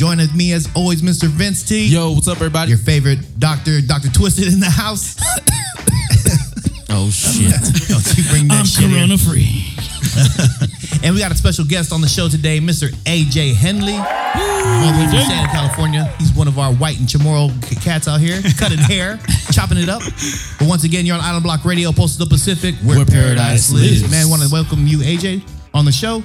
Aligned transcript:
Joining 0.00 0.34
me, 0.34 0.54
as 0.54 0.66
always, 0.74 1.02
Mr. 1.02 1.28
Vince 1.28 1.62
T. 1.62 1.88
Yo, 1.88 2.12
what's 2.12 2.26
up, 2.26 2.38
everybody? 2.38 2.70
Your 2.70 2.78
favorite 2.78 3.18
doctor, 3.38 3.82
Dr. 3.82 4.08
Twisted, 4.08 4.50
in 4.50 4.58
the 4.58 4.64
house. 4.64 5.14
oh 6.88 7.10
shit! 7.10 7.52
Don't 7.86 8.16
you 8.16 8.24
bring 8.30 8.48
that 8.48 8.60
I'm 8.60 8.64
shit 8.64 8.84
in. 8.84 8.92
corona 8.92 9.18
free. 9.18 9.66
And 11.04 11.14
we 11.14 11.20
got 11.20 11.32
a 11.32 11.34
special 11.34 11.66
guest 11.66 11.92
on 11.92 12.00
the 12.00 12.08
show 12.08 12.28
today, 12.28 12.60
Mr. 12.60 12.88
AJ 13.04 13.54
Henley. 13.54 13.92
All 13.92 14.92
the 14.92 14.98
way 14.98 15.08
from 15.10 15.28
San 15.28 15.48
California. 15.48 16.04
He's 16.18 16.32
one 16.32 16.48
of 16.48 16.58
our 16.58 16.72
white 16.72 16.98
and 16.98 17.06
chamorro 17.06 17.52
c- 17.66 17.76
cats 17.76 18.08
out 18.08 18.20
here, 18.20 18.40
cutting 18.58 18.78
hair, 18.78 19.18
chopping 19.52 19.76
it 19.78 19.90
up. 19.90 20.00
But 20.58 20.66
once 20.68 20.84
again, 20.84 21.04
you're 21.04 21.16
on 21.16 21.22
Island 21.22 21.42
Block 21.42 21.64
Radio, 21.66 21.92
Postal 21.92 22.26
Pacific, 22.26 22.74
where, 22.84 22.96
Where 22.96 23.06
paradise 23.06 23.70
lives. 23.70 24.10
Man, 24.10 24.30
want 24.30 24.42
to 24.42 24.48
welcome 24.50 24.86
you, 24.86 24.98
AJ, 24.98 25.42
on 25.74 25.84
the 25.84 25.92
show. 25.92 26.22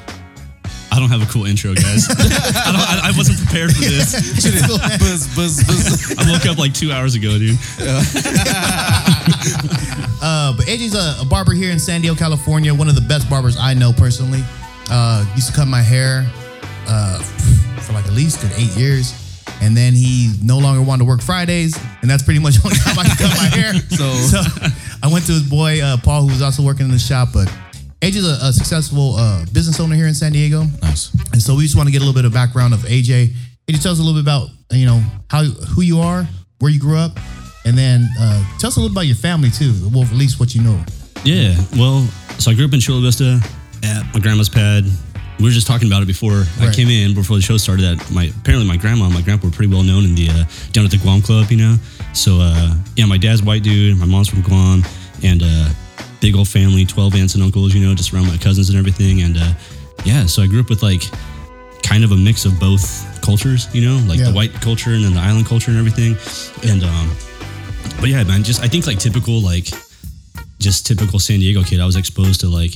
I 1.05 1.07
don't 1.07 1.19
have 1.19 1.29
a 1.29 1.31
cool 1.31 1.45
intro, 1.45 1.75
guys. 1.75 2.07
I, 2.09 2.15
don't, 2.15 2.81
I, 2.81 3.11
I 3.13 3.13
wasn't 3.15 3.37
prepared 3.37 3.71
for 3.71 3.81
this. 3.81 4.11
buzz, 4.99 5.27
buzz, 5.35 5.63
buzz. 5.63 6.17
I 6.17 6.31
woke 6.31 6.47
up 6.47 6.57
like 6.57 6.73
two 6.73 6.91
hours 6.91 7.13
ago, 7.13 7.37
dude. 7.37 7.59
Uh, 10.27 10.55
but 10.57 10.65
AJ's 10.65 10.95
a, 10.95 11.21
a 11.21 11.25
barber 11.25 11.53
here 11.53 11.69
in 11.69 11.77
San 11.77 12.01
Diego, 12.01 12.15
California. 12.15 12.73
One 12.73 12.89
of 12.89 12.95
the 12.95 13.01
best 13.01 13.29
barbers 13.29 13.57
I 13.57 13.75
know 13.75 13.93
personally. 13.93 14.41
Uh, 14.89 15.23
used 15.35 15.49
to 15.49 15.53
cut 15.53 15.67
my 15.67 15.83
hair 15.83 16.25
uh, 16.87 17.19
for 17.81 17.93
like 17.93 18.05
at 18.05 18.13
least 18.13 18.41
good 18.41 18.51
eight 18.57 18.75
years. 18.75 19.13
And 19.61 19.77
then 19.77 19.93
he 19.93 20.33
no 20.41 20.57
longer 20.57 20.81
wanted 20.81 21.03
to 21.03 21.07
work 21.07 21.21
Fridays. 21.21 21.77
And 22.01 22.09
that's 22.09 22.23
pretty 22.23 22.39
much 22.39 22.55
the 22.55 22.65
only 22.65 22.77
time 22.77 22.97
I 22.97 23.03
could 23.07 23.19
cut 23.19 23.37
my 23.37 23.49
hair. 23.55 23.73
So- 23.89 24.41
I 25.03 25.07
went 25.07 25.27
to 25.27 25.33
his 25.33 25.47
boy, 25.47 25.79
uh, 25.83 25.97
Paul, 25.97 26.23
who 26.23 26.29
was 26.29 26.41
also 26.41 26.63
working 26.63 26.87
in 26.87 26.91
the 26.91 26.97
shop. 26.97 27.29
But 27.31 27.47
AJ's 28.01 28.27
a, 28.27 28.45
a 28.45 28.53
successful 28.53 29.15
uh, 29.15 29.45
business 29.53 29.79
owner 29.79 29.95
here 29.95 30.07
in 30.07 30.13
San 30.13 30.31
Diego. 30.31 30.65
Nice. 30.81 31.13
And 31.31 31.41
so 31.41 31.55
we 31.55 31.63
just 31.63 31.75
want 31.75 31.87
to 31.87 31.91
get 31.91 31.99
a 31.99 32.05
little 32.05 32.13
bit 32.13 32.25
of 32.25 32.33
background 32.33 32.73
of 32.73 32.81
AJ. 32.81 33.33
AJ, 33.67 33.81
tell 33.81 33.91
us 33.91 33.99
a 33.99 34.03
little 34.03 34.21
bit 34.21 34.23
about, 34.23 34.49
you 34.71 34.85
know, 34.85 35.01
how 35.29 35.43
who 35.43 35.81
you 35.81 35.99
are, 35.99 36.27
where 36.59 36.71
you 36.71 36.79
grew 36.79 36.97
up, 36.97 37.17
and 37.65 37.77
then 37.77 38.07
uh, 38.19 38.43
tell 38.59 38.67
us 38.67 38.77
a 38.77 38.79
little 38.79 38.89
bit 38.89 38.99
about 38.99 39.07
your 39.07 39.15
family 39.15 39.49
too. 39.49 39.73
Well, 39.91 40.03
at 40.03 40.11
least 40.11 40.39
what 40.39 40.53
you 40.53 40.61
know. 40.61 40.83
Yeah, 41.23 41.55
well, 41.75 42.05
so 42.37 42.51
I 42.51 42.53
grew 42.53 42.65
up 42.65 42.73
in 42.73 42.79
Chula 42.79 43.01
Vista 43.01 43.39
at 43.83 44.13
my 44.13 44.19
grandma's 44.19 44.49
pad. 44.49 44.85
We 45.39 45.45
were 45.45 45.51
just 45.51 45.67
talking 45.67 45.87
about 45.89 46.01
it 46.01 46.05
before 46.05 46.45
I 46.61 46.71
came 46.71 46.87
in, 46.87 47.13
before 47.13 47.35
the 47.35 47.41
show 47.41 47.57
started. 47.57 47.83
That 47.83 48.11
my 48.11 48.31
apparently 48.39 48.67
my 48.67 48.77
grandma 48.77 49.05
and 49.05 49.13
my 49.13 49.21
grandpa 49.21 49.47
were 49.47 49.51
pretty 49.51 49.73
well 49.73 49.83
known 49.83 50.05
in 50.05 50.15
the 50.15 50.29
uh, 50.29 50.43
down 50.71 50.85
at 50.85 50.91
the 50.91 50.97
Guam 50.97 51.21
Club, 51.21 51.51
you 51.51 51.57
know. 51.57 51.75
So 52.13 52.37
uh, 52.39 52.75
yeah, 52.95 53.05
my 53.05 53.17
dad's 53.17 53.43
white 53.43 53.63
dude, 53.63 53.97
my 53.97 54.05
mom's 54.05 54.29
from 54.29 54.41
Guam, 54.43 54.83
and 55.23 55.41
uh, 55.43 55.69
big 56.25 56.35
old 56.35 56.47
family, 56.47 56.83
twelve 56.85 57.13
aunts 57.13 57.35
and 57.35 57.43
uncles, 57.43 57.75
you 57.75 57.85
know, 57.85 57.93
just 57.93 58.11
around 58.11 58.25
my 58.25 58.37
cousins 58.37 58.69
and 58.69 58.77
everything. 58.79 59.21
And 59.21 59.37
uh, 59.37 59.53
yeah, 60.05 60.25
so 60.25 60.41
I 60.41 60.47
grew 60.47 60.59
up 60.59 60.69
with 60.69 60.81
like 60.81 61.03
kind 61.83 62.03
of 62.03 62.11
a 62.11 62.17
mix 62.17 62.45
of 62.45 62.59
both 62.59 62.83
cultures, 63.21 63.67
you 63.75 63.85
know, 63.87 63.97
like 64.07 64.17
Yeah. 64.17 64.29
the 64.29 64.33
white 64.33 64.51
culture 64.53 64.89
and 64.97 65.03
then 65.05 65.13
the 65.13 65.19
island 65.19 65.45
culture 65.45 65.69
and 65.69 65.77
everything. 65.77 66.17
And 66.67 66.81
um, 66.83 67.11
but 67.99 68.09
yeah, 68.09 68.23
man, 68.23 68.41
just 68.43 68.63
I 68.63 68.67
think 68.67 68.87
like 68.87 68.97
typical 68.97 69.39
like 69.39 69.67
just 70.57 70.87
typical 70.87 71.19
San 71.19 71.39
Diego 71.41 71.61
kid. 71.61 71.79
I 71.79 71.85
was 71.85 71.95
exposed 71.95 72.39
to 72.41 72.47
like, 72.49 72.73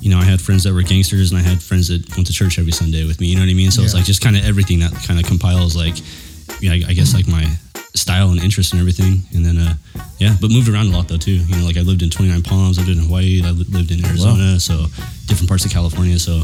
you 0.00 0.08
know, 0.08 0.18
I 0.18 0.24
had 0.24 0.40
friends 0.40 0.64
that 0.64 0.72
were 0.72 0.80
gangsters 0.82 1.32
and 1.32 1.38
I 1.38 1.42
had 1.44 1.62
friends 1.62 1.88
that 1.88 2.00
went 2.16 2.26
to 2.28 2.32
church 2.32 2.58
every 2.58 2.72
Sunday 2.72 3.04
with 3.06 3.20
me. 3.20 3.26
You 3.26 3.34
know 3.36 3.42
what 3.42 3.50
I 3.50 3.54
mean? 3.54 3.70
So 3.70 3.82
it's 3.82 3.92
like 3.92 4.04
just 4.06 4.22
kind 4.22 4.36
of 4.38 4.46
everything 4.46 4.78
that 4.80 4.94
kind 5.06 5.20
of 5.20 5.26
compiles 5.26 5.76
like, 5.76 5.96
yeah, 6.62 6.72
I, 6.72 6.76
I 6.88 6.92
guess 6.94 7.12
like 7.12 7.28
my 7.28 7.44
style 7.96 8.30
and 8.30 8.40
interest 8.42 8.72
and 8.72 8.80
everything. 8.80 9.22
And 9.34 9.44
then, 9.44 9.58
uh, 9.58 9.74
yeah, 10.18 10.36
but 10.40 10.50
moved 10.50 10.68
around 10.68 10.86
a 10.86 10.96
lot 10.96 11.08
though 11.08 11.16
too. 11.18 11.32
You 11.36 11.56
know, 11.56 11.64
like 11.64 11.76
I 11.76 11.80
lived 11.80 12.02
in 12.02 12.10
29 12.10 12.42
Palms, 12.42 12.78
I 12.78 12.82
lived 12.82 12.98
in 12.98 13.04
Hawaii, 13.04 13.42
I 13.44 13.50
lived 13.50 13.90
in 13.90 14.04
Arizona, 14.04 14.60
so 14.60 14.86
different 15.26 15.48
parts 15.48 15.64
of 15.64 15.70
California. 15.72 16.18
So, 16.18 16.42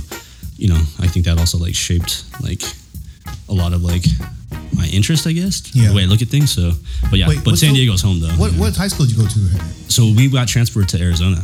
you 0.57 0.69
know, 0.69 0.81
I 1.01 1.07
think 1.09 1.27
that 1.27 1.39
also 1.39 1.59
like 1.59 1.75
shaped 1.75 2.25
like 2.43 2.63
a 3.49 3.53
lot 3.55 3.73
of 3.73 3.83
like 3.83 4.05
my 4.75 4.87
interest, 4.87 5.27
I 5.27 5.33
guess, 5.33 5.63
Yeah. 5.75 5.89
the 5.89 5.95
way 5.95 6.03
I 6.03 6.07
look 6.07 6.23
at 6.23 6.29
things. 6.29 6.51
So, 6.53 6.73
but 7.11 7.19
yeah, 7.19 7.29
Wait, 7.29 7.45
but 7.45 7.57
San 7.59 7.75
Diego's 7.75 8.03
home 8.03 8.21
though. 8.21 8.29
What 8.41 8.53
you 8.53 8.57
know. 8.59 8.63
what 8.65 8.77
high 8.77 8.89
school 8.89 9.07
did 9.07 9.17
you 9.17 9.23
go 9.23 9.29
to? 9.29 9.39
So 9.89 10.05
we 10.17 10.29
got 10.29 10.49
transferred 10.49 10.89
to 10.91 11.01
Arizona. 11.01 11.41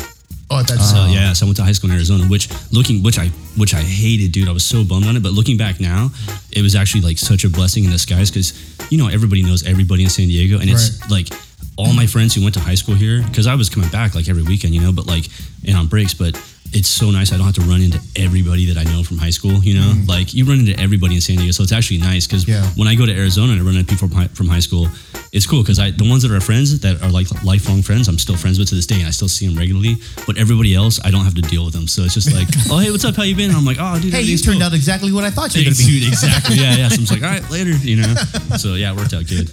Oh, 0.51 0.63
that's 0.63 0.91
So 0.91 1.07
yeah, 1.07 1.33
so 1.35 1.45
I 1.45 1.49
went 1.49 1.57
to 1.59 1.63
high 1.63 1.73
school 1.73 1.91
in 1.91 1.97
Arizona, 1.97 2.25
which 2.25 2.49
looking, 2.73 3.03
which 3.03 3.19
I, 3.19 3.29
which 3.57 3.75
I 3.75 3.81
hated, 3.83 4.33
dude. 4.33 4.49
I 4.49 4.53
was 4.53 4.65
so 4.65 4.83
bummed 4.83 5.07
on 5.07 5.17
it. 5.17 5.23
But 5.23 5.33
looking 5.33 5.57
back 5.59 5.79
now, 5.79 6.11
it 6.53 6.63
was 6.63 6.75
actually 6.75 7.03
like 7.03 7.19
such 7.19 7.45
a 7.45 7.51
blessing 7.51 7.85
in 7.85 7.91
disguise 7.91 8.31
because 8.31 8.53
you 8.91 8.97
know 8.99 9.09
everybody 9.09 9.43
knows 9.43 9.67
everybody 9.67 10.05
in 10.05 10.11
San 10.11 10.27
Diego, 10.29 10.59
and 10.59 10.71
it's 10.71 11.11
like 11.11 11.29
all 11.77 11.93
my 11.93 12.07
friends 12.07 12.35
who 12.35 12.43
went 12.43 12.55
to 12.55 12.61
high 12.61 12.75
school 12.77 12.95
here 12.95 13.23
because 13.23 13.47
I 13.47 13.55
was 13.55 13.69
coming 13.69 13.91
back 13.91 14.15
like 14.15 14.29
every 14.29 14.43
weekend, 14.43 14.75
you 14.75 14.81
know, 14.81 14.93
but 14.93 15.07
like 15.07 15.27
and 15.67 15.77
on 15.77 15.87
breaks, 15.87 16.15
but. 16.15 16.37
It's 16.73 16.89
so 16.89 17.11
nice. 17.11 17.33
I 17.33 17.37
don't 17.37 17.47
have 17.47 17.55
to 17.57 17.63
run 17.63 17.81
into 17.81 17.99
everybody 18.17 18.67
that 18.73 18.77
I 18.79 18.85
know 18.85 19.03
from 19.03 19.19
high 19.19 19.31
school. 19.31 19.53
You 19.65 19.75
know, 19.81 19.95
like 20.07 20.35
you 20.35 20.45
run 20.45 20.59
into 20.61 20.79
everybody 20.79 21.15
in 21.15 21.21
San 21.21 21.37
Diego, 21.37 21.53
so 21.53 21.63
it's 21.63 21.73
actually 21.73 21.99
nice 21.99 22.27
because 22.27 22.47
Yeah. 22.47 22.65
when 22.77 22.87
I 22.89 22.95
go 22.95 23.07
to 23.07 23.13
Arizona 23.13 23.53
and 23.53 23.61
I 23.61 23.65
run 23.65 23.77
into 23.77 23.87
people 23.95 24.09
from 24.35 24.49
high, 24.49 24.61
school, 24.61 24.89
it's 25.33 25.47
cool 25.47 25.63
because 25.63 25.79
I 25.79 25.91
the 25.93 26.09
ones 26.09 26.23
that 26.23 26.31
are 26.33 26.41
friends 26.41 26.79
that 26.81 27.03
are 27.03 27.11
like 27.11 27.27
lifelong 27.45 27.83
friends, 27.83 28.07
I'm 28.09 28.19
still 28.19 28.37
friends 28.37 28.59
with 28.59 28.69
to 28.69 28.75
this 28.75 28.87
day, 28.87 28.97
and 29.01 29.07
I 29.07 29.11
still 29.13 29.29
see 29.29 29.47
them 29.47 29.57
regularly. 29.57 29.97
But 30.27 30.37
everybody 30.37 30.75
else, 30.75 31.01
I 31.05 31.11
don't 31.11 31.25
have 31.25 31.35
to 31.37 31.43
deal 31.43 31.65
with 31.65 31.75
them. 31.75 31.87
So 31.89 32.03
it's 32.03 32.15
just 32.15 32.33
like, 32.33 32.49
oh 32.71 32.79
hey, 32.79 32.91
what's 32.91 33.05
up? 33.05 33.17
How 33.17 33.23
you 33.25 33.35
been? 33.35 33.49
And 33.51 33.57
I'm 33.59 33.65
like, 33.65 33.79
oh 33.81 33.99
dude, 34.01 34.13
hey, 34.13 34.23
you 34.23 34.37
turned 34.39 34.59
cool." 34.59 34.67
out 34.67 34.75
exactly 34.75 35.11
what 35.13 35.25
I 35.25 35.31
thought 35.31 35.55
you 35.55 35.65
were 35.65 35.71
Dude, 35.71 35.79
gonna 35.79 36.01
be. 36.01 36.09
exactly. 36.09 36.57
Yeah, 36.57 36.77
yeah. 36.77 36.89
So 36.89 36.95
I'm 37.01 37.07
just 37.07 37.13
like, 37.13 37.23
all 37.23 37.31
right, 37.31 37.51
later. 37.51 37.73
You 37.77 37.97
know. 38.03 38.15
So 38.59 38.75
yeah, 38.75 38.93
it 38.93 38.97
worked 38.97 39.15
out 39.15 39.27
good. 39.27 39.49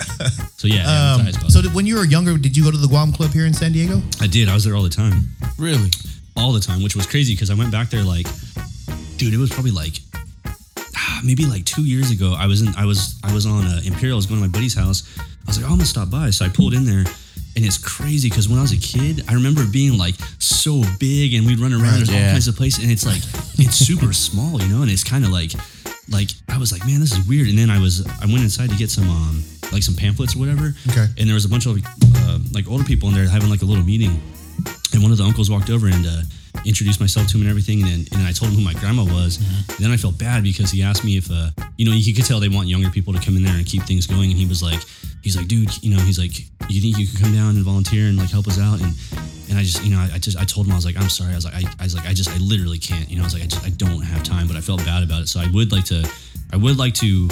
So 0.58 0.68
yeah, 0.68 0.76
yeah 0.76 0.84
I 0.84 1.16
went 1.18 1.20
to 1.20 1.24
high 1.24 1.30
Um, 1.30 1.34
school. 1.34 1.50
so 1.50 1.62
did, 1.62 1.74
when 1.76 1.86
you 1.86 1.96
were 1.96 2.06
younger, 2.06 2.38
did 2.38 2.58
you 2.58 2.64
go 2.64 2.72
to 2.72 2.78
the 2.78 2.88
Guam 2.88 3.12
Club 3.14 3.32
here 3.32 3.46
in 3.46 3.54
San 3.54 3.72
Diego? 3.72 4.02
I 4.20 4.28
did. 4.28 4.50
I 4.50 4.54
was 4.56 4.64
there 4.64 4.74
all 4.76 4.84
the 4.84 4.90
time. 4.90 5.30
Really? 5.60 5.92
All 6.38 6.52
the 6.52 6.60
time, 6.60 6.84
which 6.84 6.96
was 6.96 7.06
crazy 7.06 7.34
because 7.34 7.50
I 7.50 7.56
went 7.56 7.72
back 7.72 7.90
there 7.90 8.04
like, 8.04 8.28
dude, 9.18 9.34
it 9.34 9.38
was 9.38 9.50
probably 9.50 9.72
like 9.72 10.00
ah, 10.96 11.22
maybe 11.24 11.46
like 11.46 11.66
two 11.66 11.84
years 11.84 12.12
ago. 12.12 12.36
I 12.38 12.48
was 12.48 12.62
in, 12.62 12.76
I 12.76 12.86
was, 12.86 13.20
I 13.24 13.34
was 13.34 13.46
on 13.46 13.66
uh, 13.66 13.82
Imperial. 13.86 14.16
I 14.16 14.20
was 14.20 14.26
going 14.26 14.42
to 14.42 14.48
my 14.48 14.52
buddy's 14.52 14.76
house. 14.76 15.04
I 15.18 15.24
was 15.48 15.58
like, 15.58 15.70
oh, 15.70 15.74
I'm 15.74 15.78
gonna 15.78 15.86
stop 15.86 16.10
by. 16.10 16.30
So 16.32 16.46
I 16.46 16.50
pulled 16.50 16.74
in 16.74 16.86
there, 16.86 17.06
and 17.56 17.66
it's 17.66 17.78
crazy 17.78 18.30
because 18.30 18.50
when 18.50 18.58
I 18.58 18.62
was 18.62 18.74
a 18.74 18.80
kid, 18.80 19.24
I 19.30 19.34
remember 19.34 19.66
being 19.72 19.98
like 19.98 20.16
so 20.40 20.84
big, 21.00 21.34
and 21.34 21.46
we'd 21.46 21.60
run 21.60 21.74
around. 21.74 21.96
There's 21.96 22.10
all 22.10 22.32
kinds 22.32 22.48
of 22.48 22.56
places, 22.56 22.84
and 22.84 22.92
it's 22.92 23.06
like 23.06 23.22
it's 23.60 23.76
super 23.78 24.14
small, 24.28 24.62
you 24.62 24.68
know, 24.68 24.82
and 24.82 24.92
it's 24.92 25.04
kind 25.04 25.24
of 25.24 25.32
like, 25.32 25.52
like 26.10 26.30
I 26.50 26.58
was 26.58 26.72
like, 26.72 26.86
man, 26.86 27.00
this 27.00 27.14
is 27.14 27.28
weird. 27.28 27.48
And 27.48 27.58
then 27.58 27.70
I 27.70 27.80
was, 27.80 28.06
I 28.22 28.26
went 28.26 28.42
inside 28.44 28.70
to 28.70 28.76
get 28.76 28.90
some, 28.90 29.10
um, 29.10 29.44
like 29.72 29.84
some 29.84 29.96
pamphlets 29.96 30.36
or 30.36 30.40
whatever. 30.40 30.74
Okay. 30.90 31.06
And 31.18 31.28
there 31.28 31.34
was 31.36 31.46
a 31.46 31.50
bunch 31.50 31.66
of 31.66 31.78
uh, 31.78 32.40
like 32.52 32.70
older 32.70 32.84
people 32.84 33.10
in 33.10 33.16
there 33.16 33.28
having 33.28 33.50
like 33.50 33.62
a 33.62 33.66
little 33.66 33.84
meeting 33.84 34.20
and 34.96 35.04
one 35.04 35.12
of 35.12 35.18
the 35.18 35.24
uncles 35.24 35.52
walked 35.52 35.70
over 35.70 35.88
and 35.88 36.06
uh, 36.08 36.22
introduced 36.64 37.00
myself 37.00 37.28
to 37.28 37.36
him 37.36 37.42
and 37.42 37.50
everything 37.50 37.84
and 37.84 37.92
then 37.92 38.02
and 38.14 38.28
I 38.28 38.32
told 38.32 38.52
him 38.52 38.58
who 38.58 38.64
my 38.64 38.74
grandma 38.74 39.04
was. 39.04 39.38
And 39.76 39.84
then 39.84 39.92
I 39.92 39.98
felt 39.98 40.18
bad 40.18 40.42
because 40.42 40.72
he 40.72 40.82
asked 40.82 41.04
me 41.04 41.18
if 41.18 41.30
uh, 41.30 41.52
you 41.78 41.86
know 41.86 41.92
you 41.92 42.14
could 42.14 42.26
tell 42.26 42.40
they 42.40 42.50
want 42.50 42.68
younger 42.68 42.90
people 42.90 43.14
to 43.14 43.20
come 43.20 43.36
in 43.36 43.44
there 43.44 43.56
and 43.56 43.66
keep 43.66 43.84
things 43.84 44.08
going 44.08 44.32
and 44.32 44.40
he 44.40 44.48
was 44.48 44.64
like 44.64 44.80
he's 45.22 45.36
like 45.36 45.48
dude 45.48 45.72
you 45.84 45.94
know 45.94 46.02
he's 46.02 46.18
like 46.18 46.40
you 46.70 46.82
think 46.82 46.98
you 46.98 47.08
could 47.08 47.20
come 47.20 47.34
down 47.34 47.56
and 47.56 47.66
volunteer 47.66 48.08
and 48.08 48.18
like 48.18 48.32
help 48.32 48.48
us 48.48 48.60
out? 48.60 48.80
And 48.80 48.96
and 49.50 49.60
I 49.60 49.64
just 49.64 49.84
you 49.84 49.92
know 49.92 50.00
I, 50.00 50.16
I 50.16 50.18
just 50.18 50.38
I 50.40 50.46
told 50.46 50.66
him 50.66 50.72
I 50.72 50.76
was 50.76 50.86
like 50.86 50.98
I'm 50.98 51.10
sorry 51.10 51.34
I 51.34 51.36
was 51.36 51.46
like 51.46 51.56
I, 51.56 51.68
I 51.80 51.84
was 51.84 51.96
like 51.96 52.08
I 52.08 52.14
just 52.14 52.30
I 52.30 52.38
literally 52.38 52.80
can't 52.80 53.10
you 53.10 53.18
know 53.18 53.24
I 53.24 53.28
was 53.28 53.34
like 53.34 53.44
I 53.44 53.48
just 53.48 53.66
I 53.66 53.70
don't 53.72 54.02
have 54.02 54.24
time 54.24 54.48
but 54.48 54.56
I 54.56 54.62
felt 54.62 54.84
bad 54.86 55.04
about 55.04 55.22
it. 55.22 55.28
So 55.28 55.40
I 55.40 55.48
would 55.52 55.72
like 55.72 55.86
to 55.86 56.08
I 56.54 56.58
would 56.58 56.78
like 56.78 56.94
to 56.96 57.28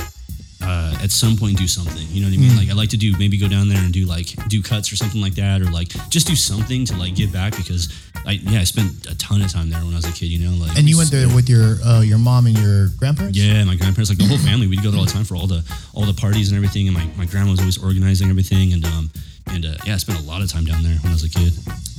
uh, 0.63 0.97
at 1.03 1.11
some 1.11 1.35
point 1.37 1.57
do 1.57 1.67
something. 1.67 2.07
You 2.09 2.21
know 2.21 2.27
what 2.29 2.37
I 2.37 2.39
mean? 2.39 2.55
Like 2.57 2.69
I 2.69 2.73
like 2.73 2.89
to 2.89 2.97
do 2.97 3.13
maybe 3.17 3.37
go 3.37 3.47
down 3.47 3.67
there 3.69 3.77
and 3.83 3.93
do 3.93 4.05
like 4.05 4.27
do 4.47 4.61
cuts 4.63 4.91
or 4.91 4.95
something 4.95 5.21
like 5.21 5.35
that, 5.35 5.61
or 5.61 5.65
like 5.69 5.89
just 6.09 6.25
do 6.27 6.35
something 6.35 6.85
to 6.85 6.95
like 6.95 7.15
give 7.15 7.31
back 7.33 7.55
because 7.55 7.91
I 8.25 8.33
yeah 8.43 8.59
I 8.61 8.63
spent 8.63 9.05
a 9.07 9.15
ton 9.17 9.41
of 9.41 9.51
time 9.51 9.69
there 9.69 9.81
when 9.83 9.93
I 9.93 9.97
was 9.97 10.05
a 10.05 10.11
kid. 10.13 10.27
You 10.27 10.39
know, 10.49 10.55
like 10.65 10.77
And 10.77 10.87
you 10.89 10.97
went 10.97 11.11
there 11.11 11.27
with 11.33 11.49
your 11.49 11.75
uh, 11.83 12.01
your 12.01 12.17
mom 12.19 12.47
and 12.47 12.57
your 12.57 12.87
grandparents. 12.97 13.37
yeah, 13.37 13.63
my 13.65 13.75
grandparents, 13.75 14.09
like 14.09 14.17
the 14.19 14.25
whole 14.27 14.37
family, 14.39 14.67
we'd 14.67 14.81
go 14.83 14.89
there 14.91 14.99
all 14.99 15.05
the 15.05 15.11
time 15.11 15.25
for 15.25 15.35
all 15.35 15.47
the 15.47 15.61
all 15.93 16.05
the 16.05 16.13
parties 16.13 16.49
and 16.51 16.55
everything. 16.57 16.87
And 16.87 16.95
my, 16.95 17.05
my 17.17 17.25
grandma 17.25 17.51
was 17.51 17.59
always 17.59 17.77
organizing 17.83 18.29
everything, 18.29 18.73
and 18.73 18.85
um 18.85 19.09
and 19.47 19.65
uh, 19.65 19.75
yeah, 19.85 19.95
I 19.95 19.97
spent 19.97 20.19
a 20.19 20.23
lot 20.23 20.41
of 20.41 20.49
time 20.49 20.63
down 20.65 20.81
there 20.83 20.95
when 21.03 21.11
I 21.11 21.15
was 21.15 21.23
a 21.25 21.29
kid. 21.29 21.51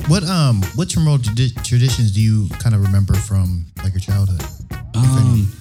What 0.09 0.25
um 0.25 0.63
what 0.75 0.89
Chamorro 0.89 1.19
tradi- 1.19 1.55
traditions 1.63 2.11
do 2.13 2.21
you 2.23 2.49
kind 2.59 2.75
of 2.75 2.81
remember 2.83 3.15
from 3.15 3.67
like 3.83 3.93
your 3.93 4.01
childhood? 4.01 4.43
Um, 4.95 5.53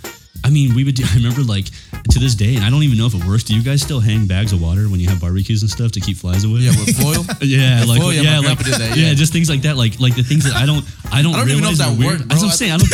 I 0.43 0.49
mean, 0.49 0.75
we 0.75 0.83
would. 0.83 0.95
Do, 0.95 1.03
I 1.11 1.15
remember 1.15 1.41
like 1.41 1.65
to 2.11 2.19
this 2.19 2.35
day, 2.35 2.55
and 2.55 2.63
I 2.63 2.69
don't 2.69 2.83
even 2.83 2.97
know 2.97 3.05
if 3.05 3.15
it 3.15 3.23
works. 3.25 3.43
Do 3.43 3.55
you 3.55 3.63
guys 3.63 3.81
still 3.81 3.99
hang 3.99 4.27
bags 4.27 4.51
of 4.51 4.61
water 4.61 4.89
when 4.89 4.99
you 4.99 5.09
have 5.09 5.21
barbecues 5.21 5.61
and 5.61 5.69
stuff 5.69 5.91
to 5.93 5.99
keep 5.99 6.17
flies 6.17 6.43
away? 6.43 6.61
Yeah, 6.61 6.71
with 6.71 6.95
foil. 6.97 7.25
Yeah, 7.43 7.81
With 7.81 7.89
like 7.89 8.01
foil, 8.01 8.13
yeah, 8.13 8.21
yeah, 8.21 8.39
like 8.39 8.59
that, 8.59 8.95
yeah. 8.95 9.09
yeah. 9.09 9.13
just 9.13 9.33
things 9.33 9.49
like 9.49 9.63
that, 9.63 9.75
like 9.77 9.99
like 9.99 10.15
the 10.15 10.23
things 10.23 10.45
that 10.45 10.55
I 10.55 10.65
don't 10.65 10.85
I 11.11 11.21
don't, 11.21 11.35
I 11.35 11.39
don't 11.39 11.49
even 11.49 11.63
know 11.63 11.69
if 11.71 11.79
realize 11.79 11.97
that 11.97 11.97
worked, 11.97 12.29
That's 12.29 12.41
what 12.41 12.51
I'm 12.51 12.57
saying. 12.57 12.71
I 12.71 12.77
don't 12.77 12.93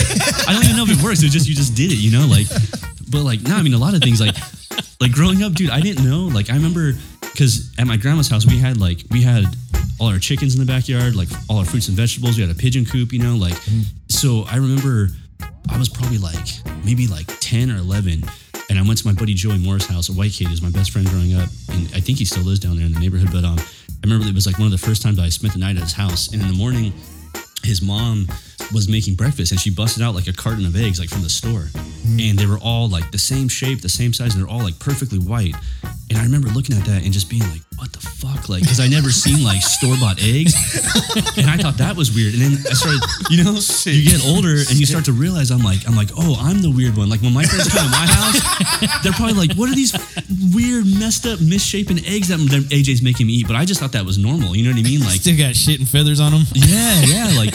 I 0.50 0.54
don't 0.54 0.64
even 0.66 0.76
know 0.76 0.84
if 0.84 0.92
it 0.98 1.04
works. 1.04 1.22
It's 1.22 1.34
just 1.34 1.48
you 1.48 1.56
just 1.56 1.76
did 1.76 1.92
it, 1.92 1.98
you 1.98 2.12
know, 2.12 2.26
like. 2.28 2.48
But 3.10 3.24
like, 3.24 3.42
no, 3.42 3.56
I 3.56 3.64
mean 3.64 3.74
a 3.74 3.78
lot 3.78 3.96
of 3.96 4.02
things 4.02 4.22
like 4.22 4.36
like 5.02 5.12
growing 5.12 5.42
up, 5.44 5.54
dude. 5.54 5.70
I 5.70 5.82
didn't 5.82 6.06
know. 6.06 6.30
Like 6.30 6.50
I 6.50 6.56
remember 6.56 6.94
because 7.22 7.74
at 7.78 7.88
my 7.88 7.98
grandma's 7.98 8.30
house 8.30 8.46
we 8.46 8.58
had 8.58 8.78
like 8.78 9.02
we 9.10 9.22
had 9.22 9.46
all 10.00 10.08
our 10.08 10.20
chickens 10.20 10.54
in 10.56 10.60
the 10.60 10.66
backyard, 10.66 11.16
like 11.16 11.30
all 11.50 11.58
our 11.58 11.66
fruits 11.66 11.88
and 11.88 11.98
vegetables. 11.98 12.38
We 12.38 12.46
had 12.46 12.52
a 12.52 12.58
pigeon 12.58 12.86
coop, 12.86 13.12
you 13.14 13.20
know, 13.20 13.36
like. 13.36 13.54
Mm-hmm. 13.54 13.82
So 14.10 14.46
I 14.50 14.58
remember 14.58 15.10
I 15.70 15.78
was 15.78 15.90
probably 15.90 16.18
like 16.18 16.48
maybe 16.84 17.08
like 17.08 17.28
10 17.40 17.72
or 17.72 17.78
11 17.78 18.24
and 18.70 18.78
I 18.78 18.84
went 18.84 19.00
to 19.00 19.08
my 19.08 19.14
buddy 19.14 19.34
Joey 19.34 19.58
Moore's 19.58 19.88
house. 19.88 20.10
A 20.10 20.14
white 20.14 20.32
kid 20.32 20.52
is 20.52 20.62
my 20.62 20.70
best 20.70 20.92
friend 20.92 21.08
growing 21.08 21.34
up, 21.34 21.50
and 21.70 21.90
I 21.96 22.00
think 22.00 22.20
he 22.20 22.26
still 22.26 22.44
lives 22.44 22.60
down 22.60 22.78
there 22.78 22.86
in 22.86 22.94
the 22.94 23.00
neighborhood. 23.00 23.30
But 23.32 23.44
um, 23.44 23.58
I 23.58 24.00
remember 24.04 24.28
it 24.28 24.36
was 24.36 24.46
like 24.46 24.60
one 24.60 24.68
of 24.68 24.72
the 24.72 24.78
first 24.78 25.02
times 25.02 25.18
I 25.20 25.30
spent 25.30 25.54
the 25.54 25.60
night 25.60 25.76
at 25.76 25.82
his 25.82 25.94
house, 25.94 26.32
and 26.32 26.42
in 26.42 26.48
the 26.48 26.54
morning, 26.54 26.94
his 27.64 27.82
mom 27.82 28.28
was 28.74 28.88
making 28.88 29.16
breakfast 29.16 29.52
and 29.52 29.60
she 29.60 29.72
busted 29.72 30.04
out 30.04 30.14
like 30.14 30.28
a 30.28 30.34
carton 30.34 30.66
of 30.66 30.76
eggs 30.76 31.00
like 31.00 31.10
from 31.10 31.24
the 31.24 31.30
store 31.30 31.70
and 32.20 32.38
they 32.38 32.46
were 32.46 32.60
all 32.60 32.88
like 32.88 33.10
the 33.12 33.18
same 33.18 33.48
shape 33.48 33.82
the 33.82 33.90
same 33.90 34.14
size 34.14 34.36
and 34.36 34.44
they're 34.44 34.52
all 34.52 34.62
like 34.62 34.78
perfectly 34.78 35.18
white 35.18 35.56
and 36.10 36.20
i 36.20 36.24
remember 36.24 36.48
looking 36.50 36.78
at 36.78 36.86
that 36.86 37.04
and 37.04 37.12
just 37.12 37.30
being 37.30 37.42
like 37.50 37.62
what 37.78 37.92
the 37.92 38.00
fuck 38.00 38.29
like 38.50 38.62
because 38.64 38.80
i 38.80 38.88
never 38.88 39.12
seen 39.12 39.44
like 39.44 39.62
store-bought 39.62 40.18
eggs. 40.22 40.54
And 41.38 41.50
i 41.50 41.58
thought 41.58 41.78
that 41.78 41.96
was 41.96 42.12
weird. 42.14 42.34
And 42.34 42.42
then 42.42 42.54
i 42.70 42.74
started 42.74 43.02
you 43.30 43.44
know 43.44 43.54
you 43.86 44.04
get 44.10 44.26
older 44.26 44.58
and 44.68 44.76
you 44.78 44.86
start 44.86 45.06
to 45.06 45.14
realize 45.14 45.52
i'm 45.52 45.62
like 45.64 45.88
i'm 45.88 45.96
like 45.96 46.10
oh 46.18 46.36
i'm 46.42 46.62
the 46.62 46.70
weird 46.72 46.98
one. 46.98 47.10
Like 47.10 47.22
when 47.22 47.34
my 47.34 47.46
friends 47.46 47.70
come 47.70 47.86
to 47.86 47.92
my 47.92 48.08
house 48.10 48.40
they're 49.04 49.14
probably 49.14 49.36
like 49.36 49.54
what 49.58 49.70
are 49.70 49.76
these 49.76 49.94
weird 50.54 50.86
messed 51.00 51.26
up 51.26 51.40
misshapen 51.42 52.00
eggs 52.06 52.28
that 52.30 52.38
that 52.50 52.68
aj's 52.74 53.02
making 53.02 53.28
me 53.28 53.34
eat? 53.44 53.48
But 53.48 53.56
i 53.56 53.66
just 53.66 53.80
thought 53.80 53.94
that 53.94 54.06
was 54.06 54.18
normal. 54.18 54.56
You 54.56 54.64
know 54.66 54.72
what 54.72 54.80
i 54.80 54.84
mean? 54.84 55.02
Like 55.02 55.22
Still 55.22 55.38
got 55.38 55.56
shit 55.56 55.80
and 55.80 55.88
feathers 55.88 56.20
on 56.20 56.32
them. 56.32 56.44
yeah, 56.56 57.02
yeah. 57.06 57.28
Like, 57.38 57.54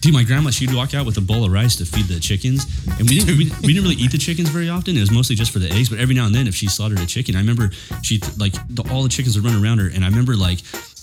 dude, 0.00 0.12
my 0.12 0.24
grandma, 0.24 0.50
she'd 0.50 0.74
walk 0.74 0.94
out 0.94 1.06
with 1.06 1.16
a 1.16 1.20
bowl 1.20 1.44
of 1.44 1.52
rice 1.52 1.76
to 1.76 1.84
feed 1.84 2.06
the 2.06 2.20
chickens, 2.20 2.66
and 2.98 3.08
we 3.08 3.20
didn't 3.20 3.36
we, 3.38 3.44
we 3.66 3.74
didn't 3.74 3.82
really 3.82 3.96
eat 3.96 4.12
the 4.12 4.18
chickens 4.18 4.48
very 4.48 4.68
often. 4.68 4.96
It 4.96 5.00
was 5.00 5.10
mostly 5.10 5.36
just 5.36 5.50
for 5.50 5.58
the 5.58 5.70
eggs. 5.70 5.88
But 5.88 5.98
every 5.98 6.14
now 6.14 6.26
and 6.26 6.34
then, 6.34 6.46
if 6.46 6.54
she 6.54 6.68
slaughtered 6.68 7.00
a 7.00 7.06
chicken, 7.06 7.36
I 7.36 7.40
remember 7.40 7.70
she 8.02 8.20
like 8.36 8.54
the, 8.68 8.88
all 8.90 9.02
the 9.02 9.08
chickens 9.08 9.36
would 9.36 9.44
run 9.44 9.62
around 9.62 9.78
her, 9.78 9.88
and 9.88 10.04
I 10.04 10.08
remember 10.08 10.36
like. 10.36 10.60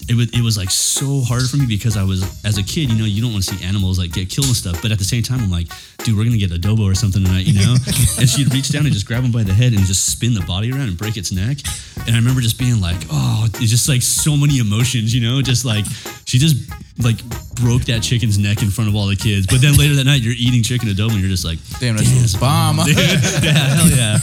It 0.07 0.16
was, 0.16 0.30
it 0.38 0.42
was 0.42 0.57
like 0.57 0.69
so 0.69 1.22
hard 1.22 1.44
for 1.50 1.57
me 1.57 1.66
because 1.66 1.98
I 1.98 2.04
was 2.04 2.22
as 2.46 2.57
a 2.57 2.63
kid, 2.63 2.92
you 2.92 2.98
know, 2.98 3.06
you 3.06 3.22
don't 3.22 3.31
want 3.34 3.44
to 3.46 3.56
see 3.56 3.63
animals 3.66 3.98
like 3.98 4.12
get 4.13 4.30
killed 4.30 4.48
and 4.48 4.56
stuff. 4.56 4.81
But 4.81 4.92
at 4.92 5.00
the 5.00 5.04
same 5.04 5.24
time, 5.24 5.40
I'm 5.40 5.50
like, 5.50 5.68
dude, 6.04 6.16
we're 6.18 6.24
gonna 6.25 6.38
get 6.38 6.52
adobo 6.52 6.81
or 6.90 6.94
something 6.96 7.24
tonight, 7.24 7.48
you 7.48 7.54
know. 7.60 7.75
and 8.19 8.30
she'd 8.30 8.54
reach 8.54 8.69
down 8.69 8.86
and 8.86 8.94
just 8.94 9.06
grab 9.07 9.24
him 9.24 9.31
by 9.31 9.44
the 9.44 9.54
head 9.54 9.74
and 9.74 9.81
just 9.86 10.06
spin 10.06 10.34
the 10.34 10.42
body 10.42 10.72
around 10.72 10.90
and 10.90 10.98
break 10.98 11.18
its 11.18 11.31
neck. 11.31 11.57
And 12.06 12.16
I 12.16 12.19
remember 12.19 12.42
just 12.42 12.60
being 12.60 12.80
like, 12.81 13.02
oh, 13.12 13.46
it's 13.56 13.72
just 13.72 13.90
like 13.90 14.02
so 14.04 14.38
many 14.38 14.60
emotions, 14.60 15.13
you 15.16 15.22
know, 15.22 15.42
just 15.42 15.66
like 15.66 15.86
she 16.25 16.38
just 16.38 16.69
like 17.01 17.18
broke 17.56 17.84
that 17.86 18.01
chicken's 18.01 18.38
neck 18.38 18.62
in 18.62 18.69
front 18.69 18.90
of 18.90 18.96
all 18.96 19.08
the 19.08 19.16
kids. 19.18 19.48
But 19.48 19.60
then 19.62 19.75
later 19.75 19.96
that 19.96 20.06
night, 20.06 20.22
you're 20.22 20.38
eating 20.38 20.62
chicken 20.63 20.88
adobo 20.88 21.12
and 21.12 21.19
you're 21.19 21.30
just 21.34 21.44
like, 21.46 21.58
Damn, 21.80 21.98
that 21.98 22.06
shit 22.06 22.22
was 22.22 22.36
bomb. 22.36 22.78
dude, 22.86 22.96
yeah, 23.44 23.51
hell 23.74 23.90
yeah, 23.90 24.18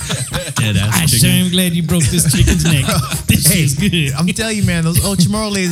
dead 0.57 0.77
ass 0.79 0.95
I 0.95 1.07
sure 1.07 1.19
chicken. 1.19 1.47
am 1.47 1.51
glad 1.51 1.73
you 1.73 1.83
broke 1.83 2.05
this 2.05 2.31
chicken's 2.33 2.65
neck. 2.65 2.87
This 3.27 3.47
Hey, 3.47 3.67
shit's 3.67 3.75
good. 3.75 4.13
I'm 4.15 4.27
telling 4.29 4.57
you, 4.57 4.63
man, 4.65 4.85
those 4.85 5.05
old 5.05 5.19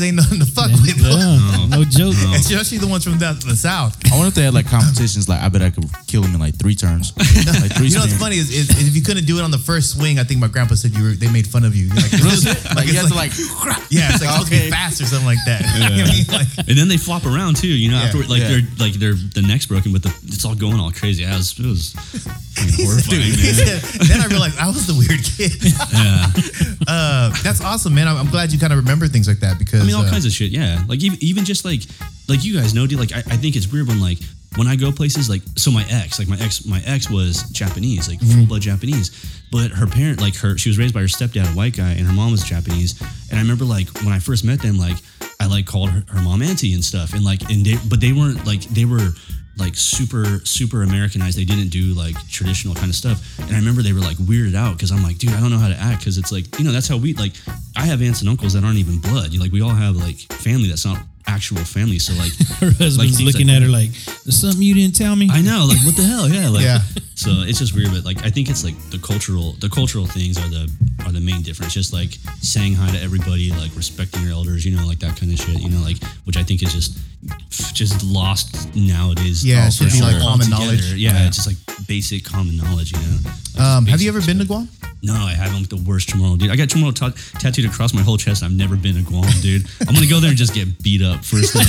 chimoles 0.00 0.06
ain't 0.06 0.16
nothing 0.16 0.40
to 0.40 0.46
fuck 0.46 0.70
with. 0.70 0.98
bro. 0.98 1.10
Yeah, 1.10 1.66
no 1.76 1.84
joke. 1.84 2.14
Especially 2.34 2.78
the 2.78 2.86
ones 2.86 3.04
from 3.04 3.18
down 3.18 3.36
the 3.40 3.56
south. 3.56 3.96
I 4.10 4.16
wonder 4.16 4.28
if 4.28 4.34
they 4.34 4.42
had 4.42 4.54
like 4.54 4.66
competitions. 4.68 5.28
Like, 5.28 5.42
I 5.42 5.48
bet 5.48 5.62
I 5.62 5.70
could 5.70 5.84
kill 6.06 6.22
him 6.22 6.34
in 6.34 6.40
like 6.40 6.58
three 6.58 6.74
turns. 6.74 7.12
Like 7.60 7.74
three 7.76 7.88
You 7.88 7.94
know 7.94 8.00
what's 8.06 8.14
spins. 8.14 8.20
funny 8.22 8.36
is, 8.38 8.50
is, 8.50 8.70
is 8.70 8.88
if 8.88 8.94
you 8.96 9.02
couldn't 9.02 9.24
do 9.26 9.38
it 9.38 9.42
on 9.42 9.50
the 9.50 9.58
first 9.58 9.90
swing, 9.96 10.18
I 10.18 10.24
think 10.24 10.40
my 10.40 10.46
grandpa 10.48 10.74
said 10.74 10.92
you 10.96 11.02
were. 11.02 11.10
They 11.10 11.30
made 11.30 11.46
fun 11.46 11.64
of 11.64 11.74
you. 11.74 11.86
You're 11.86 11.96
Like, 11.96 12.12
it's 12.12 12.42
just- 12.44 12.74
Like, 12.76 12.86
you 12.86 12.92
it's 12.92 13.00
have 13.00 13.10
to 13.10 13.14
like. 13.16 13.32
yeah, 13.90 14.10
it's 14.12 14.22
like 14.22 14.30
supposed 14.30 14.46
to 14.46 14.50
be 14.50 14.56
Okay. 14.56 14.70
fast 14.70 15.00
or 15.00 15.04
something 15.06 15.26
like 15.26 15.38
that. 15.46 15.60
You 15.74 15.80
know 15.80 15.86
I 15.86 16.08
mean? 16.08 16.24
Like, 16.30 16.68
And 16.68 16.76
then 16.78 16.88
they 16.88 16.96
flop 16.96 17.26
around 17.26 17.56
too, 17.56 17.68
you 17.68 17.90
know. 17.90 17.98
Yeah, 17.98 18.04
afterward, 18.06 18.28
like 18.30 18.40
yeah. 18.42 18.48
they're 18.48 18.66
like 18.78 18.92
they're 18.94 19.14
the 19.14 19.42
neck's 19.42 19.66
broken, 19.66 19.92
but 19.92 20.02
the, 20.02 20.12
it's 20.24 20.44
all 20.44 20.54
going 20.54 20.78
all 20.78 20.92
crazy. 20.92 21.22
Yeah, 21.22 21.34
it 21.34 21.38
was, 21.38 21.58
it 21.58 21.66
was 21.66 21.92
fucking 21.92 22.70
said- 22.70 22.86
horrifying, 22.86 23.22
he 23.22 23.52
said- 23.52 23.82
then 24.08 24.20
I 24.20 24.26
realized 24.26 24.58
I 24.58 24.68
was 24.68 24.86
the 24.86 24.94
weird 24.96 25.22
kid. 25.24 25.52
Yeah. 25.92 26.30
uh, 26.86 27.30
that's 27.42 27.60
awesome, 27.60 27.94
man. 27.94 28.08
I'm, 28.08 28.16
I'm 28.16 28.30
glad 28.30 28.52
you 28.52 28.58
kind 28.58 28.72
of 28.72 28.78
remember 28.78 29.06
things 29.08 29.26
like 29.28 29.40
that 29.40 29.58
because 29.58 29.82
I 29.82 29.86
mean, 29.96 30.04
all 30.04 30.10
kinds 30.10 30.26
of 30.26 30.32
shit. 30.32 30.50
Yeah, 30.50 30.82
like 30.88 31.02
even, 31.02 31.18
even 31.20 31.44
just 31.44 31.64
like 31.64 31.82
like 32.28 32.44
you 32.44 32.54
guys 32.54 32.74
know, 32.74 32.86
dude. 32.86 32.98
Like 32.98 33.12
I, 33.12 33.18
I 33.18 33.36
think 33.36 33.56
it's 33.56 33.70
weird 33.70 33.88
when 33.88 34.00
like 34.00 34.18
when 34.56 34.66
I 34.66 34.76
go 34.76 34.90
places 34.90 35.30
like 35.30 35.42
so 35.56 35.70
my 35.70 35.84
ex, 35.90 36.18
like 36.18 36.28
my 36.28 36.38
ex, 36.40 36.64
my 36.64 36.82
ex 36.86 37.08
was 37.08 37.42
Japanese, 37.50 38.08
like 38.08 38.18
mm-hmm. 38.18 38.38
full 38.38 38.46
blood 38.46 38.62
Japanese, 38.62 39.42
but 39.52 39.70
her 39.70 39.86
parent, 39.86 40.20
like 40.20 40.36
her, 40.36 40.58
she 40.58 40.68
was 40.68 40.78
raised 40.78 40.94
by 40.94 41.00
her 41.00 41.06
stepdad, 41.06 41.52
a 41.52 41.56
white 41.56 41.76
guy, 41.76 41.90
and 41.90 42.06
her 42.06 42.12
mom 42.12 42.32
was 42.32 42.42
Japanese. 42.42 43.00
And 43.30 43.38
I 43.38 43.42
remember 43.42 43.64
like 43.64 43.88
when 44.02 44.12
I 44.12 44.18
first 44.18 44.44
met 44.44 44.60
them, 44.60 44.76
like 44.78 44.96
I 45.38 45.46
like 45.46 45.66
called 45.66 45.90
her, 45.90 46.04
her 46.08 46.22
mom 46.22 46.42
auntie 46.42 46.74
and 46.74 46.84
stuff, 46.84 47.14
and 47.14 47.24
like 47.24 47.48
and 47.50 47.64
they, 47.64 47.76
but 47.88 48.00
they 48.00 48.12
weren't 48.12 48.44
like 48.46 48.62
they 48.62 48.84
were 48.84 49.10
like 49.58 49.74
super 49.74 50.40
super 50.44 50.82
Americanized. 50.82 51.38
They 51.38 51.44
didn't 51.44 51.68
do 51.68 51.94
like 51.94 52.16
traditional 52.28 52.74
kind 52.74 52.88
of 52.88 52.94
stuff. 52.94 53.38
And 53.38 53.50
I 53.50 53.58
remember 53.58 53.82
they 53.82 53.92
were 53.92 54.00
like 54.00 54.16
weirded 54.18 54.54
out 54.54 54.76
because 54.76 54.90
I'm 54.90 55.02
like, 55.02 55.18
dude, 55.18 55.32
I 55.32 55.40
don't 55.40 55.50
know 55.50 55.58
how 55.58 55.68
to 55.68 55.76
act 55.76 56.00
because 56.00 56.18
it's 56.18 56.32
like 56.32 56.58
you 56.58 56.64
know 56.64 56.72
that's 56.72 56.88
how 56.88 56.96
we 56.96 57.14
like. 57.14 57.32
I 57.76 57.86
have 57.86 58.02
aunts 58.02 58.20
and 58.20 58.28
uncles 58.28 58.54
that 58.54 58.64
aren't 58.64 58.78
even 58.78 58.98
blood. 58.98 59.32
You 59.32 59.38
know, 59.38 59.44
like 59.44 59.52
we 59.52 59.62
all 59.62 59.70
have 59.70 59.96
like 59.96 60.18
family 60.32 60.68
that's 60.68 60.84
not 60.84 60.98
actual 61.36 61.64
family. 61.64 61.98
So 61.98 62.12
like 62.14 62.32
Her 62.60 62.70
husband's 62.72 63.16
things 63.16 63.22
looking 63.22 63.46
like- 63.48 63.56
at 63.56 63.62
her 63.62 63.68
like, 63.80 63.90
"There's 64.24 64.40
something 64.40 64.62
you 64.62 64.74
didn't 64.74 64.96
tell 64.96 65.14
me." 65.16 65.28
I 65.30 65.40
know, 65.42 65.66
like 65.70 65.80
what 65.86 65.96
the 65.96 66.02
hell, 66.02 66.28
yeah, 66.28 66.48
like 66.48 66.64
Yeah. 66.64 66.80
So 67.14 67.30
it's 67.48 67.58
just 67.58 67.74
weird, 67.76 67.90
but 67.92 68.04
like 68.04 68.24
I 68.24 68.30
think 68.30 68.48
it's 68.48 68.64
like 68.64 68.76
the 68.90 68.98
cultural, 68.98 69.52
the 69.60 69.68
cultural 69.68 70.06
things 70.06 70.38
are 70.42 70.48
the 70.48 70.64
are 71.06 71.12
the 71.12 71.20
main 71.20 71.42
difference. 71.42 71.72
Just 71.74 71.92
like 71.92 72.12
saying 72.40 72.74
hi 72.74 72.90
to 72.96 73.00
everybody, 73.02 73.50
like 73.52 73.70
respecting 73.76 74.22
your 74.22 74.32
elders, 74.32 74.64
you 74.66 74.74
know, 74.76 74.86
like 74.86 74.98
that 75.00 75.16
kind 75.18 75.30
of 75.32 75.38
shit, 75.38 75.60
you 75.60 75.68
know, 75.70 75.82
like 75.82 75.98
which 76.26 76.36
I 76.36 76.42
think 76.42 76.62
is 76.62 76.72
just 76.72 76.98
just 77.80 78.02
lost 78.02 78.74
nowadays. 78.74 79.44
Yeah, 79.44 79.66
it 79.68 79.72
should 79.72 79.92
be, 79.92 80.00
like, 80.00 80.18
common 80.22 80.52
altogether. 80.52 80.64
knowledge. 80.80 80.94
Yeah, 80.94 81.12
Yeah. 81.12 81.26
it's 81.28 81.36
just 81.36 81.48
like 81.52 81.60
basic 81.86 82.24
common 82.24 82.56
knowledge, 82.56 82.92
you 82.92 82.98
know. 83.04 83.16
Like, 83.54 83.60
Um, 83.60 83.86
have 83.86 84.00
you 84.00 84.08
ever 84.08 84.22
been 84.22 84.38
to. 84.38 84.44
Guam? 84.46 84.68
No, 85.02 85.14
I 85.14 85.32
haven't. 85.32 85.56
I'm 85.56 85.64
the 85.64 85.82
worst 85.88 86.08
Chamorro, 86.10 86.36
dude. 86.38 86.50
I 86.50 86.56
got 86.56 86.68
Chamorro 86.68 86.94
ta- 86.94 87.12
tattooed 87.40 87.64
across 87.64 87.94
my 87.94 88.02
whole 88.02 88.18
chest. 88.18 88.42
I've 88.42 88.52
never 88.52 88.76
been 88.76 88.94
to 88.96 89.02
Guam, 89.02 89.24
dude. 89.40 89.64
I'm 89.88 89.94
gonna 89.94 90.06
go 90.06 90.20
there 90.20 90.28
and 90.28 90.36
just 90.38 90.52
get 90.54 90.68
beat 90.82 91.00
up 91.02 91.24
first 91.24 91.52
thing. 91.54 91.64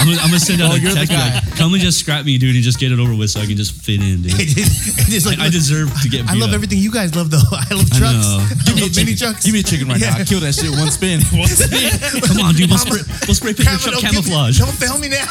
I'm 0.00 0.06
gonna, 0.06 0.20
I'm 0.20 0.28
gonna 0.28 0.38
send 0.40 0.60
out 0.60 0.70
Oh, 0.72 0.76
a 0.76 0.80
text 0.92 1.10
like, 1.12 1.56
come 1.56 1.72
and 1.72 1.80
just 1.82 1.98
scrap 1.98 2.24
me, 2.26 2.36
dude, 2.36 2.54
and 2.54 2.62
just 2.62 2.78
get 2.78 2.92
it 2.92 2.98
over 3.00 3.14
with 3.16 3.30
so 3.30 3.40
I 3.40 3.46
can 3.46 3.56
just 3.56 3.72
fit 3.72 4.00
in, 4.00 4.22
dude. 4.22 4.32
It's 5.04 5.08
just 5.10 5.26
like, 5.26 5.38
I, 5.38 5.46
I 5.46 5.50
deserve 5.50 5.88
to 6.02 6.08
get. 6.08 6.28
I 6.28 6.34
love 6.34 6.50
up. 6.50 6.54
everything 6.54 6.78
you 6.78 6.92
guys 6.92 7.14
love, 7.16 7.30
though. 7.30 7.40
I 7.52 7.72
love 7.72 7.88
I 7.92 7.98
trucks. 7.98 8.68
I 8.68 8.80
love 8.80 8.92
mini 8.96 9.14
trucks. 9.16 9.44
Give 9.44 9.54
me 9.54 9.60
a 9.60 9.62
chicken 9.62 9.88
right 9.88 9.98
Yeah. 10.00 10.10
now. 10.10 10.20
I 10.20 10.24
kill 10.24 10.40
that 10.40 10.52
shit 10.54 10.70
one 10.70 10.90
spin. 10.92 11.20
One 11.32 11.48
spin. 11.48 11.88
Come 12.28 12.40
on, 12.44 12.54
dude. 12.54 12.68
We'll 12.68 12.78
spray, 12.78 13.00
we'll 13.26 13.34
spray 13.34 13.52
paint 13.56 13.64
Grandma, 13.64 13.80
truck 13.80 13.94
don't 13.96 14.12
give 14.12 14.12
me- 14.12 14.28
camouflage. 14.28 14.58
Don't 14.60 14.76
fail 14.76 14.98
me 15.00 15.08
now. 15.08 15.24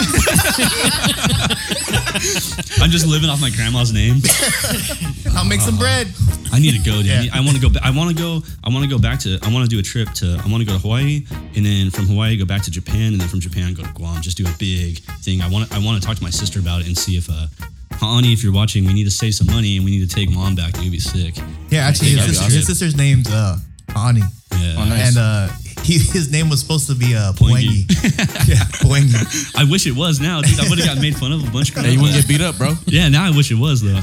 I'm 2.81 2.89
just 2.89 3.05
living 3.07 3.29
off 3.29 3.41
my 3.41 3.49
grandma's 3.49 3.93
name. 3.93 4.21
I'll 5.35 5.45
make 5.45 5.61
some 5.61 5.75
uh, 5.75 5.79
bread. 5.79 6.07
I 6.51 6.59
need 6.59 6.73
to 6.77 6.83
go, 6.83 6.97
dude. 7.01 7.25
Yeah. 7.25 7.33
Need- 7.43 7.51
I 7.51 7.51
want 7.51 7.55
to 7.57 7.61
go. 7.61 7.69
ba- 7.69 7.85
I 7.85 7.91
want 7.91 8.09
to 8.09 8.15
go. 8.15 8.43
I 8.63 8.69
want 8.69 8.83
to 8.83 8.89
go 8.89 8.99
back 8.99 9.19
to. 9.21 9.39
I 9.43 9.51
want 9.51 9.63
to 9.65 9.69
do 9.69 9.79
a 9.79 9.83
trip 9.83 10.09
to. 10.21 10.39
I 10.43 10.47
want 10.49 10.61
to 10.61 10.65
go 10.65 10.73
to 10.73 10.79
Hawaii, 10.79 11.25
and 11.55 11.65
then 11.65 11.89
from 11.91 12.07
Hawaii 12.07 12.37
go 12.37 12.45
back 12.45 12.61
to 12.63 12.71
Japan, 12.71 13.13
and 13.13 13.19
then 13.21 13.27
from 13.27 13.39
Japan 13.39 13.73
go 13.73 13.83
to 13.83 13.91
Guam. 13.93 14.21
Just 14.21 14.37
do 14.37 14.45
a 14.45 14.53
big 14.57 14.99
thing. 15.23 15.41
I 15.41 15.49
want. 15.49 15.71
I 15.73 15.79
want 15.79 16.01
to 16.01 16.07
talk 16.07 16.17
to 16.17 16.23
my 16.23 16.29
sister 16.31 16.59
about 16.59 16.81
it 16.81 16.87
and 16.87 16.97
see 16.97 17.17
if. 17.17 17.29
uh 17.29 17.47
Honey, 17.99 18.33
if 18.33 18.43
you're 18.43 18.51
watching, 18.51 18.85
we 18.85 18.91
need 18.93 19.03
to 19.05 19.11
save 19.11 19.35
some 19.35 19.47
money 19.47 19.77
and 19.77 19.85
we 19.85 19.91
need 19.91 20.09
to 20.09 20.13
take 20.13 20.29
mom 20.29 20.55
back. 20.55 20.73
Dude, 20.73 20.81
It'd 20.81 20.91
be 20.91 20.99
sick. 20.99 21.35
Yeah, 21.69 21.87
actually, 21.87 22.09
his, 22.09 22.25
sister, 22.25 22.43
awesome. 22.43 22.55
his 22.55 22.65
sister's 22.67 22.95
name's 22.97 23.29
uh, 23.29 23.57
Ani. 23.95 24.21
Yeah. 24.51 24.75
Oh, 24.79 24.85
nice. 24.85 25.09
And 25.09 25.17
uh, 25.17 25.47
he, 25.83 25.99
his 25.99 26.31
name 26.31 26.49
was 26.49 26.59
supposed 26.59 26.87
to 26.87 26.95
be 26.95 27.15
uh, 27.15 27.33
Poingy. 27.33 27.85
Poengi. 27.85 28.47
yeah, 28.47 28.63
Poengi. 28.79 29.55
I 29.59 29.69
wish 29.69 29.85
it 29.85 29.95
was 29.95 30.19
now, 30.19 30.41
dude. 30.41 30.59
I 30.59 30.69
would 30.69 30.79
have 30.79 30.87
got 30.87 31.01
made 31.01 31.15
fun 31.15 31.31
of 31.31 31.47
a 31.47 31.51
bunch. 31.51 31.73
Hey, 31.73 31.91
you 31.91 32.01
wouldn't 32.01 32.17
get 32.17 32.27
beat 32.27 32.41
up, 32.41 32.57
bro. 32.57 32.73
Yeah, 32.85 33.09
now 33.09 33.25
I 33.25 33.31
wish 33.31 33.49
it 33.49 33.57
was 33.57 33.81
though. 33.81 33.99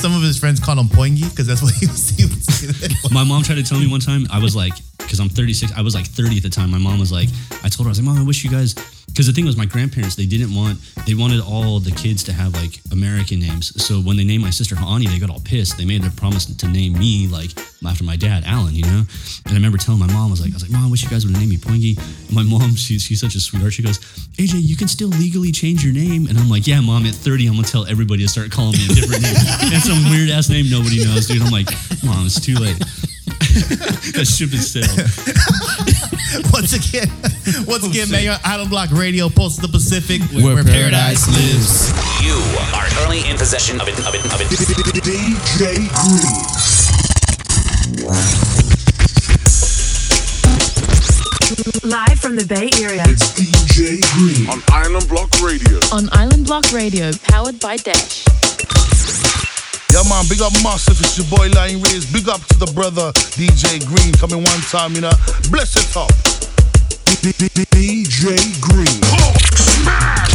Some 0.00 0.14
of 0.14 0.22
his 0.22 0.38
friends 0.38 0.58
called 0.58 0.78
him 0.78 0.86
Poengi 0.86 1.28
because 1.28 1.46
that's 1.46 1.62
what 1.62 1.74
he 1.74 1.86
was. 1.86 2.10
He 2.10 2.24
would 2.24 2.42
say. 2.42 2.88
My 3.12 3.24
mom 3.24 3.42
tried 3.42 3.56
to 3.56 3.62
tell 3.62 3.78
me 3.78 3.90
one 3.90 4.00
time, 4.00 4.26
I 4.32 4.38
was 4.38 4.56
like, 4.56 4.72
because 4.98 5.20
I'm 5.20 5.28
36, 5.28 5.72
I 5.76 5.82
was 5.82 5.94
like 5.94 6.06
30 6.06 6.38
at 6.38 6.42
the 6.42 6.48
time. 6.48 6.70
My 6.70 6.78
mom 6.78 6.98
was 6.98 7.12
like, 7.12 7.28
I 7.62 7.68
told 7.68 7.84
her, 7.84 7.88
I 7.88 7.92
was 7.92 7.98
like, 7.98 8.06
Mom, 8.06 8.18
I 8.18 8.22
wish 8.22 8.44
you 8.44 8.50
guys, 8.50 8.74
because 9.06 9.26
the 9.26 9.32
thing 9.32 9.44
was, 9.44 9.56
my 9.58 9.66
grandparents, 9.66 10.16
they 10.16 10.24
didn't 10.24 10.54
want, 10.54 10.80
they 11.06 11.14
wanted 11.14 11.40
all 11.40 11.80
the 11.80 11.90
kids 11.90 12.24
to 12.24 12.32
have 12.32 12.54
like 12.54 12.80
American 12.92 13.38
names. 13.40 13.76
So 13.84 14.00
when 14.00 14.16
they 14.16 14.24
named 14.24 14.42
my 14.42 14.50
sister 14.50 14.74
Hani, 14.74 15.08
they 15.08 15.18
got 15.18 15.28
all 15.28 15.40
pissed. 15.40 15.76
They 15.76 15.84
made 15.84 16.02
their 16.02 16.10
promise 16.12 16.46
to 16.46 16.68
name 16.68 16.94
me 16.94 17.28
like 17.28 17.50
after 17.86 18.04
my 18.04 18.16
dad, 18.16 18.44
Alan, 18.46 18.74
you 18.74 18.84
know? 18.84 19.02
And 19.44 19.50
I 19.50 19.54
remember 19.54 19.76
telling 19.76 20.00
my 20.00 20.06
mom, 20.06 20.28
I 20.28 20.30
was 20.30 20.40
like, 20.40 20.52
I 20.52 20.54
was 20.54 20.62
like, 20.62 20.72
Mom, 20.72 20.86
I 20.86 20.90
wish 20.90 21.02
you 21.02 21.10
guys 21.12 21.26
would 21.26 21.36
have 21.36 21.40
named 21.40 21.52
me 21.52 21.58
Poingy. 21.58 21.92
My 22.32 22.42
mom, 22.42 22.74
she's, 22.74 23.02
she's 23.02 23.20
such 23.20 23.34
a 23.34 23.40
sweetheart. 23.40 23.74
She 23.74 23.82
goes, 23.82 23.98
AJ, 24.40 24.62
you 24.64 24.76
can 24.76 24.88
still 24.88 25.08
legally 25.08 25.52
change 25.52 25.84
your 25.84 25.92
name. 25.92 26.26
And 26.26 26.38
I'm 26.38 26.48
like, 26.48 26.66
Yeah, 26.66 26.80
Mom, 26.80 27.04
at 27.04 27.14
30, 27.14 27.46
I'm 27.46 27.52
going 27.52 27.64
to 27.64 27.70
tell 27.70 27.84
everybody 27.86 28.22
to 28.22 28.28
start 28.28 28.50
calling 28.50 28.72
me 28.72 28.86
a 28.88 28.94
different 28.96 29.22
name. 29.22 29.36
and 29.76 29.82
some 29.82 30.08
weird 30.08 30.30
ass 30.30 30.48
name 30.48 30.70
nobody 30.70 31.04
knows, 31.04 31.28
dude. 31.28 31.42
I'm 31.42 31.52
like, 31.52 31.68
Mom, 32.02 32.24
it's 32.24 32.40
too 32.40 32.56
late. 32.56 32.78
that 34.16 34.24
ship 34.24 34.56
is 34.56 34.72
sailed. 34.72 34.88
once 36.56 36.72
again, 36.72 37.12
once 37.68 37.84
again, 37.84 38.08
man, 38.10 38.24
you're 38.24 38.40
Island 38.44 38.70
Block 38.70 38.90
Radio, 38.90 39.28
Pulse 39.28 39.58
of 39.58 39.68
the 39.68 39.68
Pacific, 39.68 40.22
Where 40.32 40.64
paradise 40.64 41.28
lives. 41.28 41.92
You 42.24 42.40
are 42.72 42.88
currently 42.96 43.28
in 43.28 43.36
possession 43.36 43.80
of 43.80 43.88
it. 43.88 43.98
Of 44.08 44.14
it. 44.14 44.24
Of 44.32 44.40
it. 44.40 44.48
DJ 44.48 45.92
Green. 48.00 48.51
Live 51.84 52.18
from 52.18 52.34
the 52.34 52.46
Bay 52.48 52.70
Area 52.80 53.04
It's 53.04 53.28
DJ 53.36 54.00
Green. 54.16 54.48
on 54.48 54.62
Island 54.72 55.06
Block 55.06 55.28
Radio. 55.44 55.76
on 55.92 56.08
Island 56.12 56.46
Block 56.46 56.72
Radio, 56.72 57.12
powered 57.28 57.60
by 57.60 57.76
Dash. 57.76 58.24
Yeah, 59.92 60.00
man, 60.08 60.24
big 60.32 60.40
up 60.40 60.52
massive. 60.64 60.96
It's 61.04 61.18
your 61.20 61.28
boy 61.28 61.50
Lion 61.52 61.82
Riz. 61.82 62.08
Big 62.10 62.26
up 62.30 62.40
to 62.48 62.56
the 62.56 62.72
brother 62.72 63.12
DJ 63.36 63.84
Green 63.84 64.14
coming 64.16 64.40
one 64.42 64.60
time, 64.72 64.94
you 64.96 65.02
know. 65.02 65.12
Bless 65.52 65.76
it 65.76 65.92
up. 65.94 66.08
DJ 67.20 68.40
Green. 68.64 68.88
Yeah, 69.12 70.31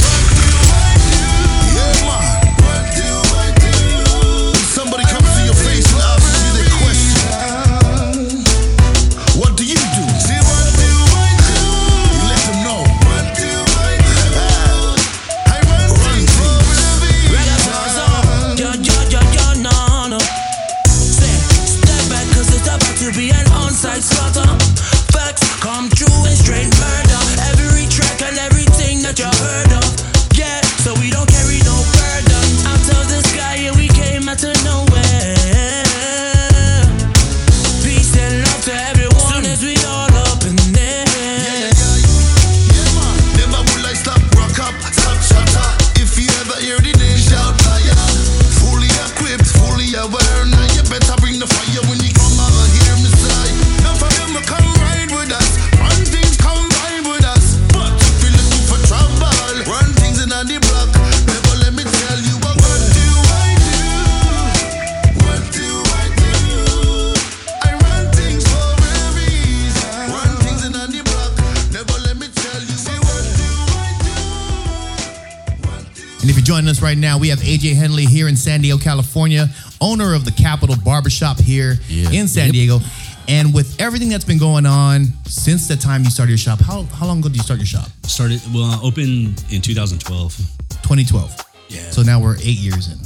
joining 76.48 76.70
us 76.70 76.82
right 76.82 76.98
now, 76.98 77.18
we 77.20 77.27
have 77.27 77.39
AJ 77.39 77.75
Henley 77.75 78.06
here 78.06 78.30
in 78.30 78.38
San 78.38 78.62
Diego, 78.62 78.77
California, 78.77 79.48
owner 79.82 80.13
of 80.16 80.24
the 80.24 80.32
Capital 80.32 80.77
Barbershop 80.77 81.38
here 81.38 81.75
Yeah. 81.89 82.10
in 82.12 82.30
San 82.30 82.51
Diego. 82.51 82.80
And 83.27 83.54
with 83.54 83.82
everything 83.82 84.08
that's 84.08 84.24
been 84.24 84.38
going 84.38 84.66
on 84.66 85.08
since 85.25 85.68
the 85.68 85.75
time 85.75 86.06
you 86.06 86.10
started 86.10 86.32
your 86.32 86.38
shop, 86.38 86.62
how, 86.62 86.84
how 86.84 87.06
long 87.06 87.20
ago 87.20 87.27
did 87.27 87.36
you 87.36 87.44
start 87.44 87.60
your 87.60 87.66
shop? 87.68 87.89
Started 88.04 88.39
well, 88.54 88.80
open 88.82 89.36
in 89.50 89.60
2012. 89.62 90.38
2012. 90.84 91.36
Yeah. 91.68 91.82
So 91.92 92.01
now 92.01 92.22
we're 92.22 92.38
eight 92.38 92.58
years 92.58 92.94
in. 92.94 92.98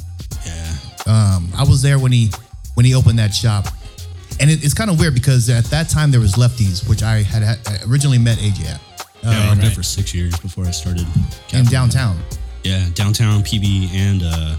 Yeah. 0.45 0.75
Um, 1.07 1.50
I 1.57 1.63
was 1.63 1.81
there 1.81 1.98
when 1.98 2.12
he 2.12 2.29
when 2.75 2.86
he 2.86 2.93
opened 2.93 3.17
that 3.17 3.33
shop, 3.33 3.65
and 4.39 4.51
it, 4.51 4.63
it's 4.63 4.75
kind 4.75 4.91
of 4.91 5.00
weird 5.00 5.15
because 5.15 5.50
at 5.50 5.65
that 5.65 5.89
time 5.89 6.12
there 6.12 6.19
was 6.21 6.33
Lefties, 6.36 6.88
which 6.88 7.01
I 7.01 7.24
had, 7.24 7.41
had 7.41 7.57
originally 7.89 8.19
met 8.19 8.38
AJ 8.38 8.65
at 8.69 8.81
Yeah, 9.24 9.29
I 9.31 9.50
worked 9.50 9.62
there 9.62 9.71
for 9.71 9.81
six 9.83 10.13
years 10.13 10.38
before 10.38 10.65
I 10.67 10.71
started. 10.71 11.07
in 11.53 11.65
downtown. 11.65 12.19
Yeah, 12.63 12.87
downtown 12.93 13.41
PB 13.41 13.89
and 13.93 14.21
uh, 14.23 14.55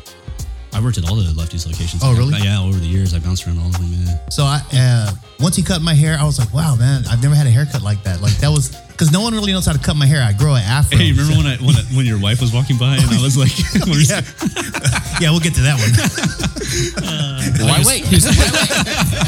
I 0.74 0.80
worked 0.80 0.98
at 0.98 1.08
all 1.08 1.16
the 1.16 1.22
lefties 1.36 1.66
locations. 1.66 2.02
Oh, 2.02 2.16
really? 2.16 2.40
Yeah, 2.40 2.60
over 2.60 2.78
the 2.78 2.86
years 2.86 3.14
I 3.14 3.18
bounced 3.18 3.46
around 3.46 3.58
all 3.60 3.66
of 3.66 3.78
them. 3.78 3.90
Man. 3.90 4.18
So 4.30 4.44
I 4.44 4.60
uh, 4.72 5.12
once 5.38 5.54
he 5.54 5.62
cut 5.62 5.82
my 5.82 5.94
hair, 5.94 6.16
I 6.18 6.24
was 6.24 6.38
like, 6.38 6.52
wow, 6.52 6.76
man, 6.76 7.04
I've 7.10 7.22
never 7.22 7.34
had 7.34 7.46
a 7.46 7.50
haircut 7.50 7.82
like 7.82 8.02
that. 8.04 8.20
Like 8.22 8.32
that 8.38 8.48
was 8.48 8.74
because 8.88 9.12
no 9.12 9.20
one 9.20 9.34
really 9.34 9.52
knows 9.52 9.66
how 9.66 9.72
to 9.72 9.78
cut 9.78 9.96
my 9.96 10.06
hair. 10.06 10.22
I 10.22 10.32
grow 10.32 10.54
an 10.54 10.62
afro. 10.62 10.96
Hey, 10.96 11.12
remember 11.12 11.36
when 11.36 11.46
I 11.46 11.56
when, 11.58 11.76
I, 11.76 11.82
when 11.94 12.06
your 12.06 12.18
wife 12.18 12.40
was 12.40 12.52
walking 12.52 12.78
by 12.78 12.96
and 12.96 13.10
I 13.10 13.20
was 13.22 13.36
like, 13.36 13.52
when 13.86 14.00
yeah. 14.00 14.24
yeah, 15.20 15.30
we'll 15.30 15.44
get 15.44 15.54
to 15.60 15.62
that 15.62 15.76
one. 15.76 15.92
Why 17.68 17.82
wait? 17.86 18.04
He 18.06 18.16
was, 18.16 18.26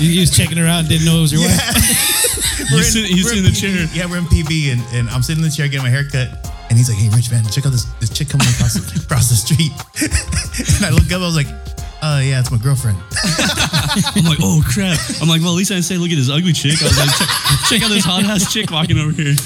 he 0.00 0.20
was 0.20 0.30
checking 0.34 0.56
her 0.56 0.66
out 0.66 0.80
and 0.80 0.88
didn't 0.88 1.04
know 1.04 1.18
it 1.18 1.28
was 1.28 1.32
your 1.32 1.42
wife. 1.42 1.60
We're 2.72 2.78
You 2.78 2.84
sit- 2.84 3.10
you 3.10 3.24
we're 3.24 3.36
sit 3.36 3.38
in 3.38 3.44
the 3.44 3.52
chair. 3.52 3.86
Yeah, 3.92 4.06
we're 4.06 4.18
in 4.18 4.24
PB, 4.24 4.72
and, 4.72 4.80
and 4.94 5.10
I'm 5.10 5.22
sitting 5.22 5.42
in 5.44 5.48
the 5.48 5.54
chair 5.54 5.68
getting 5.68 5.84
my 5.84 5.90
hair 5.90 6.08
cut. 6.08 6.53
And 6.74 6.80
he's 6.80 6.90
like, 6.90 6.98
hey, 6.98 7.08
Rich, 7.14 7.30
man, 7.30 7.44
check 7.44 7.66
out 7.66 7.70
this, 7.70 7.84
this 8.02 8.10
chick 8.10 8.28
coming 8.28 8.48
across 8.48 8.74
the, 8.74 8.82
across 9.06 9.30
the 9.30 9.38
street. 9.38 9.70
and 10.74 10.82
I 10.82 10.90
look 10.90 11.06
up, 11.14 11.22
I 11.22 11.26
was 11.30 11.38
like, 11.38 11.46
oh, 12.02 12.18
yeah, 12.18 12.42
it's 12.42 12.50
my 12.50 12.58
girlfriend. 12.58 12.98
I'm 14.18 14.26
like, 14.26 14.42
oh 14.42 14.58
crap. 14.66 14.98
I'm 15.22 15.28
like, 15.30 15.38
well, 15.38 15.54
at 15.54 15.62
least 15.62 15.70
I 15.70 15.78
didn't 15.78 15.86
say, 15.86 16.02
look 16.02 16.10
at 16.10 16.18
this 16.18 16.26
ugly 16.26 16.50
chick. 16.50 16.82
I 16.82 16.90
was 16.90 16.98
like, 16.98 17.14
check, 17.14 17.30
check 17.70 17.82
out 17.86 17.94
this 17.94 18.02
hot 18.02 18.24
ass 18.24 18.52
chick 18.52 18.72
walking 18.72 18.98
over 18.98 19.14
here. 19.14 19.38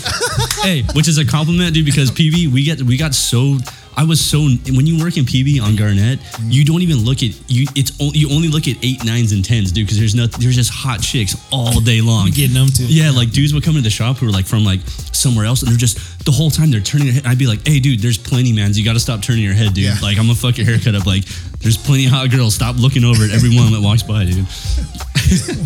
hey, 0.64 0.88
which 0.96 1.04
is 1.04 1.18
a 1.18 1.26
compliment, 1.28 1.74
dude, 1.74 1.84
because 1.84 2.10
PB, 2.10 2.48
we 2.48 2.64
get 2.64 2.80
we 2.80 2.96
got 2.96 3.12
so. 3.12 3.60
I 3.98 4.04
was 4.04 4.20
so 4.24 4.38
when 4.42 4.86
you 4.86 5.02
work 5.02 5.16
in 5.16 5.24
PB 5.24 5.60
on 5.60 5.74
Garnet, 5.74 6.20
you 6.44 6.64
don't 6.64 6.82
even 6.82 6.98
look 7.04 7.18
at 7.24 7.34
you. 7.50 7.66
It's 7.74 7.90
you 8.14 8.30
only 8.30 8.46
look 8.46 8.68
at 8.68 8.76
eight, 8.84 9.04
nines, 9.04 9.32
and 9.32 9.44
tens, 9.44 9.72
dude, 9.72 9.86
because 9.86 9.98
there's 9.98 10.14
no 10.14 10.28
there's 10.28 10.54
just 10.54 10.70
hot 10.70 11.02
chicks 11.02 11.34
all 11.50 11.80
day 11.80 12.00
long. 12.00 12.30
Getting 12.30 12.54
them 12.54 12.68
too. 12.68 12.86
Yeah, 12.86 13.10
like 13.10 13.32
dudes 13.32 13.52
would 13.54 13.64
come 13.64 13.74
into 13.74 13.82
the 13.82 13.90
shop 13.90 14.18
who 14.18 14.26
were 14.26 14.32
like 14.32 14.46
from 14.46 14.64
like 14.64 14.80
somewhere 15.12 15.46
else, 15.46 15.62
and 15.62 15.70
they're 15.72 15.76
just 15.78 16.24
the 16.24 16.30
whole 16.30 16.48
time 16.48 16.70
they're 16.70 16.80
turning 16.80 17.06
their 17.08 17.14
head. 17.14 17.26
I'd 17.26 17.38
be 17.38 17.48
like, 17.48 17.66
"Hey, 17.66 17.80
dude, 17.80 17.98
there's 17.98 18.18
plenty, 18.18 18.52
man. 18.52 18.70
You 18.72 18.84
got 18.84 18.92
to 18.92 19.00
stop 19.00 19.20
turning 19.20 19.42
your 19.42 19.54
head, 19.54 19.74
dude. 19.74 19.84
Yeah. 19.90 19.96
Like, 20.00 20.16
I'm 20.16 20.26
gonna 20.30 20.36
fuck 20.38 20.56
your 20.58 20.66
haircut 20.66 20.94
up. 20.94 21.04
Like, 21.04 21.24
there's 21.58 21.76
plenty 21.76 22.06
of 22.06 22.12
hot 22.12 22.30
girls. 22.30 22.54
Stop 22.54 22.76
looking 22.78 23.02
over 23.02 23.24
at 23.24 23.30
everyone 23.30 23.72
that 23.72 23.80
walks 23.82 24.04
by, 24.04 24.24
dude. 24.24 24.46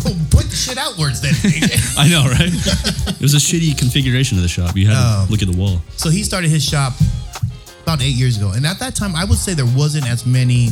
well, 0.03 0.17
point 0.33 0.49
the 0.49 0.55
shit 0.57 0.77
outwards 0.79 1.21
then. 1.21 1.33
I 2.01 2.09
know, 2.09 2.25
right? 2.25 2.49
it 3.13 3.21
was 3.21 3.35
a 3.35 3.37
shitty 3.37 3.77
configuration 3.77 4.37
of 4.37 4.43
the 4.43 4.49
shop. 4.49 4.75
You 4.75 4.87
had 4.87 4.97
Oh. 4.97 5.25
to 5.25 5.31
look 5.31 5.41
at 5.43 5.51
the 5.51 5.55
wall. 5.57 5.81
so 5.97 6.09
he 6.09 6.23
started 6.23 6.49
his 6.49 6.63
shop 6.65 6.93
about 7.93 8.03
eight 8.03 8.15
years 8.15 8.37
ago. 8.37 8.51
And 8.55 8.65
at 8.65 8.79
that 8.79 8.95
time, 8.95 9.15
I 9.15 9.23
would 9.23 9.37
say 9.37 9.53
there 9.53 9.69
wasn't 9.77 10.07
as 10.07 10.25
many 10.25 10.69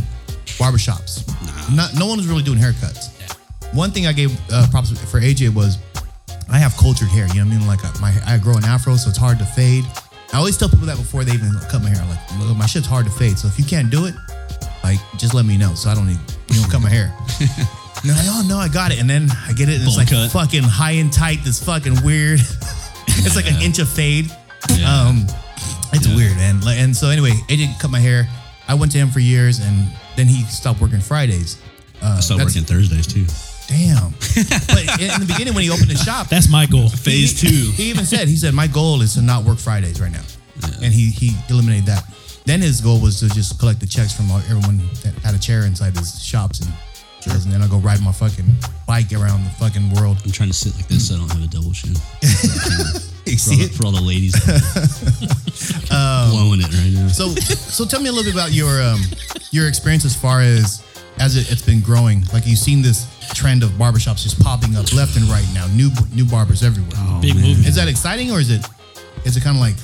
barbershops. 0.57 1.27
Not, 1.75 1.93
no 1.97 2.07
one 2.07 2.17
was 2.17 2.27
really 2.27 2.41
doing 2.41 2.57
haircuts. 2.57 3.09
One 3.75 3.91
thing 3.91 4.07
I 4.07 4.13
gave 4.13 4.31
uh, 4.51 4.67
props 4.71 4.89
for 5.11 5.19
AJ 5.19 5.53
was 5.53 5.77
I 6.49 6.57
have 6.57 6.75
cultured 6.77 7.09
hair. 7.09 7.27
You 7.27 7.45
know 7.45 7.45
what 7.45 7.53
I 7.53 7.57
mean? 7.57 7.67
Like 7.67 7.85
uh, 7.85 7.93
my 8.01 8.13
I 8.25 8.37
grow 8.39 8.57
an 8.57 8.65
afro, 8.65 8.95
so 8.95 9.09
it's 9.09 9.17
hard 9.17 9.37
to 9.39 9.45
fade. 9.45 9.85
I 10.33 10.37
always 10.37 10.57
tell 10.57 10.67
people 10.67 10.87
that 10.87 10.97
before 10.97 11.23
they 11.23 11.33
even 11.33 11.51
cut 11.69 11.83
my 11.83 11.89
hair. 11.89 12.03
Like, 12.07 12.47
look, 12.47 12.57
my 12.57 12.65
shit's 12.65 12.87
hard 12.87 13.05
to 13.05 13.11
fade. 13.11 13.37
So 13.37 13.47
if 13.47 13.59
you 13.59 13.65
can't 13.65 13.89
do 13.89 14.05
it, 14.05 14.15
like, 14.83 14.99
just 15.17 15.33
let 15.33 15.45
me 15.45 15.57
know. 15.57 15.75
So 15.75 15.89
I 15.89 15.95
don't 15.95 16.07
need 16.07 16.19
you 16.49 16.61
know 16.61 16.67
cut 16.67 16.81
my 16.81 16.89
hair. 16.89 17.13
And 18.03 18.09
they're 18.09 18.17
like, 18.17 18.25
oh 18.29 18.43
no, 18.49 18.57
I 18.57 18.67
got 18.67 18.91
it. 18.91 18.99
And 18.99 19.07
then 19.07 19.29
I 19.47 19.53
get 19.53 19.69
it, 19.69 19.75
and 19.75 19.83
it's 19.83 19.95
like 19.95 20.09
cut. 20.09 20.31
fucking 20.31 20.63
high 20.63 20.93
and 20.93 21.13
tight. 21.13 21.43
This 21.43 21.63
fucking 21.63 22.03
weird. 22.03 22.39
it's 23.07 23.35
like 23.35 23.45
an 23.45 23.61
inch 23.61 23.77
of 23.77 23.87
fade. 23.87 24.31
Um, 24.83 25.27
it's 25.93 26.07
weird, 26.07 26.37
and 26.37 26.63
like, 26.63 26.77
and 26.77 26.95
so 26.95 27.09
anyway, 27.09 27.31
AJ 27.47 27.79
cut 27.79 27.91
my 27.91 27.99
hair. 27.99 28.27
I 28.67 28.73
went 28.73 28.91
to 28.93 28.97
him 28.97 29.09
for 29.09 29.19
years, 29.19 29.59
and 29.59 29.87
then 30.15 30.27
he 30.27 30.43
stopped 30.43 30.81
working 30.81 30.99
Fridays. 30.99 31.61
Uh, 32.01 32.15
I 32.17 32.19
stopped 32.21 32.43
working 32.43 32.63
Thursdays 32.63 33.07
too. 33.07 33.25
Damn. 33.67 34.11
but 34.67 34.99
in, 34.99 35.19
the 35.19 35.25
beginning, 35.27 35.53
when 35.53 35.63
he 35.63 35.69
opened 35.69 35.89
his 35.89 36.01
shop, 36.01 36.27
That's 36.27 36.49
my 36.49 36.65
goal. 36.65 36.89
Phase 36.89 37.39
he, 37.39 37.47
two. 37.47 37.71
He 37.71 37.89
even 37.89 38.05
said, 38.05 38.27
he 38.27 38.35
said, 38.35 38.53
my 38.53 38.67
goal 38.67 39.01
is 39.01 39.13
to 39.13 39.21
not 39.21 39.45
work 39.45 39.59
Fridays 39.59 40.01
right 40.01 40.11
now, 40.11 40.23
and 40.81 40.93
he 40.93 41.09
he 41.09 41.35
eliminated 41.49 41.85
that. 41.85 42.03
Then 42.45 42.61
his 42.61 42.81
goal 42.81 42.99
was 42.99 43.19
to 43.19 43.29
just 43.29 43.59
collect 43.59 43.79
the 43.79 43.85
checks 43.85 44.15
from 44.15 44.31
all, 44.31 44.39
everyone 44.49 44.79
that 45.03 45.13
had 45.23 45.35
a 45.35 45.39
chair 45.39 45.65
inside 45.65 45.95
his 45.97 46.21
shops 46.21 46.59
and. 46.59 46.73
Chairs, 47.21 47.45
And 47.45 47.53
then 47.53 47.61
I'll 47.61 47.69
go 47.69 47.77
ride 47.77 48.01
my 48.01 48.11
fucking 48.11 48.45
bike 48.87 49.11
around 49.13 49.43
the 49.43 49.49
fucking 49.51 49.91
world. 49.93 50.17
I'm 50.25 50.31
trying 50.31 50.49
to 50.49 50.55
sit 50.55 50.75
like 50.75 50.87
this 50.87 51.07
so 51.09 51.15
I 51.15 51.17
don't 51.19 51.31
have 51.31 51.43
a 51.43 51.47
double 51.47 51.71
chin. 51.71 51.93
You 53.23 53.37
For 53.37 53.51
all, 53.51 53.57
the, 53.57 53.63
it? 53.63 53.71
for 53.71 53.85
all 53.85 53.91
the 53.93 54.01
ladies 54.01 54.33
blowing 55.89 56.59
it 56.59 56.73
right 56.73 56.91
now. 56.91 57.07
So, 57.07 57.29
so 57.35 57.85
tell 57.85 58.01
me 58.01 58.09
a 58.09 58.11
little 58.11 58.25
bit 58.25 58.33
about 58.33 58.51
your 58.51 58.81
um, 58.81 58.99
your 59.51 59.67
experience 59.69 60.03
as 60.05 60.15
far 60.15 60.41
as 60.41 60.83
as 61.19 61.37
it, 61.37 61.51
it's 61.51 61.61
been 61.61 61.81
growing. 61.81 62.23
Like 62.33 62.45
you've 62.45 62.59
seen 62.59 62.81
this 62.81 63.05
trend 63.33 63.63
of 63.63 63.69
barbershops 63.71 64.23
just 64.23 64.41
popping 64.41 64.75
up 64.75 64.91
left 64.93 65.15
and 65.15 65.25
right 65.29 65.45
now. 65.53 65.67
New 65.67 65.91
new 66.13 66.25
barbers 66.25 66.63
everywhere. 66.63 66.91
Big 67.21 67.35
man. 67.35 67.45
movement. 67.45 67.67
Is 67.67 67.75
that 67.75 67.87
exciting 67.87 68.31
or 68.31 68.39
is 68.39 68.49
it 68.49 68.65
is 69.23 69.37
it 69.37 69.43
kind 69.43 69.55
of 69.55 69.61
like 69.61 69.75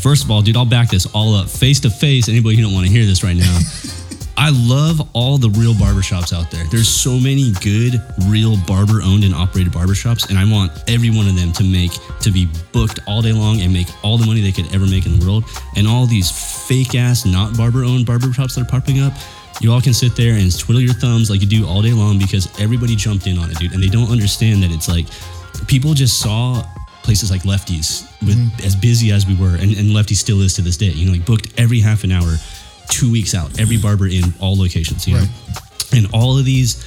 First 0.00 0.24
of 0.24 0.30
all, 0.30 0.40
dude, 0.40 0.56
I'll 0.56 0.64
back 0.64 0.88
this 0.88 1.04
all 1.14 1.34
up 1.34 1.48
face 1.48 1.78
to 1.80 1.90
face. 1.90 2.28
Anybody 2.28 2.56
who 2.56 2.62
don't 2.62 2.72
want 2.72 2.86
to 2.86 2.92
hear 2.92 3.04
this 3.04 3.22
right 3.22 3.36
now. 3.36 3.58
I 4.40 4.48
love 4.48 5.06
all 5.12 5.36
the 5.36 5.50
real 5.50 5.74
barbershops 5.74 6.32
out 6.32 6.50
there. 6.50 6.64
There's 6.64 6.88
so 6.88 7.20
many 7.20 7.52
good, 7.60 8.00
real 8.26 8.56
barber 8.66 9.02
owned 9.04 9.22
and 9.22 9.34
operated 9.34 9.70
barbershops, 9.70 10.30
and 10.30 10.38
I 10.38 10.50
want 10.50 10.72
every 10.88 11.10
one 11.10 11.28
of 11.28 11.36
them 11.36 11.52
to 11.52 11.62
make 11.62 11.92
to 12.20 12.30
be 12.30 12.48
booked 12.72 13.00
all 13.06 13.20
day 13.20 13.32
long 13.32 13.60
and 13.60 13.70
make 13.70 13.88
all 14.02 14.16
the 14.16 14.24
money 14.24 14.40
they 14.40 14.50
could 14.50 14.74
ever 14.74 14.86
make 14.86 15.04
in 15.04 15.18
the 15.18 15.26
world. 15.26 15.44
And 15.76 15.86
all 15.86 16.06
these 16.06 16.30
fake 16.66 16.94
ass, 16.94 17.26
not 17.26 17.54
barber 17.54 17.84
owned 17.84 18.06
barbershops 18.06 18.54
that 18.54 18.62
are 18.62 18.64
popping 18.64 19.00
up, 19.00 19.12
you 19.60 19.70
all 19.70 19.82
can 19.82 19.92
sit 19.92 20.16
there 20.16 20.36
and 20.36 20.58
twiddle 20.58 20.80
your 20.80 20.94
thumbs 20.94 21.28
like 21.28 21.42
you 21.42 21.46
do 21.46 21.66
all 21.66 21.82
day 21.82 21.92
long 21.92 22.18
because 22.18 22.48
everybody 22.58 22.96
jumped 22.96 23.26
in 23.26 23.36
on 23.36 23.50
it, 23.50 23.58
dude. 23.58 23.74
And 23.74 23.82
they 23.82 23.90
don't 23.90 24.10
understand 24.10 24.62
that 24.62 24.72
it's 24.72 24.88
like 24.88 25.04
people 25.66 25.92
just 25.92 26.18
saw 26.18 26.64
places 27.02 27.30
like 27.30 27.44
Lefty's 27.44 28.08
with 28.22 28.36
mm-hmm. 28.36 28.66
as 28.66 28.74
busy 28.74 29.12
as 29.12 29.26
we 29.26 29.34
were, 29.36 29.56
and, 29.56 29.76
and 29.76 29.92
Lefty 29.92 30.14
still 30.14 30.40
is 30.40 30.54
to 30.54 30.62
this 30.62 30.78
day. 30.78 30.86
You 30.86 31.06
know, 31.06 31.12
like 31.12 31.26
booked 31.26 31.52
every 31.58 31.80
half 31.80 32.04
an 32.04 32.12
hour, 32.12 32.36
two 32.90 33.10
weeks 33.10 33.34
out, 33.34 33.58
every 33.60 33.76
barber 33.76 34.06
in 34.06 34.34
all 34.40 34.56
locations. 34.56 35.06
You 35.06 35.18
know, 35.18 35.26
and 35.92 36.06
all 36.12 36.38
of 36.38 36.44
these, 36.44 36.84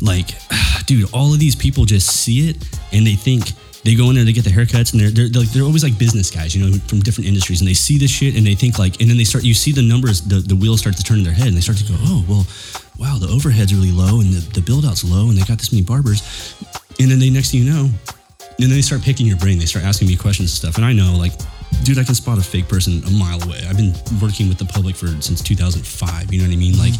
like, 0.00 0.28
dude, 0.86 1.12
all 1.12 1.32
of 1.32 1.40
these 1.40 1.56
people 1.56 1.84
just 1.84 2.08
see 2.08 2.48
it 2.48 2.56
and 2.92 3.06
they 3.06 3.14
think. 3.14 3.52
They 3.84 3.96
go 3.96 4.10
in 4.10 4.14
there 4.14 4.24
they 4.24 4.32
get 4.32 4.44
the 4.44 4.50
haircuts, 4.50 4.92
and 4.92 5.00
they're 5.00 5.10
they're, 5.10 5.28
they're, 5.28 5.42
like, 5.42 5.50
they're 5.50 5.64
always 5.64 5.82
like 5.82 5.98
business 5.98 6.30
guys, 6.30 6.54
you 6.54 6.64
know, 6.64 6.78
from 6.86 7.00
different 7.00 7.26
industries, 7.26 7.60
and 7.60 7.66
they 7.68 7.74
see 7.74 7.98
this 7.98 8.12
shit, 8.12 8.36
and 8.36 8.46
they 8.46 8.54
think 8.54 8.78
like, 8.78 9.00
and 9.00 9.10
then 9.10 9.16
they 9.16 9.24
start. 9.24 9.42
You 9.42 9.54
see 9.54 9.72
the 9.72 9.82
numbers, 9.82 10.20
the, 10.20 10.36
the 10.36 10.54
wheels 10.54 10.78
start 10.78 10.96
to 10.98 11.02
turn 11.02 11.18
in 11.18 11.24
their 11.24 11.32
head, 11.32 11.48
and 11.48 11.56
they 11.56 11.60
start 11.60 11.78
to 11.78 11.84
go, 11.84 11.96
oh 11.98 12.24
well, 12.28 12.46
wow, 12.96 13.18
the 13.18 13.26
overhead's 13.26 13.74
really 13.74 13.90
low, 13.90 14.20
and 14.20 14.32
the, 14.32 14.54
the 14.54 14.60
build 14.60 14.84
out's 14.84 15.02
low, 15.02 15.30
and 15.30 15.36
they 15.36 15.42
got 15.42 15.58
this 15.58 15.72
many 15.72 15.82
barbers, 15.82 16.22
and 17.00 17.10
then 17.10 17.18
they 17.18 17.28
next 17.28 17.50
thing 17.50 17.64
you 17.64 17.72
know, 17.72 17.90
and 18.58 18.70
then 18.70 18.70
they 18.70 18.82
start 18.82 19.02
picking 19.02 19.26
your 19.26 19.36
brain. 19.38 19.58
They 19.58 19.66
start 19.66 19.84
asking 19.84 20.08
me 20.08 20.16
questions 20.16 20.50
and 20.50 20.56
stuff. 20.56 20.76
And 20.76 20.84
I 20.84 20.92
know, 20.92 21.16
like, 21.16 21.32
dude, 21.84 21.98
I 21.98 22.04
can 22.04 22.14
spot 22.14 22.38
a 22.38 22.42
fake 22.42 22.68
person 22.68 23.02
a 23.04 23.10
mile 23.10 23.42
away. 23.42 23.60
I've 23.68 23.76
been 23.76 23.94
working 24.20 24.48
with 24.48 24.58
the 24.58 24.64
public 24.64 24.96
for 24.96 25.08
since 25.20 25.42
2005. 25.42 26.32
You 26.32 26.40
know 26.40 26.46
what 26.46 26.52
I 26.52 26.56
mean? 26.56 26.78
Like, 26.78 26.94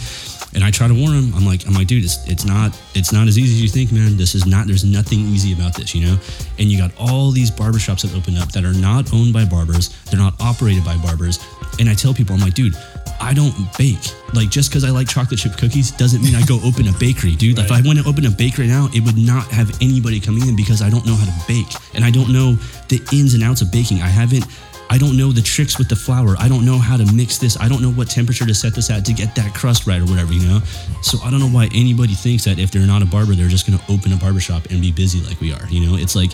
and 0.55 0.63
I 0.63 0.71
try 0.71 0.89
to 0.89 0.95
warn 0.95 1.15
them. 1.15 1.35
I'm 1.35 1.47
like, 1.47 1.67
I'm 1.67 1.75
like, 1.75 1.87
dude, 1.87 2.05
it's 2.05 2.19
it's 2.29 2.45
not 2.45 2.79
it's 2.95 3.13
not 3.13 3.29
as 3.29 3.39
easy 3.39 3.55
as 3.55 3.63
you 3.63 3.69
think, 3.69 3.93
man. 3.93 4.17
This 4.17 4.35
is 4.35 4.47
not. 4.47 4.67
There's 4.67 4.85
nothing 4.85 5.21
easy 5.21 5.53
about 5.53 5.75
this, 5.75 5.95
you 5.95 6.07
know. 6.07 6.19
And 6.59 6.71
you 6.71 6.79
got 6.79 6.91
all 6.99 7.31
these 7.31 7.51
barbershops 7.51 8.03
that 8.03 8.15
open 8.15 8.37
up 8.37 8.53
that 8.53 8.65
are 8.65 8.75
not 8.75 9.13
owned 9.15 9.33
by 9.33 9.45
barbers. 9.45 9.89
They're 10.11 10.21
not 10.21 10.35
operated 10.41 10.85
by 10.85 10.97
barbers. 10.99 11.39
And 11.79 11.89
I 11.89 11.95
tell 11.95 12.13
people, 12.13 12.35
I'm 12.35 12.41
like, 12.41 12.55
dude. 12.55 12.75
I 13.21 13.35
don't 13.35 13.55
bake. 13.79 14.03
Like 14.35 14.51
just 14.51 14.69
because 14.69 14.83
I 14.83 14.91
like 14.91 15.09
chocolate 15.09 15.39
chip 15.39 15.57
cookies 15.57 15.93
doesn't 15.93 16.23
mean 16.23 16.35
I 16.35 16.45
go 16.45 16.59
open 16.65 16.89
a 16.89 16.93
bakery, 16.99 17.37
dude. 17.37 17.57
Like 17.57 17.67
if 17.67 17.73
I 17.73 17.81
went 17.87 18.01
to 18.01 18.09
open 18.09 18.27
a 18.27 18.31
bakery 18.31 18.67
now, 18.67 18.89
it 18.93 18.99
would 19.05 19.17
not 19.17 19.47
have 19.53 19.71
anybody 19.81 20.19
coming 20.19 20.49
in 20.49 20.57
because 20.57 20.83
I 20.83 20.91
don't 20.91 21.07
know 21.07 21.15
how 21.15 21.27
to 21.27 21.47
bake 21.47 21.69
and 21.95 22.05
I 22.05 22.11
don't 22.11 22.33
know 22.33 22.55
the 22.89 23.01
ins 23.13 23.35
and 23.35 23.45
outs 23.45 23.63
of 23.63 23.71
baking. 23.71 24.03
I 24.03 24.09
haven't. 24.09 24.45
I 24.93 24.99
don't 24.99 25.17
know 25.17 25.33
the 25.33 25.41
tricks 25.41 25.79
with 25.79 25.89
the 25.89 25.97
flour. 25.97 26.37
I 26.39 26.49
don't 26.49 26.67
know 26.67 26.77
how 26.77 26.99
to 26.99 27.13
mix 27.15 27.39
this. 27.39 27.57
I 27.59 27.67
don't 27.67 27.81
know 27.81 27.91
what 27.91 28.11
temperature 28.11 28.45
to 28.45 28.53
set 28.53 28.75
this 28.75 28.91
at 28.91 29.07
to 29.07 29.15
get 29.15 29.35
that 29.37 29.55
crust 29.55 29.87
right 29.87 29.99
or 29.99 30.05
whatever, 30.05 30.35
you 30.35 30.47
know? 30.47 30.61
So 31.01 31.17
I 31.25 31.31
don't 31.31 31.41
know 31.41 31.49
why 31.49 31.71
anybody 31.75 32.13
thinks 32.13 32.45
that 32.45 32.59
if 32.59 32.71
they're 32.71 32.87
not 32.87 33.01
a 33.01 33.07
barber, 33.07 33.33
they're 33.33 33.49
just 33.49 33.67
gonna 33.67 33.83
open 33.89 34.13
a 34.13 34.19
barbershop 34.19 34.67
and 34.67 34.83
be 34.83 34.93
busy 34.93 35.23
like 35.27 35.41
we 35.41 35.51
are. 35.51 35.67
You 35.71 35.87
know, 35.89 35.97
it's 35.97 36.15
like 36.15 36.33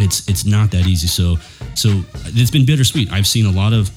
it's 0.00 0.28
it's 0.28 0.44
not 0.44 0.72
that 0.72 0.88
easy. 0.88 1.06
So 1.06 1.36
so 1.76 2.02
it's 2.24 2.50
been 2.50 2.66
bittersweet. 2.66 3.12
I've 3.12 3.28
seen 3.28 3.46
a 3.46 3.52
lot 3.52 3.72
of 3.72 3.88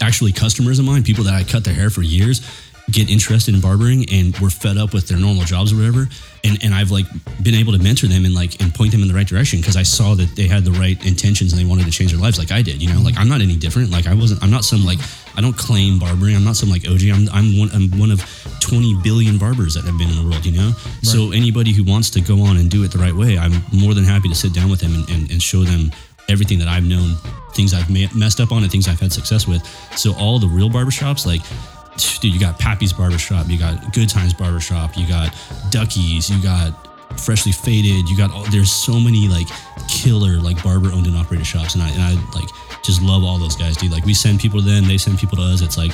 actually 0.00 0.30
customers 0.30 0.78
of 0.78 0.84
mine, 0.84 1.02
people 1.02 1.24
that 1.24 1.34
I 1.34 1.42
cut 1.42 1.64
their 1.64 1.74
hair 1.74 1.90
for 1.90 2.02
years, 2.02 2.46
get 2.92 3.10
interested 3.10 3.54
in 3.54 3.60
barbering 3.60 4.04
and 4.10 4.36
were 4.38 4.50
fed 4.50 4.76
up 4.76 4.92
with 4.92 5.08
their 5.08 5.18
normal 5.18 5.44
jobs 5.44 5.72
or 5.72 5.76
whatever. 5.76 6.08
And 6.42 6.62
and 6.64 6.74
I've 6.74 6.90
like 6.90 7.06
been 7.42 7.54
able 7.54 7.72
to 7.72 7.78
mentor 7.78 8.06
them 8.06 8.24
and 8.24 8.34
like 8.34 8.60
and 8.60 8.74
point 8.74 8.92
them 8.92 9.02
in 9.02 9.08
the 9.08 9.14
right 9.14 9.26
direction 9.26 9.60
because 9.60 9.76
I 9.76 9.82
saw 9.82 10.14
that 10.14 10.34
they 10.36 10.48
had 10.48 10.64
the 10.64 10.72
right 10.72 10.96
intentions 11.06 11.52
and 11.52 11.60
they 11.60 11.66
wanted 11.66 11.84
to 11.84 11.90
change 11.90 12.12
their 12.12 12.20
lives 12.20 12.38
like 12.38 12.50
I 12.50 12.62
did. 12.62 12.80
You 12.82 12.92
know, 12.92 13.00
like 13.00 13.16
I'm 13.18 13.28
not 13.28 13.40
any 13.40 13.56
different. 13.56 13.90
Like 13.90 14.06
I 14.06 14.14
wasn't. 14.14 14.42
I'm 14.42 14.50
not 14.50 14.64
some 14.64 14.84
like 14.84 14.98
I 15.36 15.40
don't 15.40 15.56
claim 15.56 15.98
barbering. 15.98 16.34
I'm 16.34 16.44
not 16.44 16.56
some 16.56 16.70
like 16.70 16.88
OG. 16.88 17.04
I'm 17.12 17.28
I'm 17.32 17.58
one 17.58 17.70
I'm 17.72 17.90
one 17.98 18.10
of 18.10 18.20
20 18.60 19.00
billion 19.02 19.38
barbers 19.38 19.74
that 19.74 19.84
have 19.84 19.98
been 19.98 20.08
in 20.08 20.16
the 20.16 20.28
world. 20.28 20.44
You 20.46 20.52
know. 20.52 20.72
So 21.02 21.32
anybody 21.32 21.72
who 21.72 21.84
wants 21.84 22.10
to 22.10 22.20
go 22.20 22.42
on 22.42 22.56
and 22.56 22.70
do 22.70 22.84
it 22.84 22.92
the 22.92 22.98
right 22.98 23.14
way, 23.14 23.38
I'm 23.38 23.62
more 23.72 23.94
than 23.94 24.04
happy 24.04 24.28
to 24.28 24.34
sit 24.34 24.52
down 24.52 24.70
with 24.70 24.80
them 24.80 24.94
and, 24.94 25.08
and, 25.10 25.30
and 25.30 25.42
show 25.42 25.64
them 25.64 25.90
everything 26.30 26.58
that 26.60 26.68
I've 26.68 26.84
known, 26.84 27.16
things 27.54 27.74
I've 27.74 27.90
ma- 27.90 28.12
messed 28.14 28.40
up 28.40 28.52
on, 28.52 28.62
and 28.62 28.70
things 28.70 28.88
I've 28.88 29.00
had 29.00 29.12
success 29.12 29.46
with. 29.46 29.66
So 29.96 30.14
all 30.14 30.38
the 30.38 30.46
real 30.46 30.70
barbershops, 30.70 31.26
like, 31.26 31.42
dude, 31.96 32.34
you 32.34 32.40
got 32.40 32.58
Pappy's 32.58 32.92
Barbershop, 32.92 33.48
you 33.48 33.58
got 33.58 33.92
Good 33.92 34.08
Times 34.08 34.34
Barbershop, 34.34 34.96
you 34.96 35.06
got 35.06 35.34
Ducky's, 35.70 36.30
you 36.30 36.42
got 36.42 36.72
Freshly 37.18 37.52
Faded, 37.52 38.08
you 38.08 38.16
got 38.16 38.30
all, 38.30 38.44
there's 38.50 38.70
so 38.70 38.98
many 38.98 39.28
like 39.28 39.48
killer 39.88 40.38
like 40.38 40.62
barber 40.62 40.92
owned 40.92 41.06
and 41.06 41.16
operated 41.16 41.46
shops, 41.46 41.74
and 41.74 41.82
I 41.82 41.88
and 41.90 42.02
I 42.02 42.12
like 42.34 42.48
just 42.82 43.02
love 43.02 43.24
all 43.24 43.38
those 43.38 43.56
guys, 43.56 43.76
dude. 43.76 43.92
Like 43.92 44.04
we 44.04 44.14
send 44.14 44.40
people 44.40 44.60
to 44.60 44.66
them, 44.66 44.86
they 44.86 44.98
send 44.98 45.18
people 45.18 45.36
to 45.36 45.42
us. 45.42 45.60
It's 45.60 45.76
like 45.76 45.92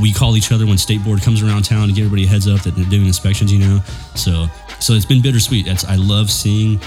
we 0.00 0.12
call 0.12 0.36
each 0.36 0.52
other 0.52 0.66
when 0.66 0.78
state 0.78 1.04
board 1.04 1.22
comes 1.22 1.42
around 1.42 1.64
town 1.64 1.88
to 1.88 1.94
give 1.94 2.06
everybody 2.06 2.24
a 2.24 2.28
heads 2.28 2.48
up 2.48 2.62
that 2.62 2.74
they're 2.74 2.84
doing 2.84 3.06
inspections, 3.06 3.52
you 3.52 3.58
know. 3.58 3.80
So 4.14 4.46
so 4.80 4.94
it's 4.94 5.04
been 5.04 5.22
bittersweet. 5.22 5.66
That's 5.66 5.84
I 5.84 5.96
love 5.96 6.30
seeing 6.30 6.80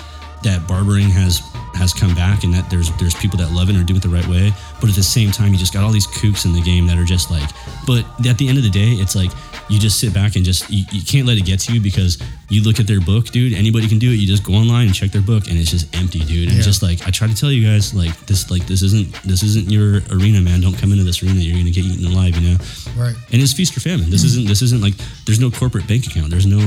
that 0.43 0.67
barbering 0.67 1.09
has 1.09 1.41
has 1.75 1.93
come 1.93 2.13
back 2.15 2.43
and 2.43 2.53
that 2.53 2.69
there's 2.69 2.91
there's 2.97 3.15
people 3.15 3.37
that 3.37 3.51
love 3.51 3.69
it 3.69 3.75
and 3.75 3.81
are 3.81 3.85
doing 3.85 3.97
it 3.97 4.03
the 4.03 4.09
right 4.09 4.27
way. 4.27 4.51
But 4.81 4.89
at 4.89 4.95
the 4.95 5.03
same 5.03 5.31
time, 5.31 5.51
you 5.51 5.57
just 5.57 5.73
got 5.73 5.83
all 5.83 5.91
these 5.91 6.07
kooks 6.07 6.45
in 6.45 6.53
the 6.53 6.61
game 6.61 6.87
that 6.87 6.97
are 6.97 7.05
just 7.05 7.31
like. 7.31 7.49
But 7.85 8.05
at 8.25 8.37
the 8.37 8.47
end 8.47 8.57
of 8.57 8.63
the 8.63 8.69
day, 8.69 8.91
it's 8.93 9.15
like 9.15 9.31
you 9.69 9.79
just 9.79 9.99
sit 9.99 10.13
back 10.13 10.35
and 10.35 10.45
just 10.45 10.69
you, 10.69 10.85
you 10.91 11.03
can't 11.03 11.25
let 11.27 11.37
it 11.37 11.45
get 11.45 11.59
to 11.61 11.73
you 11.73 11.81
because 11.81 12.17
you 12.49 12.63
look 12.63 12.79
at 12.79 12.87
their 12.87 12.99
book, 12.99 13.27
dude. 13.27 13.53
Anybody 13.53 13.87
can 13.87 13.99
do 13.99 14.09
it. 14.11 14.15
You 14.15 14.27
just 14.27 14.43
go 14.43 14.53
online 14.53 14.87
and 14.87 14.95
check 14.95 15.11
their 15.11 15.21
book, 15.21 15.47
and 15.47 15.57
it's 15.57 15.71
just 15.71 15.95
empty, 15.95 16.19
dude. 16.19 16.49
And 16.49 16.57
it's 16.57 16.65
just 16.65 16.81
like 16.81 17.07
I 17.07 17.11
try 17.11 17.27
to 17.27 17.35
tell 17.35 17.51
you 17.51 17.67
guys, 17.67 17.93
like 17.93 18.15
this, 18.25 18.49
like 18.49 18.65
this 18.65 18.81
isn't 18.81 19.13
this 19.23 19.43
isn't 19.43 19.69
your 19.69 20.01
arena, 20.11 20.41
man. 20.41 20.61
Don't 20.61 20.77
come 20.77 20.91
into 20.91 21.03
this 21.03 21.21
arena. 21.23 21.39
You're 21.39 21.57
gonna 21.57 21.71
get 21.71 21.85
eaten 21.85 22.05
alive, 22.11 22.35
you 22.35 22.49
know. 22.49 22.57
Right. 22.97 23.15
And 23.31 23.41
it's 23.41 23.53
feast 23.53 23.77
or 23.77 23.79
famine. 23.79 24.09
This 24.09 24.23
isn't 24.23 24.47
this 24.47 24.61
isn't 24.61 24.81
like 24.81 24.95
there's 25.25 25.39
no 25.39 25.51
corporate 25.51 25.87
bank 25.87 26.07
account. 26.07 26.31
There's 26.31 26.47
no 26.47 26.59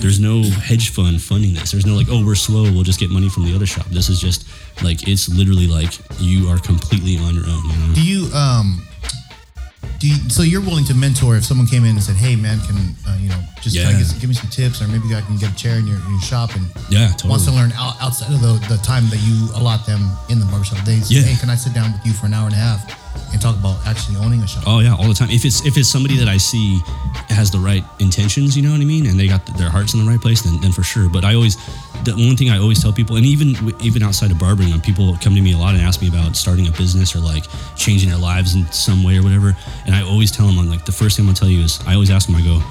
there's 0.00 0.20
no 0.20 0.42
hedge 0.42 0.90
fund 0.90 1.20
funding 1.20 1.54
this. 1.54 1.72
There's 1.72 1.86
no 1.86 1.94
like 1.94 2.06
oh 2.08 2.24
we're 2.24 2.34
slow. 2.34 2.62
We'll 2.62 2.84
just 2.84 3.00
get 3.00 3.10
money 3.10 3.28
from 3.28 3.44
the 3.44 3.54
other 3.54 3.66
shop. 3.66 3.86
This 3.86 4.08
is 4.08 4.20
just 4.20 4.46
like 4.82 5.08
it's 5.08 5.28
literally 5.28 5.66
like 5.66 5.98
you 6.20 6.48
are 6.48 6.58
completely 6.58 7.18
on 7.18 7.34
your 7.34 7.46
own. 7.46 7.64
You 7.64 7.76
know. 7.76 7.94
Do 7.94 8.02
you 8.06 8.34
um 8.34 8.86
you, 10.00 10.14
so 10.30 10.42
you're 10.42 10.60
willing 10.60 10.84
to 10.86 10.94
mentor 10.94 11.36
if 11.36 11.44
someone 11.44 11.66
came 11.66 11.84
in 11.84 11.90
and 11.96 12.02
said, 12.02 12.16
"Hey 12.16 12.36
man, 12.36 12.60
can 12.60 12.76
uh, 13.06 13.16
you 13.20 13.28
know 13.28 13.40
just 13.60 13.74
Yeah. 13.76 13.90
get, 13.92 14.20
give 14.20 14.28
me 14.28 14.34
some 14.34 14.50
tips, 14.50 14.82
or 14.82 14.88
maybe 14.88 15.14
I 15.14 15.20
can 15.22 15.36
get 15.38 15.50
a 15.50 15.54
chair 15.56 15.76
in 15.78 15.86
your, 15.86 15.96
in 15.96 16.10
your 16.10 16.20
shop 16.20 16.54
and 16.54 16.66
Yeah, 16.90 17.12
wants 17.24 17.44
to 17.46 17.52
learn 17.52 17.72
out, 17.72 17.94
outside 18.02 18.32
of 18.32 18.40
the, 18.42 18.54
the 18.68 18.76
time 18.82 19.08
that 19.08 19.20
you 19.24 19.48
allot 19.56 19.86
them 19.86 20.02
in 20.28 20.38
the 20.38 20.46
barbershop 20.46 20.84
days. 20.84 21.10
Yeah. 21.10 21.22
Hey, 21.22 21.36
can 21.40 21.48
I 21.48 21.54
sit 21.56 21.72
down 21.72 21.92
with 21.92 22.04
you 22.04 22.12
for 22.12 22.26
an 22.26 22.34
hour 22.34 22.44
and 22.46 22.54
a 22.54 22.58
half 22.58 22.84
and 23.32 23.40
talk 23.40 23.56
about 23.56 23.76
actually 23.86 24.16
owning 24.16 24.40
a 24.42 24.46
shop? 24.46 24.64
Oh 24.66 24.80
yeah, 24.80 24.94
all 24.94 25.08
the 25.08 25.14
time. 25.14 25.30
If 25.30 25.44
it's 25.44 25.64
if 25.66 25.76
it's 25.76 25.88
somebody 25.88 26.16
that 26.18 26.28
I 26.28 26.36
see 26.36 26.80
has 27.28 27.50
the 27.50 27.58
right 27.58 27.84
intentions, 27.98 28.56
you 28.56 28.62
know 28.62 28.72
what 28.72 28.80
I 28.80 28.84
mean, 28.84 29.06
and 29.06 29.18
they 29.18 29.28
got 29.28 29.44
their 29.58 29.70
hearts 29.70 29.94
in 29.94 30.04
the 30.04 30.10
right 30.10 30.20
place, 30.20 30.42
then, 30.42 30.60
then 30.60 30.72
for 30.72 30.82
sure. 30.82 31.08
But 31.08 31.24
I 31.24 31.34
always, 31.34 31.56
the 32.04 32.12
one 32.12 32.36
thing 32.36 32.50
I 32.50 32.58
always 32.58 32.82
tell 32.82 32.92
people, 32.92 33.16
and 33.16 33.26
even 33.26 33.56
even 33.80 34.02
outside 34.02 34.30
of 34.30 34.38
barbering, 34.38 34.70
when 34.70 34.80
people 34.80 35.16
come 35.20 35.34
to 35.34 35.42
me 35.42 35.52
a 35.52 35.58
lot 35.58 35.74
and 35.74 35.82
ask 35.82 36.00
me 36.00 36.08
about 36.08 36.36
starting 36.36 36.68
a 36.68 36.72
business 36.72 37.14
or 37.14 37.20
like 37.20 37.44
changing 37.76 38.10
their 38.10 38.18
lives 38.18 38.54
in 38.54 38.66
some 38.72 39.02
way 39.02 39.16
or 39.16 39.22
whatever, 39.22 39.56
and 39.86 39.94
I 39.94 40.02
always 40.02 40.30
tell 40.30 40.46
them, 40.46 40.58
I'm 40.58 40.68
like, 40.68 40.84
the 40.84 40.92
first 40.92 41.16
thing 41.16 41.24
I'm 41.24 41.28
gonna 41.28 41.38
tell 41.38 41.48
you 41.48 41.64
is, 41.64 41.80
I 41.86 41.94
always 41.94 42.10
ask 42.10 42.26
them, 42.26 42.36
I 42.36 42.42
go, 42.42 42.62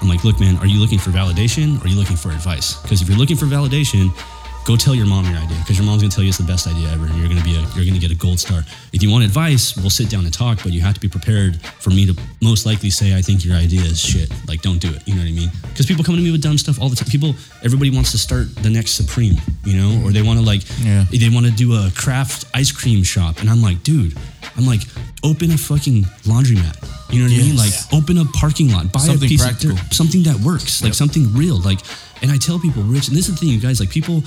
I'm 0.00 0.08
like, 0.08 0.24
look, 0.24 0.40
man, 0.40 0.56
are 0.58 0.66
you 0.66 0.80
looking 0.80 0.98
for 0.98 1.10
validation 1.10 1.80
or 1.80 1.84
are 1.84 1.88
you 1.88 1.96
looking 1.96 2.16
for 2.16 2.30
advice? 2.30 2.80
Because 2.82 3.02
if 3.02 3.08
you're 3.08 3.18
looking 3.18 3.36
for 3.36 3.46
validation, 3.46 4.10
go 4.64 4.76
tell 4.76 4.94
your 4.94 5.06
mom 5.06 5.24
your 5.26 5.36
idea 5.38 5.58
because 5.58 5.76
your 5.76 5.84
mom's 5.86 6.02
gonna 6.02 6.12
tell 6.12 6.22
you 6.22 6.28
it's 6.28 6.38
the 6.38 6.44
best 6.44 6.66
idea 6.68 6.88
ever 6.90 7.06
and 7.06 7.16
you're 7.18 7.28
gonna 7.28 7.42
be 7.42 7.56
a, 7.56 7.60
you're 7.74 7.84
gonna 7.84 7.98
get 7.98 8.10
a 8.12 8.14
gold 8.14 8.38
star. 8.38 8.62
If 8.92 9.02
you 9.02 9.10
want 9.10 9.24
advice, 9.24 9.76
we'll 9.76 9.90
sit 9.90 10.08
down 10.08 10.24
and 10.24 10.32
talk, 10.32 10.58
but 10.62 10.72
you 10.72 10.80
have 10.82 10.94
to 10.94 11.00
be 11.00 11.08
prepared 11.08 11.60
for 11.80 11.90
me 11.90 12.06
to 12.06 12.14
most 12.40 12.64
likely 12.64 12.90
say 12.90 13.16
I 13.16 13.22
think 13.22 13.44
your 13.44 13.56
idea 13.56 13.80
is 13.82 14.00
shit. 14.00 14.30
Like 14.46 14.62
don't 14.62 14.78
do 14.78 14.88
it. 14.92 15.02
You 15.06 15.14
know 15.14 15.22
what 15.22 15.28
I 15.28 15.32
mean? 15.32 15.50
Because 15.68 15.86
people 15.86 16.04
come 16.04 16.14
to 16.16 16.22
me 16.22 16.30
with 16.30 16.42
dumb 16.42 16.58
stuff 16.58 16.80
all 16.80 16.88
the 16.88 16.96
time. 16.96 17.08
People, 17.08 17.34
everybody 17.64 17.90
wants 17.90 18.12
to 18.12 18.18
start 18.18 18.54
the 18.56 18.70
next 18.70 18.92
Supreme, 18.92 19.34
you 19.64 19.76
know, 19.76 20.04
or 20.06 20.12
they 20.12 20.22
want 20.22 20.38
to 20.38 20.44
like 20.44 20.62
Yeah. 20.82 21.04
they 21.10 21.28
want 21.28 21.46
to 21.46 21.52
do 21.52 21.74
a 21.74 21.90
craft 21.96 22.44
ice 22.54 22.70
cream 22.70 23.02
shop, 23.02 23.40
and 23.40 23.50
I'm 23.50 23.62
like, 23.62 23.82
dude, 23.82 24.16
I'm 24.56 24.66
like, 24.66 24.82
open 25.24 25.50
a 25.50 25.58
fucking 25.58 26.04
laundromat. 26.24 26.76
You 27.12 27.18
know 27.18 27.24
what 27.28 27.34
I 27.34 27.42
mean? 27.42 27.56
Like, 27.56 27.72
open 27.92 28.16
a 28.18 28.24
parking 28.24 28.72
lot, 28.72 28.90
buy 28.92 29.00
Something 29.00 29.26
a 29.26 29.28
piece 29.28 29.42
practical. 29.42 29.76
of 29.76 29.82
dirt, 29.82 29.92
something 29.94 30.22
that 30.22 30.36
works, 30.40 30.82
like 30.82 30.94
something 30.94 31.32
real. 31.34 31.58
Like, 31.60 31.80
and 32.22 32.30
I 32.30 32.36
tell 32.38 32.58
people, 32.58 32.82
Rich, 32.84 33.08
and 33.08 33.16
this 33.16 33.28
is 33.28 33.34
the 33.34 33.40
thing, 33.40 33.48
you 33.50 33.60
guys, 33.60 33.80
like 33.80 33.90
people, 33.90 34.22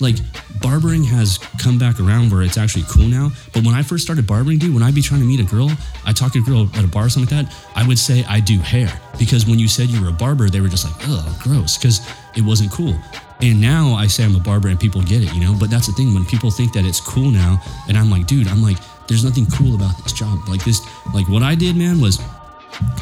like 0.00 0.16
barbering 0.60 1.04
has 1.04 1.38
come 1.58 1.78
back 1.78 2.00
around 2.00 2.30
where 2.30 2.42
it's 2.42 2.58
actually 2.58 2.84
cool 2.88 3.06
now. 3.06 3.30
But 3.52 3.64
when 3.64 3.74
I 3.74 3.82
first 3.82 4.04
started 4.04 4.26
barbering, 4.26 4.58
dude, 4.58 4.74
when 4.74 4.82
I'd 4.82 4.94
be 4.94 5.02
trying 5.02 5.20
to 5.20 5.26
meet 5.26 5.40
a 5.40 5.44
girl, 5.44 5.70
I 6.04 6.12
talk 6.12 6.32
to 6.32 6.38
a 6.38 6.42
girl 6.42 6.68
at 6.74 6.84
a 6.84 6.88
bar 6.88 7.06
or 7.06 7.08
something 7.08 7.36
like 7.36 7.46
that, 7.46 7.54
I 7.74 7.86
would 7.86 7.98
say 7.98 8.24
I 8.28 8.40
do 8.40 8.58
hair 8.58 8.90
because 9.18 9.46
when 9.46 9.58
you 9.58 9.68
said 9.68 9.88
you 9.88 10.02
were 10.02 10.08
a 10.08 10.12
barber, 10.12 10.48
they 10.48 10.60
were 10.60 10.68
just 10.68 10.84
like, 10.84 10.94
oh, 11.08 11.40
gross, 11.42 11.76
because 11.76 12.00
it 12.36 12.42
wasn't 12.42 12.70
cool. 12.72 12.96
And 13.40 13.60
now 13.60 13.94
I 13.94 14.06
say 14.06 14.24
I'm 14.24 14.34
a 14.34 14.40
barber 14.40 14.68
and 14.68 14.80
people 14.80 15.00
get 15.02 15.22
it, 15.22 15.32
you 15.34 15.40
know. 15.40 15.54
But 15.58 15.70
that's 15.70 15.86
the 15.86 15.92
thing 15.92 16.12
when 16.14 16.24
people 16.24 16.50
think 16.50 16.72
that 16.72 16.84
it's 16.84 17.00
cool 17.00 17.30
now, 17.30 17.62
and 17.88 17.96
I'm 17.96 18.10
like, 18.10 18.26
dude, 18.26 18.48
I'm 18.48 18.62
like, 18.62 18.78
there's 19.06 19.24
nothing 19.24 19.46
cool 19.46 19.74
about 19.74 19.96
this 20.02 20.12
job. 20.12 20.48
Like 20.48 20.64
this, 20.64 20.80
like 21.14 21.28
what 21.28 21.42
I 21.42 21.54
did, 21.54 21.76
man, 21.76 22.00
was 22.00 22.20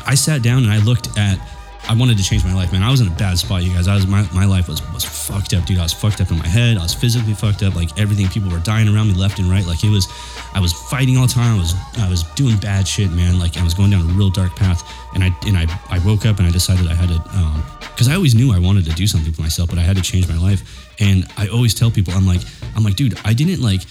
I 0.06 0.14
sat 0.14 0.42
down 0.42 0.62
and 0.64 0.72
I 0.72 0.78
looked 0.78 1.16
at. 1.18 1.38
I 1.88 1.94
wanted 1.94 2.18
to 2.18 2.24
change 2.24 2.44
my 2.44 2.52
life, 2.52 2.72
man. 2.72 2.82
I 2.82 2.90
was 2.90 3.00
in 3.00 3.06
a 3.06 3.14
bad 3.14 3.38
spot, 3.38 3.62
you 3.62 3.72
guys. 3.72 3.86
I 3.86 3.94
was 3.94 4.06
my, 4.06 4.28
my 4.34 4.44
life 4.44 4.68
was 4.68 4.82
was 4.92 5.04
fucked 5.04 5.54
up, 5.54 5.64
dude. 5.64 5.78
I 5.78 5.82
was 5.82 5.92
fucked 5.92 6.20
up 6.20 6.30
in 6.30 6.38
my 6.38 6.46
head. 6.46 6.78
I 6.78 6.82
was 6.82 6.94
physically 6.94 7.34
fucked 7.34 7.62
up. 7.62 7.76
Like 7.76 7.96
everything, 7.98 8.28
people 8.28 8.50
were 8.50 8.58
dying 8.58 8.88
around 8.88 9.08
me 9.08 9.14
left 9.14 9.38
and 9.38 9.48
right. 9.48 9.64
Like 9.64 9.84
it 9.84 9.90
was, 9.90 10.08
I 10.52 10.60
was 10.60 10.72
fighting 10.72 11.16
all 11.16 11.26
the 11.26 11.32
time. 11.32 11.56
I 11.56 11.58
was 11.58 11.74
I 11.98 12.08
was 12.10 12.24
doing 12.34 12.56
bad 12.56 12.88
shit, 12.88 13.10
man. 13.12 13.38
Like 13.38 13.56
I 13.56 13.62
was 13.62 13.74
going 13.74 13.90
down 13.90 14.02
a 14.02 14.12
real 14.14 14.30
dark 14.30 14.56
path. 14.56 14.82
And 15.14 15.22
I 15.22 15.30
and 15.46 15.56
I 15.56 15.66
I 15.88 15.98
woke 16.00 16.26
up 16.26 16.38
and 16.38 16.46
I 16.46 16.50
decided 16.50 16.86
I 16.88 16.94
had 16.94 17.08
to, 17.08 17.38
um, 17.38 17.64
because 17.80 18.08
I 18.08 18.14
always 18.14 18.34
knew 18.34 18.52
I 18.52 18.58
wanted 18.58 18.84
to 18.86 18.92
do 18.92 19.06
something 19.06 19.32
for 19.32 19.42
myself, 19.42 19.70
but 19.70 19.78
I 19.78 19.82
had 19.82 19.96
to 19.96 20.02
change 20.02 20.28
my 20.28 20.36
life. 20.36 20.90
And 21.00 21.26
I 21.36 21.48
always 21.48 21.72
tell 21.72 21.90
people, 21.90 22.14
I'm 22.14 22.26
like, 22.26 22.40
I'm 22.74 22.82
like, 22.82 22.96
dude, 22.96 23.18
I 23.24 23.32
didn't 23.32 23.62
like 23.62 23.82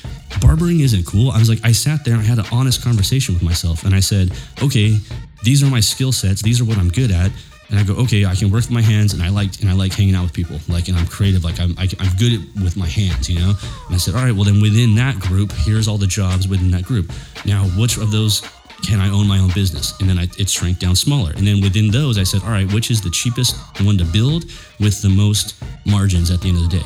barbering 0.42 0.82
isn't 0.82 1.06
cool. 1.06 1.32
I 1.32 1.40
was 1.40 1.50
like, 1.50 1.60
I 1.64 1.72
sat 1.72 2.04
there 2.04 2.14
and 2.14 2.24
I 2.24 2.26
had 2.26 2.40
an 2.40 2.46
honest 2.52 2.84
conversation 2.84 3.34
with 3.34 3.44
myself, 3.44 3.86
and 3.86 3.96
I 3.96 4.02
said, 4.02 4.32
okay, 4.62 5.00
these 5.44 5.64
are 5.64 5.70
my 5.70 5.80
skill 5.80 6.12
sets. 6.12 6.42
These 6.42 6.60
are 6.62 6.66
what 6.66 6.78
I'm 6.78 6.90
good 6.90 7.12
at. 7.12 7.32
And 7.70 7.80
I 7.80 7.84
go, 7.84 7.96
okay, 8.04 8.26
I 8.26 8.36
can 8.36 8.52
work 8.52 8.62
with 8.62 8.72
my 8.72 8.82
hands, 8.82 9.14
and 9.14 9.24
I 9.24 9.30
like 9.30 9.60
and 9.62 9.70
I 9.70 9.74
like 9.74 9.94
hanging 9.94 10.16
out 10.16 10.24
with 10.24 10.34
people, 10.34 10.60
like, 10.68 10.88
and 10.88 10.98
I'm 10.98 11.08
creative, 11.08 11.44
like 11.44 11.60
I'm 11.60 11.74
I, 11.78 11.90
I'm 12.00 12.16
good 12.18 12.34
at, 12.34 12.64
with 12.64 12.78
my 12.78 12.88
hands, 12.88 13.30
you 13.30 13.40
know. 13.40 13.54
And 13.88 13.96
I 13.96 13.98
said, 13.98 14.16
all 14.16 14.24
right, 14.24 14.34
well 14.34 14.44
then 14.44 14.62
within 14.62 14.96
that 14.96 15.20
group, 15.20 15.52
here's 15.52 15.88
all 15.88 15.98
the 15.98 16.08
jobs 16.08 16.48
within 16.48 16.72
that 16.72 16.84
group. 16.84 17.12
Now, 17.46 17.66
which 17.78 17.98
of 17.98 18.12
those 18.12 18.42
can 18.84 19.00
I 19.00 19.10
own 19.10 19.28
my 19.28 19.40
own 19.40 19.50
business? 19.54 20.00
And 20.00 20.10
then 20.10 20.18
I, 20.18 20.24
it 20.38 20.50
shrank 20.50 20.80
down 20.80 20.96
smaller. 20.96 21.32
And 21.32 21.48
then 21.48 21.62
within 21.62 21.90
those, 21.90 22.18
I 22.18 22.24
said, 22.24 22.42
all 22.44 22.52
right, 22.52 22.72
which 22.72 22.92
is 22.92 23.02
the 23.02 23.10
cheapest 23.10 23.56
one 23.82 23.98
to 23.98 24.06
build 24.06 24.46
with 24.80 25.02
the 25.02 25.10
most 25.10 25.56
margins 25.86 26.30
at 26.30 26.42
the 26.42 26.50
end 26.50 26.58
of 26.58 26.70
the 26.70 26.80
day? 26.80 26.86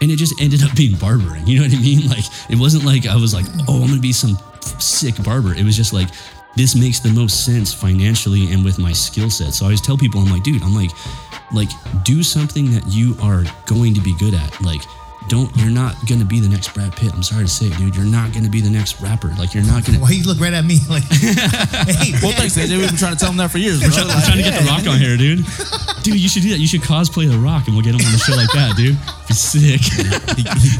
And 0.00 0.10
it 0.10 0.16
just 0.16 0.40
ended 0.40 0.62
up 0.62 0.74
being 0.76 0.96
barbering. 0.96 1.46
You 1.46 1.60
know 1.60 1.66
what 1.66 1.76
I 1.76 1.80
mean? 1.80 2.00
Like, 2.10 2.24
it 2.48 2.58
wasn't 2.58 2.84
like 2.84 3.06
I 3.06 3.16
was 3.16 3.34
like, 3.34 3.46
oh, 3.68 3.82
I'm 3.82 3.94
to 3.94 4.00
be 4.00 4.12
some 4.12 4.38
sick 4.78 5.14
barber. 5.22 5.54
It 5.54 5.64
was 5.64 5.76
just 5.76 5.92
like, 5.92 6.08
this 6.56 6.74
makes 6.74 6.98
the 6.98 7.10
most 7.10 7.44
sense 7.44 7.72
financially 7.72 8.52
and 8.52 8.64
with 8.64 8.78
my 8.78 8.92
skill 8.92 9.30
set. 9.30 9.54
So 9.54 9.64
I 9.64 9.68
always 9.68 9.80
tell 9.80 9.96
people, 9.96 10.20
I'm 10.20 10.30
like, 10.30 10.42
dude, 10.42 10.62
I'm 10.62 10.74
like, 10.74 10.90
like, 11.52 11.70
do 12.04 12.22
something 12.22 12.70
that 12.72 12.86
you 12.88 13.16
are 13.22 13.44
going 13.66 13.94
to 13.94 14.00
be 14.00 14.14
good 14.14 14.34
at. 14.34 14.60
Like, 14.60 14.82
don't, 15.28 15.54
you're 15.56 15.70
not 15.70 15.94
going 16.08 16.18
to 16.18 16.26
be 16.26 16.40
the 16.40 16.48
next 16.48 16.74
Brad 16.74 16.94
Pitt. 16.96 17.12
I'm 17.12 17.22
sorry 17.22 17.44
to 17.44 17.48
say 17.50 17.68
dude. 17.70 17.94
You're 17.94 18.04
not 18.04 18.32
going 18.32 18.44
to 18.44 18.50
be 18.50 18.60
the 18.60 18.70
next 18.70 19.00
rapper. 19.00 19.28
Like, 19.38 19.54
you're 19.54 19.64
not 19.64 19.84
going 19.84 19.94
to. 19.94 20.00
Why 20.00 20.10
you 20.10 20.24
look 20.24 20.40
right 20.40 20.52
at 20.52 20.64
me 20.64 20.78
like? 20.88 21.04
hey, 21.04 22.12
Well, 22.22 22.32
thanks, 22.32 22.56
AJ. 22.56 22.78
We've 22.78 22.88
been 22.88 22.96
trying 22.98 23.14
to 23.14 23.18
tell 23.20 23.30
him 23.30 23.36
that 23.38 23.50
for 23.50 23.58
years, 23.58 23.80
bro. 23.80 23.90
I'm 23.94 24.22
trying 24.24 24.38
to 24.38 24.42
get 24.42 24.58
the 24.58 24.66
rock 24.66 24.86
on 24.88 24.98
here, 24.98 25.16
dude. 25.16 25.44
Dude, 26.02 26.16
you 26.16 26.30
should 26.30 26.40
do 26.42 26.48
that. 26.48 26.58
You 26.58 26.66
should 26.66 26.80
cosplay 26.80 27.28
the 27.30 27.36
rock 27.36 27.66
and 27.66 27.76
we'll 27.76 27.84
get 27.84 27.94
him 27.94 28.00
on 28.00 28.10
the 28.12 28.16
show 28.16 28.34
like 28.34 28.50
that, 28.52 28.72
dude. 28.74 28.96
Be 29.28 29.34
sick. 29.34 29.84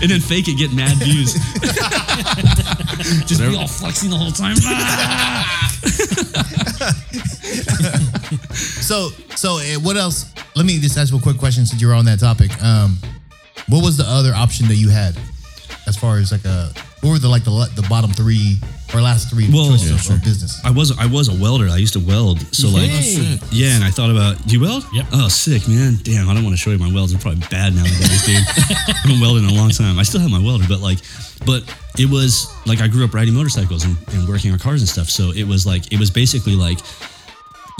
and 0.00 0.10
then 0.10 0.18
fake 0.18 0.48
it, 0.48 0.56
get 0.56 0.72
mad 0.72 0.96
views. 0.96 1.34
Just 3.28 3.42
be 3.42 3.54
all 3.54 3.68
flexing 3.68 4.08
the 4.08 4.16
whole 4.16 4.32
time. 4.32 4.56
so 8.56 9.10
so 9.36 9.58
uh, 9.58 9.78
what 9.80 9.98
else? 9.98 10.32
Let 10.56 10.64
me 10.64 10.78
just 10.80 10.96
ask 10.96 11.12
you 11.12 11.18
a 11.18 11.22
quick 11.22 11.36
question 11.38 11.66
since 11.66 11.82
you're 11.82 11.94
on 11.94 12.06
that 12.06 12.20
topic. 12.20 12.50
Um, 12.62 12.96
what 13.70 13.82
was 13.82 13.96
the 13.96 14.04
other 14.06 14.32
option 14.34 14.68
that 14.68 14.76
you 14.76 14.88
had 14.90 15.16
as 15.86 15.96
far 15.96 16.18
as 16.18 16.30
like 16.32 16.44
a 16.44 16.72
what 17.00 17.10
were 17.10 17.18
the 17.18 17.28
like 17.28 17.44
the 17.44 17.50
the 17.74 17.86
bottom 17.88 18.12
three 18.12 18.58
or 18.92 19.00
last 19.00 19.30
three 19.30 19.48
Well, 19.50 19.70
choices 19.70 19.90
yeah, 19.90 19.96
sure. 19.96 20.16
of 20.16 20.24
business? 20.24 20.60
I 20.64 20.70
was 20.70 20.92
I 20.98 21.06
was 21.06 21.28
a 21.28 21.34
welder. 21.40 21.68
I 21.68 21.76
used 21.78 21.94
to 21.94 22.00
weld. 22.00 22.40
So 22.54 22.68
like 22.68 22.90
yeah, 23.50 23.74
and 23.76 23.84
I 23.84 23.90
thought 23.90 24.10
about 24.10 24.36
you 24.50 24.60
weld? 24.60 24.84
Yep. 24.92 25.06
Oh, 25.12 25.28
sick, 25.28 25.66
man. 25.68 25.96
Damn, 26.02 26.28
I 26.28 26.34
don't 26.34 26.42
want 26.44 26.54
to 26.54 26.60
show 26.60 26.70
you 26.70 26.78
my 26.78 26.92
welds. 26.92 27.12
They're 27.12 27.20
probably 27.22 27.46
bad 27.50 27.74
nowadays, 27.74 28.26
dude. 28.26 28.36
I've 28.88 29.06
been 29.08 29.20
welding 29.20 29.44
in 29.44 29.50
a 29.50 29.54
long 29.54 29.70
time. 29.70 29.98
I 29.98 30.02
still 30.02 30.20
have 30.20 30.30
my 30.30 30.42
welder, 30.42 30.64
but 30.68 30.80
like, 30.80 30.98
but 31.46 31.62
it 31.98 32.10
was 32.10 32.52
like 32.66 32.80
I 32.80 32.88
grew 32.88 33.04
up 33.04 33.14
riding 33.14 33.32
motorcycles 33.34 33.84
and, 33.84 33.96
and 34.12 34.28
working 34.28 34.50
on 34.52 34.58
cars 34.58 34.82
and 34.82 34.88
stuff. 34.88 35.08
So 35.08 35.30
it 35.32 35.44
was 35.44 35.64
like 35.66 35.92
it 35.92 35.98
was 35.98 36.10
basically 36.10 36.56
like 36.56 36.78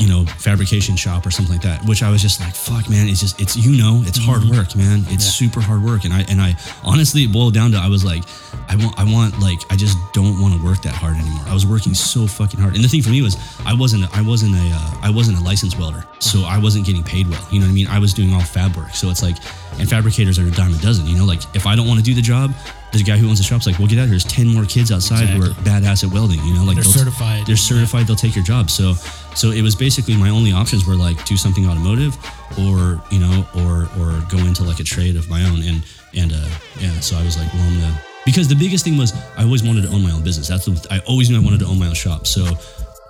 you 0.00 0.08
know, 0.08 0.24
fabrication 0.38 0.96
shop 0.96 1.26
or 1.26 1.30
something 1.30 1.52
like 1.54 1.62
that. 1.62 1.84
Which 1.84 2.02
I 2.02 2.10
was 2.10 2.22
just 2.22 2.40
like, 2.40 2.54
fuck, 2.54 2.88
man, 2.88 3.06
it's 3.08 3.20
just 3.20 3.38
it's 3.40 3.54
you 3.56 3.76
know, 3.76 4.02
it's 4.06 4.18
hard 4.18 4.40
Mm-hmm. 4.40 4.56
work, 4.56 4.74
man. 4.74 5.04
It's 5.08 5.24
super 5.26 5.60
hard 5.60 5.82
work, 5.82 6.04
and 6.04 6.12
I 6.14 6.20
and 6.30 6.40
I 6.40 6.56
honestly 6.82 7.24
it 7.24 7.32
boiled 7.32 7.52
down 7.54 7.70
to 7.72 7.76
I 7.78 7.88
was 7.88 8.02
like, 8.04 8.24
I 8.68 8.76
want 8.76 8.98
I 8.98 9.04
want 9.04 9.38
like 9.38 9.60
I 9.70 9.76
just 9.76 9.98
don't 10.14 10.40
want 10.40 10.54
to 10.56 10.60
work 10.64 10.80
that 10.82 10.94
hard 10.94 11.16
anymore. 11.16 11.44
I 11.46 11.52
was 11.54 11.66
working 11.66 11.92
so 11.94 12.26
fucking 12.26 12.58
hard, 12.58 12.74
and 12.74 12.82
the 12.82 12.88
thing 12.88 13.02
for 13.02 13.10
me 13.10 13.20
was 13.20 13.36
I 13.66 13.74
wasn't 13.74 14.08
I 14.16 14.22
wasn't 14.22 14.54
a 14.56 14.66
uh, 14.72 14.94
I 15.02 15.10
wasn't 15.10 15.38
a 15.38 15.42
licensed 15.44 15.78
welder, 15.78 16.02
so 16.18 16.40
I 16.44 16.56
wasn't 16.58 16.86
getting 16.86 17.04
paid 17.04 17.28
well. 17.28 17.44
You 17.52 17.60
know 17.60 17.66
what 17.66 17.72
I 17.72 17.74
mean? 17.74 17.86
I 17.88 17.98
was 17.98 18.14
doing 18.14 18.32
all 18.32 18.40
fab 18.40 18.74
work, 18.76 18.94
so 18.94 19.10
it's 19.10 19.22
like, 19.22 19.36
and 19.78 19.86
fabricators 19.88 20.38
are 20.38 20.46
a 20.46 20.50
dime 20.50 20.72
a 20.72 20.78
dozen. 20.78 21.06
You 21.06 21.16
know, 21.18 21.26
like 21.26 21.42
if 21.54 21.66
I 21.66 21.76
don't 21.76 21.86
want 21.86 21.98
to 22.00 22.04
do 22.04 22.14
the 22.14 22.22
job. 22.22 22.52
The 22.92 23.02
guy 23.02 23.16
who 23.16 23.28
owns 23.28 23.38
the 23.38 23.44
shop's 23.44 23.66
like, 23.66 23.78
well, 23.78 23.86
get 23.86 23.98
out 23.98 24.02
here. 24.02 24.10
There's 24.10 24.24
10 24.24 24.48
more 24.48 24.64
kids 24.64 24.90
outside 24.90 25.28
who 25.28 25.42
are 25.42 25.54
badass 25.62 26.02
at 26.04 26.12
welding. 26.12 26.40
You 26.44 26.54
know, 26.54 26.64
like 26.64 26.74
They're 26.74 26.84
certified. 26.84 27.46
They're 27.46 27.56
certified. 27.56 28.06
They'll 28.06 28.16
take 28.16 28.34
your 28.34 28.44
job. 28.44 28.68
So, 28.68 28.94
so 29.34 29.52
it 29.52 29.62
was 29.62 29.76
basically 29.76 30.16
my 30.16 30.30
only 30.30 30.52
options 30.52 30.86
were 30.86 30.96
like 30.96 31.24
do 31.24 31.36
something 31.36 31.68
automotive, 31.68 32.16
or 32.58 33.00
you 33.10 33.20
know, 33.20 33.46
or 33.54 33.88
or 34.00 34.20
go 34.28 34.38
into 34.38 34.64
like 34.64 34.80
a 34.80 34.84
trade 34.84 35.16
of 35.16 35.28
my 35.30 35.44
own. 35.44 35.62
And 35.62 35.84
and 36.16 36.32
uh, 36.32 36.48
yeah, 36.80 36.98
so 37.00 37.16
I 37.16 37.22
was 37.22 37.38
like, 37.38 37.52
well, 37.54 37.62
I'm 37.62 37.80
gonna 37.80 38.02
because 38.26 38.48
the 38.48 38.54
biggest 38.54 38.84
thing 38.84 38.96
was 38.98 39.14
I 39.36 39.44
always 39.44 39.62
wanted 39.62 39.82
to 39.82 39.88
own 39.88 40.02
my 40.02 40.10
own 40.10 40.22
business. 40.22 40.48
That's 40.48 40.66
the, 40.66 40.86
I 40.90 40.98
always 41.06 41.30
knew 41.30 41.36
I 41.40 41.44
wanted 41.44 41.60
to 41.60 41.66
own 41.66 41.78
my 41.78 41.86
own 41.86 41.94
shop. 41.94 42.26
So 42.26 42.44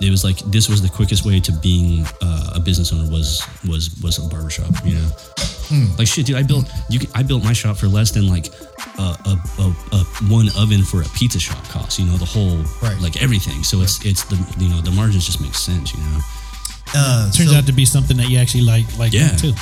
it 0.01 0.11
was 0.11 0.25
like 0.25 0.39
this 0.51 0.69
was 0.69 0.81
the 0.83 0.89
quickest 0.89 1.25
way 1.25 1.41
to 1.41 1.53
being 1.53 2.07
uh, 2.23 2.53
a 2.55 2.61
business 2.61 2.93
owner 2.93 3.11
was 3.11 3.43
was 3.69 3.91
was 4.03 4.19
a 4.25 4.29
barbershop. 4.29 4.71
You 4.85 4.95
know, 4.97 5.09
like 5.99 6.07
shit, 6.09 6.27
dude. 6.27 6.37
I 6.37 6.43
built 6.43 6.71
you. 6.89 6.99
Can, 7.01 7.11
I 7.15 7.23
built 7.23 7.45
my 7.45 7.53
shop 7.53 7.77
for 7.77 7.87
less 7.89 8.11
than 8.11 8.29
like 8.29 8.49
a, 8.99 9.03
a, 9.03 9.43
a, 9.59 9.75
a 9.93 9.99
one 10.29 10.49
oven 10.57 10.83
for 10.83 11.03
a 11.03 11.09
pizza 11.15 11.39
shop 11.39 11.63
costs. 11.69 11.99
You 11.99 12.07
know, 12.07 12.17
the 12.17 12.25
whole 12.25 12.59
Right. 12.83 12.99
like 13.01 13.23
everything. 13.23 13.63
So 13.63 13.81
it's 13.83 14.05
it's 14.05 14.25
the 14.25 14.37
you 14.59 14.69
know 14.69 14.81
the 14.81 14.91
margins 14.93 15.27
just 15.27 15.41
make 15.41 15.55
sense. 15.55 15.93
You 15.95 16.01
know. 16.01 16.19
Uh, 16.95 17.31
Turns 17.31 17.51
so- 17.51 17.57
out 17.57 17.67
to 17.67 17.73
be 17.73 17.85
something 17.85 18.17
that 18.17 18.29
you 18.29 18.39
actually 18.39 18.65
like, 18.65 18.85
like 18.99 19.13
Yeah. 19.13 19.29
too. 19.37 19.53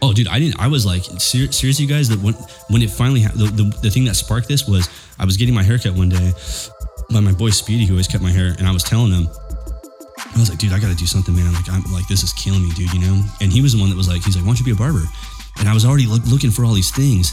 Oh, 0.00 0.12
dude, 0.12 0.26
I 0.26 0.38
didn't. 0.40 0.58
I 0.58 0.66
was 0.66 0.84
like, 0.84 1.04
ser- 1.18 1.52
seriously, 1.52 1.86
guys. 1.86 2.08
That 2.08 2.18
when 2.20 2.34
when 2.70 2.82
it 2.82 2.90
finally 2.90 3.22
ha- 3.22 3.32
the, 3.36 3.44
the 3.44 3.64
the 3.82 3.90
thing 3.90 4.04
that 4.06 4.14
sparked 4.16 4.48
this 4.48 4.66
was 4.66 4.88
I 5.18 5.24
was 5.24 5.36
getting 5.36 5.54
my 5.54 5.62
haircut 5.62 5.94
one 5.94 6.08
day 6.08 6.32
by 7.10 7.20
my 7.20 7.32
boy 7.32 7.50
Speedy, 7.50 7.84
who 7.86 7.92
always 7.94 8.08
cut 8.08 8.20
my 8.22 8.30
hair, 8.32 8.54
and 8.58 8.66
I 8.66 8.72
was 8.72 8.82
telling 8.84 9.12
him. 9.12 9.28
I 10.34 10.38
was 10.38 10.48
like, 10.48 10.58
dude, 10.58 10.72
I 10.72 10.78
got 10.78 10.88
to 10.88 10.96
do 10.96 11.06
something, 11.06 11.34
man. 11.34 11.52
Like, 11.52 11.68
I'm 11.68 11.82
like, 11.92 12.08
this 12.08 12.22
is 12.22 12.32
killing 12.32 12.62
me, 12.62 12.70
dude. 12.70 12.92
You 12.92 13.00
know. 13.00 13.22
And 13.40 13.52
he 13.52 13.60
was 13.60 13.74
the 13.74 13.80
one 13.80 13.90
that 13.90 13.96
was 13.96 14.08
like, 14.08 14.22
he's 14.22 14.36
like, 14.36 14.44
why 14.44 14.50
don't 14.50 14.58
you 14.58 14.64
be 14.64 14.70
a 14.72 14.76
barber? 14.76 15.04
And 15.58 15.68
I 15.68 15.74
was 15.74 15.84
already 15.84 16.06
look, 16.06 16.24
looking 16.26 16.50
for 16.50 16.64
all 16.64 16.72
these 16.72 16.90
things, 16.90 17.32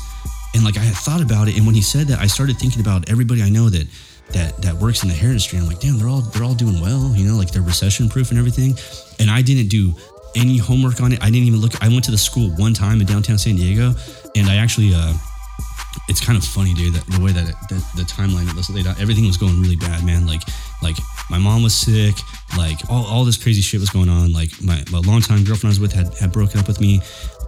and 0.54 0.63
like 0.63 0.78
I 0.78 0.82
had 0.82 0.95
thought 0.95 1.21
about 1.21 1.47
it. 1.47 1.58
And 1.58 1.65
when 1.65 1.75
he 1.75 1.82
said 1.82 2.08
that, 2.08 2.19
I 2.19 2.28
started 2.28 2.58
thinking 2.58 2.82
about 2.82 3.10
everybody 3.10 3.41
I 3.41 3.49
know 3.49 3.69
that 3.69 3.88
that 4.32 4.62
that 4.62 4.75
works 4.75 5.04
in 5.04 5.10
the 5.10 5.15
hair 5.15 5.30
industry. 5.30 5.58
I'm 5.58 5.67
like, 5.67 5.80
damn, 5.80 5.97
they're 5.97 6.10
all 6.10 6.21
they're 6.21 6.43
all 6.43 6.56
doing 6.56 6.82
well. 6.82 7.13
You 7.15 7.28
know, 7.28 7.38
like 7.38 7.52
they're 7.52 7.62
recession 7.62 8.10
proof 8.10 8.32
and 8.32 8.39
everything. 8.39 8.75
And 9.19 9.30
I 9.32 9.41
didn't 9.41 9.69
do 9.69 9.93
any 10.36 10.58
homework 10.58 11.02
on 11.02 11.13
it. 11.13 11.21
I 11.21 11.32
didn't 11.32 11.47
even 11.47 11.62
look. 11.62 11.82
I 11.82 11.88
went 11.88 12.04
to 12.06 12.12
the 12.12 12.17
school 12.17 12.49
one 12.58 12.73
time 12.73 12.99
in 12.99 13.08
downtown 13.08 13.38
San 13.38 13.56
Diego, 13.56 13.93
and 14.36 14.47
I 14.47 14.58
actually. 14.58 14.93
uh 14.93 15.13
it's 16.08 16.23
kind 16.23 16.38
of 16.38 16.43
funny, 16.43 16.73
dude. 16.73 16.93
That 16.93 17.06
the 17.08 17.23
way 17.23 17.32
that 17.32 17.49
it, 17.49 17.56
the, 17.69 17.75
the 17.95 18.04
timeline 18.04 18.54
was 18.56 18.69
laid 18.69 18.88
out, 18.88 18.99
everything 18.99 19.25
was 19.25 19.38
going 19.38 19.62
really 19.62 19.75
bad, 19.75 20.06
man. 20.06 20.25
Like, 20.25 20.41
like 20.82 20.95
my 21.30 21.38
mom 21.38 21.63
was 21.63 21.75
sick, 21.75 22.15
like 22.58 22.80
all, 22.89 23.06
all 23.06 23.25
this 23.25 23.38
crazy 23.38 23.62
shit 23.62 23.80
was 23.80 23.89
going 23.89 24.10
on. 24.10 24.34
Like 24.34 24.49
my, 24.62 24.84
my 24.91 24.99
longtime 24.99 25.43
girlfriend 25.43 25.71
I 25.71 25.75
was 25.78 25.80
with 25.80 25.93
had, 25.93 26.13
had 26.17 26.32
broken 26.32 26.60
up 26.60 26.67
with 26.67 26.80
me. 26.80 27.02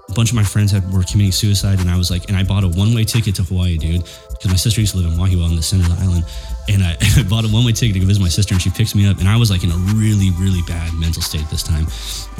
A 0.09 0.13
bunch 0.13 0.29
of 0.29 0.35
my 0.35 0.43
friends 0.43 0.71
had 0.71 0.91
were 0.91 1.03
committing 1.03 1.31
suicide, 1.31 1.79
and 1.79 1.89
I 1.89 1.97
was 1.97 2.11
like, 2.11 2.27
and 2.27 2.35
I 2.35 2.43
bought 2.43 2.63
a 2.63 2.67
one 2.67 2.93
way 2.93 3.05
ticket 3.05 3.35
to 3.35 3.43
Hawaii, 3.43 3.77
dude, 3.77 4.03
because 4.29 4.49
my 4.49 4.57
sister 4.57 4.81
used 4.81 4.93
to 4.93 4.99
live 4.99 5.11
in 5.11 5.17
Wahiawa 5.17 5.45
on 5.45 5.55
the 5.55 5.61
center 5.61 5.83
of 5.83 5.97
the 5.97 6.03
island, 6.03 6.25
and 6.67 6.83
I, 6.83 6.97
I 7.17 7.23
bought 7.23 7.45
a 7.45 7.47
one 7.47 7.63
way 7.63 7.71
ticket 7.71 7.93
to 7.93 7.99
go 8.01 8.05
visit 8.05 8.21
my 8.21 8.27
sister, 8.27 8.53
and 8.53 8.61
she 8.61 8.69
picks 8.69 8.93
me 8.93 9.07
up, 9.07 9.19
and 9.19 9.27
I 9.29 9.37
was 9.37 9.49
like 9.49 9.63
in 9.63 9.71
a 9.71 9.77
really, 9.95 10.31
really 10.31 10.61
bad 10.67 10.93
mental 10.95 11.21
state 11.21 11.47
this 11.49 11.63
time, 11.63 11.87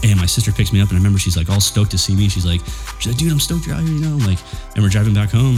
and 0.03 0.19
my 0.19 0.25
sister 0.25 0.51
picks 0.51 0.73
me 0.73 0.81
up, 0.81 0.89
and 0.89 0.97
I 0.97 0.99
remember 0.99 1.17
she's 1.17 1.37
like 1.37 1.49
all 1.49 1.61
stoked 1.61 1.91
to 1.91 1.97
see 1.97 2.15
me. 2.15 2.27
She's 2.27 2.45
like, 2.45 2.59
she's 2.99 3.13
like, 3.13 3.17
dude, 3.17 3.31
I'm 3.31 3.39
stoked 3.39 3.65
you're 3.65 3.75
out 3.75 3.83
here, 3.83 3.93
you 3.93 4.03
know, 4.03 4.17
like, 4.27 4.39
and 4.75 4.83
we're 4.83 4.89
driving 4.89 5.13
back 5.13 5.29
home, 5.29 5.55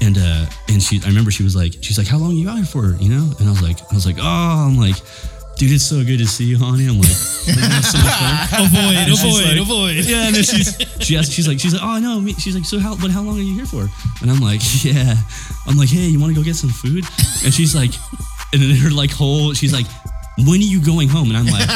and 0.00 0.16
uh, 0.18 0.46
and 0.68 0.82
she, 0.82 1.00
I 1.04 1.08
remember 1.08 1.30
she 1.30 1.42
was 1.42 1.54
like, 1.56 1.74
she's 1.80 1.98
like, 1.98 2.06
how 2.06 2.18
long 2.18 2.32
you 2.36 2.48
out 2.48 2.56
here 2.56 2.64
for, 2.66 2.96
you 3.00 3.08
know? 3.08 3.30
And 3.38 3.48
I 3.48 3.50
was 3.50 3.62
like, 3.62 3.78
I 3.90 3.94
was 3.94 4.06
like, 4.06 4.16
oh, 4.20 4.66
I'm 4.68 4.76
like, 4.78 4.96
dude, 5.56 5.72
it's 5.72 5.84
so 5.84 6.04
good 6.04 6.18
to 6.18 6.26
see 6.26 6.44
you, 6.44 6.58
honey. 6.58 6.86
I'm 6.86 6.98
like, 7.00 7.08
we're 7.46 7.54
gonna 7.54 7.74
have 7.74 7.84
so 7.84 7.98
much 7.98 8.14
fun. 8.16 8.66
Avoid, 8.66 8.96
And 9.02 9.12
avoid, 9.12 9.44
like- 9.44 9.60
avoid. 9.60 9.94
Yeah, 10.04 10.26
and 10.26 10.34
then 10.36 10.42
she's 10.44 10.76
she 11.00 11.16
asked, 11.16 11.32
she's 11.32 11.48
like, 11.48 11.58
she's 11.60 11.72
like, 11.74 11.82
oh 11.82 11.98
no, 11.98 12.20
me. 12.20 12.34
She's 12.34 12.54
like, 12.54 12.64
so 12.64 12.78
how, 12.78 12.96
but 12.96 13.10
how 13.10 13.22
long 13.22 13.38
are 13.38 13.42
you 13.42 13.54
here 13.54 13.66
for? 13.66 13.88
And 14.22 14.30
I'm 14.30 14.40
like, 14.40 14.60
yeah. 14.84 15.16
I'm 15.66 15.76
like, 15.76 15.88
hey, 15.88 16.06
you 16.06 16.20
want 16.20 16.34
to 16.34 16.38
go 16.40 16.44
get 16.44 16.56
some 16.56 16.70
food? 16.70 17.04
And 17.44 17.52
she's 17.52 17.74
like, 17.74 17.92
and 18.52 18.62
then 18.62 18.76
her 18.76 18.90
like 18.90 19.10
whole, 19.10 19.54
she's 19.54 19.72
like, 19.72 19.86
when 20.38 20.60
are 20.60 20.70
you 20.70 20.84
going 20.84 21.08
home? 21.08 21.28
And 21.30 21.36
I'm 21.38 21.46
like, 21.46 21.66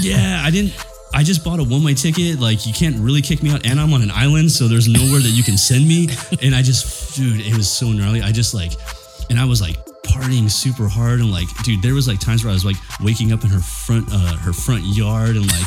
yeah, 0.00 0.42
I 0.44 0.50
didn't. 0.50 0.72
I 1.14 1.22
just 1.22 1.44
bought 1.44 1.60
a 1.60 1.64
one 1.64 1.82
way 1.82 1.94
ticket. 1.94 2.40
Like, 2.40 2.66
you 2.66 2.72
can't 2.72 2.96
really 2.98 3.22
kick 3.22 3.42
me 3.42 3.50
out. 3.50 3.66
And 3.66 3.80
I'm 3.80 3.92
on 3.94 4.02
an 4.02 4.10
island, 4.10 4.50
so 4.50 4.68
there's 4.68 4.88
nowhere 4.88 5.20
that 5.20 5.30
you 5.30 5.42
can 5.42 5.56
send 5.56 5.86
me. 5.86 6.08
And 6.42 6.54
I 6.54 6.62
just, 6.62 7.16
dude, 7.16 7.40
it 7.40 7.56
was 7.56 7.70
so 7.70 7.92
gnarly. 7.92 8.20
I 8.20 8.30
just 8.32 8.52
like, 8.52 8.72
and 9.30 9.38
I 9.38 9.44
was 9.44 9.60
like 9.60 9.76
partying 10.06 10.50
super 10.50 10.88
hard. 10.88 11.20
And 11.20 11.30
like, 11.30 11.48
dude, 11.62 11.82
there 11.82 11.94
was 11.94 12.08
like 12.08 12.20
times 12.20 12.44
where 12.44 12.50
I 12.50 12.54
was 12.54 12.64
like 12.64 12.76
waking 13.00 13.32
up 13.32 13.44
in 13.44 13.50
her 13.50 13.60
front, 13.60 14.08
uh, 14.10 14.36
her 14.38 14.52
front 14.52 14.84
yard 14.84 15.36
and 15.36 15.46
like, 15.46 15.66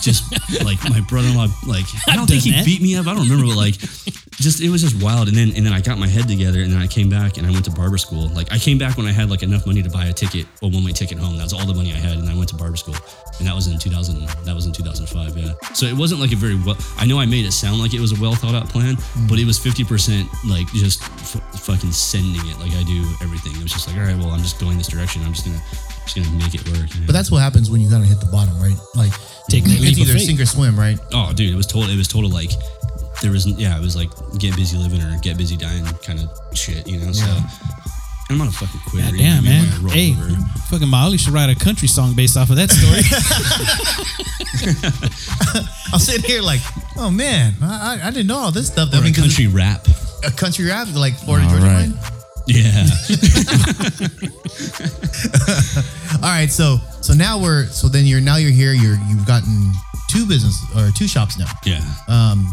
just 0.00 0.24
like 0.64 0.78
my 0.88 1.00
brother 1.00 1.28
in 1.28 1.36
law, 1.36 1.48
like, 1.66 1.86
I 2.08 2.16
don't 2.16 2.26
think 2.26 2.42
he 2.42 2.52
that. 2.52 2.64
beat 2.64 2.80
me 2.82 2.96
up. 2.96 3.06
I 3.06 3.14
don't 3.14 3.24
remember, 3.28 3.46
but 3.46 3.56
like, 3.56 3.74
just, 4.40 4.60
it 4.60 4.70
was 4.70 4.82
just 4.82 5.02
wild. 5.02 5.28
And 5.28 5.36
then, 5.36 5.52
and 5.56 5.66
then 5.66 5.72
I 5.72 5.80
got 5.80 5.98
my 5.98 6.08
head 6.08 6.28
together 6.28 6.60
and 6.62 6.72
then 6.72 6.80
I 6.80 6.86
came 6.86 7.08
back 7.08 7.36
and 7.36 7.46
I 7.46 7.50
went 7.50 7.64
to 7.66 7.70
barber 7.70 7.98
school. 7.98 8.28
Like, 8.28 8.52
I 8.52 8.58
came 8.58 8.78
back 8.78 8.96
when 8.96 9.06
I 9.06 9.12
had 9.12 9.30
like 9.30 9.42
enough 9.42 9.66
money 9.66 9.82
to 9.82 9.90
buy 9.90 10.06
a 10.06 10.12
ticket, 10.12 10.46
a 10.62 10.68
one 10.68 10.84
way 10.84 10.92
ticket 10.92 11.18
home. 11.18 11.36
That 11.36 11.44
was 11.44 11.52
all 11.52 11.66
the 11.66 11.74
money 11.74 11.92
I 11.92 11.98
had. 11.98 12.18
And 12.18 12.28
I 12.28 12.36
went 12.36 12.48
to 12.50 12.56
barber 12.56 12.76
school 12.76 12.96
and 13.40 13.48
that 13.48 13.54
was 13.54 13.66
in 13.66 13.78
2000 13.78 14.20
that 14.44 14.54
was 14.54 14.66
in 14.66 14.72
2005 14.72 15.36
yeah 15.36 15.52
so 15.72 15.86
it 15.86 15.96
wasn't 15.96 16.20
like 16.20 16.32
a 16.32 16.36
very 16.36 16.56
well 16.56 16.76
i 16.98 17.06
know 17.06 17.18
i 17.18 17.26
made 17.26 17.44
it 17.44 17.52
sound 17.52 17.80
like 17.80 17.94
it 17.94 18.00
was 18.00 18.12
a 18.12 18.20
well 18.20 18.34
thought 18.34 18.54
out 18.54 18.68
plan 18.68 18.96
but 19.28 19.38
it 19.38 19.46
was 19.46 19.58
50% 19.58 20.28
like 20.48 20.68
just 20.68 21.02
f- 21.02 21.40
fucking 21.60 21.90
sending 21.90 22.42
it 22.46 22.58
like 22.60 22.72
i 22.72 22.82
do 22.84 23.02
everything 23.22 23.52
it 23.56 23.62
was 23.62 23.72
just 23.72 23.79
like 23.86 23.96
all 23.96 24.02
right 24.02 24.16
well 24.16 24.30
i'm 24.30 24.40
just 24.40 24.58
going 24.60 24.76
this 24.78 24.88
direction 24.88 25.22
i'm 25.24 25.32
just 25.32 25.46
gonna 25.46 25.60
just 26.04 26.16
gonna 26.16 26.30
make 26.38 26.54
it 26.54 26.66
work 26.68 26.92
you 26.94 27.00
know? 27.00 27.06
But 27.06 27.12
that's 27.12 27.30
what 27.30 27.38
happens 27.38 27.70
when 27.70 27.80
you 27.80 27.88
kind 27.88 28.02
of 28.02 28.08
hit 28.08 28.18
the 28.20 28.26
bottom, 28.26 28.58
right? 28.60 28.76
Like, 28.96 29.12
Take 29.48 29.64
that 29.64 29.72
it's 29.72 29.98
leap 29.98 30.08
either 30.08 30.18
sink 30.18 30.40
or 30.40 30.46
swim, 30.46 30.78
right? 30.78 30.98
oh 31.12 31.32
dude 31.32 31.52
it 31.52 31.56
was 31.56 31.66
total 31.66 31.90
it 31.90 31.96
was 31.96 32.08
total 32.08 32.30
like 32.30 32.50
there 33.22 33.30
was 33.30 33.46
yeah 33.46 33.76
it 33.76 33.80
was 33.80 33.94
like 33.96 34.10
get 34.38 34.56
busy 34.56 34.76
living 34.78 35.00
or 35.02 35.18
get 35.20 35.36
busy 35.36 35.56
dying 35.56 35.84
kind 36.02 36.20
of 36.20 36.30
shit 36.56 36.86
you 36.88 36.98
know 36.98 37.12
so 37.12 37.26
I'm 38.30 38.38
not 38.38 38.46
a 38.46 38.52
fucking 38.52 38.80
quitter. 38.86 39.10
God 39.10 39.18
you 39.18 39.24
know 39.24 39.40
damn, 39.42 39.42
what 39.42 39.50
I 39.50 39.54
mean? 39.58 39.82
man. 39.82 39.90
Hey, 39.90 40.12
over. 40.12 40.30
fucking 40.70 40.88
Molly 40.88 41.18
should 41.18 41.32
write 41.32 41.50
a 41.50 41.56
country 41.58 41.88
song 41.88 42.14
based 42.14 42.36
off 42.36 42.48
of 42.50 42.56
that 42.56 42.70
story. 42.70 43.02
I'm 45.92 45.98
sitting 45.98 46.22
here 46.30 46.40
like, 46.40 46.60
oh 46.96 47.10
man, 47.10 47.54
I, 47.60 47.98
I- 48.04 48.10
didn't 48.12 48.28
know 48.28 48.38
all 48.38 48.52
this 48.52 48.68
stuff. 48.68 48.92
Or 48.92 48.98
I 48.98 49.00
mean, 49.00 49.12
a 49.12 49.16
country 49.16 49.48
rap. 49.48 49.84
a 50.24 50.30
country 50.30 50.66
rap 50.66 50.86
like 50.94 51.14
Florida 51.14 51.46
All 51.46 51.50
Georgia 51.52 51.66
right. 51.66 51.88
line. 51.88 51.98
Yeah. 52.50 52.86
All 56.22 56.28
right, 56.28 56.50
so 56.50 56.78
so 57.00 57.14
now 57.14 57.38
we're 57.40 57.66
so 57.66 57.88
then 57.88 58.04
you're 58.04 58.20
now 58.20 58.36
you're 58.36 58.50
here. 58.50 58.72
You're 58.72 58.98
you've 59.08 59.26
gotten 59.26 59.72
two 60.08 60.26
business 60.26 60.60
or 60.76 60.90
two 60.90 61.06
shops 61.08 61.38
now. 61.38 61.46
yeah. 61.64 61.80
Um, 62.08 62.46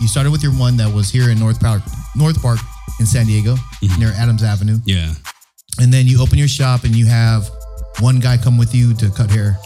you 0.00 0.08
started 0.08 0.30
with 0.32 0.42
your 0.42 0.52
one 0.52 0.76
that 0.78 0.92
was 0.92 1.08
here 1.10 1.30
in 1.30 1.38
North 1.38 1.60
Park, 1.60 1.82
North 2.16 2.40
Park 2.42 2.58
in 3.00 3.06
San 3.06 3.26
Diego, 3.26 3.54
near 3.98 4.10
Adams 4.16 4.42
Avenue, 4.42 4.78
Yeah. 4.84 5.14
and 5.80 5.92
then 5.92 6.06
you 6.06 6.20
open 6.20 6.36
your 6.38 6.48
shop 6.48 6.84
and 6.84 6.94
you 6.94 7.06
have 7.06 7.48
one 8.00 8.18
guy 8.20 8.36
come 8.36 8.58
with 8.58 8.74
you 8.74 8.92
to 8.94 9.08
cut 9.10 9.30
hair. 9.30 9.56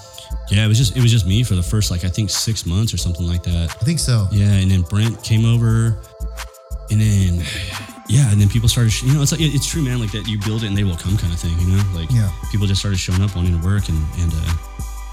Yeah, 0.50 0.64
it 0.64 0.68
was 0.68 0.78
just 0.78 0.96
it 0.96 1.02
was 1.02 1.10
just 1.10 1.26
me 1.26 1.42
for 1.42 1.54
the 1.56 1.62
first 1.62 1.90
like 1.90 2.04
I 2.04 2.08
think 2.08 2.30
six 2.30 2.64
months 2.66 2.92
or 2.94 2.98
something 2.98 3.26
like 3.26 3.42
that. 3.44 3.70
I 3.80 3.84
think 3.84 3.98
so. 3.98 4.28
Yeah, 4.30 4.52
and 4.52 4.70
then 4.70 4.82
Brent 4.82 5.22
came 5.24 5.44
over, 5.46 5.96
and 6.90 7.00
then 7.00 7.42
yeah, 8.08 8.30
and 8.32 8.40
then 8.40 8.48
people 8.48 8.68
started. 8.68 8.90
sh- 8.90 9.02
You 9.04 9.12
know, 9.14 9.22
it's 9.22 9.32
like 9.32 9.40
it's 9.40 9.66
true, 9.66 9.82
man. 9.82 10.00
Like 10.00 10.12
that, 10.12 10.26
you 10.26 10.38
build 10.38 10.62
it 10.64 10.68
and 10.68 10.76
they 10.76 10.84
will 10.84 10.96
come, 10.96 11.16
kind 11.16 11.32
of 11.32 11.38
thing. 11.38 11.58
You 11.60 11.76
know, 11.76 11.82
like 11.94 12.10
Yeah. 12.10 12.30
people 12.50 12.66
just 12.66 12.80
started 12.80 12.98
showing 12.98 13.22
up 13.22 13.34
wanting 13.36 13.58
to 13.60 13.64
work, 13.66 13.88
and 13.88 13.98
and 14.18 14.32
uh, 14.32 14.52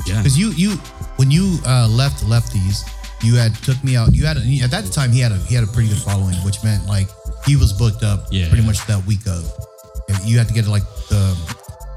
yeah, 0.05 0.17
Because 0.21 0.37
you 0.37 0.51
you 0.51 0.71
when 1.17 1.29
you 1.31 1.57
uh, 1.65 1.87
left 1.87 2.23
Lefties, 2.25 2.83
you 3.21 3.35
had 3.35 3.53
took 3.63 3.81
me 3.83 3.95
out. 3.95 4.13
You 4.13 4.25
had 4.25 4.37
a, 4.37 4.43
at 4.63 4.71
that 4.71 4.91
time 4.91 5.11
he 5.11 5.19
had 5.19 5.31
a 5.31 5.37
he 5.49 5.55
had 5.55 5.63
a 5.63 5.67
pretty 5.67 5.89
good 5.89 6.01
following, 6.01 6.35
which 6.45 6.63
meant 6.63 6.85
like 6.87 7.07
he 7.45 7.55
was 7.55 7.73
booked 7.73 8.03
up 8.03 8.27
Yeah. 8.31 8.47
pretty 8.49 8.65
much 8.65 8.85
that 8.87 9.03
week 9.05 9.25
of. 9.27 9.43
You 10.23 10.37
had 10.37 10.47
to 10.47 10.53
get 10.53 10.67
like 10.67 10.83
the 11.09 11.35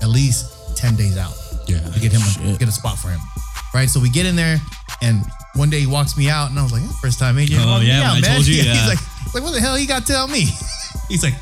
at 0.03 0.09
least 0.09 0.77
ten 0.77 0.97
days 0.97 1.17
out 1.19 1.35
yeah, 1.67 1.81
to 1.81 2.01
get 2.01 2.13
him 2.13 2.23
a, 2.23 2.57
get 2.57 2.69
a 2.69 2.73
spot 2.73 2.99
for 2.99 3.09
him, 3.11 3.21
right? 3.75 3.89
So 3.89 4.01
we 4.01 4.09
get 4.09 4.25
in 4.27 4.35
there, 4.37 4.57
and 5.03 5.21
one 5.55 5.69
day 5.71 5.81
he 5.81 5.87
walks 5.87 6.17
me 6.17 6.31
out, 6.31 6.49
and 6.51 6.59
I 6.59 6.63
was 6.63 6.73
like, 6.73 6.83
"That's 6.83 6.99
first 7.01 7.19
time 7.19 7.37
AJ 7.37 7.59
Oh, 7.61 7.67
walked 7.67 7.83
me 7.83 7.89
yeah, 7.89 8.09
out, 8.11 8.17
I 8.17 8.21
man." 8.21 8.31
told 8.35 8.47
you, 8.47 8.55
yeah. 8.63 8.73
He's 8.73 8.89
like, 8.89 9.35
like, 9.35 9.43
what 9.43 9.53
the 9.53 9.61
hell 9.61 9.79
you 9.79 9.87
got 9.87 10.07
to 10.07 10.13
tell 10.13 10.27
me? 10.29 10.47
He's 11.09 11.23
like, 11.23 11.35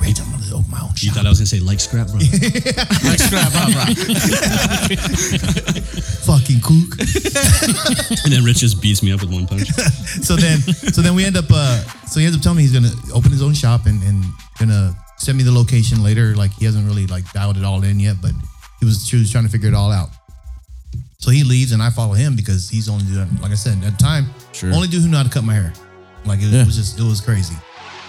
Rage, 0.00 0.20
I'm 0.20 0.30
gonna 0.30 0.44
open 0.54 0.70
my 0.70 0.80
own 0.80 0.94
shop. 0.94 1.02
You 1.02 1.10
thought 1.10 1.26
I 1.26 1.28
was 1.28 1.38
gonna 1.40 1.46
say 1.46 1.58
like 1.60 1.80
scrap, 1.80 2.06
bro? 2.08 2.18
Like 3.04 3.18
scrap, 3.18 3.50
bro. 3.52 3.62
Fucking 6.28 6.60
kook. 6.60 6.98
and 8.24 8.32
then 8.32 8.44
Rich 8.44 8.58
just 8.58 8.80
beats 8.82 9.02
me 9.02 9.12
up 9.12 9.20
with 9.20 9.32
one 9.32 9.46
punch. 9.46 9.66
so 10.22 10.36
then 10.36 10.60
so 10.60 11.02
then 11.02 11.14
we 11.14 11.24
end 11.24 11.36
up 11.36 11.46
uh 11.50 11.82
so 12.06 12.20
he 12.20 12.26
ends 12.26 12.36
up 12.36 12.42
telling 12.42 12.58
me 12.58 12.62
he's 12.62 12.72
gonna 12.72 12.92
open 13.14 13.30
his 13.30 13.42
own 13.42 13.54
shop 13.54 13.86
and, 13.86 14.02
and 14.02 14.24
gonna 14.58 14.94
send 15.16 15.36
me 15.38 15.44
the 15.44 15.52
location 15.52 16.02
later 16.02 16.34
like 16.36 16.52
he 16.52 16.64
hasn't 16.64 16.86
really 16.86 17.06
like 17.06 17.30
dialed 17.32 17.56
it 17.56 17.64
all 17.64 17.82
in 17.82 17.98
yet 17.98 18.16
but 18.22 18.32
he 18.78 18.84
was, 18.86 19.08
he 19.08 19.16
was 19.18 19.30
trying 19.32 19.44
to 19.44 19.50
figure 19.50 19.68
it 19.68 19.74
all 19.74 19.90
out 19.90 20.10
So 21.18 21.30
he 21.32 21.42
leaves, 21.42 21.72
and 21.72 21.82
I 21.82 21.90
follow 21.90 22.14
him 22.14 22.36
because 22.36 22.68
he's 22.70 22.88
only 22.88 23.04
doing, 23.06 23.28
like 23.42 23.50
I 23.50 23.56
said, 23.56 23.82
at 23.82 23.98
the 23.98 24.02
time, 24.04 24.26
Sure. 24.52 24.72
only 24.72 24.86
dude 24.86 25.02
who 25.02 25.08
knew 25.08 25.16
how 25.16 25.24
to 25.24 25.28
cut 25.28 25.42
my 25.42 25.52
hair. 25.54 25.72
Like 26.24 26.38
it, 26.38 26.44
Yeah. 26.54 26.64
was 26.64 26.76
just, 26.76 26.96
it 26.96 27.02
was 27.02 27.20
crazy. 27.20 27.56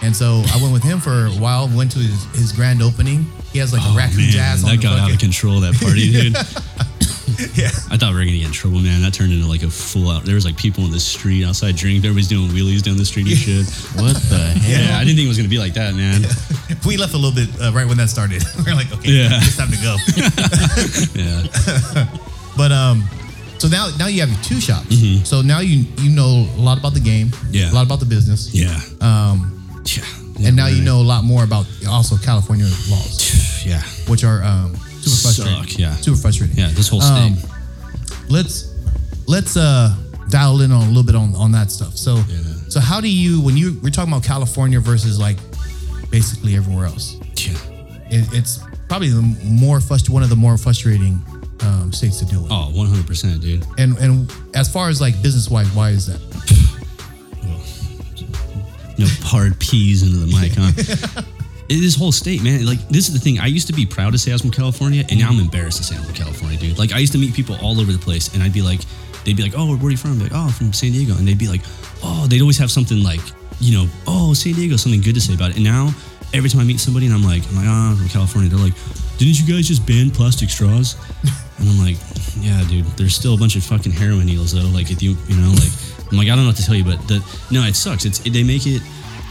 And 0.02 0.16
so 0.16 0.42
I 0.52 0.56
went 0.60 0.72
with 0.72 0.82
him 0.82 0.98
for 0.98 1.26
a 1.26 1.30
while. 1.30 1.68
Went 1.68 1.92
to 1.92 1.98
his, 1.98 2.24
his 2.34 2.52
grand 2.52 2.80
opening. 2.82 3.26
He 3.52 3.58
has 3.58 3.72
like 3.72 3.82
a 3.82 3.96
raccoon 3.96 4.18
Man, 4.22 4.30
jazz 4.30 4.64
on 4.64 4.70
that 4.70 4.82
got 4.82 4.98
out 4.98 5.12
of 5.12 5.18
control. 5.18 5.60
That 5.60 5.74
party, 5.74 6.10
dude. 6.12 6.36
Yeah. 7.56 7.68
I 7.90 7.96
thought 7.96 8.10
we 8.12 8.18
were 8.20 8.24
gonna 8.24 8.36
get 8.38 8.46
in 8.46 8.52
trouble, 8.52 8.80
man. 8.80 9.00
That 9.02 9.14
turned 9.14 9.32
into 9.32 9.46
like 9.46 9.62
a 9.62 9.70
full 9.70 10.10
out. 10.10 10.24
There 10.24 10.34
was 10.34 10.44
like 10.44 10.56
people 10.56 10.84
in 10.84 10.90
the 10.90 11.00
street 11.00 11.44
outside 11.44 11.76
drinking. 11.76 12.04
Everybody's 12.04 12.28
doing 12.28 12.48
wheelies 12.50 12.82
down 12.82 12.96
the 12.96 13.04
street 13.04 13.26
and 13.28 13.36
shit. 13.36 13.66
What 14.00 14.16
the 14.28 14.36
hell? 14.38 14.70
Yeah, 14.70 14.96
I 14.98 15.04
didn't 15.04 15.16
think 15.16 15.26
it 15.26 15.28
was 15.28 15.36
gonna 15.38 15.48
be 15.48 15.58
like 15.58 15.74
that, 15.74 15.94
man. 15.94 16.22
We 16.86 16.96
left 16.96 17.12
a 17.14 17.18
little 17.18 17.34
bit 17.34 17.48
uh, 17.60 17.72
right 17.72 17.86
when 17.86 17.98
that 17.98 18.08
started. 18.08 18.42
we 18.64 18.70
are 18.70 18.74
like, 18.74 18.90
okay, 18.92 19.10
Yeah. 19.12 19.28
it's 19.42 19.56
time 19.56 19.68
to 19.70 19.76
go. 19.84 19.96
Yeah, 21.14 22.06
But 22.56 22.72
um, 22.72 23.04
so 23.58 23.68
now 23.68 23.90
now 23.98 24.06
you 24.06 24.20
have 24.20 24.30
your 24.30 24.42
two 24.42 24.60
shops. 24.60 24.88
So 25.28 25.42
now 25.42 25.60
you 25.60 25.84
you 25.98 26.10
know 26.10 26.46
a 26.56 26.60
lot 26.60 26.78
about 26.78 26.94
the 26.94 27.00
game. 27.00 27.28
Mm-hmm. 27.28 27.54
Yeah. 27.54 27.70
A 27.70 27.74
lot 27.74 27.84
about 27.86 28.00
the 28.00 28.06
business. 28.06 28.54
yeah, 28.54 28.80
Um, 29.00 29.59
yeah. 29.96 30.46
and 30.46 30.56
now 30.56 30.66
you 30.66 30.82
know 30.82 31.00
a 31.00 31.08
lot 31.14 31.24
more 31.24 31.44
about 31.44 31.66
also 31.88 32.16
California 32.16 32.64
laws, 32.88 33.64
Yeah, 33.66 33.82
which 34.08 34.24
are 34.24 34.42
um 34.42 34.74
super 35.00 35.32
frustrating. 35.34 35.78
Yeah. 35.78 35.94
Super 35.96 36.16
frustrating. 36.18 36.56
yeah. 36.56 36.70
This 36.72 36.88
whole 36.88 37.00
state. 37.00 37.32
Um, 37.32 37.36
let's 38.28 38.74
let's 39.26 39.56
uh 39.56 39.94
dial 40.28 40.60
in 40.60 40.70
on 40.72 40.82
a 40.84 40.88
little 40.88 41.02
bit 41.02 41.14
on 41.14 41.34
on 41.34 41.52
that 41.52 41.70
stuff. 41.70 41.96
So 41.96 42.16
Yeah. 42.28 42.42
so 42.68 42.80
how 42.80 43.00
do 43.00 43.08
you 43.08 43.40
when 43.40 43.56
you 43.56 43.78
we're 43.82 43.90
talking 43.90 44.12
about 44.12 44.24
California 44.24 44.80
versus 44.80 45.18
like 45.18 45.38
basically 46.10 46.56
everywhere 46.56 46.86
else? 46.86 47.16
yeah. 47.36 47.56
It, 48.10 48.28
it's 48.32 48.60
probably 48.88 49.08
the 49.10 49.22
more 49.44 49.78
frust- 49.78 50.08
one 50.10 50.22
of 50.24 50.30
the 50.30 50.36
more 50.36 50.58
frustrating 50.58 51.22
um, 51.62 51.92
states 51.92 52.18
to 52.18 52.24
deal 52.24 52.42
with. 52.42 52.50
Oh, 52.50 52.70
100 52.74 53.06
percent, 53.06 53.40
dude. 53.40 53.64
And 53.78 53.96
and 53.98 54.32
as 54.54 54.72
far 54.72 54.88
as 54.88 55.00
like 55.00 55.20
business 55.22 55.48
wise, 55.50 55.70
why 55.72 55.90
is 55.90 56.06
that? 56.06 56.18
No 59.00 59.06
hard 59.22 59.58
peas 59.58 60.02
into 60.02 60.18
the 60.18 60.26
mic, 60.26 60.52
huh? 60.54 61.22
This 61.68 61.96
whole 61.96 62.12
state, 62.12 62.42
man. 62.42 62.66
Like 62.66 62.86
this 62.88 63.08
is 63.08 63.14
the 63.14 63.20
thing. 63.20 63.38
I 63.38 63.46
used 63.46 63.66
to 63.68 63.72
be 63.72 63.86
proud 63.86 64.12
to 64.12 64.18
say 64.18 64.30
I 64.30 64.34
was 64.34 64.42
from 64.42 64.50
California, 64.50 65.04
and 65.08 65.18
now 65.18 65.30
I'm 65.30 65.40
embarrassed 65.40 65.78
to 65.78 65.84
say 65.84 65.96
I'm 65.96 66.02
from 66.02 66.14
California, 66.14 66.58
dude. 66.58 66.76
Like 66.76 66.92
I 66.92 66.98
used 66.98 67.12
to 67.12 67.18
meet 67.18 67.32
people 67.32 67.56
all 67.62 67.80
over 67.80 67.92
the 67.92 67.98
place, 67.98 68.34
and 68.34 68.42
I'd 68.42 68.52
be 68.52 68.60
like, 68.60 68.80
they'd 69.24 69.36
be 69.36 69.42
like, 69.42 69.54
"Oh, 69.56 69.74
where 69.76 69.86
are 69.86 69.90
you 69.90 69.96
from?" 69.96 70.12
I'd 70.12 70.18
be 70.18 70.24
like, 70.24 70.32
"Oh, 70.34 70.50
from 70.50 70.74
San 70.74 70.92
Diego," 70.92 71.16
and 71.16 71.26
they'd 71.26 71.38
be 71.38 71.48
like, 71.48 71.62
"Oh," 72.02 72.26
they'd 72.28 72.42
always 72.42 72.58
have 72.58 72.70
something 72.70 73.02
like, 73.02 73.20
you 73.60 73.78
know, 73.78 73.88
"Oh, 74.06 74.34
San 74.34 74.52
Diego," 74.52 74.76
something 74.76 75.00
good 75.00 75.14
to 75.14 75.20
say 75.20 75.32
about 75.32 75.50
it. 75.50 75.56
And 75.56 75.64
now 75.64 75.94
every 76.34 76.50
time 76.50 76.60
I 76.60 76.64
meet 76.64 76.80
somebody, 76.80 77.06
and 77.06 77.14
I'm 77.14 77.24
like, 77.24 77.48
I'm 77.48 77.56
like, 77.56 77.66
"Oh, 77.66 77.90
I'm 77.92 77.96
from 77.96 78.08
California," 78.08 78.50
they're 78.50 78.58
like, 78.58 78.74
"Didn't 79.16 79.40
you 79.40 79.46
guys 79.46 79.66
just 79.66 79.86
ban 79.86 80.10
plastic 80.10 80.50
straws?" 80.50 80.96
And 81.58 81.68
I'm 81.70 81.78
like, 81.78 81.96
"Yeah, 82.40 82.62
dude. 82.68 82.84
There's 82.98 83.14
still 83.14 83.34
a 83.34 83.38
bunch 83.38 83.54
of 83.54 83.62
fucking 83.62 83.92
heroin 83.92 84.26
needles 84.26 84.52
though. 84.52 84.68
Like 84.68 84.90
if 84.90 85.00
you, 85.02 85.16
you 85.28 85.36
know, 85.36 85.52
like." 85.52 85.72
I'm 86.10 86.16
like, 86.16 86.28
I 86.28 86.34
don't 86.34 86.44
know 86.44 86.48
what 86.48 86.56
to 86.56 86.64
tell 86.64 86.74
you, 86.74 86.84
but 86.84 86.98
the 87.08 87.18
no, 87.50 87.62
it 87.62 87.76
sucks. 87.76 88.04
It's 88.04 88.18
they 88.18 88.42
make 88.42 88.66
it 88.66 88.82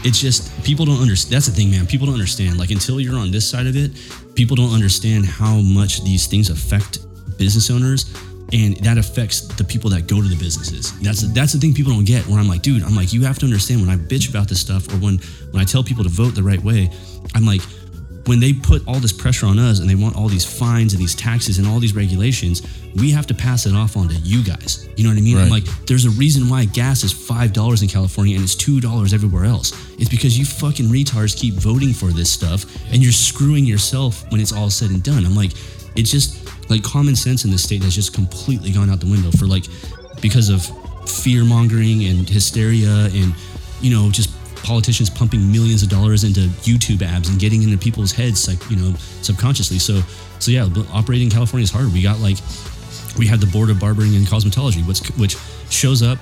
it's 0.02 0.18
just 0.18 0.64
people 0.64 0.86
don't 0.86 1.00
understand 1.00 1.34
that's 1.34 1.46
the 1.46 1.52
thing 1.52 1.70
man. 1.70 1.86
People 1.86 2.06
don't 2.06 2.14
understand. 2.14 2.58
Like 2.58 2.70
until 2.70 3.00
you're 3.00 3.18
on 3.18 3.30
this 3.30 3.48
side 3.48 3.66
of 3.66 3.76
it 3.76 3.92
people 4.34 4.56
don't 4.56 4.72
understand 4.72 5.26
how 5.26 5.60
much 5.60 6.02
these 6.02 6.26
things 6.26 6.48
affect 6.48 7.00
business 7.36 7.70
owners 7.70 8.10
and 8.52 8.76
that 8.78 8.98
affects 8.98 9.42
the 9.42 9.62
people 9.62 9.90
that 9.90 10.06
go 10.06 10.22
to 10.22 10.26
the 10.26 10.36
businesses. 10.36 10.98
That's 11.00 11.22
that's 11.32 11.52
the 11.52 11.58
thing 11.58 11.74
people 11.74 11.92
don't 11.92 12.06
get 12.06 12.26
where 12.26 12.38
i'm 12.38 12.48
like 12.48 12.62
dude 12.62 12.82
i'm 12.82 12.96
like 12.96 13.12
you 13.12 13.22
have 13.22 13.38
to 13.40 13.46
understand 13.46 13.80
when 13.80 13.90
i 13.90 13.96
bitch 13.96 14.30
about 14.30 14.48
this 14.48 14.60
stuff 14.60 14.88
or 14.92 14.96
when 14.96 15.18
when 15.50 15.60
i 15.60 15.64
tell 15.64 15.84
people 15.84 16.04
to 16.04 16.10
vote 16.10 16.34
the 16.34 16.42
right 16.42 16.62
way 16.62 16.90
i'm 17.34 17.44
like 17.44 17.60
when 18.30 18.38
they 18.38 18.52
put 18.52 18.86
all 18.86 19.00
this 19.00 19.12
pressure 19.12 19.44
on 19.44 19.58
us 19.58 19.80
and 19.80 19.90
they 19.90 19.96
want 19.96 20.14
all 20.14 20.28
these 20.28 20.44
fines 20.44 20.92
and 20.92 21.02
these 21.02 21.16
taxes 21.16 21.58
and 21.58 21.66
all 21.66 21.80
these 21.80 21.96
regulations, 21.96 22.62
we 22.94 23.10
have 23.10 23.26
to 23.26 23.34
pass 23.34 23.66
it 23.66 23.74
off 23.74 23.96
onto 23.96 24.14
you 24.22 24.44
guys. 24.44 24.88
You 24.96 25.02
know 25.02 25.10
what 25.10 25.18
I 25.18 25.20
mean? 25.20 25.36
I'm 25.36 25.48
like, 25.48 25.64
there's 25.86 26.04
a 26.04 26.10
reason 26.10 26.48
why 26.48 26.66
gas 26.66 27.02
is 27.02 27.10
five 27.12 27.52
dollars 27.52 27.82
in 27.82 27.88
California 27.88 28.36
and 28.36 28.44
it's 28.44 28.54
two 28.54 28.80
dollars 28.80 29.12
everywhere 29.12 29.46
else. 29.46 29.72
It's 29.98 30.08
because 30.08 30.38
you 30.38 30.44
fucking 30.44 30.86
retards 30.86 31.36
keep 31.36 31.54
voting 31.54 31.92
for 31.92 32.12
this 32.12 32.30
stuff 32.30 32.66
and 32.92 33.02
you're 33.02 33.10
screwing 33.10 33.64
yourself 33.64 34.24
when 34.30 34.40
it's 34.40 34.52
all 34.52 34.70
said 34.70 34.90
and 34.90 35.02
done. 35.02 35.26
I'm 35.26 35.34
like, 35.34 35.50
it's 35.96 36.12
just 36.12 36.70
like 36.70 36.84
common 36.84 37.16
sense 37.16 37.44
in 37.44 37.50
this 37.50 37.64
state 37.64 37.82
has 37.82 37.96
just 37.96 38.14
completely 38.14 38.70
gone 38.70 38.90
out 38.90 39.00
the 39.00 39.10
window 39.10 39.32
for 39.32 39.46
like 39.46 39.64
because 40.20 40.50
of 40.50 40.62
fear 41.10 41.44
mongering 41.44 42.04
and 42.04 42.28
hysteria 42.28 43.10
and 43.12 43.34
you 43.80 43.90
know 43.90 44.08
just 44.08 44.30
politicians 44.62 45.10
pumping 45.10 45.50
millions 45.50 45.82
of 45.82 45.88
dollars 45.88 46.24
into 46.24 46.40
YouTube 46.62 47.02
ads 47.02 47.28
and 47.28 47.38
getting 47.38 47.62
into 47.62 47.78
people's 47.78 48.12
heads 48.12 48.48
like 48.48 48.58
you 48.70 48.76
know 48.76 48.94
subconsciously. 49.22 49.78
So 49.78 50.00
so 50.38 50.50
yeah 50.50 50.68
operating 50.92 51.26
in 51.26 51.30
California 51.30 51.64
is 51.64 51.70
hard. 51.70 51.92
We 51.92 52.02
got 52.02 52.18
like 52.20 52.38
we 53.18 53.26
have 53.26 53.40
the 53.40 53.46
board 53.46 53.70
of 53.70 53.80
barbering 53.80 54.14
and 54.14 54.26
cosmetology 54.26 54.86
which 54.86 55.00
which 55.18 55.36
shows 55.70 56.02
up. 56.02 56.18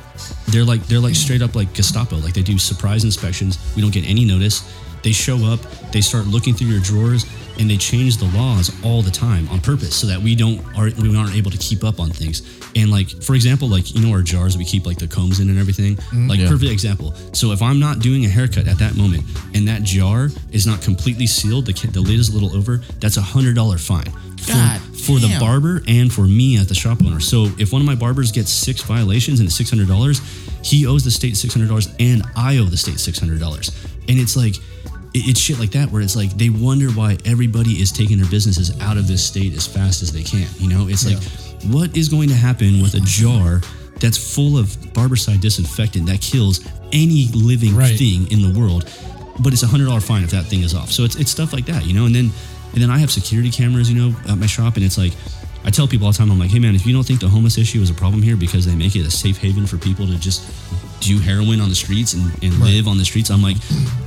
They're 0.46 0.64
like 0.64 0.82
they're 0.86 1.00
like 1.00 1.14
straight 1.14 1.42
up 1.42 1.54
like 1.54 1.72
Gestapo. 1.74 2.16
Like 2.16 2.34
they 2.34 2.42
do 2.42 2.58
surprise 2.58 3.04
inspections. 3.04 3.58
We 3.74 3.82
don't 3.82 3.92
get 3.92 4.08
any 4.08 4.24
notice 4.24 4.62
they 5.02 5.12
show 5.12 5.36
up 5.44 5.60
they 5.92 6.00
start 6.00 6.26
looking 6.26 6.54
through 6.54 6.68
your 6.68 6.80
drawers 6.80 7.24
and 7.58 7.68
they 7.68 7.76
change 7.76 8.18
the 8.18 8.26
laws 8.38 8.70
all 8.84 9.02
the 9.02 9.10
time 9.10 9.48
on 9.48 9.60
purpose 9.60 9.92
so 9.96 10.06
that 10.06 10.20
we 10.20 10.36
don't 10.36 10.60
are 10.78 10.90
we 11.00 11.16
aren't 11.16 11.34
able 11.34 11.50
to 11.50 11.58
keep 11.58 11.82
up 11.82 11.98
on 11.98 12.08
things. 12.10 12.42
And 12.76 12.88
like 12.90 13.08
for 13.22 13.34
example 13.34 13.66
like 13.68 13.92
you 13.94 14.00
know 14.06 14.12
our 14.14 14.22
jars 14.22 14.56
we 14.56 14.64
keep 14.64 14.86
like 14.86 14.98
the 14.98 15.08
combs 15.08 15.40
in 15.40 15.48
and 15.50 15.58
everything? 15.58 15.96
Mm-hmm. 15.96 16.28
Like 16.28 16.38
Yeah. 16.40 16.48
perfect 16.48 16.70
example. 16.70 17.14
So 17.32 17.50
if 17.52 17.60
i'm 17.62 17.80
not 17.80 17.98
doing 18.00 18.24
a 18.24 18.28
haircut 18.28 18.68
at 18.68 18.78
that 18.78 18.96
moment 18.96 19.24
and 19.54 19.66
that 19.66 19.82
jar 19.82 20.28
is 20.52 20.66
not 20.66 20.82
completely 20.82 21.26
sealed 21.26 21.66
the, 21.66 21.72
the 21.88 22.00
lid 22.00 22.20
is 22.20 22.28
a 22.28 22.32
little 22.32 22.54
over 22.56 22.76
that's 23.00 23.16
a 23.16 23.22
hundred 23.22 23.54
dollar 23.56 23.78
fine 23.78 24.10
for, 24.38 24.52
God 24.52 24.80
for 24.96 25.18
the 25.18 25.36
barber 25.40 25.82
and 25.88 26.12
for 26.12 26.22
me 26.26 26.58
as 26.58 26.68
the 26.68 26.74
shop 26.76 27.02
owner. 27.04 27.18
So 27.20 27.48
if 27.58 27.72
one 27.72 27.82
of 27.82 27.86
my 27.86 27.96
barbers 27.96 28.30
gets 28.30 28.50
six 28.52 28.82
violations 28.82 29.40
and 29.40 29.48
it's 29.48 29.56
six 29.56 29.68
hundred 29.70 29.88
dollars 29.88 30.20
he 30.62 30.86
owes 30.86 31.02
the 31.02 31.10
state 31.10 31.36
six 31.36 31.54
hundred 31.54 31.68
dollars 31.68 31.88
and 31.98 32.22
i 32.36 32.58
owe 32.58 32.64
the 32.64 32.76
state 32.76 33.00
six 33.00 33.18
hundred 33.18 33.40
dollars. 33.40 33.72
And 34.08 34.18
it's 34.20 34.36
like 34.36 34.54
it- 34.56 34.62
it's 35.14 35.40
shit 35.40 35.58
like 35.58 35.70
that 35.70 35.90
where 35.90 36.02
it's 36.02 36.14
like 36.16 36.30
they 36.36 36.50
wonder 36.50 36.88
why 36.90 37.16
everybody 37.24 37.80
is 37.80 37.90
taking 37.90 38.18
their 38.18 38.28
businesses 38.30 38.78
out 38.80 38.96
of 38.96 39.06
this 39.08 39.24
state 39.24 39.54
as 39.54 39.66
fast 39.66 40.02
as 40.02 40.12
they 40.12 40.22
can 40.22 40.46
you 40.58 40.68
know? 40.68 40.88
It's 40.88 41.06
like 41.06 41.22
what 41.72 41.96
is 41.96 42.08
going 42.08 42.28
to 42.28 42.34
happen 42.34 42.80
with 42.82 42.94
a 42.94 43.00
jar 43.00 43.60
that's 44.00 44.16
full 44.34 44.56
of 44.58 44.66
barbicide 44.94 45.40
disinfectant 45.40 46.06
that 46.06 46.20
kills 46.20 46.66
any 46.92 47.28
living 47.34 47.74
Right. 47.74 47.98
thing 47.98 48.30
in 48.30 48.42
the 48.42 48.58
world 48.58 48.84
but 49.40 49.52
it's 49.52 49.62
a 49.62 49.66
hundred 49.66 49.86
dollar 49.86 50.00
fine 50.00 50.24
if 50.24 50.30
that 50.30 50.46
thing 50.46 50.62
is 50.62 50.74
off. 50.74 50.90
So 50.90 51.04
it's, 51.04 51.14
it's 51.16 51.30
stuff 51.30 51.52
like 51.52 51.66
that 51.66 51.86
you 51.86 51.94
know? 51.94 52.06
And 52.06 52.14
then 52.14 52.30
and 52.74 52.82
then 52.82 52.90
i 52.90 52.98
have 52.98 53.10
security 53.10 53.50
cameras 53.50 53.90
you 53.90 53.96
know 53.98 54.14
at 54.28 54.36
my 54.36 54.46
shop 54.46 54.76
and 54.76 54.84
it's 54.84 54.98
like 54.98 55.12
I 55.64 55.70
tell 55.70 55.88
people 55.88 56.06
all 56.06 56.12
the 56.12 56.18
time, 56.18 56.30
I'm 56.30 56.38
like, 56.38 56.50
hey 56.50 56.60
man, 56.60 56.76
if 56.76 56.86
you 56.86 56.92
don't 56.94 57.02
think 57.04 57.18
the 57.20 57.28
homeless 57.28 57.58
issue 57.58 57.80
is 57.80 57.90
a 57.90 57.94
problem 57.94 58.22
here 58.22 58.36
because 58.36 58.64
they 58.64 58.74
make 58.76 58.94
it 58.94 59.04
a 59.04 59.10
safe 59.10 59.38
haven 59.38 59.66
for 59.66 59.76
people 59.76 60.06
to 60.06 60.16
just 60.16 60.40
do 61.00 61.18
heroin 61.18 61.60
on 61.60 61.68
the 61.68 61.74
streets 61.74 62.14
and, 62.14 62.30
and 62.42 62.54
live 62.60 62.88
on 62.88 62.98
the 62.98 63.04
streets, 63.04 63.30
I'm 63.30 63.42
like, 63.42 63.56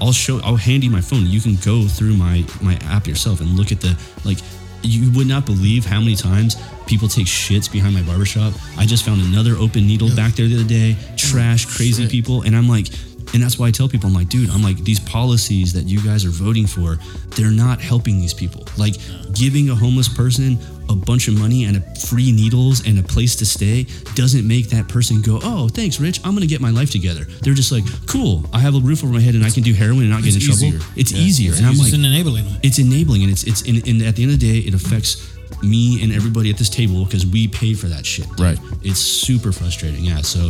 I'll 0.02 0.12
show, 0.12 0.40
I'll 0.44 0.56
hand 0.56 0.84
you 0.84 0.90
my 0.90 1.02
phone. 1.02 1.26
You 1.26 1.42
can 1.42 1.56
go 1.56 1.88
through 1.88 2.16
my 2.16 2.46
my 2.62 2.76
app 2.84 3.08
yourself 3.08 3.42
and 3.42 3.50
look 3.52 3.72
at 3.72 3.82
the 3.82 3.98
like. 4.26 4.38
You 4.84 5.12
would 5.12 5.28
not 5.28 5.46
believe 5.46 5.86
how 5.86 6.00
many 6.00 6.16
times 6.16 6.56
people 6.88 7.08
take 7.08 7.28
shits 7.28 7.72
behind 7.72 7.94
my 7.94 8.02
barbershop. 8.02 8.52
I 8.80 8.88
just 8.88 9.06
found 9.06 9.22
another 9.22 9.54
open 9.56 9.86
needle 9.86 10.10
back 10.16 10.34
there 10.34 10.48
the 10.48 10.56
other 10.56 10.68
day. 10.68 10.98
Trash, 11.18 11.68
mm. 11.68 11.78
crazy 11.78 12.08
people, 12.08 12.42
and 12.42 12.56
I'm 12.56 12.68
like, 12.68 12.88
and 13.34 13.42
that's 13.42 13.58
why 13.58 13.68
I 13.68 13.72
tell 13.72 13.88
people, 13.88 14.08
I'm 14.08 14.14
like, 14.14 14.30
dude, 14.30 14.50
I'm 14.50 14.62
like, 14.62 14.84
these 14.84 15.00
policies 15.00 15.74
that 15.74 15.84
you 15.84 16.02
guys 16.02 16.26
are 16.26 16.32
voting 16.32 16.68
for, 16.68 16.98
they're 17.36 17.52
not 17.52 17.80
helping 17.80 18.20
these 18.20 18.34
people. 18.34 18.66
Like, 18.78 18.96
giving 19.34 19.70
a 19.70 19.76
homeless 19.76 20.10
person 20.10 20.58
a 20.92 20.96
bunch 20.96 21.28
of 21.28 21.38
money 21.38 21.66
and 21.66 21.78
a 21.78 21.82
free 22.08 22.32
needles 22.32 22.86
and 22.88 23.00
a 23.00 23.04
place 23.04 23.36
to 23.38 23.46
stay 23.46 23.84
doesn't 24.16 24.48
make 24.48 24.70
that 24.70 24.88
person 24.88 25.22
go, 25.22 25.40
oh, 25.44 25.68
thanks, 25.68 26.00
Rich. 26.00 26.20
I'm 26.24 26.32
going 26.32 26.42
to 26.42 26.48
get 26.48 26.62
my 26.62 26.70
life 26.72 26.92
together. 26.92 27.24
They're 27.42 27.54
just 27.54 27.72
like, 27.72 27.84
cool, 28.08 28.46
I 28.54 28.60
have 28.60 28.76
a 28.76 28.80
roof 28.80 29.04
over 29.04 29.14
my 29.14 29.20
head 29.22 29.36
and 29.36 29.44
I 29.44 29.50
can 29.50 29.64
do 29.64 29.74
heroin 29.74 30.02
and 30.02 30.10
not 30.10 30.24
get 30.24 30.32
in 30.36 30.38
It's 30.38 30.46
trouble. 30.46 30.76
easier. 30.76 30.80
It's 30.96 31.12
Yeah. 31.12 31.20
easier. 31.22 31.54
and 31.56 31.66
I'm 31.66 31.72
It's 31.74 31.82
like, 31.84 31.94
an 31.94 32.06
enabling 32.06 32.46
it's 32.64 32.80
enabling 32.80 33.24
and 33.24 33.32
it's 33.32 33.44
it's 33.44 33.62
and, 33.68 33.86
and 33.88 34.02
at 34.04 34.16
the 34.16 34.24
end 34.24 34.32
of 34.34 34.40
the 34.40 34.52
day 34.52 34.60
it 34.68 34.74
affects 34.74 35.28
me 35.64 36.02
and 36.04 36.12
everybody 36.14 36.50
at 36.50 36.58
this 36.58 36.70
table 36.70 37.06
because 37.06 37.26
we 37.26 37.48
pay 37.48 37.74
for 37.74 37.88
that 37.88 38.06
shit 38.06 38.28
dude. 38.30 38.40
Right. 38.40 38.60
it's 38.84 39.00
super 39.00 39.52
frustrating 39.52 40.04
yeah 40.04 40.22
so 40.22 40.50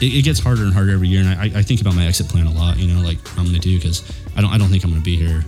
it, 0.00 0.14
it 0.18 0.22
gets 0.24 0.40
harder 0.40 0.62
and 0.64 0.72
harder 0.72 0.92
every 0.92 1.06
year 1.08 1.20
and 1.20 1.28
I, 1.28 1.58
I 1.58 1.62
think 1.62 1.80
about 1.80 1.94
my 1.94 2.06
exit 2.06 2.28
plan 2.28 2.46
a 2.46 2.52
lot 2.52 2.76
you 2.78 2.92
know 2.92 3.00
like 3.02 3.18
i'm 3.38 3.44
gonna 3.44 3.58
do 3.58 3.76
because 3.76 4.02
i 4.36 4.40
don't 4.40 4.50
i 4.52 4.58
don't 4.58 4.68
think 4.68 4.82
i'm 4.84 4.90
gonna 4.90 5.02
be 5.02 5.16
here 5.16 5.44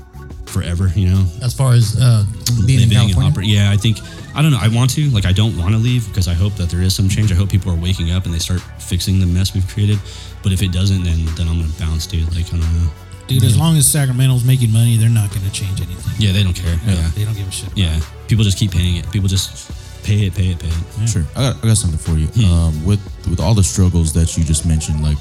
forever 0.51 0.89
you 0.95 1.09
know 1.09 1.25
As 1.43 1.55
far 1.55 1.73
as 1.73 1.97
uh, 2.01 2.25
being 2.67 2.83
in 2.83 2.89
living 2.91 2.99
and 2.99 3.15
California, 3.15 3.31
operate 3.31 3.47
yeah 3.49 3.71
i 3.71 3.77
think 3.77 3.99
i 4.35 4.43
don't 4.43 4.51
know 4.51 4.59
i 4.61 4.69
want 4.69 4.91
to 4.99 5.09
like 5.11 5.25
i 5.27 5.33
don't 5.33 5.57
want 5.57 5.73
to 5.73 5.79
leave 5.79 6.07
because 6.09 6.27
i 6.29 6.35
hope 6.35 6.55
that 6.57 6.69
there 6.71 6.83
is 6.83 6.95
some 6.95 7.09
change 7.09 7.31
i 7.33 7.35
hope 7.35 7.49
people 7.51 7.71
are 7.73 7.81
waking 7.81 8.11
up 8.11 8.25
and 8.27 8.35
they 8.35 8.39
start 8.39 8.61
fixing 8.79 9.21
the 9.21 9.27
mess 9.27 9.55
we've 9.55 9.67
created 9.69 9.99
but 10.43 10.53
if 10.53 10.61
it 10.63 10.73
doesn't 10.73 11.03
then 11.05 11.25
then 11.37 11.47
i'm 11.49 11.59
gonna 11.61 11.73
bounce 11.79 12.07
dude 12.07 12.27
like 12.35 12.47
i 12.53 12.59
don't 12.59 12.75
know 12.83 12.91
Dude, 13.31 13.45
as 13.45 13.57
long 13.57 13.77
as 13.77 13.87
Sacramento's 13.87 14.43
making 14.45 14.73
money, 14.73 14.97
they're 14.97 15.09
not 15.09 15.31
going 15.31 15.47
to 15.47 15.53
change 15.53 15.81
anything. 15.81 16.15
yeah 16.19 16.33
they 16.33 16.43
don't 16.43 16.53
care 16.53 16.75
yeah 16.85 17.09
They 17.15 17.23
don't 17.25 17.37
give 17.39 17.47
a 17.47 17.53
shit. 17.53 17.71
Yeah, 17.79 17.95
people 18.27 18.43
just 18.43 18.59
keep 18.59 18.73
paying 18.73 18.97
it. 18.97 19.09
People 19.13 19.29
just 19.29 19.71
pay 20.03 20.27
it, 20.27 20.35
pay 20.35 20.49
it, 20.51 20.59
pay 20.59 20.67
it. 20.67 21.07
Sure. 21.09 21.23
I 21.37 21.53
got, 21.53 21.63
I 21.63 21.69
got 21.69 21.77
something 21.77 21.97
for 22.01 22.19
you. 22.19 22.27
Hmm. 22.27 22.51
Um, 22.53 22.85
with 22.85 22.99
with 23.31 23.39
all 23.39 23.55
the 23.55 23.63
struggles 23.63 24.13
that 24.15 24.37
you 24.37 24.43
just 24.43 24.67
mentioned, 24.67 25.01
like 25.05 25.17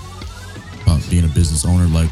about 0.81 1.05
being 1.11 1.23
a 1.23 1.27
business 1.27 1.65
owner, 1.69 1.85
like 1.85 2.09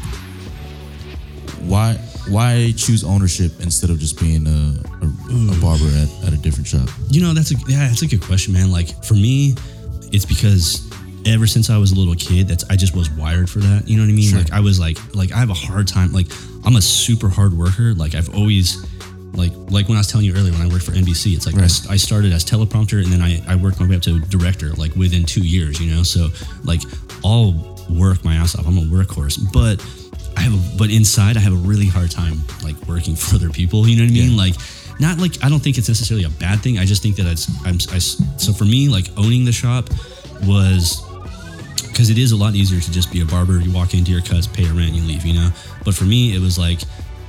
why 1.66 1.98
why 2.28 2.72
choose 2.76 3.04
ownership 3.04 3.52
instead 3.60 3.90
of 3.90 3.98
just 3.98 4.18
being 4.18 4.46
a, 4.46 4.74
a, 5.02 5.56
a 5.56 5.60
barber 5.60 5.88
at, 5.96 6.26
at 6.26 6.32
a 6.32 6.36
different 6.36 6.66
shop? 6.66 6.88
You 7.08 7.22
know, 7.22 7.34
that's 7.34 7.50
a 7.50 7.54
yeah, 7.66 7.88
that's 7.88 8.02
a 8.02 8.06
good 8.06 8.22
question, 8.22 8.52
man. 8.52 8.70
Like 8.70 9.04
for 9.04 9.14
me, 9.14 9.54
it's 10.12 10.24
because 10.24 10.88
ever 11.26 11.46
since 11.46 11.70
I 11.70 11.76
was 11.76 11.92
a 11.92 11.94
little 11.94 12.14
kid, 12.14 12.48
that's 12.48 12.64
I 12.70 12.76
just 12.76 12.94
was 12.94 13.10
wired 13.10 13.48
for 13.50 13.60
that. 13.60 13.88
You 13.88 13.96
know 13.96 14.04
what 14.04 14.10
I 14.10 14.14
mean? 14.14 14.34
Like 14.34 14.52
I 14.52 14.60
was 14.60 14.78
like 14.78 14.98
like 15.14 15.32
I 15.32 15.38
have 15.38 15.50
a 15.50 15.54
hard 15.54 15.88
time. 15.88 16.12
Like 16.12 16.26
I'm 16.64 16.76
a 16.76 16.82
super 16.82 17.28
hard 17.28 17.52
worker. 17.52 17.94
Like 17.94 18.14
I've 18.14 18.34
always 18.34 18.84
like 19.34 19.52
like 19.70 19.88
when 19.88 19.96
I 19.96 20.00
was 20.00 20.08
telling 20.08 20.26
you 20.26 20.34
earlier 20.34 20.52
when 20.52 20.62
I 20.62 20.68
worked 20.68 20.84
for 20.84 20.92
NBC, 20.92 21.34
it's 21.34 21.46
like 21.46 21.56
I 21.56 21.96
started 21.96 22.32
as 22.32 22.44
teleprompter 22.44 23.02
and 23.02 23.12
then 23.12 23.20
I, 23.22 23.42
I 23.46 23.56
worked 23.56 23.80
my 23.80 23.88
way 23.88 23.96
up 23.96 24.02
to 24.02 24.18
director 24.20 24.70
like 24.74 24.94
within 24.94 25.24
two 25.24 25.44
years. 25.44 25.80
You 25.80 25.94
know, 25.94 26.02
so 26.02 26.28
like 26.64 26.80
I'll 27.24 27.76
work 27.90 28.24
my 28.24 28.34
ass 28.34 28.56
off. 28.58 28.66
I'm 28.66 28.78
a 28.78 28.82
workhorse, 28.82 29.38
but 29.52 29.82
I 30.38 30.42
have 30.42 30.54
a, 30.54 30.78
but 30.78 30.90
inside 30.90 31.36
I 31.36 31.40
have 31.40 31.52
a 31.52 31.56
really 31.56 31.86
hard 31.86 32.12
time 32.12 32.42
like 32.62 32.76
working 32.86 33.16
for 33.22 33.34
other 33.34 33.50
people. 33.50 33.88
You 33.88 33.96
know 33.96 34.04
what 34.04 34.10
I 34.10 34.14
mean? 34.14 34.36
Like 34.36 34.54
not 35.00 35.18
like 35.18 35.42
I 35.42 35.48
don't 35.48 35.60
think 35.60 35.78
it's 35.78 35.88
necessarily 35.88 36.24
a 36.24 36.30
bad 36.30 36.60
thing. 36.60 36.78
I 36.78 36.84
just 36.84 37.02
think 37.02 37.16
that 37.16 37.26
it's 37.26 37.50
I'm 37.66 37.76
I 37.92 37.98
so 37.98 38.52
for 38.52 38.64
me 38.64 38.88
like 38.88 39.06
owning 39.16 39.44
the 39.44 39.52
shop 39.52 39.90
was 40.44 41.02
because 41.88 42.10
it 42.10 42.18
is 42.18 42.30
a 42.30 42.36
lot 42.36 42.54
easier 42.54 42.80
to 42.80 42.92
just 42.92 43.10
be 43.10 43.20
a 43.20 43.24
barber. 43.24 43.58
You 43.58 43.72
walk 43.72 43.94
into 43.94 44.12
your 44.12 44.22
cuts, 44.22 44.46
pay 44.46 44.62
your 44.62 44.74
rent, 44.74 44.92
you 44.92 45.02
leave. 45.02 45.26
You 45.26 45.34
know. 45.34 45.50
But 45.84 45.94
for 45.94 46.04
me, 46.04 46.34
it 46.34 46.40
was 46.40 46.56
like 46.56 46.80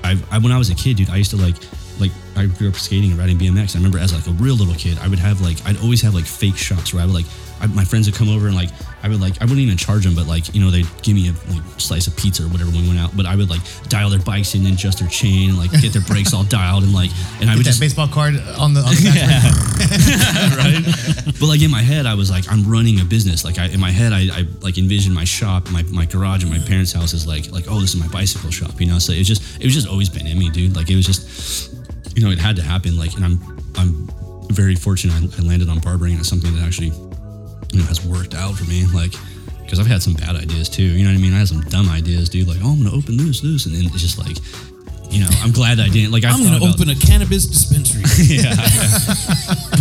I, 0.03 0.15
I 0.31 0.37
when 0.37 0.51
I 0.51 0.57
was 0.59 0.69
a 0.69 0.75
kid, 0.75 0.97
dude, 0.97 1.09
I 1.09 1.17
used 1.17 1.31
to 1.31 1.37
like 1.37 1.55
like 1.99 2.11
I 2.35 2.45
grew 2.45 2.69
up 2.69 2.75
skating 2.75 3.09
and 3.09 3.19
riding 3.19 3.37
BMX. 3.37 3.75
I 3.75 3.79
remember 3.79 3.97
as 3.97 4.13
like 4.13 4.27
a 4.27 4.37
real 4.41 4.55
little 4.55 4.75
kid, 4.75 4.99
I 4.99 5.07
would 5.07 5.19
have 5.19 5.41
like 5.41 5.57
I'd 5.65 5.81
always 5.81 6.01
have 6.03 6.13
like 6.13 6.25
fake 6.25 6.57
shops 6.57 6.93
where 6.93 7.01
I 7.01 7.05
would 7.07 7.15
like 7.15 7.25
I, 7.61 7.67
my 7.67 7.83
friends 7.83 8.07
would 8.07 8.15
come 8.15 8.29
over 8.29 8.47
and 8.47 8.55
like 8.55 8.69
I 9.01 9.09
would 9.09 9.21
like 9.21 9.41
I 9.41 9.45
wouldn't 9.45 9.59
even 9.59 9.77
charge 9.77 10.03
them, 10.03 10.15
but 10.15 10.27
like 10.27 10.53
you 10.53 10.61
know 10.61 10.71
they'd 10.71 10.87
give 11.01 11.15
me 11.15 11.29
a 11.29 11.33
like 11.51 11.63
slice 11.77 12.07
of 12.07 12.15
pizza 12.15 12.43
or 12.43 12.47
whatever 12.47 12.71
when 12.71 12.81
we 12.81 12.87
went 12.87 12.99
out. 12.99 13.15
But 13.15 13.25
I 13.25 13.35
would 13.35 13.49
like 13.49 13.61
dial 13.87 14.09
their 14.09 14.19
bikes 14.19 14.55
in 14.55 14.65
and 14.65 14.73
adjust 14.73 14.99
their 14.99 15.07
chain 15.07 15.49
and 15.49 15.57
like 15.57 15.71
get 15.81 15.93
their 15.93 16.01
brakes 16.01 16.33
all 16.33 16.43
dialed 16.43 16.83
and 16.83 16.93
like 16.93 17.11
and 17.39 17.49
I 17.49 17.53
Get 17.53 17.57
would 17.57 17.65
that 17.65 17.69
just 17.69 17.79
baseball 17.79 18.07
card 18.07 18.35
on 18.57 18.73
the, 18.73 18.81
on 18.81 18.95
the 18.95 19.11
back. 19.15 19.69
right? 20.57 21.35
But 21.39 21.47
like 21.47 21.61
in 21.61 21.71
my 21.71 21.81
head, 21.81 22.05
I 22.05 22.13
was 22.13 22.29
like, 22.29 22.51
I'm 22.51 22.69
running 22.69 22.99
a 22.99 23.05
business. 23.05 23.45
Like 23.45 23.57
I, 23.57 23.67
in 23.67 23.79
my 23.79 23.91
head, 23.91 24.11
I, 24.13 24.27
I 24.31 24.45
like 24.61 24.77
envisioned 24.77 25.15
my 25.15 25.23
shop, 25.23 25.69
my, 25.71 25.83
my 25.83 26.05
garage, 26.05 26.43
and 26.43 26.51
my 26.51 26.59
parents' 26.59 26.93
house 26.93 27.13
is 27.13 27.27
like 27.27 27.51
like 27.51 27.65
oh, 27.69 27.79
this 27.79 27.93
is 27.93 27.99
my 27.99 28.07
bicycle 28.07 28.51
shop, 28.51 28.79
you 28.79 28.87
know. 28.87 28.99
So 28.99 29.13
it 29.13 29.19
was 29.19 29.27
just 29.27 29.61
it 29.61 29.65
was 29.65 29.73
just 29.73 29.87
always 29.87 30.09
been 30.09 30.27
in 30.27 30.37
me, 30.37 30.49
dude. 30.49 30.75
Like 30.75 30.89
it 30.89 30.95
was 30.95 31.05
just 31.05 31.73
you 32.15 32.23
know 32.23 32.31
it 32.31 32.39
had 32.39 32.55
to 32.57 32.63
happen. 32.63 32.97
Like 32.97 33.15
and 33.15 33.25
I'm 33.25 33.39
I'm 33.77 34.09
very 34.51 34.75
fortunate 34.75 35.13
I, 35.13 35.41
I 35.41 35.45
landed 35.45 35.69
on 35.69 35.79
barbering 35.79 36.13
and 36.13 36.21
it's 36.21 36.29
something 36.29 36.53
that 36.55 36.63
actually 36.63 36.91
you 37.73 37.79
know 37.79 37.85
has 37.85 38.05
worked 38.05 38.33
out 38.35 38.55
for 38.55 38.65
me. 38.65 38.85
Like 38.93 39.13
because 39.63 39.79
I've 39.79 39.87
had 39.87 40.01
some 40.01 40.13
bad 40.13 40.35
ideas 40.35 40.67
too. 40.69 40.83
You 40.83 41.03
know 41.05 41.11
what 41.11 41.17
I 41.19 41.21
mean? 41.21 41.33
I 41.33 41.39
had 41.39 41.47
some 41.47 41.61
dumb 41.61 41.89
ideas, 41.89 42.29
dude. 42.29 42.47
Like 42.47 42.57
oh, 42.63 42.71
I'm 42.73 42.83
gonna 42.83 42.95
open 42.95 43.17
this 43.17 43.41
this, 43.41 43.65
and 43.65 43.75
then 43.75 43.85
it's 43.85 44.01
just 44.01 44.17
like. 44.17 44.37
You 45.11 45.21
know, 45.21 45.27
I'm 45.41 45.51
glad 45.51 45.79
I 45.79 45.89
didn't. 45.89 46.11
Like, 46.11 46.23
I 46.23 46.29
I'm 46.29 46.43
gonna 46.43 46.57
about- 46.57 46.75
open 46.75 46.89
a 46.91 46.95
cannabis 46.95 47.47
dispensary. 47.47 48.03
yeah, 48.29 48.53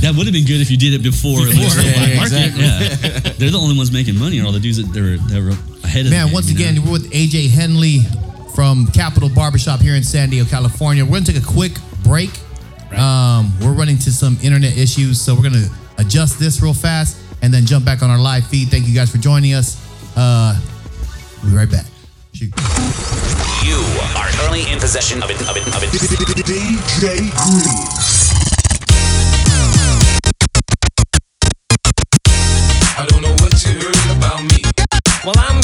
that 0.00 0.14
would 0.16 0.24
have 0.24 0.32
been 0.32 0.46
good 0.46 0.62
if 0.62 0.70
you 0.70 0.78
did 0.78 0.94
it 0.94 1.02
before, 1.02 1.44
Before. 1.44 1.68
the 1.68 1.82
black 1.84 2.08
Yeah, 2.08 2.16
market. 2.16 2.46
exactly. 2.56 2.64
Yeah, 2.64 3.32
they're 3.36 3.50
the 3.50 3.58
only 3.58 3.76
ones 3.76 3.92
making 3.92 4.18
money, 4.18 4.40
or 4.40 4.46
all 4.46 4.52
the 4.52 4.58
dudes 4.58 4.78
that 4.78 4.90
they're 4.90 5.18
that 5.18 5.42
were 5.42 5.52
ahead 5.84 6.06
of. 6.06 6.10
the 6.10 6.16
Man, 6.16 6.26
game, 6.28 6.32
once 6.32 6.50
you 6.50 6.58
know? 6.58 6.64
again, 6.70 6.82
we're 6.82 6.92
with 6.92 7.10
AJ 7.12 7.50
Henley 7.50 7.98
from 8.54 8.86
Capital 8.86 9.28
Barbershop 9.28 9.80
here 9.80 9.94
in 9.96 10.02
San 10.02 10.30
Diego, 10.30 10.48
California. 10.48 11.04
We're 11.04 11.20
gonna 11.20 11.26
take 11.26 11.42
a 11.42 11.46
quick 11.46 11.72
break. 12.02 12.30
Um, 12.96 13.52
we're 13.60 13.72
running 13.76 13.98
to 13.98 14.10
some 14.10 14.38
internet 14.42 14.78
issues, 14.78 15.20
so 15.20 15.34
we're 15.34 15.42
gonna 15.42 15.68
adjust 15.98 16.38
this 16.38 16.62
real 16.62 16.72
fast 16.72 17.18
and 17.42 17.52
then 17.52 17.66
jump 17.66 17.84
back 17.84 18.02
on 18.02 18.10
our 18.10 18.18
live 18.18 18.46
feed. 18.46 18.68
Thank 18.68 18.86
you 18.86 18.94
guys 18.94 19.10
for 19.10 19.18
joining 19.18 19.54
us. 19.54 19.76
Uh, 20.16 20.58
we'll 21.42 21.52
be 21.52 21.56
right 21.56 21.70
back. 21.70 21.86
Shoot. 22.32 22.52
You 23.64 23.78
are 24.16 24.28
currently 24.30 24.70
in 24.70 24.78
possession 24.78 25.22
of 25.22 25.30
it. 25.30 25.40
Of 25.42 25.56
it. 25.56 25.66
Of 25.68 25.82
it. 25.82 25.90
DJ 25.90 26.78
Green. 26.98 27.30
I 32.98 33.06
don't 33.06 33.22
know 33.22 33.34
what 33.42 33.54
you 33.64 33.74
heard 33.78 34.16
about 34.16 34.42
me. 34.42 34.62
Well, 35.24 35.34
I'm 35.38 35.57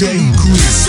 that 0.00 0.14
motherfucker. 0.14 0.87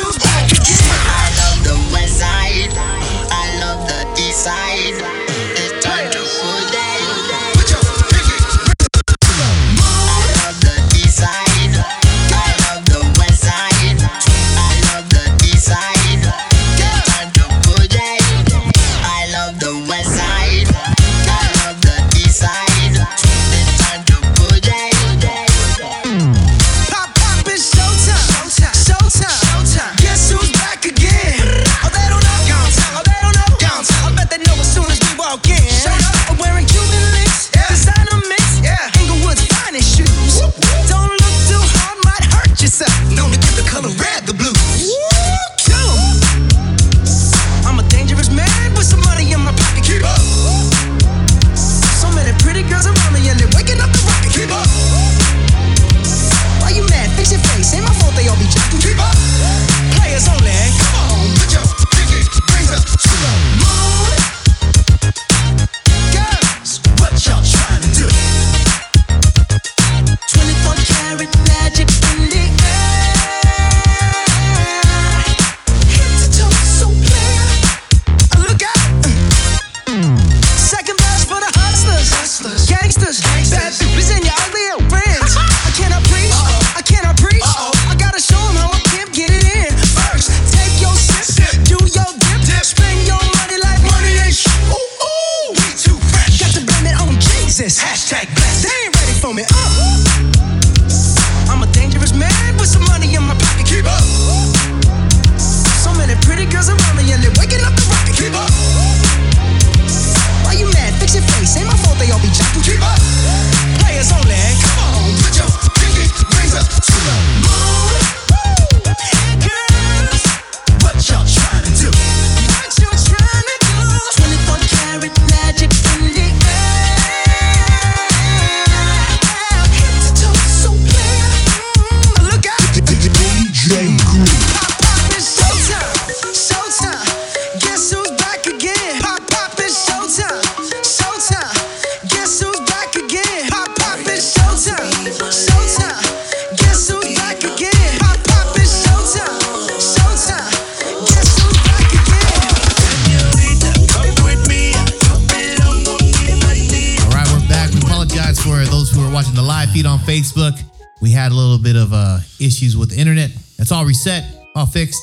On 160.00 160.06
Facebook. 160.06 160.60
We 161.02 161.12
had 161.12 161.32
a 161.32 161.36
little 161.36 161.60
bit 161.60 161.76
of 161.76 161.94
uh, 161.94 162.20
issues 162.40 162.76
with 162.76 162.92
the 162.92 162.98
internet. 163.00 163.32
That's 163.58 163.72
all 163.72 163.86
reset, 163.86 164.26
all 164.56 164.66
fixed. 164.66 165.02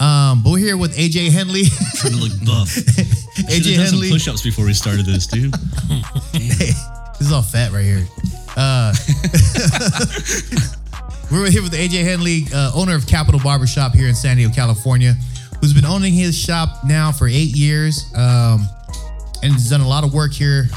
Um, 0.00 0.42
but 0.42 0.50
we're 0.52 0.58
here 0.58 0.76
with 0.76 0.96
AJ 0.96 1.30
Henley. 1.30 1.64
Trying 1.96 2.14
to 2.14 2.18
look 2.18 2.32
buff. 2.44 2.68
AJ 3.48 3.76
done 3.76 3.86
some 3.86 3.94
Henley. 3.98 4.10
push-ups 4.10 4.42
before 4.42 4.64
we 4.64 4.72
started 4.74 5.06
this, 5.06 5.26
dude. 5.26 5.54
Hey, 6.32 6.72
this 7.18 7.20
is 7.20 7.32
all 7.32 7.42
fat 7.42 7.72
right 7.72 7.84
here. 7.84 8.06
Uh, 8.56 8.94
we're 11.30 11.50
here 11.50 11.62
with 11.62 11.74
AJ 11.74 12.04
Henley, 12.04 12.44
uh, 12.54 12.72
owner 12.74 12.94
of 12.94 13.06
Capital 13.06 13.40
Barbershop 13.40 13.94
here 13.94 14.08
in 14.08 14.14
San 14.14 14.36
Diego, 14.36 14.52
California, 14.52 15.14
who's 15.60 15.74
been 15.74 15.84
owning 15.84 16.14
his 16.14 16.36
shop 16.38 16.84
now 16.84 17.12
for 17.12 17.28
eight 17.28 17.54
years, 17.54 18.04
um, 18.14 18.66
and 19.42 19.52
has 19.52 19.68
done 19.70 19.82
a 19.82 19.88
lot 19.88 20.04
of 20.04 20.14
work 20.14 20.32
here 20.32 20.68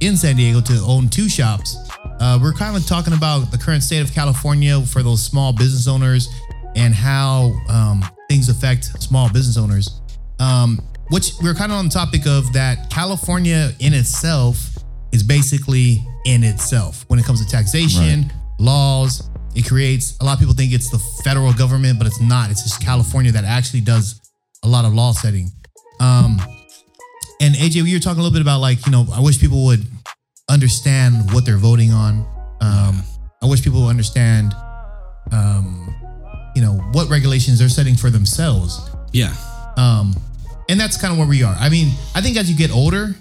in 0.00 0.16
San 0.16 0.36
Diego 0.36 0.60
to 0.62 0.74
own 0.86 1.08
two 1.08 1.28
shops. 1.28 1.76
Uh, 2.20 2.38
we're 2.40 2.52
kind 2.52 2.76
of 2.76 2.84
talking 2.86 3.12
about 3.12 3.50
the 3.50 3.58
current 3.58 3.82
state 3.82 4.00
of 4.00 4.12
California 4.12 4.80
for 4.82 5.02
those 5.02 5.22
small 5.22 5.52
business 5.52 5.86
owners 5.86 6.28
and 6.74 6.94
how 6.94 7.52
um, 7.68 8.04
things 8.28 8.48
affect 8.48 8.84
small 9.00 9.30
business 9.32 9.56
owners. 9.56 10.00
Um, 10.40 10.80
which 11.10 11.32
we're 11.42 11.54
kind 11.54 11.72
of 11.72 11.78
on 11.78 11.86
the 11.86 11.90
topic 11.90 12.26
of 12.26 12.52
that 12.52 12.90
California 12.90 13.70
in 13.80 13.94
itself 13.94 14.76
is 15.12 15.22
basically 15.22 16.04
in 16.26 16.44
itself 16.44 17.04
when 17.08 17.18
it 17.18 17.24
comes 17.24 17.44
to 17.44 17.50
taxation, 17.50 18.30
laws. 18.58 19.30
It 19.54 19.66
creates 19.66 20.16
a 20.20 20.24
lot 20.24 20.34
of 20.34 20.38
people 20.38 20.54
think 20.54 20.72
it's 20.72 20.90
the 20.90 20.98
federal 21.24 21.52
government, 21.52 21.98
but 21.98 22.06
it's 22.06 22.20
not. 22.20 22.50
It's 22.50 22.62
just 22.62 22.80
California 22.80 23.32
that 23.32 23.44
actually 23.44 23.80
does 23.80 24.20
a 24.62 24.68
lot 24.68 24.84
of 24.84 24.92
law 24.92 25.12
setting. 25.12 25.50
Um, 26.00 26.40
and 27.40 27.54
AJ, 27.54 27.82
we 27.82 27.94
were 27.94 28.00
talking 28.00 28.20
a 28.20 28.22
little 28.22 28.34
bit 28.34 28.42
about 28.42 28.60
like, 28.60 28.84
you 28.84 28.92
know, 28.92 29.06
I 29.12 29.20
wish 29.20 29.40
people 29.40 29.64
would 29.64 29.86
understand 30.48 31.32
what 31.32 31.44
they're 31.44 31.58
voting 31.58 31.92
on. 31.92 32.26
Um, 32.60 33.02
I 33.42 33.46
wish 33.46 33.62
people 33.62 33.82
would 33.82 33.90
understand, 33.90 34.54
um, 35.32 35.94
you 36.54 36.62
know, 36.62 36.74
what 36.92 37.08
regulations 37.08 37.58
they're 37.58 37.68
setting 37.68 37.94
for 37.94 38.10
themselves. 38.10 38.90
Yeah. 39.12 39.34
Um, 39.76 40.14
and 40.68 40.78
that's 40.78 41.00
kind 41.00 41.12
of 41.12 41.18
where 41.18 41.28
we 41.28 41.42
are. 41.42 41.54
I 41.58 41.68
mean, 41.68 41.92
I 42.14 42.20
think 42.20 42.36
as 42.36 42.50
you 42.50 42.56
get 42.56 42.70
older, 42.70 43.14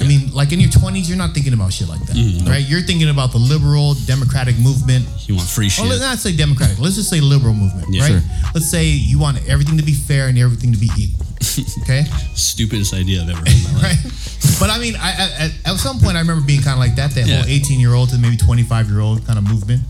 I 0.00 0.04
mean, 0.04 0.32
like 0.32 0.52
in 0.52 0.58
your 0.60 0.70
20s, 0.70 1.08
you're 1.08 1.18
not 1.18 1.32
thinking 1.34 1.52
about 1.52 1.72
shit 1.72 1.88
like 1.88 2.04
that, 2.06 2.16
Mhm. 2.16 2.48
right? 2.48 2.66
You're 2.66 2.82
thinking 2.82 3.08
about 3.10 3.30
the 3.32 3.38
liberal 3.38 3.94
democratic 4.06 4.58
movement. 4.58 5.06
You 5.28 5.36
want 5.36 5.48
free 5.48 5.66
Or 5.66 5.70
shit. 5.70 5.84
let's 5.86 6.00
not 6.00 6.18
say 6.18 6.32
democratic. 6.34 6.78
Let's 6.78 6.96
just 6.96 7.10
say 7.10 7.20
liberal 7.20 7.54
movement, 7.54 7.92
Yeah, 7.92 8.02
right? 8.02 8.08
sure. 8.10 8.22
Let's 8.54 8.70
say 8.70 8.88
you 8.90 9.18
want 9.18 9.38
everything 9.46 9.76
to 9.76 9.82
be 9.84 9.92
fair 9.94 10.28
and 10.28 10.38
everything 10.38 10.72
to 10.72 10.78
be 10.78 10.90
equal. 10.96 11.26
Okay. 11.82 12.06
Stupidest 12.34 12.94
idea 12.94 13.22
I've 13.22 13.28
ever 13.30 13.38
heard 13.38 13.48
in 13.48 13.62
my 13.64 13.72
life. 13.82 14.04
right? 14.04 14.58
But 14.60 14.70
I 14.70 14.78
mean, 14.78 14.96
I, 14.96 15.10
I, 15.10 15.30
at, 15.44 15.52
at 15.66 15.76
some 15.78 16.00
point, 16.00 16.16
I 16.16 16.20
remember 16.20 16.44
being 16.46 16.62
kind 16.62 16.74
of 16.74 16.78
like 16.78 16.96
that. 16.96 17.14
That 17.14 17.26
Yeah. 17.26 17.42
whole 17.42 17.46
18 17.50 17.78
year 17.80 17.92
old 17.94 18.10
to 18.10 18.18
maybe 18.18 18.36
25 18.36 18.88
year 18.88 19.00
old 19.00 19.26
kind 19.26 19.38
of 19.38 19.44
movement. 19.46 19.82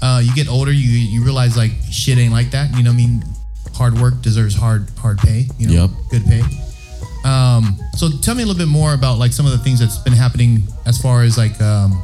Uh, 0.00 0.20
you 0.24 0.34
get 0.34 0.48
older, 0.48 0.72
you 0.72 0.88
you 0.88 1.22
realize 1.22 1.56
like 1.56 1.72
shit 1.90 2.18
ain't 2.18 2.32
like 2.32 2.50
that. 2.52 2.74
You 2.76 2.82
know, 2.82 2.90
what 2.90 2.94
I 2.94 3.06
mean, 3.06 3.24
hard 3.74 3.98
work 4.00 4.22
deserves 4.22 4.54
hard 4.54 4.88
hard 4.98 5.18
pay. 5.18 5.48
You 5.58 5.66
know, 5.68 5.72
Yep. 5.82 5.90
good 6.10 6.24
pay. 6.26 6.42
Um, 7.24 7.78
so 7.96 8.08
tell 8.22 8.34
me 8.34 8.42
a 8.42 8.46
little 8.46 8.58
bit 8.58 8.68
more 8.70 8.94
about 8.94 9.18
like 9.18 9.32
some 9.32 9.46
of 9.46 9.52
the 9.52 9.58
things 9.58 9.78
that's 9.80 9.98
been 9.98 10.12
happening 10.12 10.62
as 10.86 10.98
far 11.00 11.22
as 11.22 11.38
like 11.38 11.60
um, 11.60 12.02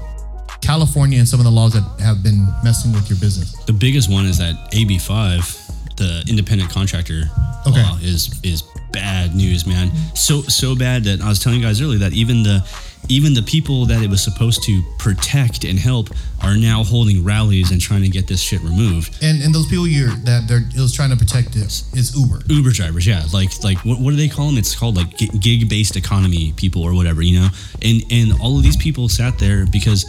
California 0.61 1.19
and 1.19 1.27
some 1.29 1.41
of 1.41 1.45
the 1.45 1.51
laws 1.51 1.73
that 1.73 1.83
have 2.01 2.23
been 2.23 2.47
messing 2.63 2.93
with 2.93 3.09
your 3.11 3.19
business. 3.19 3.53
The 3.65 3.73
biggest 3.73 4.11
one 4.11 4.27
is 4.27 4.39
that 4.39 4.55
AB5, 4.73 5.97
the 5.97 6.25
independent 6.29 6.71
contractor 6.71 7.25
Okay. 7.67 7.83
law, 7.83 7.99
is 8.01 8.39
is 8.45 8.63
bad 8.93 9.35
news, 9.35 9.67
man. 9.67 9.91
So 10.15 10.43
so 10.43 10.75
bad 10.77 11.05
that 11.05 11.21
I 11.21 11.29
was 11.29 11.39
telling 11.41 11.61
you 11.61 11.67
guys 11.67 11.81
earlier 11.83 11.99
that 11.99 12.13
even 12.13 12.43
the 12.43 12.65
even 13.09 13.35
the 13.35 13.43
people 13.43 13.87
that 13.87 14.03
it 14.03 14.11
was 14.11 14.23
supposed 14.23 14.63
to 14.65 14.83
protect 14.99 15.65
and 15.65 15.79
help 15.79 16.11
are 16.43 16.57
now 16.57 16.85
holding 16.85 17.25
rallies 17.25 17.71
and 17.71 17.81
trying 17.81 18.03
to 18.03 18.09
get 18.09 18.27
this 18.27 18.41
shit 18.41 18.61
removed. 18.63 19.23
And 19.23 19.43
and 19.43 19.55
those 19.55 19.67
people 19.67 19.87
you're 19.87 20.11
that 20.25 20.47
they're 20.47 20.63
it 20.75 20.81
was 20.81 20.95
trying 20.95 21.11
to 21.11 21.17
protect 21.17 21.57
is, 21.57 21.91
is 21.95 22.17
Uber. 22.17 22.43
Uber 22.49 22.71
drivers, 22.71 23.07
yeah, 23.07 23.25
like 23.33 23.51
like 23.65 23.79
what, 23.85 23.99
what 24.01 24.11
do 24.11 24.17
they 24.17 24.29
call 24.29 24.47
them? 24.47 24.59
It's 24.59 24.75
called 24.75 24.97
like 24.97 25.17
gig 25.41 25.69
based 25.69 25.97
economy 25.97 26.53
people 26.57 26.83
or 26.83 26.95
whatever, 26.95 27.23
you 27.23 27.41
know. 27.41 27.49
And 27.83 28.03
and 28.11 28.33
all 28.41 28.57
of 28.57 28.63
these 28.63 28.77
people 28.77 29.09
sat 29.09 29.39
there 29.39 29.67
because 29.67 30.05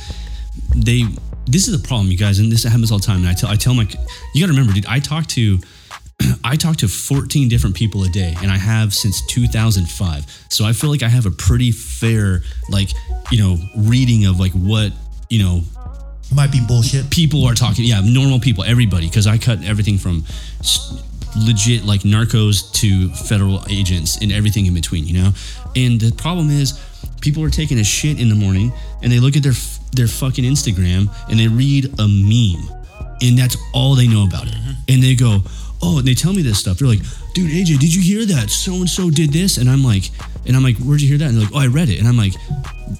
they. 0.75 1.03
This 1.45 1.67
is 1.67 1.81
the 1.81 1.87
problem, 1.87 2.11
you 2.11 2.17
guys, 2.17 2.37
and 2.37 2.51
this 2.51 2.63
happens 2.63 2.91
all 2.91 2.99
the 2.99 3.05
time. 3.05 3.21
And 3.21 3.27
I 3.27 3.33
tell 3.33 3.49
I 3.49 3.55
tell 3.55 3.73
my, 3.73 3.89
you 4.35 4.41
got 4.41 4.47
to 4.47 4.53
remember, 4.53 4.71
dude. 4.71 4.85
I 4.85 4.99
talk 4.99 5.25
to, 5.27 5.57
I 6.43 6.55
talk 6.55 6.77
to 6.77 6.87
14 6.87 7.47
different 7.49 7.75
people 7.75 8.03
a 8.03 8.09
day, 8.09 8.35
and 8.41 8.51
I 8.51 8.57
have 8.57 8.93
since 8.93 9.25
2005. 9.27 10.25
So 10.49 10.65
I 10.65 10.73
feel 10.73 10.89
like 10.89 11.03
I 11.03 11.07
have 11.09 11.25
a 11.25 11.31
pretty 11.31 11.71
fair, 11.71 12.41
like 12.69 12.89
you 13.31 13.37
know, 13.37 13.57
reading 13.77 14.25
of 14.25 14.39
like 14.39 14.51
what 14.53 14.91
you 15.29 15.43
know 15.43 15.61
Might 16.33 16.51
be 16.51 16.59
bullshit. 16.65 17.09
people 17.09 17.45
are 17.45 17.53
talking 17.53 17.85
yeah 17.85 18.01
normal 18.03 18.39
people 18.39 18.63
everybody 18.63 19.07
because 19.07 19.27
i 19.27 19.37
cut 19.37 19.63
everything 19.63 19.97
from 19.97 20.23
legit 21.37 21.85
like 21.85 22.01
narcos 22.01 22.71
to 22.73 23.09
federal 23.09 23.63
agents 23.69 24.17
and 24.21 24.31
everything 24.31 24.65
in 24.65 24.73
between 24.73 25.05
you 25.05 25.13
know 25.13 25.31
and 25.75 26.01
the 26.01 26.11
problem 26.11 26.49
is 26.49 26.79
people 27.21 27.43
are 27.43 27.49
taking 27.49 27.79
a 27.79 27.83
shit 27.83 28.19
in 28.19 28.29
the 28.29 28.35
morning 28.35 28.73
and 29.03 29.11
they 29.11 29.19
look 29.19 29.37
at 29.37 29.43
their 29.43 29.53
their 29.93 30.07
fucking 30.07 30.43
instagram 30.43 31.09
and 31.29 31.39
they 31.39 31.47
read 31.47 31.85
a 31.99 32.07
meme 32.07 32.67
and 33.21 33.37
that's 33.37 33.55
all 33.73 33.95
they 33.95 34.07
know 34.07 34.25
about 34.25 34.47
it 34.47 34.53
mm-hmm. 34.53 34.71
and 34.87 35.03
they 35.03 35.13
go 35.15 35.39
oh 35.81 35.99
and 35.99 36.07
they 36.07 36.13
tell 36.13 36.33
me 36.33 36.41
this 36.41 36.59
stuff. 36.59 36.79
They're 36.79 36.87
like 36.87 37.01
dude 37.33 37.51
aj 37.51 37.79
did 37.79 37.93
you 37.93 38.01
hear 38.01 38.25
that? 38.25 38.49
So 38.49 38.73
and 38.73 38.89
so 38.89 39.09
did 39.09 39.31
this. 39.31 39.57
And 39.57 39.69
i'm 39.69 39.83
like 39.83 40.11
and 40.45 40.55
i'm 40.55 40.63
like 40.63 40.77
where'd 40.77 41.01
you 41.01 41.07
hear 41.07 41.17
that? 41.19 41.29
And 41.29 41.37
they're 41.37 41.45
like 41.45 41.55
oh 41.55 41.59
i 41.59 41.67
read 41.67 41.89
it. 41.89 41.99
And 41.99 42.07
i'm 42.07 42.17
like 42.17 42.33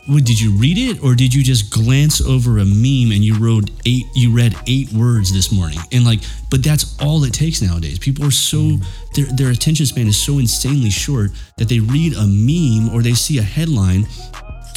what, 0.05 0.23
did 0.23 0.39
you 0.39 0.51
read 0.51 0.77
it? 0.77 1.03
Or 1.03 1.15
did 1.15 1.33
you 1.33 1.43
just 1.43 1.71
glance 1.71 2.21
over 2.21 2.59
a 2.59 2.65
meme 2.65 3.11
and 3.11 3.23
you 3.23 3.37
wrote 3.37 3.71
eight 3.85 4.05
you 4.13 4.31
read 4.31 4.55
eight 4.67 4.91
words 4.93 5.33
this 5.33 5.51
morning? 5.51 5.79
And 5.91 6.05
like 6.05 6.21
but 6.49 6.63
that's 6.63 6.99
all 7.01 7.23
it 7.23 7.33
takes 7.33 7.61
nowadays. 7.61 7.99
People 7.99 8.25
are 8.25 8.31
so 8.31 8.57
hmm. 8.57 8.83
their, 9.13 9.25
their 9.25 9.49
attention 9.51 9.85
span 9.85 10.07
is 10.07 10.21
so 10.21 10.39
insanely 10.39 10.89
short 10.89 11.31
that 11.57 11.69
they 11.69 11.79
read 11.79 12.13
a 12.13 12.25
meme 12.25 12.93
or 12.93 13.01
they 13.01 13.13
see 13.13 13.37
a 13.37 13.43
headline 13.43 14.07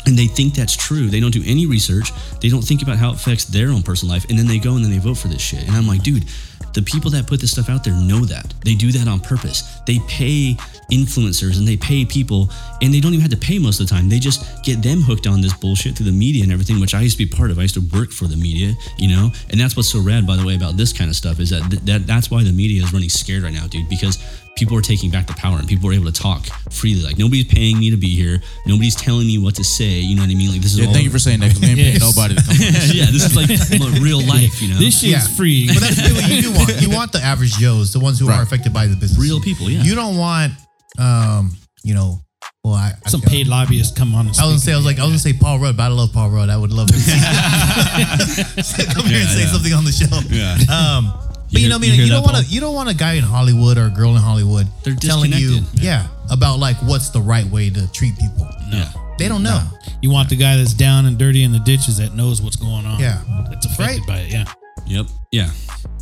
and 0.07 0.19
they 0.19 0.27
think 0.27 0.55
that's 0.55 0.77
true. 0.77 1.09
They 1.09 1.21
don't 1.21 1.31
do 1.31 1.43
any 1.47 1.67
research. 1.67 2.13
They 2.41 2.49
don't 2.49 2.63
think 2.63 2.83
about 2.83 2.97
how 2.97 3.11
it 3.11 3.17
affects 3.17 3.45
their 3.45 3.69
own 3.69 3.83
personal 3.83 4.15
life. 4.15 4.27
And 4.29 4.39
then 4.39 4.47
they 4.47 4.59
go 4.59 4.75
and 4.75 4.85
then 4.85 4.91
they 4.91 4.99
vote 4.99 5.17
for 5.17 5.29
this 5.29 5.41
shit. 5.41 5.63
And 5.63 5.71
I'm 5.71 5.87
like, 5.87 6.03
dude, 6.03 6.25
the 6.75 6.83
people 6.83 7.11
that 7.11 7.27
put 7.27 7.41
this 7.41 7.53
stuff 7.53 7.69
out 7.69 7.85
there 7.85 7.95
know 7.95 8.25
that. 8.25 8.53
They 8.65 8.75
do 8.75 8.93
that 8.93 9.09
on 9.09 9.21
purpose. 9.21 9.81
They 9.87 9.99
pay 10.09 10.57
influencers 10.91 11.59
and 11.59 11.67
they 11.67 11.77
pay 11.77 12.05
people 12.05 12.51
and 12.81 12.93
they 12.93 13.01
don't 13.01 13.13
even 13.13 13.23
have 13.23 13.31
to 13.31 13.37
pay 13.37 13.59
most 13.59 13.81
of 13.81 13.89
the 13.89 13.95
time. 13.95 14.09
They 14.09 14.19
just 14.19 14.63
get 14.63 14.83
them 14.83 15.01
hooked 15.01 15.27
on 15.27 15.41
this 15.41 15.55
bullshit 15.55 15.97
through 15.97 16.07
the 16.07 16.13
media 16.13 16.43
and 16.43 16.53
everything, 16.53 16.81
which 16.81 16.95
I 16.95 17.01
used 17.01 17.19
to 17.19 17.25
be 17.25 17.31
part 17.31 17.51
of. 17.51 17.59
I 17.59 17.63
used 17.63 17.75
to 17.75 17.99
work 17.99 18.11
for 18.11 18.27
the 18.27 18.37
media, 18.37 18.75
you 18.99 19.09
know? 19.09 19.31
And 19.51 19.61
that's 19.61 19.77
what's 19.77 19.91
so 19.91 20.01
rad, 20.01 20.27
by 20.27 20.37
the 20.37 20.47
way, 20.47 20.55
about 20.55 20.77
this 20.77 20.93
kind 20.93 21.11
of 21.11 21.17
stuff 21.17 21.41
is 21.41 21.51
that, 21.51 21.69
th- 21.71 21.83
that 21.83 22.07
that's 22.07 22.31
why 22.31 22.43
the 22.43 22.53
media 22.53 22.83
is 22.83 22.93
running 22.93 23.09
scared 23.09 23.43
right 23.43 23.53
now, 23.53 23.67
dude, 23.67 23.89
because 23.89 24.19
people 24.57 24.77
are 24.77 24.83
taking 24.83 25.11
back 25.11 25.27
the 25.27 25.33
power 25.33 25.59
and 25.59 25.67
people 25.67 25.89
are 25.91 25.93
able 25.93 26.05
to 26.11 26.13
talk 26.13 26.45
freely. 26.71 27.03
Like 27.03 27.19
nobody's 27.19 27.47
paying 27.47 27.79
me 27.79 27.91
to 27.91 27.97
be 27.97 28.15
here. 28.15 28.41
Nobody's 28.67 28.95
telling 28.95 29.27
me 29.27 29.39
what 29.39 29.55
to 29.57 29.65
say. 29.65 29.99
You 30.01 30.15
know 30.15 30.23
what 30.23 30.31
I 30.31 30.35
mean? 30.35 30.51
Like 30.53 30.61
this 30.61 30.73
is 30.75 30.79
Yeah, 30.81 30.87
all. 30.87 30.93
thank 30.93 31.05
you 31.05 31.11
for 31.11 31.19
saying 31.19 31.41
that. 31.41 31.51
'cause 31.53 31.61
we 31.61 31.69
ain't 31.69 31.79
paying 31.79 31.99
nobody 32.01 32.35
to 32.37 32.43
come. 32.43 32.57
this 32.59 32.95
yeah, 32.95 33.07
this 33.07 33.25
is 33.25 33.35
like 33.37 33.49
real 34.03 34.21
life. 34.25 34.61
You 34.63 34.69
know, 34.75 34.79
This 34.79 35.01
shit's 35.01 35.13
Yeah. 35.13 35.37
free. 35.37 35.67
But 35.69 35.81
that's 35.81 35.99
really 35.99 36.15
what 36.21 36.31
you 36.31 36.43
do 36.43 36.53
want. 36.53 36.81
You 36.83 36.91
want 36.99 37.13
the 37.13 37.21
average 37.23 37.53
Joes, 37.59 37.93
the 37.93 38.01
ones 38.01 38.19
who 38.19 38.29
are 38.31 38.43
affected 38.43 38.73
by 38.73 38.87
the 38.87 38.97
business. 38.97 39.19
real 39.21 39.41
people. 39.41 39.69
Yeah, 39.71 39.83
You 39.83 39.95
don't 39.95 40.17
want, 40.17 40.53
um, 40.99 41.57
you 41.83 41.95
know, 41.95 42.21
well, 42.65 42.75
I, 42.75 42.93
I 43.05 43.09
Some 43.09 43.21
paid 43.23 43.47
lobbyists 43.49 43.97
come 43.97 44.15
on. 44.15 44.27
And 44.29 44.37
I 44.39 44.45
was 44.45 44.53
gonna 44.53 44.59
say, 44.61 44.73
I 44.73 44.77
was 44.77 44.85
like, 44.85 44.99
I 44.99 45.03
was 45.03 45.11
gonna 45.13 45.19
say 45.19 45.33
Paul 45.33 45.59
Rudd, 45.59 45.77
but 45.77 45.85
I 45.85 45.89
love 45.89 46.13
Paul 46.13 46.31
Rudd. 46.31 46.49
I 46.51 46.57
would 46.57 46.73
love 46.73 46.91
him. 46.91 47.01
to 47.01 47.05
come 48.95 49.07
here 49.07 49.21
and 49.21 49.29
say 49.31 49.41
yeah. 49.43 49.53
something 49.53 49.73
on 49.73 49.85
the 49.85 49.93
show. 49.93 50.07
Yeah. 50.31 50.57
Um, 50.71 51.13
but 51.53 51.61
You 51.61 51.65
you, 51.67 51.69
know, 51.69 51.77
what 51.77 51.85
I 51.85 51.91
mean, 51.91 51.95
you 52.01 52.05
you, 52.07 52.11
don't 52.11 52.23
want 52.25 52.37
to, 52.39 52.45
you 52.53 52.61
don't 52.61 52.75
want 52.75 52.89
a 52.89 52.95
guy 52.95 53.13
in 53.15 53.23
Hollywood 53.25 53.77
or 53.79 53.87
a 53.87 53.91
girl 53.91 54.11
in 54.17 54.23
Hollywood 54.23 54.67
They're 54.85 54.95
telling 54.95 55.33
you, 55.33 55.61
disconnected. 55.61 55.83
yeah, 55.85 56.07
about 56.31 56.59
like 56.59 56.77
what's 56.83 57.11
the 57.11 57.21
right 57.21 57.47
way 57.47 57.71
to 57.71 57.93
treat 57.93 58.19
people. 58.19 58.49
yeah. 58.73 58.91
They 59.19 59.29
don't 59.29 59.43
know. 59.43 59.63
You 60.01 60.11
want 60.11 60.31
the 60.31 60.37
guy 60.37 60.57
that's 60.57 60.73
down 60.75 61.05
and 61.07 61.17
dirty 61.19 61.45
in 61.45 61.53
the 61.53 61.61
ditches 61.61 61.99
that 61.99 62.15
knows 62.15 62.41
what's 62.43 62.57
going 62.57 62.87
on. 62.87 62.99
Yeah. 62.99 63.23
That's 63.51 63.67
affected 63.67 64.01
Right. 64.01 64.07
by 64.09 64.19
it. 64.21 64.33
Yeah. 64.33 64.45
Yep. 64.87 65.07
Yeah. 65.31 65.51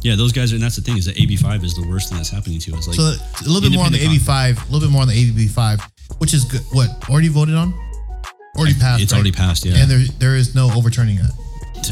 Yeah. 0.02 0.14
Those 0.16 0.32
guys 0.32 0.52
are, 0.52 0.56
and 0.56 0.62
that's 0.64 0.76
the 0.76 0.80
thing 0.82 0.96
is 0.96 1.04
that 1.06 1.16
AB5 1.16 1.64
is 1.64 1.74
the 1.74 1.86
worst 1.86 2.08
thing 2.08 2.16
that's 2.16 2.30
happening 2.30 2.60
to 2.60 2.74
us. 2.76 2.86
Like, 2.86 2.96
so 2.96 3.02
a 3.02 3.48
little 3.48 3.60
bit 3.60 3.72
more 3.74 3.84
on 3.84 3.92
the 3.92 3.98
AB5, 3.98 4.56
a 4.68 4.72
little 4.72 4.88
bit 4.88 4.90
more 4.92 5.02
on 5.02 5.08
the 5.08 5.14
AB5, 5.14 5.82
which 6.18 6.32
is 6.32 6.44
good. 6.44 6.62
What 6.72 6.88
already 7.10 7.28
voted 7.28 7.56
on? 7.56 7.74
Already 8.56 8.74
passed. 8.74 9.02
It's 9.02 9.12
right? 9.12 9.18
already 9.18 9.32
passed. 9.32 9.66
Yeah. 9.66 9.76
And 9.76 9.90
there 9.90 10.04
there 10.18 10.36
is 10.36 10.54
no 10.54 10.70
overturning 10.72 11.18
it. 11.18 11.30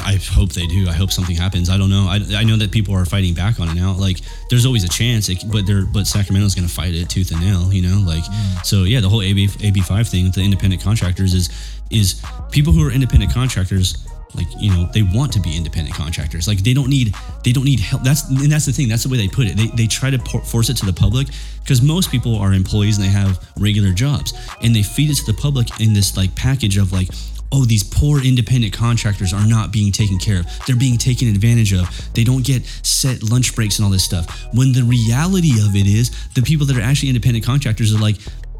I 0.04 0.16
hope 0.16 0.52
they 0.52 0.66
do. 0.66 0.88
I 0.88 0.92
hope 0.92 1.10
something 1.10 1.36
happens. 1.36 1.70
I 1.70 1.76
don't 1.76 1.90
know. 1.90 2.06
I, 2.08 2.20
I 2.36 2.44
know 2.44 2.56
that 2.56 2.70
people 2.70 2.94
are 2.94 3.04
fighting 3.04 3.34
back 3.34 3.60
on 3.60 3.68
it 3.68 3.74
now. 3.74 3.92
Like, 3.92 4.18
there's 4.50 4.66
always 4.66 4.84
a 4.84 4.88
chance, 4.88 5.28
it, 5.28 5.42
but 5.50 5.66
they're 5.66 5.86
but 5.86 6.06
Sacramento's 6.06 6.54
going 6.54 6.66
to 6.66 6.72
fight 6.72 6.94
it 6.94 7.08
tooth 7.08 7.30
and 7.30 7.40
nail. 7.40 7.72
You 7.72 7.82
know, 7.82 8.02
like 8.06 8.24
mm. 8.24 8.64
so. 8.64 8.84
Yeah, 8.84 9.00
the 9.00 9.08
whole 9.08 9.22
AB 9.22 9.48
AB 9.62 9.80
five 9.80 10.08
thing 10.08 10.24
with 10.24 10.34
the 10.34 10.44
independent 10.44 10.82
contractors 10.82 11.34
is 11.34 11.50
is 11.90 12.22
people 12.50 12.72
who 12.72 12.86
are 12.86 12.90
independent 12.90 13.32
contractors. 13.32 14.06
Like 14.34 14.46
you 14.58 14.70
know, 14.70 14.88
they 14.92 15.02
want 15.02 15.32
to 15.32 15.40
be 15.40 15.56
independent 15.56 15.96
contractors. 15.96 16.46
Like 16.46 16.58
they 16.58 16.74
don't 16.74 16.90
need 16.90 17.14
they 17.44 17.52
don't 17.52 17.64
need 17.64 17.80
help. 17.80 18.02
That's 18.02 18.28
and 18.28 18.52
that's 18.52 18.66
the 18.66 18.72
thing. 18.72 18.88
That's 18.88 19.02
the 19.02 19.08
way 19.08 19.16
they 19.16 19.28
put 19.28 19.46
it. 19.46 19.56
They 19.56 19.68
they 19.68 19.86
try 19.86 20.10
to 20.10 20.18
por- 20.18 20.42
force 20.42 20.68
it 20.68 20.76
to 20.78 20.86
the 20.86 20.92
public 20.92 21.28
because 21.60 21.80
most 21.80 22.10
people 22.10 22.36
are 22.36 22.52
employees 22.52 22.98
and 22.98 23.06
they 23.06 23.10
have 23.10 23.42
regular 23.56 23.92
jobs 23.92 24.34
and 24.62 24.74
they 24.74 24.82
feed 24.82 25.10
it 25.10 25.16
to 25.16 25.26
the 25.26 25.34
public 25.34 25.80
in 25.80 25.94
this 25.94 26.16
like 26.16 26.34
package 26.34 26.76
of 26.76 26.92
like 26.92 27.08
oh, 27.52 27.64
these 27.64 27.82
poor 27.82 28.22
independent 28.22 28.72
contractors 28.72 29.32
are 29.32 29.46
not 29.46 29.72
being 29.72 29.92
taken 29.92 30.18
care 30.18 30.40
of. 30.40 30.46
They're 30.66 30.76
being 30.76 30.98
taken 30.98 31.28
advantage 31.28 31.72
of. 31.72 31.88
They 32.14 32.24
don't 32.24 32.44
get 32.44 32.64
set 32.82 33.22
lunch 33.22 33.54
breaks 33.54 33.78
and 33.78 33.84
all 33.84 33.90
this 33.90 34.04
stuff. 34.04 34.46
When 34.52 34.72
the 34.72 34.82
reality 34.82 35.52
of 35.64 35.74
it 35.74 35.86
is, 35.86 36.10
the 36.34 36.42
people 36.42 36.66
that 36.66 36.76
are 36.76 36.82
actually 36.82 37.08
independent 37.08 37.44
contractors 37.44 37.94
are 37.94 37.98
like, 37.98 38.16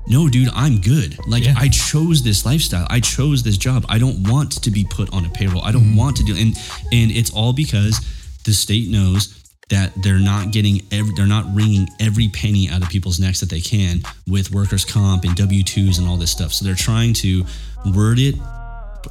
no, 0.07 0.27
dude, 0.27 0.49
I'm 0.55 0.81
good. 0.81 1.19
Like, 1.27 1.45
I 1.55 1.69
chose 1.69 2.23
this 2.23 2.47
lifestyle. 2.47 2.87
I 2.89 3.01
chose 3.01 3.43
this 3.43 3.59
job. 3.59 3.85
I 3.91 3.99
don't 3.99 4.27
want 4.27 4.63
to 4.63 4.71
be 4.71 4.87
put 4.89 5.13
on 5.13 5.27
a 5.27 5.29
payroll. 5.29 5.63
I 5.63 5.71
don't 5.71 5.83
mm-hmm. 5.83 5.97
want 5.97 6.17
to 6.17 6.23
do, 6.23 6.33
and 6.33 6.57
and 6.93 7.11
it's 7.11 7.31
all 7.31 7.53
because 7.53 8.01
the 8.45 8.53
state 8.53 8.89
knows 8.89 9.35
that 9.69 9.93
they're 10.03 10.19
not 10.19 10.51
getting 10.51 10.81
every, 10.91 11.13
they're 11.15 11.27
not 11.27 11.45
wringing 11.55 11.87
every 12.01 12.29
penny 12.29 12.71
out 12.71 12.83
of 12.83 12.89
people's 12.89 13.21
necks 13.21 13.41
that 13.41 13.51
they 13.51 13.61
can 13.61 14.01
with 14.27 14.51
workers 14.51 14.87
comp 14.87 15.25
and 15.25 15.37
w2s 15.37 15.99
and 15.99 16.09
all 16.09 16.17
this 16.17 16.31
stuff 16.31 16.55
so 16.55 16.65
they're 16.65 16.75
trying 16.75 17.13
to 17.13 17.45
word 17.95 18.19
it 18.19 18.35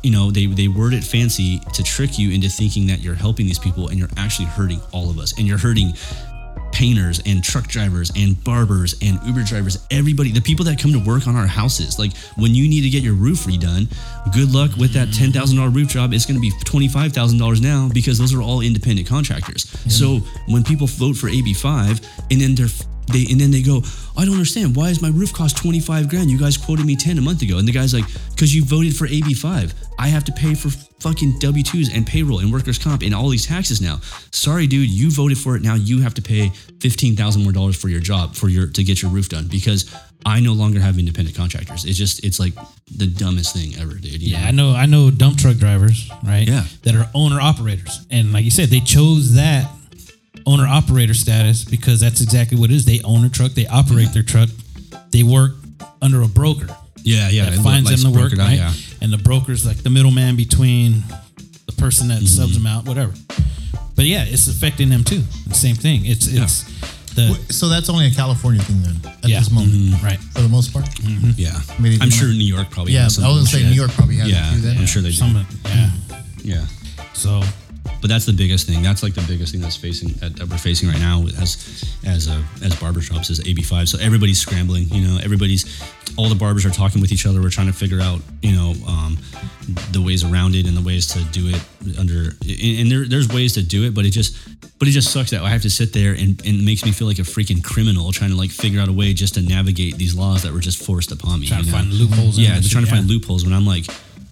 you 0.03 0.11
know 0.11 0.31
they 0.31 0.45
they 0.45 0.67
word 0.67 0.93
it 0.93 1.03
fancy 1.03 1.59
to 1.73 1.83
trick 1.83 2.19
you 2.19 2.31
into 2.31 2.49
thinking 2.49 2.87
that 2.87 2.99
you're 2.99 3.15
helping 3.15 3.45
these 3.45 3.59
people 3.59 3.89
and 3.89 3.97
you're 3.97 4.09
actually 4.17 4.45
hurting 4.45 4.81
all 4.91 5.09
of 5.09 5.17
us 5.19 5.37
and 5.37 5.47
you're 5.47 5.57
hurting 5.57 5.93
painters 6.71 7.21
and 7.25 7.43
truck 7.43 7.67
drivers 7.67 8.11
and 8.15 8.41
barbers 8.43 8.95
and 9.01 9.19
Uber 9.25 9.43
drivers, 9.43 9.85
everybody, 9.89 10.31
the 10.31 10.41
people 10.41 10.63
that 10.65 10.79
come 10.79 10.91
to 10.91 10.99
work 10.99 11.27
on 11.27 11.35
our 11.35 11.47
houses. 11.47 11.97
Like 11.97 12.15
when 12.35 12.53
you 12.53 12.67
need 12.67 12.81
to 12.81 12.89
get 12.89 13.03
your 13.03 13.15
roof 13.15 13.45
redone, 13.45 13.91
good 14.33 14.53
luck 14.53 14.75
with 14.77 14.93
that 14.93 15.07
mm-hmm. 15.07 15.23
ten 15.23 15.31
thousand 15.31 15.57
dollar 15.57 15.69
roof 15.69 15.89
job. 15.89 16.13
It's 16.13 16.25
going 16.25 16.39
to 16.39 16.41
be 16.41 16.51
twenty 16.65 16.87
five 16.87 17.13
thousand 17.13 17.39
dollars 17.39 17.61
now 17.61 17.89
because 17.93 18.17
those 18.17 18.33
are 18.33 18.41
all 18.41 18.61
independent 18.61 19.07
contractors. 19.07 19.69
So 19.91 20.19
when 20.47 20.63
people 20.63 20.87
vote 20.87 21.15
for 21.15 21.29
AB 21.29 21.53
five 21.53 21.99
and 22.29 22.39
then 22.39 22.55
they're 22.55 22.67
they 23.07 23.25
and 23.29 23.39
then 23.39 23.51
they 23.51 23.61
go, 23.61 23.81
I 24.17 24.25
don't 24.25 24.33
understand. 24.33 24.75
Why 24.75 24.89
is 24.89 25.01
my 25.01 25.09
roof 25.09 25.33
cost 25.33 25.57
25 25.57 26.09
grand? 26.09 26.29
You 26.29 26.39
guys 26.39 26.57
quoted 26.57 26.85
me 26.85 26.95
10 26.95 27.17
a 27.17 27.21
month 27.21 27.41
ago. 27.41 27.57
And 27.57 27.67
the 27.67 27.71
guy's 27.71 27.93
like, 27.93 28.05
because 28.31 28.55
you 28.55 28.63
voted 28.63 28.95
for 28.95 29.07
AB5. 29.07 29.73
I 29.99 30.07
have 30.07 30.23
to 30.25 30.31
pay 30.31 30.53
for 30.53 30.69
fucking 30.99 31.39
W2s 31.39 31.95
and 31.95 32.05
payroll 32.05 32.39
and 32.39 32.51
workers' 32.51 32.77
comp 32.77 33.03
and 33.03 33.13
all 33.13 33.29
these 33.29 33.45
taxes 33.45 33.81
now. 33.81 33.99
Sorry, 34.31 34.67
dude, 34.67 34.89
you 34.89 35.11
voted 35.11 35.37
for 35.37 35.55
it. 35.55 35.61
Now 35.61 35.75
you 35.75 36.01
have 36.01 36.13
to 36.15 36.21
pay 36.21 36.49
15,000 36.81 37.43
more 37.43 37.51
dollars 37.51 37.79
for 37.79 37.89
your 37.89 37.99
job 37.99 38.35
for 38.35 38.49
your 38.49 38.67
to 38.67 38.83
get 38.83 39.01
your 39.01 39.11
roof 39.11 39.29
done 39.29 39.47
because 39.47 39.93
I 40.25 40.39
no 40.39 40.53
longer 40.53 40.79
have 40.79 40.99
independent 40.99 41.37
contractors. 41.37 41.85
It's 41.85 41.97
just 41.97 42.23
it's 42.25 42.39
like 42.39 42.53
the 42.95 43.07
dumbest 43.07 43.55
thing 43.55 43.75
ever, 43.79 43.93
dude. 43.93 44.21
Yeah, 44.21 44.41
know? 44.41 44.47
I 44.47 44.51
know. 44.51 44.75
I 44.75 44.85
know 44.85 45.11
dump 45.11 45.37
truck 45.37 45.57
drivers, 45.57 46.09
right? 46.23 46.47
Yeah. 46.47 46.65
that 46.83 46.95
are 46.95 47.09
owner 47.13 47.39
operators, 47.39 48.05
and 48.11 48.33
like 48.33 48.43
you 48.43 48.51
said, 48.51 48.69
they 48.69 48.79
chose 48.79 49.35
that 49.35 49.71
owner 50.47 50.65
operator 50.65 51.13
status 51.13 51.63
because 51.65 51.99
that's 51.99 52.21
exactly 52.21 52.57
what 52.57 52.71
it 52.71 52.75
is. 52.75 52.85
They 52.85 53.01
own 53.03 53.23
a 53.25 53.29
truck, 53.29 53.51
they 53.51 53.67
operate 53.67 54.13
their 54.13 54.23
truck, 54.23 54.49
they 55.11 55.21
work 55.23 55.51
under 56.01 56.21
a 56.21 56.27
broker. 56.27 56.67
Yeah, 57.03 57.29
yeah. 57.29 57.45
that 57.45 57.53
and 57.55 57.63
finds 57.63 57.89
them 57.89 58.11
the 58.11 58.17
work, 58.19 58.33
out, 58.33 58.39
right? 58.39 58.57
yeah. 58.57 58.73
And 59.01 59.11
the 59.13 59.17
broker's 59.17 59.65
like 59.65 59.77
the 59.83 59.89
middleman 59.89 60.35
between 60.35 61.03
the 61.67 61.73
person 61.77 62.07
Mm-hmm. 62.07 62.19
that 62.23 62.27
subs 62.27 62.53
them 62.55 62.65
out, 62.65 62.85
whatever. 62.85 63.13
But 63.95 64.05
yeah, 64.05 64.25
it's 64.27 64.47
affecting 64.47 64.89
them 64.89 65.03
too. 65.03 65.21
The 65.47 65.53
same 65.55 65.75
thing. 65.75 66.05
It's 66.05 66.27
it's 66.27 66.63
the 67.15 67.33
So 67.51 67.67
that's 67.67 67.89
only 67.89 68.05
a 68.07 68.11
California 68.11 68.61
thing 68.61 68.81
then 68.83 68.95
at 69.23 69.29
Yeah. 69.29 69.39
this 69.39 69.51
moment, 69.51 69.73
Mm-hmm. 69.73 70.05
right. 70.05 70.19
For 70.19 70.41
the 70.41 70.49
most 70.49 70.71
part. 70.73 70.87
Yeah, 71.35 71.59
Maybe 71.79 71.97
they 71.97 72.03
I'm 72.03 72.09
sure 72.11 72.27
not- 72.29 72.37
New 72.37 72.45
York 72.55 72.69
probably. 72.69 72.93
Yeah, 72.93 73.03
has 73.03 73.19
I 73.19 73.27
was 73.27 73.37
gonna 73.37 73.47
say. 73.47 73.63
New 73.69 73.75
York 73.75 73.91
probably 73.91 74.15
has 74.17 74.27
it 74.29 74.31
Yeah, 74.33 74.51
too 74.53 74.61
then. 74.61 74.77
I'm 74.77 74.85
sure 74.85 75.01
they 75.01 75.09
do. 75.09 75.15
Some 75.15 75.35
of 75.35 75.45
yeah. 75.65 75.91
Yeah. 76.43 76.65
So 77.13 77.41
But 78.01 78.09
that's 78.09 78.25
the 78.25 78.33
biggest 78.33 78.67
thing. 78.67 78.81
That's 78.81 79.03
like 79.03 79.13
the 79.13 79.25
biggest 79.27 79.51
thing 79.51 79.61
that's 79.61 79.75
facing 79.75 80.13
that, 80.19 80.35
that 80.35 80.49
we're 80.49 80.57
facing 80.57 80.89
right 80.89 80.99
now 80.99 81.23
as 81.41 81.95
as 82.05 82.27
uh, 82.27 82.41
as 82.63 82.73
barbershops 82.75 83.29
is 83.29 83.39
AB5. 83.39 83.87
So 83.87 83.97
everybody's 83.99 84.39
scrambling. 84.39 84.85
You 84.89 85.07
know, 85.07 85.19
everybody's 85.23 85.65
all 86.17 86.29
the 86.29 86.35
barbers 86.35 86.65
are 86.65 86.71
talking 86.71 87.01
with 87.01 87.11
each 87.11 87.25
other. 87.25 87.41
We're 87.41 87.49
trying 87.49 87.67
to 87.67 87.73
figure 87.73 88.01
out 88.01 88.21
you 88.41 88.53
know 88.53 88.73
um, 88.87 89.17
the 89.91 90.01
ways 90.01 90.23
around 90.23 90.55
it 90.55 90.67
and 90.67 90.75
the 90.77 90.81
ways 90.81 91.07
to 91.07 91.23
do 91.25 91.47
it 91.47 91.99
under. 91.99 92.35
And, 92.41 92.79
and 92.79 92.91
there, 92.91 93.05
there's 93.05 93.27
ways 93.29 93.53
to 93.53 93.63
do 93.63 93.85
it, 93.85 93.93
but 93.93 94.05
it 94.05 94.11
just 94.11 94.35
but 94.79 94.87
it 94.87 94.91
just 94.91 95.11
sucks 95.11 95.31
that 95.31 95.41
I 95.41 95.49
have 95.49 95.63
to 95.63 95.69
sit 95.69 95.93
there 95.93 96.11
and, 96.11 96.39
and 96.45 96.59
it 96.59 96.63
makes 96.63 96.85
me 96.85 96.91
feel 96.91 97.07
like 97.07 97.19
a 97.19 97.23
freaking 97.23 97.63
criminal 97.63 98.11
trying 98.11 98.29
to 98.29 98.35
like 98.35 98.51
figure 98.51 98.79
out 98.79 98.89
a 98.89 98.93
way 98.93 99.13
just 99.13 99.33
to 99.35 99.41
navigate 99.41 99.97
these 99.97 100.15
laws 100.15 100.43
that 100.43 100.53
were 100.53 100.59
just 100.59 100.83
forced 100.83 101.11
upon 101.11 101.39
me. 101.39 101.47
Trying 101.47 101.63
to 101.63 101.71
know? 101.71 101.77
find 101.77 101.93
loopholes 101.93 102.37
Yeah, 102.37 102.53
they're 102.53 102.69
trying 102.69 102.85
to 102.85 102.89
yeah. 102.89 102.97
find 102.97 103.07
loopholes 103.07 103.43
when 103.43 103.53
I'm 103.53 103.65
like 103.65 103.85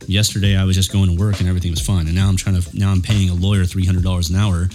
yesterday 0.07 0.55
I 0.55 0.63
was 0.63 0.75
just 0.75 0.91
going 0.91 1.09
to 1.15 1.21
work 1.21 1.39
and 1.39 1.47
everything 1.49 1.71
was 1.71 1.81
fine, 1.81 2.07
and 2.07 2.15
now 2.15 2.27
I'm 2.29 2.37
trying 2.37 2.59
to 2.61 2.77
now 2.77 2.91
I'm 2.91 3.01
paying 3.01 3.29
a 3.29 3.33
lawyer 3.33 3.65
three 3.65 3.85
hundred 3.85 4.03
dollars 4.03 4.29
an 4.29 4.35
hour, 4.37 4.69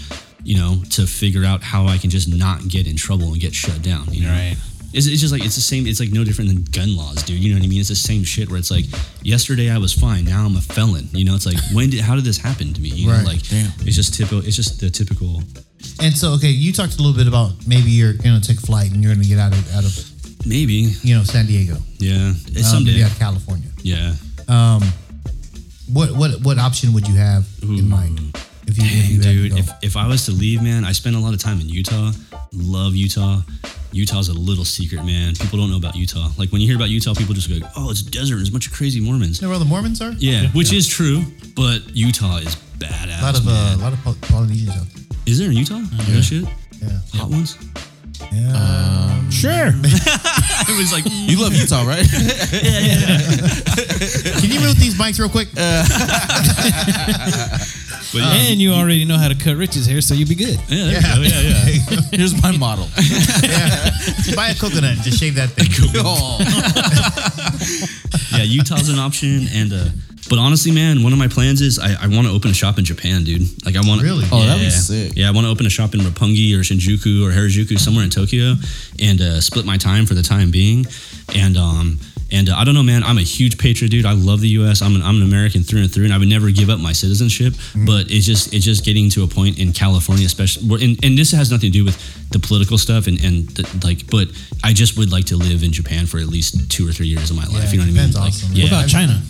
you 0.44 0.56
know, 0.56 0.82
to 0.90 1.06
figure 1.06 1.44
out 1.44 1.62
how 1.62 1.86
I 1.86 1.98
can 1.98 2.10
just 2.10 2.28
not 2.28 2.66
get 2.68 2.86
in 2.86 2.96
trouble 2.96 3.32
and 3.32 3.40
get 3.40 3.54
shut 3.54 3.82
down. 3.82 4.06
You 4.12 4.24
know, 4.26 4.32
Right. 4.32 4.56
It's, 4.92 5.06
it's 5.06 5.20
just 5.20 5.32
like 5.32 5.44
it's 5.44 5.54
the 5.54 5.60
same. 5.60 5.86
It's 5.86 6.00
like 6.00 6.10
no 6.10 6.24
different 6.24 6.50
than 6.50 6.64
gun 6.64 6.96
laws, 6.96 7.22
dude. 7.22 7.38
You 7.38 7.54
know 7.54 7.60
what 7.60 7.64
I 7.64 7.68
mean? 7.68 7.78
It's 7.78 7.90
the 7.90 7.94
same 7.94 8.24
shit 8.24 8.48
where 8.50 8.58
it's 8.58 8.72
like 8.72 8.86
yesterday 9.22 9.70
I 9.70 9.78
was 9.78 9.92
fine, 9.92 10.24
now 10.24 10.44
I'm 10.44 10.56
a 10.56 10.60
felon. 10.60 11.08
You 11.12 11.24
know, 11.24 11.36
it's 11.36 11.46
like 11.46 11.58
when 11.72 11.90
did 11.90 12.00
how 12.00 12.16
did 12.16 12.24
this 12.24 12.38
happen 12.38 12.72
to 12.74 12.80
me? 12.80 12.88
You 12.88 13.08
Right. 13.10 13.18
know, 13.22 13.24
like 13.24 13.40
it's 13.86 13.94
just 13.94 14.14
typical. 14.14 14.40
It's 14.44 14.56
just 14.56 14.80
the 14.80 14.90
typical. 14.90 15.42
And 16.02 16.12
so, 16.16 16.32
okay, 16.32 16.48
you 16.50 16.72
talked 16.72 16.94
a 16.98 17.02
little 17.02 17.16
bit 17.16 17.28
about 17.28 17.52
maybe 17.68 17.90
you're 17.90 18.14
going 18.14 18.40
to 18.40 18.46
take 18.46 18.58
flight 18.60 18.90
and 18.90 19.00
you're 19.02 19.14
going 19.14 19.22
to 19.22 19.28
get 19.28 19.38
out 19.38 19.52
of 19.52 19.74
out 19.76 19.84
of 19.84 20.46
Maybe 20.46 20.88
you 21.02 21.14
know 21.14 21.22
San 21.22 21.46
Diego, 21.46 21.76
yeah. 21.98 22.32
It's 22.48 22.58
um, 22.72 22.78
someday. 22.82 22.92
maybe 22.92 23.04
out 23.04 23.12
of 23.12 23.18
California. 23.18 23.68
Yeah. 23.82 24.14
Um, 24.48 24.82
what 25.92 26.14
what 26.16 26.40
what 26.42 26.58
option 26.58 26.92
would 26.92 27.06
you 27.08 27.14
have 27.16 27.46
in 27.62 27.88
mind 27.88 28.18
if 28.66 28.78
you, 28.78 28.84
if 28.84 29.10
you 29.10 29.20
Dang, 29.22 29.34
had 29.34 29.42
to 29.42 29.48
dude, 29.48 29.58
if, 29.58 29.70
if 29.82 29.96
I 29.96 30.06
was 30.06 30.24
to 30.26 30.32
leave, 30.32 30.62
man, 30.62 30.84
I 30.84 30.92
spent 30.92 31.16
a 31.16 31.18
lot 31.18 31.34
of 31.34 31.40
time 31.40 31.60
in 31.60 31.68
Utah. 31.68 32.12
Love 32.52 32.94
Utah. 32.94 33.40
Utah's 33.92 34.28
a 34.28 34.32
little 34.32 34.64
secret, 34.64 35.04
man. 35.04 35.34
People 35.34 35.58
don't 35.58 35.70
know 35.70 35.76
about 35.76 35.96
Utah. 35.96 36.28
Like 36.38 36.52
when 36.52 36.60
you 36.60 36.68
hear 36.68 36.76
about 36.76 36.90
Utah, 36.90 37.14
people 37.14 37.34
just 37.34 37.48
go, 37.48 37.58
"Oh, 37.76 37.90
it's 37.90 38.02
a 38.02 38.10
desert. 38.10 38.36
There's 38.36 38.48
a 38.48 38.52
bunch 38.52 38.68
of 38.68 38.72
crazy 38.72 39.00
Mormons." 39.00 39.40
You 39.40 39.46
know 39.46 39.50
where 39.50 39.58
all 39.58 39.64
the 39.64 39.68
Mormons 39.68 40.00
are? 40.00 40.12
Yeah, 40.12 40.46
which 40.50 40.72
is 40.72 40.86
true, 40.86 41.22
but 41.56 41.82
Utah 41.96 42.36
is 42.36 42.54
badass. 42.78 43.18
a 43.20 43.22
lot 43.22 43.38
of 43.38 43.48
uh, 43.48 43.50
a 43.50 43.82
lot 43.82 43.92
of 43.92 43.98
Poly- 44.00 44.16
Polynesians 44.22 44.76
out 44.76 44.86
there. 44.94 45.04
is 45.26 45.38
there 45.38 45.50
in 45.50 45.56
Utah? 45.56 45.80
Yeah. 45.80 46.12
Real 46.12 46.22
shit. 46.22 46.44
Yeah. 46.80 46.98
Hot 47.14 47.30
ones. 47.30 47.58
Yeah. 48.32 49.30
sure. 49.30 49.72
it 49.74 50.76
was 50.78 50.92
like 50.92 51.04
You 51.06 51.40
love 51.40 51.54
Utah, 51.54 51.84
right? 51.86 52.06
Yeah. 52.52 53.18
Can 54.40 54.50
you 54.50 54.60
move 54.60 54.78
these 54.78 54.94
mics 54.98 55.18
real 55.18 55.28
quick? 55.28 55.48
But 58.12 58.22
and 58.22 58.60
you 58.60 58.72
already 58.72 59.04
know 59.04 59.16
how 59.18 59.28
to 59.28 59.36
cut 59.36 59.56
Rich's 59.56 59.86
hair, 59.86 60.00
so 60.00 60.14
you'll 60.14 60.28
be 60.28 60.34
good. 60.34 60.58
Yeah, 60.68 60.90
there 60.90 60.96
you 60.96 61.00
go. 61.00 61.22
yeah, 61.22 61.68
yeah. 61.68 62.00
Here's 62.10 62.34
my 62.42 62.50
model. 62.50 62.88
Buy 64.34 64.48
a 64.48 64.54
coconut 64.56 64.94
and 64.96 65.02
just 65.02 65.20
shave 65.20 65.36
that 65.36 65.50
thing. 65.50 65.70
yeah, 68.36 68.42
Utah's 68.42 68.88
an 68.88 68.98
option, 68.98 69.46
and 69.54 69.72
uh, 69.72 69.84
but 70.30 70.38
honestly, 70.38 70.70
man, 70.72 71.02
one 71.02 71.12
of 71.12 71.18
my 71.18 71.28
plans 71.28 71.60
is 71.60 71.78
I, 71.78 72.04
I 72.04 72.06
want 72.06 72.26
to 72.26 72.32
open 72.32 72.50
a 72.50 72.54
shop 72.54 72.78
in 72.78 72.84
Japan, 72.86 73.24
dude. 73.24 73.42
Like 73.66 73.76
I 73.76 73.80
want 73.86 74.00
Really? 74.02 74.24
Oh, 74.32 74.40
that'd 74.46 74.62
be 74.62 74.70
sick. 74.70 75.12
Yeah, 75.16 75.28
I 75.28 75.32
want 75.32 75.44
to 75.46 75.50
open 75.50 75.66
a 75.66 75.70
shop 75.70 75.92
in 75.92 76.00
Roppongi 76.00 76.54
or 76.54 76.60
Shinjuku 76.60 77.26
or 77.26 77.32
Harajuku 77.32 77.78
somewhere 77.78 78.04
in 78.04 78.10
Tokyo, 78.10 78.54
and 79.02 79.20
uh, 79.20 79.40
split 79.42 79.66
my 79.66 79.76
time 79.76 80.06
for 80.06 80.14
the 80.14 80.22
time 80.22 80.50
being, 80.50 80.86
and 81.34 81.56
um. 81.58 81.98
And 82.32 82.48
uh, 82.48 82.54
I 82.54 82.62
don't 82.62 82.74
know, 82.74 82.84
man. 82.84 83.02
I'm 83.02 83.18
a 83.18 83.22
huge 83.22 83.58
patriot, 83.58 83.90
dude. 83.90 84.06
I 84.06 84.12
love 84.12 84.40
the 84.40 84.50
U.S. 84.62 84.82
I'm 84.82 84.94
an, 84.94 85.02
I'm 85.02 85.16
an 85.16 85.24
American 85.24 85.64
through 85.64 85.80
and 85.80 85.90
through, 85.92 86.04
and 86.04 86.14
I 86.14 86.18
would 86.18 86.28
never 86.28 86.52
give 86.52 86.70
up 86.70 86.78
my 86.78 86.92
citizenship. 86.92 87.54
But 87.74 88.08
it's 88.08 88.24
just 88.24 88.54
it's 88.54 88.64
just 88.64 88.84
getting 88.84 89.10
to 89.10 89.24
a 89.24 89.26
point 89.26 89.58
in 89.58 89.72
California, 89.72 90.26
especially, 90.26 90.68
where, 90.68 90.80
and, 90.80 90.96
and 91.04 91.18
this 91.18 91.32
has 91.32 91.50
nothing 91.50 91.72
to 91.72 91.78
do 91.80 91.84
with 91.84 91.98
the 92.30 92.38
political 92.38 92.78
stuff, 92.78 93.08
and 93.08 93.18
and 93.24 93.48
the, 93.48 93.66
like, 93.84 94.08
but 94.08 94.28
I 94.62 94.72
just 94.72 94.96
would 94.96 95.10
like 95.10 95.24
to 95.24 95.36
live 95.36 95.64
in 95.64 95.72
Japan 95.72 96.06
for 96.06 96.18
at 96.18 96.28
least 96.28 96.70
two 96.70 96.86
or 96.88 96.92
three 96.92 97.08
years 97.08 97.30
of 97.32 97.36
my 97.36 97.46
life. 97.46 97.72
you 97.72 97.78
know 97.78 97.86
what 97.86 97.98
I 97.98 97.98
mean? 97.98 98.12
Japan's 98.12 98.14
Like, 98.14 98.28
awesome. 98.28 98.50
yeah. 98.54 98.62
What 98.62 98.72
about 98.74 98.88
China? 98.88 99.22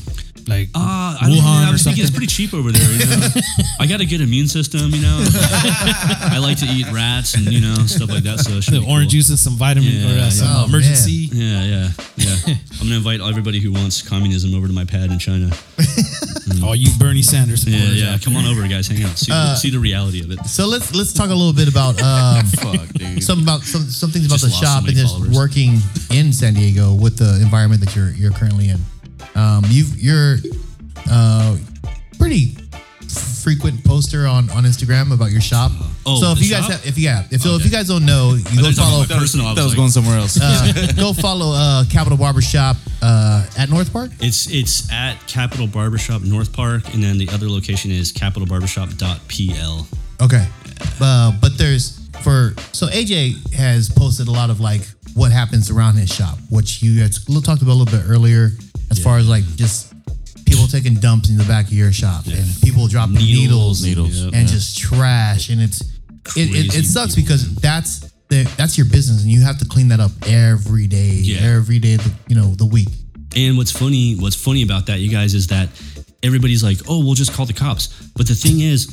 Like 0.49 0.69
Uh, 0.75 0.79
I, 0.81 1.19
don't, 1.23 1.33
Wuhan 1.33 1.67
I 1.67 1.69
or 1.69 1.73
was 1.73 1.85
thinking 1.85 2.03
it's 2.03 2.11
pretty 2.11 2.27
cheap 2.27 2.53
over 2.55 2.73
there. 2.73 2.91
You 2.93 3.07
know? 3.07 3.29
I 3.81 3.87
got 3.87 4.01
a 4.01 4.07
good 4.07 4.21
immune 4.21 4.49
system, 4.49 4.91
you 4.91 5.01
know. 5.03 5.19
I 5.25 6.39
like 6.41 6.59
to 6.59 6.67
eat 6.67 6.87
rats 6.93 7.35
and 7.35 7.47
you 7.47 7.61
know 7.61 7.75
stuff 7.87 8.11
like 8.11 8.23
that. 8.25 8.41
So 8.41 8.61
the 8.61 8.79
orange 8.87 9.11
cool. 9.13 9.21
juice 9.21 9.29
and 9.31 9.39
some 9.39 9.55
vitamin 9.55 9.91
Yeah, 9.93 10.07
or 10.07 10.13
uh, 10.13 10.17
yeah. 10.25 10.29
some 10.31 10.49
Oh, 10.51 10.65
emergency. 10.67 11.29
Yeah, 11.33 11.65
yeah, 11.65 11.89
yeah. 12.17 12.37
I'm 12.81 12.87
gonna 12.89 12.97
invite 12.97 13.21
everybody 13.21 13.61
who 13.61 13.73
wants 13.73 14.03
communism 14.03 14.55
over 14.55 14.67
to 14.67 14.73
my 14.73 14.85
pad 14.85 15.11
in 15.11 15.19
China. 15.19 15.51
All 16.65 16.75
you 16.83 16.89
Bernie 16.99 17.23
Sanders 17.23 17.65
Yeah, 17.67 17.79
supporters. 17.79 18.03
yeah. 18.03 18.19
Come 18.19 18.37
on 18.37 18.47
over, 18.47 18.67
guys. 18.69 18.89
Hang 18.89 19.03
out. 19.05 19.19
See, 19.19 19.33
Uh, 19.33 19.55
see 19.55 19.71
the 19.71 19.79
reality 19.79 20.21
of 20.23 20.31
it. 20.31 20.45
So 20.47 20.67
let's 20.67 20.95
let's 20.95 21.13
talk 21.13 21.31
a 21.31 21.35
little 21.35 21.53
bit 21.53 21.69
about 21.69 22.01
um, 22.03 22.45
Fuck, 22.47 22.89
some 23.23 23.43
about 23.43 23.63
some 23.63 23.89
some 23.91 24.11
things 24.11 24.27
about 24.27 24.41
Just 24.41 24.45
the 24.45 24.51
lost 24.51 24.61
so 24.61 24.67
shop 24.67 24.85
and 24.89 24.97
just 24.97 25.15
followers. 25.15 25.37
working 25.37 25.79
in 26.11 26.33
San 26.33 26.55
Diego 26.55 26.95
with 26.95 27.17
the 27.19 27.41
environment 27.43 27.81
that 27.85 27.95
you're 27.95 28.11
you're 28.13 28.33
currently 28.33 28.69
in. 28.71 28.81
Um, 29.35 29.65
you've 29.69 29.97
you're 29.99 30.37
uh, 31.11 31.57
pretty 32.19 32.57
frequent 33.43 33.83
poster 33.85 34.27
on 34.27 34.51
on 34.51 34.65
Instagram 34.65 35.13
about 35.13 35.31
your 35.31 35.41
shop. 35.41 35.73
Oh, 36.07 36.21
so 36.21 36.33
if 36.33 36.39
the 36.39 36.45
you 36.45 36.51
guys 36.51 36.63
shop? 36.65 36.73
have, 36.73 36.87
if 36.87 36.99
yeah 36.99 37.25
if 37.31 37.41
so 37.43 37.57
if 37.57 37.65
you 37.65 37.71
guys 37.71 37.89
don't 37.89 38.05
know, 38.07 38.35
you 38.35 38.43
go 38.45 38.49
thought 38.51 38.57
you 38.57 38.67
were 38.67 38.73
follow 38.73 39.03
talking 39.05 39.19
personal. 39.19 39.55
That 39.55 39.63
was 39.63 39.73
like- 39.73 39.77
going 39.77 39.91
somewhere 39.91 40.19
else. 40.19 40.39
uh, 40.41 40.93
go 40.97 41.13
follow 41.13 41.53
uh, 41.55 41.85
Capital 41.91 42.19
Barbershop 42.19 42.77
uh, 43.03 43.47
at 43.59 43.71
North 43.71 43.93
Park. 43.93 44.11
It's 44.21 44.51
it's 44.51 44.91
at 44.93 45.15
Capital 45.27 45.67
Barbershop 45.67 46.23
North 46.23 46.53
Park, 46.53 46.93
and 46.95 47.03
then 47.03 47.19
the 47.19 47.29
other 47.31 47.49
location 47.49 47.91
is 47.91 48.13
capitalbarbershop.pl. 48.13 49.87
Okay. 50.23 50.47
Uh, 51.01 51.33
but 51.41 51.57
there's 51.59 51.99
for 52.23 52.55
so 52.73 52.87
AJ 52.89 53.53
has 53.55 53.89
posted 53.89 54.29
a 54.29 54.31
lot 54.33 54.51
of 54.51 54.61
like 54.61 54.83
what 55.15 55.33
happens 55.33 55.71
around 55.71 55.95
his 55.97 56.13
shop, 56.13 56.39
which 56.51 56.83
you 56.83 57.01
guys 57.01 57.25
talked 57.25 57.63
about 57.63 57.73
a 57.73 57.75
little 57.75 57.87
bit 57.99 58.05
earlier, 58.09 58.51
as 58.91 58.99
far 59.03 59.19
as 59.19 59.29
like 59.29 59.45
just 59.57 59.93
people 60.45 60.67
taking 60.67 60.95
dumps 60.95 61.31
in 61.31 61.37
the 61.37 61.45
back 61.45 61.67
of 61.67 61.73
your 61.73 61.93
shop 61.93 62.27
and 62.27 62.45
people 62.63 62.87
dropping 62.89 63.15
needles, 63.17 63.83
Needles. 63.85 64.21
and 64.23 64.33
Yeah. 64.35 64.45
just 64.47 64.79
trash 64.79 65.49
and 65.49 65.61
it's 65.61 65.81
it, 66.37 66.51
it, 66.55 66.75
it 66.77 66.85
sucks 66.85 67.15
because 67.15 67.55
that's 67.57 68.01
the 68.29 68.43
that's 68.57 68.77
your 68.77 68.87
business 68.87 69.23
and 69.23 69.31
you 69.31 69.41
have 69.43 69.59
to 69.59 69.65
clean 69.65 69.89
that 69.89 70.01
up 70.01 70.11
every 70.27 70.87
day, 70.87 71.13
Yeah. 71.15 71.39
every 71.57 71.79
day, 71.79 71.95
of 71.95 72.05
the, 72.05 72.13
you 72.29 72.37
know, 72.37 72.55
the 72.55 72.67
week. 72.67 72.89
And 73.37 73.57
what's 73.57 73.71
funny, 73.73 74.15
what's 74.17 74.37
funny 74.37 74.63
about 74.63 74.87
that, 74.87 74.99
you 75.01 75.09
guys, 75.09 75.35
is 75.35 75.47
that 75.49 75.69
everybody's 76.23 76.63
like, 76.65 76.79
"Oh, 76.89 77.05
we'll 77.05 77.15
just 77.15 77.33
call 77.33 77.47
the 77.47 77.53
cops." 77.53 77.89
But 78.17 78.27
the 78.27 78.35
thing 78.35 78.61
is, 78.61 78.89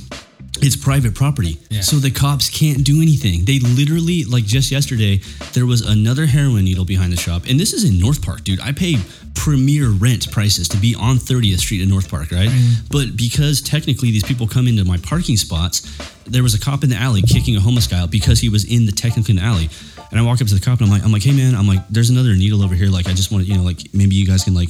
it's 0.61 0.75
private 0.75 1.13
property, 1.15 1.57
Yeah. 1.69 1.81
so 1.81 1.97
the 1.97 2.11
cops 2.11 2.49
can't 2.49 2.83
do 2.83 3.01
anything. 3.01 3.45
They 3.45 3.59
literally, 3.59 4.23
like 4.23 4.45
just 4.45 4.71
yesterday, 4.71 5.21
there 5.53 5.65
was 5.65 5.81
another 5.81 6.25
heroin 6.25 6.65
needle 6.65 6.85
behind 6.85 7.11
the 7.13 7.17
shop, 7.17 7.43
and 7.47 7.59
this 7.59 7.73
is 7.73 7.83
in 7.83 7.99
North 7.99 8.21
Park, 8.21 8.43
dude. 8.43 8.59
I 8.61 8.71
pay 8.71 8.97
premier 9.35 9.89
rent 9.89 10.31
prices 10.31 10.67
to 10.69 10.77
be 10.77 10.95
on 10.95 11.17
30th 11.17 11.59
Street 11.59 11.81
in 11.81 11.89
North 11.89 12.09
Park, 12.09 12.31
right? 12.31 12.49
Mm-hmm. 12.49 12.87
But 12.91 13.15
because 13.15 13.61
technically 13.61 14.11
these 14.11 14.23
people 14.23 14.47
come 14.47 14.67
into 14.67 14.83
my 14.83 14.97
parking 14.97 15.37
spots, 15.37 15.81
there 16.25 16.43
was 16.43 16.53
a 16.53 16.59
cop 16.59 16.83
in 16.83 16.89
the 16.89 16.95
alley 16.97 17.21
kicking 17.21 17.55
a 17.55 17.59
homeless 17.59 17.87
guy 17.87 17.99
out 17.99 18.11
because 18.11 18.39
he 18.41 18.49
was 18.49 18.65
in 18.65 18.85
the 18.85 18.91
technically 18.91 19.39
alley. 19.39 19.69
And 20.11 20.19
I 20.19 20.23
walk 20.23 20.41
up 20.41 20.47
to 20.47 20.53
the 20.53 20.59
cop 20.59 20.79
and 20.79 20.87
I'm 20.87 20.91
like, 20.91 21.03
I'm 21.03 21.11
like, 21.11 21.23
hey 21.23 21.33
man, 21.33 21.55
I'm 21.55 21.67
like, 21.67 21.85
there's 21.89 22.09
another 22.09 22.35
needle 22.35 22.63
over 22.63 22.75
here. 22.75 22.87
Like, 22.87 23.07
I 23.07 23.13
just 23.13 23.31
want 23.31 23.45
to, 23.45 23.51
you 23.51 23.57
know, 23.57 23.63
like 23.63 23.93
maybe 23.93 24.15
you 24.15 24.25
guys 24.25 24.43
can 24.43 24.53
like, 24.53 24.69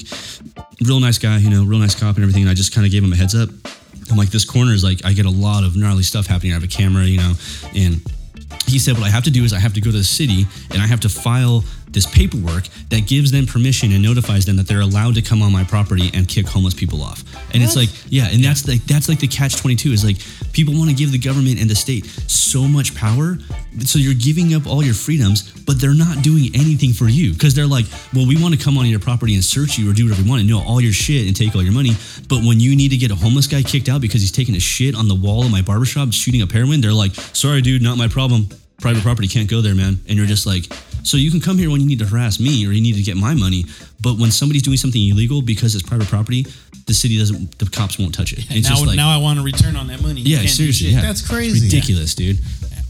real 0.82 1.00
nice 1.00 1.18
guy, 1.18 1.38
you 1.38 1.50
know, 1.50 1.64
real 1.64 1.80
nice 1.80 1.96
cop 1.96 2.16
and 2.16 2.24
everything. 2.24 2.44
And 2.44 2.52
I 2.52 2.54
just 2.54 2.74
kind 2.74 2.86
of 2.86 2.92
gave 2.92 3.04
him 3.04 3.14
a 3.14 3.16
heads 3.16 3.36
up. 3.36 3.50
I'm 4.10 4.18
like, 4.18 4.30
this 4.30 4.46
corner 4.46 4.72
is 4.74 4.84
like, 4.84 5.06
I 5.06 5.14
get 5.14 5.26
a 5.26 5.30
lot 5.30 5.64
of 5.64 5.76
gnarly 5.76 6.04
stuff 6.04 6.28
happening. 6.28 6.54
I 6.54 6.56
have 6.56 6.64
a 6.64 6.68
camera, 6.68 7.04
you 7.04 7.18
know, 7.18 7.34
and 7.76 8.02
he 8.68 8.80
said, 8.80 8.96
What 8.96 9.04
I 9.04 9.10
have 9.10 9.24
to 9.24 9.32
do 9.32 9.44
is 9.44 9.54
I 9.54 9.60
have 9.60 9.74
to 9.74 9.82
go 9.82 9.92
to 9.92 9.98
the 9.98 10.04
city 10.04 10.46
and 10.72 10.82
I 10.82 10.88
have 10.88 11.00
to 11.02 11.10
file 11.10 11.64
this 11.90 12.06
paperwork 12.06 12.68
that 12.90 13.08
gives 13.08 13.32
them 13.32 13.46
permission 13.46 13.92
and 13.92 14.04
notifies 14.04 14.46
them 14.46 14.58
that 14.58 14.68
they're 14.68 14.82
allowed 14.82 15.16
to 15.16 15.22
come 15.22 15.42
on 15.42 15.52
my 15.52 15.64
property 15.64 16.12
and 16.14 16.28
kick 16.28 16.48
homeless 16.48 16.74
people 16.74 17.02
off. 17.02 17.24
And 17.54 17.64
it's 17.64 17.76
like, 17.76 17.90
yeah, 18.10 18.28
and 18.28 18.44
that's 18.44 18.68
like 18.68 18.84
that's 18.84 19.10
like 19.10 19.20
the 19.20 19.28
catch 19.28 19.58
22 19.58 19.92
is 19.92 20.06
like 20.06 20.18
people 20.52 20.74
want 20.74 20.90
to 20.90 20.96
give 20.96 21.12
the 21.12 21.18
government 21.18 21.60
and 21.60 21.70
the 21.70 21.76
state 21.76 22.06
so 22.06 22.62
much 22.62 22.96
power. 22.96 23.38
So 23.80 24.00
you're 24.00 24.14
giving 24.14 24.54
up 24.54 24.68
all 24.68 24.84
your 24.84 24.94
freedoms, 24.94 25.52
but 25.66 25.80
they're 25.80 25.94
not 25.94 26.24
doing 26.24 26.50
anything 26.54 26.94
for 26.94 27.08
you 27.08 27.34
because 27.34 27.54
they're 27.54 27.68
like, 27.68 27.86
well, 28.14 28.28
we 28.28 28.42
want 28.42 28.58
to 28.58 28.64
come 28.64 28.78
on 28.78 28.86
your 28.86 29.00
property 29.00 29.34
and 29.34 29.44
search 29.44 29.78
you 29.78 29.90
or 29.90 29.94
do 29.94 30.06
whatever 30.06 30.24
we 30.24 30.30
want 30.30 30.42
and 30.42 30.50
know 30.50 30.62
all 30.62 30.82
your 30.82 30.94
shit 30.94 31.28
and 31.28 31.36
take 31.36 31.56
all 31.56 31.64
your 31.64 31.74
money. 31.74 31.92
But 32.28 32.44
when 32.44 32.60
you 32.60 32.76
need 32.76 32.90
to 32.90 32.98
get 32.98 33.12
a 33.12 33.16
homeless 33.16 33.48
guy 33.48 33.64
kicked 33.64 33.90
out 33.90 34.02
because 34.02 34.22
he's 34.22 34.32
taking 34.32 34.56
a 34.56 34.60
shit 34.60 34.96
on 34.96 35.08
the 35.08 35.16
wall 35.16 35.44
of 35.44 35.52
my 35.52 35.62
barbershop 35.62 36.14
shooting 36.14 36.42
up 36.42 36.52
heroin, 36.52 36.82
they're 36.82 36.94
like, 36.94 37.16
sorry, 37.16 37.62
dude, 37.62 37.82
not 37.82 37.98
my 37.98 38.08
problem. 38.08 38.48
Private 38.82 39.02
property 39.04 39.28
can't 39.28 39.50
go 39.50 39.62
there, 39.62 39.74
man. 39.74 40.00
And 40.08 40.18
you're 40.18 40.28
just 40.28 40.46
like, 40.46 40.66
so 41.04 41.18
you 41.18 41.32
can 41.32 41.40
come 41.40 41.58
here 41.58 41.72
when 41.72 41.82
you 41.82 41.88
need 41.88 42.00
to 42.00 42.06
harass 42.06 42.40
me 42.40 42.68
or 42.68 42.72
you 42.72 42.82
need 42.82 42.96
to 42.96 43.02
get 43.02 43.18
my 43.18 43.34
money. 43.34 43.66
But 44.02 44.20
when 44.20 44.30
somebody's 44.30 44.62
doing 44.62 44.78
something 44.78 45.02
illegal 45.02 45.42
because 45.42 45.74
it's 45.74 45.88
private 45.88 46.08
property, 46.08 46.46
the 46.86 46.94
city 46.94 47.18
doesn't, 47.18 47.58
the 47.58 47.66
cops 47.70 47.98
won't 47.98 48.14
touch 48.14 48.34
it. 48.34 48.40
It's 48.50 48.70
now, 48.70 48.76
just 48.76 48.86
like, 48.86 48.96
now 48.96 49.10
I 49.10 49.18
want 49.18 49.40
to 49.40 49.46
return 49.46 49.76
on 49.76 49.88
that 49.88 50.02
money. 50.02 50.22
You 50.22 50.38
yeah, 50.38 50.48
seriously, 50.48 50.90
yeah. 50.90 51.02
That's 51.02 51.22
It's 51.22 51.30
crazy. 51.30 51.66
ridiculous, 51.66 52.14
dude. 52.14 52.38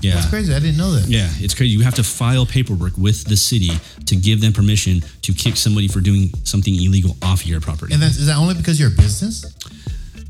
Yeah. 0.01 0.13
That's 0.15 0.29
crazy. 0.29 0.53
I 0.53 0.59
didn't 0.59 0.77
know 0.77 0.91
that. 0.91 1.07
Yeah, 1.07 1.27
it's 1.37 1.55
crazy. 1.55 1.73
You 1.73 1.83
have 1.83 1.95
to 1.95 2.03
file 2.03 2.45
paperwork 2.45 2.97
with 2.97 3.23
the 3.25 3.37
city 3.37 3.71
to 4.05 4.15
give 4.15 4.41
them 4.41 4.53
permission 4.53 5.01
to 5.23 5.33
kick 5.33 5.55
somebody 5.55 5.87
for 5.87 6.01
doing 6.01 6.29
something 6.43 6.73
illegal 6.75 7.15
off 7.23 7.47
your 7.47 7.61
property. 7.61 7.93
And 7.93 8.03
that's 8.03 8.17
is 8.17 8.27
that 8.27 8.37
only 8.37 8.53
because 8.53 8.79
you're 8.79 8.89
a 8.89 8.95
business? 8.95 9.45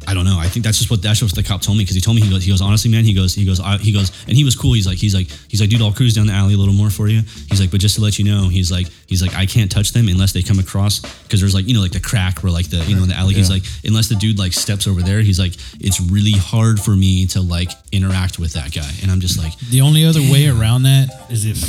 I 0.07 0.13
don't 0.13 0.23
know. 0.23 0.39
I 0.39 0.47
think 0.47 0.63
that's 0.63 0.77
just 0.77 0.89
what 0.89 1.01
that's 1.01 1.19
just 1.19 1.35
what 1.35 1.43
the 1.43 1.47
cop 1.47 1.61
told 1.61 1.77
me 1.77 1.83
because 1.83 1.95
he 1.95 2.01
told 2.01 2.15
me 2.15 2.21
he 2.23 2.29
goes 2.29 2.43
he 2.43 2.49
goes 2.49 2.61
honestly 2.61 2.89
man 2.89 3.03
he 3.03 3.13
goes 3.13 3.35
he 3.35 3.43
goes 3.43 3.59
I, 3.59 3.77
he 3.77 3.91
goes 3.91 4.09
and 4.25 4.37
he 4.37 4.45
was 4.45 4.55
cool. 4.55 4.71
He's 4.71 4.87
like 4.87 4.97
he's 4.97 5.13
like 5.13 5.27
he's 5.49 5.59
like 5.59 5.69
dude 5.69 5.81
I'll 5.81 5.91
cruise 5.91 6.13
down 6.15 6.27
the 6.27 6.33
alley 6.33 6.53
a 6.53 6.57
little 6.57 6.73
more 6.73 6.89
for 6.89 7.09
you. 7.09 7.21
He's 7.49 7.59
like 7.59 7.71
but 7.71 7.81
just 7.81 7.95
to 7.95 8.01
let 8.01 8.17
you 8.17 8.23
know 8.23 8.47
he's 8.47 8.71
like 8.71 8.87
he's 9.07 9.21
like 9.21 9.35
I 9.35 9.45
can't 9.45 9.69
touch 9.69 9.91
them 9.91 10.07
unless 10.07 10.31
they 10.31 10.41
come 10.41 10.59
across 10.59 11.01
because 11.23 11.41
there's 11.41 11.53
like 11.53 11.67
you 11.67 11.73
know 11.73 11.81
like 11.81 11.91
the 11.91 11.99
crack 11.99 12.41
where 12.41 12.51
like 12.53 12.69
the 12.69 12.77
you 12.85 12.95
know 12.95 13.03
in 13.03 13.09
the 13.09 13.15
alley 13.15 13.33
he's 13.33 13.49
like 13.49 13.63
unless 13.83 14.07
the 14.07 14.15
dude 14.15 14.39
like 14.39 14.53
steps 14.53 14.87
over 14.87 15.01
there 15.01 15.19
he's 15.19 15.39
like 15.39 15.53
it's 15.81 15.99
really 15.99 16.31
hard 16.31 16.79
for 16.79 16.95
me 16.95 17.25
to 17.27 17.41
like 17.41 17.69
interact 17.91 18.39
with 18.39 18.53
that 18.53 18.73
guy 18.73 18.89
and 19.01 19.11
I'm 19.11 19.19
just 19.19 19.37
like 19.37 19.57
The 19.69 19.81
only 19.81 20.05
other 20.05 20.21
way 20.21 20.47
around 20.47 20.83
that 20.83 21.09
is 21.29 21.45
if 21.45 21.59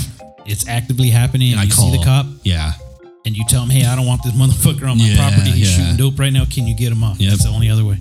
it's 0.47 0.68
actively 0.68 1.11
happening 1.11 1.53
and 1.53 1.61
I 1.61 1.64
you 1.64 1.72
call 1.72 1.91
see 1.91 1.99
the 1.99 2.05
cop 2.05 2.26
yeah 2.45 2.72
and 3.24 3.36
you 3.36 3.45
tell 3.47 3.62
him, 3.62 3.68
"Hey, 3.68 3.84
I 3.84 3.95
don't 3.95 4.07
want 4.07 4.22
this 4.22 4.32
motherfucker 4.32 4.91
on 4.91 4.97
my 4.97 5.05
Yeah, 5.05 5.16
property. 5.28 5.51
He's 5.51 5.70
yeah. 5.76 5.84
shooting 5.84 5.97
dope 5.99 6.18
right 6.18 6.32
now. 6.32 6.47
Can 6.47 6.66
you 6.66 6.74
get 6.74 6.93
him 6.93 7.05
off?" 7.05 7.20
Yep. 7.20 7.30
That's 7.30 7.45
the 7.45 7.51
only 7.51 7.68
other 7.68 7.84
way. 7.84 7.99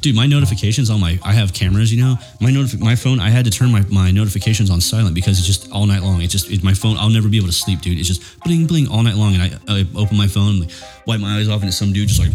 Dude 0.00 0.14
my 0.16 0.26
notifications 0.26 0.90
on 0.90 1.00
my 1.00 1.18
i 1.24 1.32
have 1.32 1.52
cameras 1.52 1.92
you 1.92 2.02
know 2.02 2.14
my 2.40 2.50
notif- 2.50 2.80
my 2.80 2.94
phone 2.96 3.20
i 3.20 3.28
had 3.28 3.44
to 3.44 3.50
turn 3.50 3.70
my, 3.70 3.82
my 3.90 4.10
notifications 4.10 4.70
on 4.70 4.80
silent 4.80 5.14
because 5.14 5.38
it's 5.38 5.46
just 5.46 5.70
all 5.72 5.86
night 5.86 6.02
long 6.02 6.20
it's 6.22 6.32
just 6.32 6.50
it, 6.50 6.62
my 6.62 6.74
phone 6.74 6.96
i'll 6.96 7.10
never 7.10 7.28
be 7.28 7.36
able 7.36 7.46
to 7.46 7.52
sleep 7.52 7.80
dude 7.80 7.98
it's 7.98 8.08
just 8.08 8.22
bling 8.40 8.66
bling 8.66 8.88
all 8.88 9.02
night 9.02 9.14
long 9.16 9.34
and 9.34 9.42
i, 9.42 9.50
I 9.68 9.86
open 9.96 10.16
my 10.16 10.26
phone 10.26 10.60
like, 10.60 10.70
wipe 11.06 11.20
my 11.20 11.38
eyes 11.38 11.48
off 11.48 11.60
and 11.60 11.68
it's 11.68 11.78
some 11.78 11.92
dude 11.92 12.08
just 12.08 12.20
like 12.20 12.30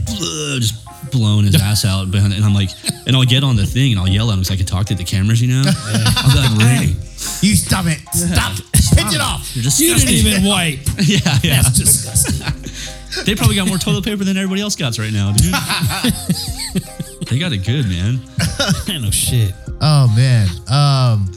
just 0.60 0.76
blowing 1.12 1.46
his 1.46 1.56
ass 1.62 1.86
out 1.86 2.12
behind 2.12 2.34
and 2.34 2.44
i'm 2.46 2.54
like 2.54 2.70
and 3.08 3.16
i'll 3.16 3.26
get 3.26 3.44
on 3.44 3.56
the 3.56 3.66
thing 3.66 3.92
and 3.92 4.00
i'll 4.00 4.08
yell 4.08 4.30
at 4.30 4.34
him 4.34 4.40
because 4.40 4.52
i 4.52 4.56
can 4.58 4.66
talk 4.66 4.86
to 4.88 4.96
the 4.96 5.04
cameras 5.04 5.42
you 5.42 5.48
know 5.48 5.64
i'll 6.18 6.58
be 6.58 6.64
like 6.64 6.96
You 7.42 7.56
stop 7.56 7.86
it. 7.88 8.00
Stop. 8.14 8.54
Pinch 8.96 9.14
it 9.16 9.22
off. 9.22 9.50
you're 9.56 9.64
just 9.64 9.80
You 9.80 9.96
didn't 9.96 10.10
even 10.14 10.46
wipe. 10.46 10.80
yeah 11.04 11.20
yeah 11.44 11.62
That's 11.62 11.78
disgusting. 11.78 12.42
they 13.26 13.36
probably 13.36 13.56
got 13.56 13.68
more 13.68 13.78
toilet 13.78 14.04
paper 14.04 14.24
than 14.24 14.36
everybody 14.38 14.62
else 14.62 14.76
got 14.76 14.98
right 14.98 15.14
now 15.14 15.32
dude 15.32 15.54
they 17.30 17.40
got 17.40 17.52
it 17.54 17.66
good 17.66 17.88
man 17.88 18.20
I 18.88 18.98
know 18.98 19.12
shit. 19.12 19.54
Oh 19.82 20.08
man. 20.16 20.48
Um 20.70 21.32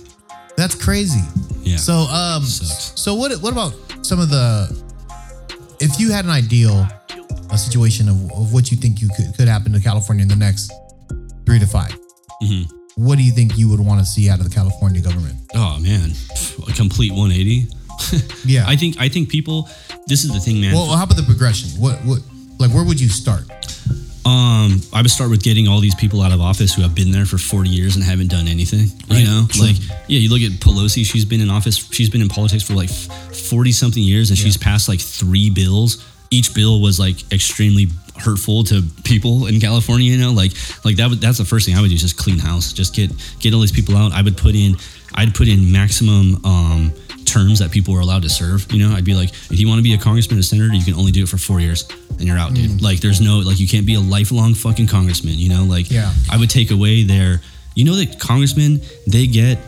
that's 0.57 0.75
crazy. 0.75 1.21
yeah 1.63 1.77
So 1.77 1.95
um 1.95 2.43
Sucks. 2.43 3.01
so 3.01 3.15
what 3.15 3.33
what 3.43 3.53
about 3.53 3.75
some 4.05 4.19
of 4.21 4.29
the 4.31 4.69
if 5.81 5.99
you 6.01 6.11
had 6.13 6.25
an 6.25 6.31
ideal 6.31 6.87
a 7.51 7.57
situation 7.59 8.09
of, 8.09 8.17
of 8.33 8.53
what 8.53 8.71
you 8.71 8.77
think 8.77 9.01
you 9.01 9.09
could 9.17 9.35
could 9.37 9.49
happen 9.49 9.73
to 9.73 9.81
California 9.81 10.23
in 10.23 10.29
the 10.29 10.37
next 10.37 10.73
three 11.47 11.59
to 11.59 11.67
5 11.67 11.97
Mhm. 12.43 12.69
what 12.97 13.17
do 13.19 13.25
you 13.25 13.33
think 13.33 13.57
you 13.59 13.69
would 13.69 13.81
want 13.81 14.01
to 14.01 14.07
see 14.07 14.29
out 14.29 14.39
of 14.39 14.49
the 14.49 14.55
California 14.55 15.01
government? 15.01 15.35
Oh 15.55 15.79
man, 15.81 16.13
a 16.69 16.73
complete 16.73 17.11
180. 17.13 17.67
Yeah. 18.45 18.65
I 18.67 18.77
think 18.77 18.97
I 18.99 19.09
think 19.09 19.29
people. 19.29 19.69
This 20.07 20.25
is 20.25 20.33
the 20.33 20.41
thing, 20.41 20.61
man. 20.61 20.73
well, 20.73 20.97
how 20.97 21.05
about 21.05 21.17
the 21.17 21.23
progression? 21.25 21.69
What 21.81 21.97
what 22.05 22.21
like 22.59 22.71
where 22.73 22.85
would 22.85 23.01
you 23.01 23.09
start? 23.09 23.45
um, 24.25 24.81
I 24.93 25.01
would 25.01 25.11
start 25.11 25.31
with 25.31 25.43
getting 25.43 25.69
all 25.69 25.81
these 25.81 25.95
people 25.95 26.21
out 26.21 26.33
of 26.33 26.41
office 26.41 26.75
who 26.75 26.83
have 26.83 26.95
been 26.95 27.11
there 27.13 27.25
for 27.25 27.39
40 27.39 27.71
years 27.71 27.97
and 27.97 28.05
haven't 28.05 28.29
done 28.29 28.47
anything. 28.47 28.89
Right. 29.09 29.21
You 29.21 29.25
know, 29.27 29.47
True. 29.49 29.67
like 29.67 29.77
yeah, 30.07 30.19
you 30.19 30.29
look 30.29 30.43
at 30.43 30.53
Pelosi. 30.61 31.05
She's 31.05 31.25
been 31.25 31.41
in 31.41 31.51
office. 31.51 31.77
She's 31.93 32.11
been 32.11 32.21
in 32.21 32.29
politics 32.29 32.63
for 32.63 32.75
like 32.75 32.91
40 32.91 33.73
something 33.73 34.03
years, 34.03 34.31
and 34.31 34.39
she's 34.39 34.57
passed 34.57 34.89
like 34.89 35.01
three 35.01 35.51
bills. 35.51 36.05
Each 36.31 36.53
bill 36.55 36.81
was 36.83 36.99
like 36.99 37.31
extremely 37.33 37.87
hurtful 38.19 38.65
to 38.65 38.83
people 39.05 39.47
in 39.47 39.61
California. 39.61 40.11
You 40.11 40.19
know, 40.19 40.33
like 40.33 40.53
like 40.85 40.97
that. 40.97 41.09
Would, 41.09 41.21
that's 41.21 41.39
the 41.39 41.45
first 41.47 41.65
thing 41.67 41.77
I 41.77 41.81
would 41.81 41.89
do 41.89 41.95
is 41.95 42.03
just 42.03 42.19
clean 42.19 42.39
house. 42.39 42.73
Just 42.75 42.95
get 42.95 43.11
get 43.41 43.55
all 43.55 43.61
these 43.61 43.73
people 43.73 43.97
out. 43.97 44.13
I 44.13 44.21
would 44.23 44.37
put 44.37 44.55
in. 44.55 44.77
I'd 45.15 45.35
put 45.35 45.49
in 45.49 45.73
maximum. 45.73 46.45
um 46.45 46.93
terms 47.29 47.59
that 47.59 47.71
people 47.71 47.95
are 47.95 48.01
allowed 48.01 48.23
to 48.23 48.29
serve. 48.29 48.71
You 48.73 48.87
know, 48.87 48.95
I'd 48.95 49.05
be 49.05 49.15
like, 49.15 49.31
if 49.51 49.61
you 49.61 49.69
want 49.69 49.79
to 49.79 49.83
be 49.83 49.95
a 49.95 49.99
congressman 49.99 50.39
or 50.39 50.43
senator, 50.43 50.73
you 50.75 50.85
can 50.85 50.95
only 50.95 51.13
do 51.13 51.23
it 51.23 51.29
for 51.29 51.39
four 51.39 51.61
years 51.61 51.89
and 52.11 52.23
you're 52.23 52.39
out, 52.39 52.55
dude. 52.55 52.71
Mm. 52.71 52.83
Like, 52.83 53.01
there's 53.01 53.21
no, 53.21 53.39
like, 53.39 53.61
you 53.61 53.69
can't 53.69 53.87
be 53.87 53.95
a 53.95 54.01
lifelong 54.01 54.55
fucking 54.55 54.87
congressman, 54.89 55.35
you 55.39 55.49
know? 55.49 55.65
Like, 55.65 55.91
Yeah. 55.91 56.13
I 56.31 56.37
would 56.37 56.51
take 56.51 56.71
away 56.71 57.05
their, 57.05 57.41
you 57.75 57.85
know, 57.85 57.95
that 57.97 58.19
congressmen, 58.19 58.81
they 59.07 59.27
get 59.27 59.59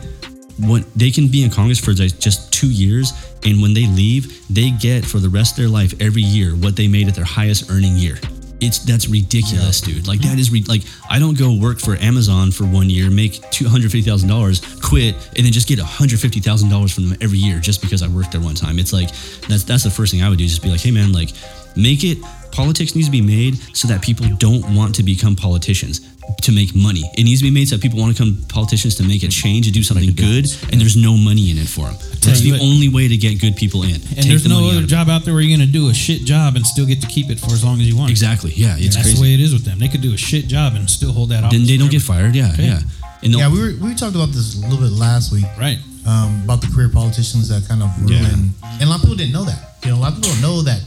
what 0.57 0.83
they 0.95 1.11
can 1.11 1.27
be 1.27 1.43
in 1.43 1.49
Congress 1.49 1.79
for 1.79 1.93
like 1.93 2.19
just 2.19 2.51
two 2.53 2.69
years. 2.69 3.13
And 3.43 3.61
when 3.61 3.73
they 3.73 3.87
leave, 3.87 4.45
they 4.53 4.71
get 4.71 5.05
for 5.05 5.19
the 5.19 5.29
rest 5.29 5.53
of 5.53 5.57
their 5.57 5.69
life 5.69 5.93
every 5.99 6.21
year 6.21 6.51
what 6.55 6.75
they 6.75 6.87
made 6.87 7.07
at 7.07 7.15
their 7.15 7.25
highest 7.25 7.71
earning 7.71 7.95
year. 7.95 8.17
It's 8.61 8.79
that's 8.79 9.09
ridiculous, 9.09 9.81
dude. 9.81 10.07
Like 10.07 10.21
that 10.21 10.37
is 10.37 10.51
re- 10.51 10.63
like 10.67 10.83
I 11.09 11.17
don't 11.19 11.37
go 11.37 11.53
work 11.53 11.79
for 11.79 11.95
Amazon 11.95 12.51
for 12.51 12.63
one 12.65 12.89
year, 12.89 13.09
make 13.09 13.41
two 13.49 13.67
hundred 13.67 13.91
fifty 13.91 14.07
thousand 14.07 14.29
dollars, 14.29 14.61
quit, 14.81 15.15
and 15.35 15.45
then 15.45 15.51
just 15.51 15.67
get 15.67 15.79
hundred 15.79 16.19
fifty 16.19 16.39
thousand 16.39 16.69
dollars 16.69 16.93
from 16.93 17.09
them 17.09 17.17
every 17.21 17.39
year 17.39 17.59
just 17.59 17.81
because 17.81 18.03
I 18.03 18.07
worked 18.07 18.31
there 18.31 18.41
one 18.41 18.55
time. 18.55 18.77
It's 18.77 18.93
like 18.93 19.09
that's 19.47 19.63
that's 19.63 19.83
the 19.83 19.89
first 19.89 20.11
thing 20.11 20.21
I 20.21 20.29
would 20.29 20.37
do. 20.37 20.45
Just 20.45 20.61
be 20.61 20.69
like, 20.69 20.81
hey 20.81 20.91
man, 20.91 21.11
like 21.11 21.31
make 21.75 22.03
it. 22.03 22.17
Politics 22.51 22.95
needs 22.95 23.07
to 23.07 23.11
be 23.11 23.21
made 23.21 23.55
so 23.75 23.87
that 23.87 24.01
people 24.01 24.27
don't 24.37 24.75
want 24.75 24.93
to 24.95 25.03
become 25.03 25.37
politicians 25.37 26.01
to 26.43 26.51
make 26.51 26.75
money. 26.75 27.01
It 27.17 27.23
needs 27.23 27.39
to 27.39 27.45
be 27.45 27.51
made 27.51 27.69
so 27.69 27.75
that 27.77 27.81
people 27.81 27.97
want 27.99 28.15
to 28.15 28.23
become 28.23 28.43
politicians 28.49 28.95
to 28.95 29.03
make 29.03 29.23
a 29.23 29.29
change, 29.29 29.67
and 29.67 29.73
do 29.73 29.81
something 29.83 30.13
good, 30.13 30.45
and 30.71 30.79
there's 30.81 30.97
no 30.97 31.15
money 31.15 31.49
in 31.51 31.57
it 31.57 31.67
for 31.69 31.85
them. 31.87 31.95
That's 32.21 32.41
you 32.41 32.53
the 32.53 32.59
what- 32.59 32.65
only 32.67 32.89
way 32.89 33.07
to 33.07 33.15
get 33.17 33.39
good 33.39 33.55
people 33.55 33.83
in. 33.83 33.95
And 33.95 34.23
there's 34.27 34.45
no 34.47 34.69
other 34.69 34.85
job 34.85 35.09
out 35.09 35.23
there 35.23 35.33
where 35.33 35.41
you're 35.41 35.55
going 35.57 35.65
to 35.65 35.71
do 35.71 35.87
a 35.89 35.93
shit 35.93 36.23
job 36.25 36.55
and 36.57 36.65
still 36.67 36.85
get 36.85 36.99
to 37.01 37.07
keep 37.07 37.29
it 37.29 37.39
for 37.39 37.47
as 37.53 37.63
long 37.63 37.79
as 37.79 37.87
you 37.87 37.95
want. 37.95 38.11
Exactly. 38.11 38.51
Yeah, 38.53 38.75
And 38.75 38.83
it's 38.83 38.95
that's 38.95 39.07
crazy. 39.07 39.15
the 39.17 39.21
way 39.23 39.33
it 39.33 39.39
is 39.39 39.53
with 39.53 39.63
them. 39.63 39.79
They 39.79 39.87
could 39.87 40.01
do 40.01 40.13
a 40.13 40.17
shit 40.17 40.47
job 40.47 40.75
and 40.75 40.89
still 40.89 41.13
hold 41.13 41.29
that 41.29 41.43
office. 41.45 41.57
then 41.57 41.67
they 41.67 41.77
don't 41.77 41.91
get 41.91 42.01
fired. 42.01 42.35
Yeah, 42.35 42.51
Okay. 42.53 42.65
yeah. 42.65 42.81
And 43.23 43.33
Yeah, 43.33 43.47
we 43.49 43.59
were 43.61 43.73
we 43.79 43.95
talked 43.95 44.15
about 44.15 44.31
this 44.33 44.55
a 44.57 44.67
little 44.67 44.79
bit 44.79 44.91
last 44.91 45.31
week. 45.31 45.45
Right. 45.57 45.79
Um, 46.05 46.41
about 46.43 46.59
the 46.61 46.67
career 46.67 46.89
politicians 46.89 47.47
that 47.49 47.65
kind 47.67 47.81
of 47.83 47.89
ruin, 48.01 48.51
and 48.63 48.81
a 48.81 48.85
lot 48.87 48.95
of 48.95 49.01
people 49.01 49.15
didn't 49.15 49.33
know 49.33 49.45
that. 49.45 49.75
You 49.85 49.91
know, 49.91 49.97
a 49.97 50.01
lot 50.01 50.13
of 50.13 50.15
people 50.17 50.31
don't 50.33 50.41
know 50.41 50.61
that 50.63 50.81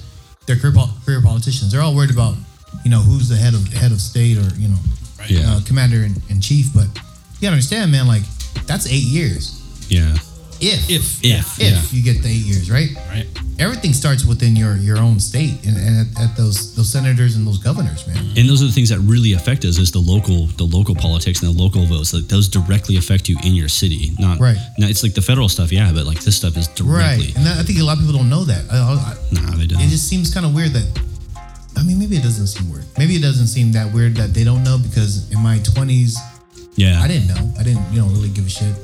they're 0.46 0.56
career, 0.56 0.74
career 1.04 1.20
politicians. 1.22 1.72
They're 1.72 1.80
all 1.82 1.94
worried 1.94 2.10
about, 2.10 2.34
you 2.84 2.90
know, 2.90 3.00
who's 3.00 3.28
the 3.28 3.36
head 3.36 3.54
of 3.54 3.66
head 3.72 3.92
of 3.92 4.00
state 4.00 4.36
or 4.38 4.48
you 4.56 4.68
know, 4.68 4.78
Yeah. 5.28 5.54
uh, 5.56 5.60
commander 5.64 6.02
in, 6.04 6.14
in 6.28 6.40
chief. 6.40 6.72
But 6.74 6.86
you 6.86 7.40
gotta 7.42 7.52
understand, 7.52 7.90
man. 7.92 8.06
Like 8.06 8.22
that's 8.66 8.86
eight 8.86 9.04
years. 9.04 9.60
yeah, 9.88 10.16
if 10.64 10.90
If 10.90 11.24
If, 11.24 11.60
if 11.60 11.92
yeah. 11.92 11.98
you 11.98 12.02
get 12.02 12.22
the 12.22 12.28
eight 12.28 12.44
years, 12.44 12.70
right? 12.70 12.90
Right. 13.08 13.26
Everything 13.58 13.92
starts 13.92 14.24
within 14.24 14.56
your 14.56 14.76
your 14.76 14.98
own 14.98 15.20
state 15.20 15.64
and, 15.64 15.76
and 15.76 15.94
at, 16.02 16.22
at 16.24 16.36
those 16.36 16.74
those 16.74 16.90
senators 16.90 17.36
and 17.36 17.46
those 17.46 17.58
governors, 17.58 18.04
man. 18.06 18.16
Mm-hmm. 18.16 18.38
And 18.38 18.48
those 18.48 18.62
are 18.62 18.66
the 18.66 18.72
things 18.72 18.88
that 18.88 18.98
really 19.00 19.32
affect 19.34 19.64
us 19.64 19.78
is 19.78 19.92
the 19.92 20.00
local 20.00 20.46
the 20.58 20.64
local 20.64 20.94
politics 20.94 21.42
and 21.42 21.54
the 21.54 21.62
local 21.62 21.86
votes. 21.86 22.12
Like 22.12 22.26
those 22.26 22.48
directly 22.48 22.96
affect 22.96 23.28
you 23.28 23.36
in 23.44 23.54
your 23.54 23.68
city. 23.68 24.10
Not 24.18 24.40
Right. 24.40 24.58
Now 24.78 24.88
it's 24.88 25.02
like 25.04 25.14
the 25.14 25.22
federal 25.22 25.48
stuff, 25.48 25.70
yeah, 25.70 25.92
but 25.94 26.04
like 26.04 26.20
this 26.20 26.36
stuff 26.36 26.56
is 26.56 26.66
directly. 26.68 27.26
Right, 27.26 27.36
and 27.36 27.46
that, 27.46 27.58
I 27.58 27.62
think 27.62 27.78
a 27.78 27.84
lot 27.84 27.94
of 27.98 28.00
people 28.04 28.18
don't 28.18 28.28
know 28.30 28.44
that. 28.44 28.64
I, 28.70 28.76
I, 28.76 29.14
Nah, 29.30 29.56
they 29.56 29.66
don't. 29.66 29.80
it 29.80 29.88
just 29.88 30.08
seems 30.08 30.32
kind 30.34 30.44
of 30.46 30.54
weird 30.54 30.72
that. 30.72 30.88
I 31.76 31.82
mean, 31.82 31.98
maybe 31.98 32.16
it 32.16 32.22
doesn't 32.22 32.46
seem 32.48 32.70
weird. 32.70 32.84
Maybe 32.98 33.14
it 33.16 33.22
doesn't 33.22 33.48
seem 33.48 33.72
that 33.72 33.92
weird 33.92 34.14
that 34.16 34.32
they 34.34 34.44
don't 34.44 34.62
know 34.62 34.78
because 34.78 35.30
in 35.32 35.40
my 35.40 35.58
twenties, 35.58 36.18
yeah. 36.74 37.00
I 37.00 37.06
didn't 37.08 37.28
know. 37.28 37.52
I 37.58 37.62
didn't, 37.62 37.84
you 37.92 38.00
know, 38.00 38.08
really 38.08 38.30
give 38.30 38.46
a 38.46 38.50
shit. 38.50 38.74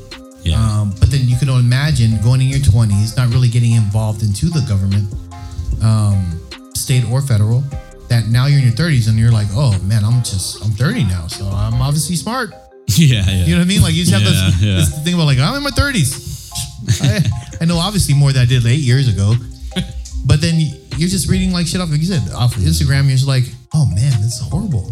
Yeah. 0.42 0.56
Um, 0.56 0.94
but 0.98 1.10
then 1.10 1.28
you 1.28 1.36
can 1.36 1.48
imagine 1.48 2.20
going 2.22 2.40
in 2.40 2.48
your 2.48 2.60
twenties, 2.60 3.16
not 3.16 3.28
really 3.28 3.48
getting 3.48 3.72
involved 3.72 4.22
into 4.22 4.46
the 4.48 4.60
government, 4.68 5.12
um, 5.82 6.40
state 6.74 7.04
or 7.10 7.20
federal. 7.22 7.62
That 8.08 8.26
now 8.28 8.46
you're 8.46 8.58
in 8.58 8.64
your 8.64 8.74
thirties 8.74 9.06
and 9.06 9.18
you're 9.18 9.30
like, 9.30 9.46
oh 9.52 9.78
man, 9.84 10.04
I'm 10.04 10.22
just 10.24 10.64
I'm 10.64 10.72
30 10.72 11.04
now, 11.04 11.26
so 11.28 11.46
I'm 11.46 11.80
obviously 11.80 12.16
smart. 12.16 12.50
yeah, 12.88 13.22
yeah. 13.28 13.44
You 13.44 13.52
know 13.54 13.58
what 13.60 13.64
I 13.64 13.68
mean? 13.68 13.82
Like 13.82 13.94
you 13.94 14.04
just 14.04 14.12
have 14.12 14.22
Yeah, 14.22 14.50
this, 14.50 14.62
yeah. 14.62 14.74
this 14.76 15.04
thing 15.04 15.14
about 15.14 15.26
like 15.26 15.38
I'm 15.38 15.54
in 15.54 15.62
my 15.62 15.70
30s. 15.70 16.28
I, 17.02 17.22
I 17.60 17.64
know 17.66 17.76
obviously 17.78 18.14
more 18.14 18.32
than 18.32 18.42
I 18.42 18.46
did 18.46 18.66
eight 18.66 18.80
years 18.80 19.06
ago, 19.08 19.34
but 20.26 20.40
then 20.40 20.58
you- 20.58 20.76
you're 20.96 21.08
just 21.08 21.30
reading 21.30 21.50
like 21.52 21.66
shit 21.66 21.80
off, 21.80 21.88
like 21.90 22.00
you 22.00 22.06
said, 22.06 22.20
off 22.34 22.54
of 22.56 22.62
Instagram. 22.62 23.04
You're 23.08 23.16
just 23.16 23.26
like, 23.28 23.44
oh 23.72 23.86
man, 23.86 24.10
this 24.20 24.34
is 24.36 24.40
horrible. 24.40 24.90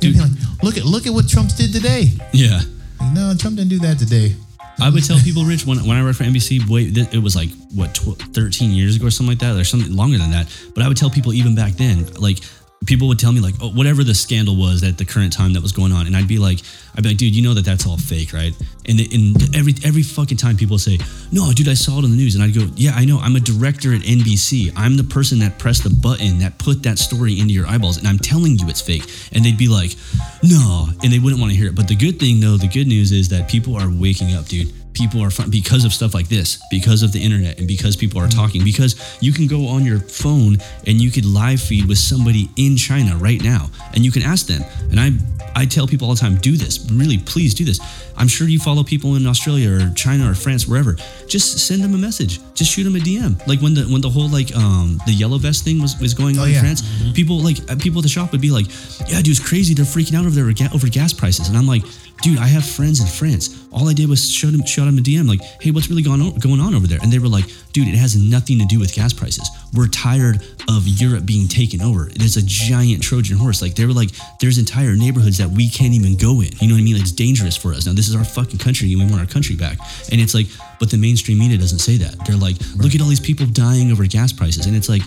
You'd 0.00 0.18
like, 0.18 0.30
look 0.62 0.76
at 0.76 0.84
look 0.84 1.06
at 1.06 1.12
what 1.14 1.26
Trump 1.28 1.54
did 1.56 1.72
today. 1.72 2.12
yeah. 2.32 2.60
Like, 3.00 3.12
no, 3.14 3.32
Trump 3.38 3.56
didn't 3.56 3.70
do 3.70 3.78
that 3.80 3.98
today. 3.98 4.34
I 4.80 4.90
would 4.90 5.04
tell 5.04 5.18
people, 5.18 5.44
Rich, 5.44 5.66
when, 5.66 5.78
when 5.86 5.96
I 5.96 6.02
worked 6.02 6.18
for 6.18 6.24
NBC, 6.24 6.68
wait, 6.68 6.96
it 6.96 7.22
was 7.22 7.34
like 7.34 7.50
what, 7.74 7.94
tw- 7.94 8.20
13 8.32 8.70
years 8.70 8.96
ago 8.96 9.06
or 9.06 9.10
something 9.10 9.32
like 9.32 9.40
that, 9.40 9.56
or 9.56 9.64
something 9.64 9.94
longer 9.94 10.18
than 10.18 10.30
that. 10.30 10.46
But 10.74 10.84
I 10.84 10.88
would 10.88 10.96
tell 10.96 11.10
people 11.10 11.32
even 11.32 11.54
back 11.54 11.72
then, 11.72 12.06
like 12.14 12.38
people 12.86 13.08
would 13.08 13.18
tell 13.18 13.32
me 13.32 13.40
like, 13.40 13.54
oh, 13.60 13.70
whatever 13.70 14.04
the 14.04 14.14
scandal 14.14 14.56
was 14.56 14.82
at 14.82 14.98
the 14.98 15.04
current 15.04 15.32
time 15.32 15.52
that 15.52 15.62
was 15.62 15.72
going 15.72 15.92
on, 15.92 16.06
and 16.06 16.16
I'd 16.16 16.28
be 16.28 16.38
like, 16.38 16.60
I'd 16.94 17.02
be 17.02 17.10
like, 17.10 17.18
dude, 17.18 17.34
you 17.34 17.42
know 17.42 17.54
that 17.54 17.64
that's 17.64 17.86
all 17.86 17.96
fake, 17.96 18.32
right? 18.32 18.54
And 18.86 19.00
and 19.00 19.56
every 19.56 19.74
every 19.84 20.02
fucking 20.02 20.36
time 20.36 20.56
people 20.56 20.78
say, 20.78 20.98
no, 21.32 21.52
dude, 21.52 21.68
I 21.68 21.74
saw 21.74 21.98
it 21.98 22.04
on 22.04 22.10
the 22.10 22.16
news, 22.16 22.34
and 22.34 22.44
I'd 22.44 22.54
go, 22.54 22.66
yeah, 22.76 22.92
I 22.94 23.04
know, 23.04 23.18
I'm 23.18 23.36
a 23.36 23.40
director 23.40 23.92
at 23.94 24.02
NBC. 24.02 24.72
I'm 24.76 24.96
the 24.96 25.04
person 25.04 25.40
that 25.40 25.58
pressed 25.58 25.84
the 25.84 25.90
button 25.90 26.38
that 26.38 26.58
put 26.58 26.82
that 26.84 26.98
story 26.98 27.38
into 27.38 27.52
your 27.52 27.66
eyeballs, 27.66 27.98
and 27.98 28.06
I'm 28.06 28.18
telling 28.18 28.56
you 28.58 28.68
it's 28.68 28.80
fake. 28.80 29.04
And 29.32 29.44
they'd 29.44 29.58
be 29.58 29.68
like, 29.68 29.96
no, 30.42 30.88
and 31.02 31.12
they 31.12 31.18
wouldn't 31.18 31.40
want 31.40 31.52
to 31.52 31.58
hear 31.58 31.68
it. 31.68 31.74
But 31.74 31.88
the 31.88 31.96
good 31.96 32.18
thing, 32.18 32.40
though, 32.40 32.56
the 32.56 32.68
good 32.68 32.86
news 32.86 33.12
is 33.12 33.28
that 33.30 33.48
people 33.48 33.76
are 33.76 33.90
waking 33.90 34.34
up, 34.34 34.46
dude 34.46 34.72
people 34.98 35.22
are 35.22 35.30
fun 35.30 35.50
because 35.50 35.84
of 35.84 35.92
stuff 35.92 36.12
like 36.14 36.28
this, 36.28 36.58
because 36.70 37.02
of 37.02 37.12
the 37.12 37.22
internet, 37.22 37.58
and 37.58 37.66
because 37.68 37.96
people 37.96 38.20
are 38.20 38.28
talking. 38.28 38.62
Because 38.64 38.96
you 39.22 39.32
can 39.32 39.46
go 39.46 39.66
on 39.68 39.84
your 39.84 40.00
phone 40.00 40.58
and 40.86 41.00
you 41.00 41.10
could 41.10 41.24
live 41.24 41.60
feed 41.60 41.86
with 41.88 41.98
somebody 41.98 42.48
in 42.56 42.76
China 42.76 43.16
right 43.16 43.42
now, 43.42 43.70
and 43.94 44.04
you 44.04 44.10
can 44.10 44.22
ask 44.22 44.46
them. 44.46 44.62
And 44.90 44.98
I, 45.00 45.10
I 45.54 45.64
tell 45.66 45.86
people 45.86 46.08
all 46.08 46.14
the 46.14 46.20
time, 46.20 46.36
do 46.36 46.56
this. 46.56 46.86
Really, 46.90 47.18
please 47.18 47.54
do 47.54 47.64
this. 47.64 47.80
I'm 48.16 48.28
sure 48.28 48.48
you 48.48 48.58
follow 48.58 48.82
people 48.82 49.14
in 49.14 49.26
Australia 49.26 49.70
or 49.70 49.92
China 49.94 50.30
or 50.30 50.34
France, 50.34 50.66
wherever. 50.66 50.96
Just 51.28 51.66
send 51.66 51.82
them 51.82 51.94
a 51.94 51.98
message. 51.98 52.40
Just 52.54 52.72
shoot 52.72 52.82
them 52.84 52.96
a 52.96 52.98
DM. 52.98 53.38
Like 53.46 53.60
when 53.60 53.74
the 53.74 53.82
when 53.84 54.00
the 54.00 54.10
whole 54.10 54.28
like 54.28 54.54
um 54.56 54.98
the 55.06 55.12
yellow 55.12 55.38
vest 55.38 55.62
thing 55.64 55.80
was 55.80 55.96
was 56.00 56.14
going 56.14 56.36
on 56.36 56.42
Oh, 56.44 56.46
in 56.46 56.54
yeah. 56.54 56.60
France, 56.60 56.82
people 57.14 57.38
like 57.40 57.58
uh, 57.70 57.76
people 57.76 58.00
at 58.00 58.02
the 58.02 58.08
shop 58.08 58.32
would 58.32 58.40
be 58.40 58.50
like, 58.50 58.66
"Yeah, 59.08 59.18
dude, 59.22 59.28
it's 59.28 59.40
crazy. 59.48 59.72
They're 59.74 59.84
freaking 59.84 60.16
out 60.18 60.26
over 60.26 60.34
there 60.34 60.68
over 60.74 60.88
gas 60.88 61.12
prices." 61.12 61.48
And 61.48 61.56
I'm 61.56 61.66
like, 61.66 61.84
"Dude, 62.22 62.38
I 62.38 62.46
have 62.46 62.64
friends 62.64 63.00
in 63.00 63.06
France. 63.06 63.66
All 63.72 63.88
I 63.88 63.92
did 63.92 64.08
was 64.08 64.30
show 64.30 64.48
them 64.48 64.64
show 64.64 64.84
them 64.84 64.98
a 64.98 65.00
DM 65.00 65.28
like, 65.28 65.40
"Hey, 65.60 65.70
what's 65.70 65.88
really 65.88 66.02
going 66.02 66.20
on 66.20 66.34
going 66.38 66.60
on 66.60 66.74
over 66.74 66.86
there?" 66.86 66.98
And 67.02 67.12
they 67.12 67.18
were 67.18 67.28
like, 67.28 67.46
"Dude, 67.72 67.88
it 67.88 67.94
has 67.94 68.16
nothing 68.16 68.58
to 68.58 68.66
do 68.66 68.78
with 68.78 68.94
gas 68.94 69.12
prices. 69.12 69.48
We're 69.74 69.88
tired 69.88 70.42
of 70.68 70.86
Europe 70.86 71.24
being 71.24 71.48
taken 71.48 71.80
over. 71.80 72.10
There's 72.14 72.36
a 72.36 72.42
giant 72.42 73.02
Trojan 73.02 73.38
horse. 73.38 73.62
Like 73.62 73.74
they 73.74 73.86
were 73.86 73.92
like, 73.92 74.10
there's 74.38 74.58
entire 74.58 74.94
neighborhoods 74.94 75.38
that 75.38 75.48
we 75.48 75.68
can't 75.68 75.94
even 75.94 76.16
go 76.16 76.40
in. 76.40 76.50
You 76.60 76.68
know 76.68 76.74
what 76.74 76.80
I 76.80 76.84
mean? 76.84 76.96
It's 76.96 77.12
dangerous 77.12 77.56
for 77.56 77.72
us. 77.72 77.86
Now 77.86 77.94
this 77.94 78.08
is 78.08 78.14
our 78.14 78.24
fucking 78.24 78.58
country, 78.58 78.92
and 78.92 79.00
we 79.00 79.06
want 79.06 79.20
our 79.20 79.26
country 79.26 79.56
back. 79.56 79.78
And 80.12 80.20
it's 80.20 80.34
like, 80.34 80.46
but 80.78 80.90
the 80.90 80.98
mainstream 80.98 81.38
media 81.38 81.58
doesn't 81.58 81.80
say 81.80 81.96
that. 81.98 82.24
They're 82.26 82.36
like, 82.36 82.56
look 82.76 82.94
at 82.94 83.00
all 83.00 83.08
these 83.08 83.20
people 83.20 83.46
dying 83.46 83.90
over 83.90 84.06
gas 84.06 84.32
prices, 84.32 84.66
and 84.66 84.76
it's 84.76 84.88
like, 84.88 85.02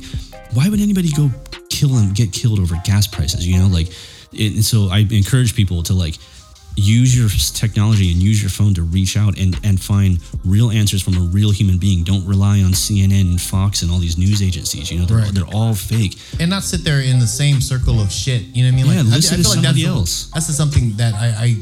why 0.54 0.68
would 0.68 0.82
anybody 0.82 1.12
go 1.12 1.30
kill 1.70 1.96
and 1.98 2.14
get 2.16 2.32
killed 2.32 2.60
over 2.60 2.76
gas 2.84 3.08
prices? 3.08 3.48
You 3.48 3.60
know, 3.60 3.68
like, 3.68 3.88
it, 4.34 4.56
and 4.56 4.66
so 4.66 4.90
I 4.90 5.00
encourage 5.12 5.56
people 5.56 5.84
to 5.84 5.94
like 5.94 6.18
use 6.78 7.16
your 7.18 7.28
technology 7.54 8.12
and 8.12 8.22
use 8.22 8.42
your 8.42 8.50
phone 8.50 8.74
to 8.74 8.82
reach 8.84 9.18
out 9.18 9.38
and, 9.38 9.60
and 9.64 9.80
find 9.82 10.20
real 10.46 10.72
answers 10.72 11.02
from 11.04 11.16
a 11.18 11.20
real 11.20 11.52
human 11.52 11.78
being. 11.78 12.04
Don't 12.04 12.26
rely 12.26 12.62
on 12.62 12.72
CNN 12.72 13.22
and 13.32 13.42
Fox 13.42 13.82
and 13.82 13.92
all 13.92 14.00
these 14.00 14.18
news 14.18 14.42
agencies. 14.42 14.90
You 14.92 15.00
know, 15.00 15.06
they're, 15.06 15.18
Right. 15.18 15.34
they're 15.34 15.54
all 15.54 15.74
fake. 15.76 16.18
and 16.40 16.50
not 16.50 16.64
sit 16.64 16.84
there 16.84 17.02
in 17.02 17.20
the 17.20 17.28
same 17.28 17.62
circle 17.62 18.00
of 18.02 18.12
shit. 18.12 18.44
You 18.56 18.64
know 18.64 18.76
what 18.76 18.82
I 18.82 18.84
mean? 18.88 18.94
Yeah, 18.94 19.00
I- 19.14 19.16
listen 19.16 19.38
to 19.38 19.44
that's 19.44 19.54
somebody 19.54 19.82
the- 19.84 19.88
else. 19.90 20.30
that's 20.34 20.56
something 20.56 20.94
that 20.98 21.14
I, 21.14 21.28
I 21.46 21.58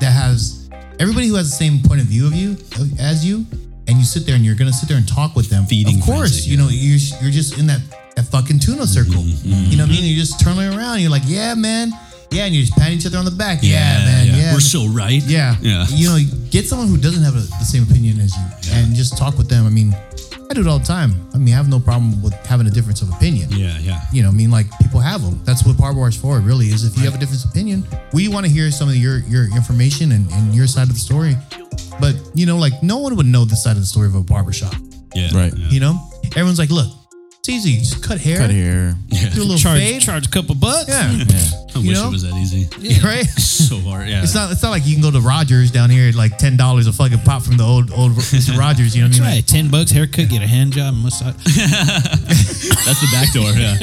that 0.00 0.12
has 0.12 0.68
everybody 0.98 1.26
who 1.28 1.34
has 1.34 1.50
the 1.50 1.56
same 1.56 1.80
point 1.82 2.00
of 2.00 2.06
view 2.06 2.26
of 2.26 2.34
you 2.34 2.56
as 2.98 3.24
you, 3.24 3.44
and 3.88 3.98
you 3.98 4.04
sit 4.04 4.24
there 4.26 4.34
and 4.36 4.44
you're 4.44 4.54
gonna 4.54 4.72
sit 4.72 4.88
there 4.88 4.98
and 4.98 5.06
talk 5.08 5.34
with 5.36 5.50
them. 5.50 5.66
Feeding 5.66 5.98
of 5.98 6.04
course, 6.04 6.30
frenzy, 6.30 6.50
you 6.50 6.56
know 6.56 6.68
you're 6.70 6.98
you're 7.20 7.30
just 7.32 7.58
in 7.58 7.66
that 7.66 7.80
that 8.16 8.26
fucking 8.26 8.58
tuna 8.60 8.86
circle. 8.86 9.14
Mm-hmm, 9.22 9.70
You 9.70 9.76
know 9.76 9.84
what 9.84 9.90
I 9.90 9.94
mean? 9.94 10.04
You're 10.04 10.20
just 10.24 10.40
turning 10.40 10.72
around. 10.76 11.00
You're 11.00 11.10
like, 11.10 11.22
yeah, 11.26 11.54
man. 11.54 11.90
Yeah, 12.30 12.44
and 12.46 12.54
you 12.54 12.62
just 12.62 12.76
pat 12.78 12.92
each 12.92 13.06
other 13.06 13.18
on 13.18 13.24
the 13.24 13.30
back. 13.32 13.58
Yeah, 13.62 14.04
man. 14.04 14.26
Yeah, 14.28 14.54
We're 14.54 14.60
so 14.60 14.86
right. 14.86 15.22
Yeah. 15.24 15.56
Yeah. 15.60 15.86
You 15.90 16.08
know, 16.08 16.18
get 16.50 16.66
someone 16.66 16.88
who 16.88 16.96
doesn't 16.96 17.22
have 17.22 17.34
a, 17.34 17.40
the 17.40 17.64
same 17.64 17.82
opinion 17.82 18.20
as 18.20 18.36
you 18.36 18.72
and 18.72 18.94
just 18.94 19.18
talk 19.18 19.36
with 19.36 19.48
them. 19.48 19.66
I 19.66 19.70
mean, 19.70 19.92
I 20.48 20.54
do 20.54 20.60
it 20.60 20.66
all 20.66 20.78
the 20.78 20.84
time. 20.84 21.14
I 21.34 21.38
mean, 21.38 21.54
I 21.54 21.56
have 21.56 21.68
no 21.68 21.80
problem 21.80 22.22
with 22.22 22.34
having 22.46 22.66
a 22.66 22.70
difference 22.70 23.02
of 23.02 23.08
opinion. 23.10 23.48
Yeah, 23.50 23.76
yeah. 23.78 24.00
You 24.12 24.22
know, 24.22 24.28
I 24.28 24.32
mean, 24.32 24.50
like 24.50 24.66
people 24.78 25.00
have 25.00 25.22
them. 25.22 25.40
That's 25.44 25.64
what 25.66 25.76
Bar 25.76 25.92
Bar 25.94 26.08
is 26.08 26.16
for, 26.16 26.38
really, 26.40 26.66
is 26.66 26.84
if 26.84 26.96
you 26.96 27.04
have 27.04 27.14
a 27.14 27.18
different 27.18 27.44
opinion, 27.44 27.84
we 28.12 28.28
want 28.28 28.46
to 28.46 28.52
hear 28.52 28.70
some 28.70 28.88
of 28.88 28.96
your 28.96 29.18
your 29.20 29.44
information 29.54 30.12
and, 30.12 30.30
and 30.32 30.54
your 30.54 30.66
side 30.66 30.88
of 30.88 30.94
the 30.94 31.00
story. 31.00 31.36
But, 32.00 32.14
you 32.34 32.46
know, 32.46 32.58
like 32.58 32.82
no 32.82 32.98
one 32.98 33.16
would 33.16 33.26
know 33.26 33.44
the 33.44 33.56
side 33.56 33.72
of 33.72 33.80
the 33.80 33.86
story 33.86 34.06
of 34.06 34.14
a 34.14 34.22
barbershop. 34.22 34.74
Yeah. 35.14 35.30
Right. 35.34 35.52
Yeah. 35.56 35.68
You 35.68 35.80
know? 35.80 36.00
Everyone's 36.36 36.58
like, 36.58 36.70
look, 36.70 36.88
it's 37.40 37.48
easy. 37.48 37.78
Just 37.78 38.02
cut 38.06 38.20
hair. 38.20 38.36
Cut 38.38 38.50
hair. 38.50 38.94
Do 39.08 39.40
a 39.40 39.42
little 39.42 39.56
charge 39.56 39.78
fade. 39.80 40.02
charge 40.02 40.26
a 40.26 40.30
couple 40.30 40.54
bucks. 40.54 40.88
Yeah. 40.88 41.10
Yeah. 41.10 41.24
I 41.74 41.78
You 41.78 41.88
wish 41.88 41.96
know? 41.98 42.08
it 42.08 42.12
was 42.12 42.22
that 42.22 42.34
easy. 42.34 42.68
right? 43.04 43.26
So 43.70 43.78
hard. 43.86 44.08
Yeah. 44.08 44.24
It's 44.24 44.34
not. 44.34 44.50
It's 44.50 44.62
not 44.64 44.70
like 44.70 44.84
you 44.84 44.94
can 44.94 45.02
go 45.02 45.12
to 45.12 45.20
Rogers 45.20 45.70
down 45.70 45.90
here 45.90 46.08
at 46.08 46.16
like 46.16 46.38
ten 46.38 46.56
dollars 46.56 46.88
a 46.88 46.92
fucking 46.92 47.20
pop 47.20 47.42
from 47.42 47.56
the 47.56 47.62
old 47.62 47.92
old 47.92 48.12
Mr. 48.12 48.58
Rogers. 48.58 48.96
You 48.96 49.02
know 49.02 49.08
what 49.08 49.16
I 49.20 49.20
mean? 49.22 49.30
right. 49.36 49.46
Ten 49.46 49.70
bucks 49.70 49.92
haircut, 49.92 50.28
get 50.28 50.42
a 50.42 50.46
hand 50.46 50.72
job, 50.72 50.94
massage. 50.96 51.36
That's 51.44 52.98
the 52.98 53.08
back 53.12 53.30
door. 53.32 53.52
Yeah. 53.54 53.78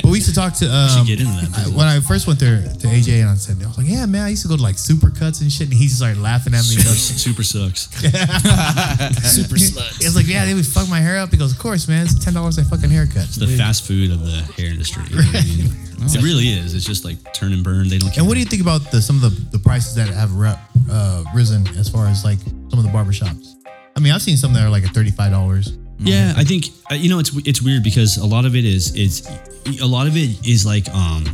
But 0.00 0.04
we 0.10 0.18
used 0.24 0.28
to 0.30 0.34
talk 0.34 0.54
to 0.54 0.66
um, 0.72 0.88
should 0.88 1.06
get 1.06 1.20
into 1.20 1.36
that 1.52 1.66
I- 1.66 1.76
when 1.76 1.86
I 1.86 2.00
first 2.00 2.26
went 2.26 2.40
there 2.40 2.62
to 2.62 2.86
AJ 2.88 3.20
and 3.20 3.28
I 3.30 3.34
said, 3.34 3.60
I 3.62 3.66
was 3.68 3.76
like, 3.76 3.88
yeah, 3.88 4.06
man, 4.06 4.22
I 4.24 4.28
used 4.30 4.42
to 4.42 4.48
go 4.48 4.56
to 4.56 4.62
like 4.62 4.76
supercuts 4.76 5.42
and 5.42 5.52
shit, 5.52 5.68
and 5.68 5.74
he 5.76 5.84
just 5.84 5.98
started 5.98 6.22
laughing 6.22 6.54
at 6.54 6.64
me. 6.64 6.80
Super, 6.80 6.88
goes, 6.88 7.02
super 7.02 7.42
sucks. 7.44 7.90
Super 9.28 9.56
sluts. 9.60 9.98
He 10.00 10.06
was 10.06 10.16
like, 10.16 10.28
yeah, 10.28 10.46
they 10.46 10.54
would 10.54 10.66
fuck 10.66 10.88
my 10.88 11.00
hair 11.00 11.18
up. 11.18 11.30
He 11.30 11.36
goes, 11.36 11.52
of 11.52 11.58
course, 11.58 11.88
man, 11.88 12.06
it's 12.06 12.24
ten 12.24 12.32
dollars 12.32 12.56
a 12.56 12.63
fucking 12.64 12.90
haircut. 12.90 13.24
It's 13.24 13.36
the 13.36 13.46
fast 13.46 13.86
food 13.86 14.10
of 14.10 14.20
the 14.20 14.42
hair 14.56 14.70
industry. 14.70 15.04
You 15.08 15.16
know 15.16 15.22
what 15.22 15.36
I 15.36 15.44
mean? 15.44 15.70
It 16.06 16.22
really 16.22 16.48
is. 16.48 16.74
It's 16.74 16.84
just 16.84 17.02
like 17.04 17.16
turn 17.32 17.54
and 17.54 17.64
burn. 17.64 17.88
They 17.88 17.96
don't. 17.96 18.10
Care. 18.10 18.18
And 18.18 18.28
what 18.28 18.34
do 18.34 18.40
you 18.40 18.46
think 18.46 18.60
about 18.60 18.90
the 18.90 19.00
some 19.00 19.16
of 19.16 19.22
the, 19.22 19.56
the 19.56 19.58
prices 19.58 19.94
that 19.94 20.08
have 20.08 20.34
re- 20.36 20.58
uh, 20.90 21.24
risen 21.34 21.66
as 21.78 21.88
far 21.88 22.08
as 22.08 22.24
like 22.24 22.38
some 22.68 22.78
of 22.78 22.82
the 22.82 22.90
barbershops? 22.90 23.54
I 23.96 24.00
mean, 24.00 24.12
I've 24.12 24.20
seen 24.20 24.36
some 24.36 24.52
that 24.52 24.62
are 24.62 24.68
like 24.68 24.84
at 24.84 24.90
thirty 24.90 25.10
five 25.10 25.30
dollars. 25.32 25.78
Yeah, 25.98 26.34
I 26.36 26.44
think 26.44 26.66
uh, 26.90 26.96
you 26.96 27.08
know 27.08 27.20
it's 27.20 27.34
it's 27.46 27.62
weird 27.62 27.84
because 27.84 28.18
a 28.18 28.26
lot 28.26 28.44
of 28.44 28.54
it 28.54 28.66
is 28.66 28.94
it's 28.94 29.26
a 29.80 29.86
lot 29.86 30.06
of 30.06 30.16
it 30.16 30.46
is 30.46 30.66
like 30.66 30.88
um 30.90 31.24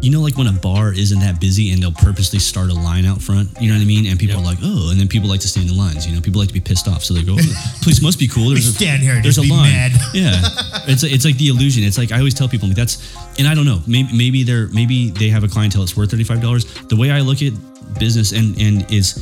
you 0.00 0.10
know 0.10 0.20
like 0.20 0.36
when 0.36 0.46
a 0.46 0.52
bar 0.52 0.92
isn't 0.92 1.20
that 1.20 1.40
busy 1.40 1.72
and 1.72 1.82
they'll 1.82 1.92
purposely 1.92 2.38
start 2.38 2.70
a 2.70 2.74
line 2.74 3.06
out 3.06 3.22
front, 3.22 3.48
you 3.60 3.68
know 3.68 3.74
what 3.74 3.82
I 3.82 3.86
mean? 3.86 4.06
And 4.06 4.18
people 4.18 4.36
are 4.36 4.42
like, 4.44 4.58
"Oh," 4.62 4.90
and 4.90 4.98
then 4.98 5.08
people 5.08 5.28
like 5.28 5.40
to 5.40 5.48
stand 5.48 5.70
in 5.70 5.76
lines, 5.76 6.06
you 6.06 6.14
know. 6.14 6.20
People 6.20 6.40
like 6.40 6.48
to 6.48 6.54
be 6.54 6.60
pissed 6.60 6.88
off, 6.88 7.04
so 7.04 7.14
they 7.14 7.22
go, 7.22 7.32
oh, 7.32 7.36
"The 7.36 7.78
place 7.82 8.02
must 8.02 8.18
be 8.18 8.28
cool." 8.28 8.50
There's 8.50 8.66
a, 8.68 8.72
stand 8.72 9.02
here 9.02 9.20
there's 9.22 9.38
a 9.38 9.42
line. 9.42 9.70
mad. 9.72 9.92
Yeah. 10.14 10.40
It's 10.86 11.02
it's 11.02 11.24
like 11.24 11.36
the 11.38 11.48
illusion. 11.48 11.82
It's 11.84 11.98
like 11.98 12.12
I 12.12 12.18
always 12.18 12.34
tell 12.34 12.48
people 12.48 12.68
like 12.68 12.76
that's 12.76 12.98
and 13.38 13.48
I 13.48 13.54
don't 13.54 13.66
know. 13.66 13.80
Maybe 13.86 14.08
maybe 14.12 14.42
they're 14.42 14.68
maybe 14.68 15.10
they 15.10 15.28
have 15.30 15.44
a 15.44 15.48
clientele 15.48 15.82
that's 15.82 15.96
worth 15.96 16.10
$35. 16.10 16.88
The 16.88 16.96
way 16.96 17.10
I 17.10 17.20
look 17.20 17.42
at 17.42 17.52
business 17.98 18.32
and 18.32 18.60
and 18.60 18.90
is 18.92 19.18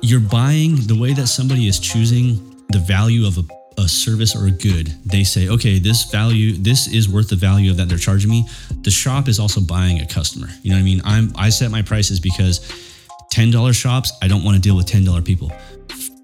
you're 0.00 0.20
buying 0.20 0.76
the 0.86 0.96
way 0.98 1.12
that 1.12 1.26
somebody 1.26 1.66
is 1.66 1.78
choosing 1.80 2.54
the 2.70 2.78
value 2.78 3.26
of 3.26 3.38
a, 3.38 3.42
a 3.78 3.88
service 3.88 4.34
or 4.36 4.46
a 4.46 4.50
good 4.50 4.88
they 5.06 5.24
say 5.24 5.48
okay 5.48 5.78
this 5.78 6.10
value 6.10 6.52
this 6.52 6.92
is 6.92 7.08
worth 7.08 7.28
the 7.28 7.36
value 7.36 7.70
of 7.70 7.76
that 7.76 7.88
they're 7.88 7.98
charging 7.98 8.30
me 8.30 8.44
the 8.82 8.90
shop 8.90 9.28
is 9.28 9.38
also 9.38 9.60
buying 9.60 10.00
a 10.00 10.06
customer 10.06 10.48
you 10.62 10.70
know 10.70 10.76
what 10.76 10.80
i 10.80 10.84
mean 10.84 11.00
i'm 11.04 11.32
i 11.36 11.48
set 11.48 11.70
my 11.70 11.82
prices 11.82 12.20
because 12.20 12.60
$10 13.32 13.74
shops 13.74 14.12
i 14.22 14.28
don't 14.28 14.44
want 14.44 14.56
to 14.56 14.60
deal 14.60 14.76
with 14.76 14.86
$10 14.86 15.24
people 15.24 15.52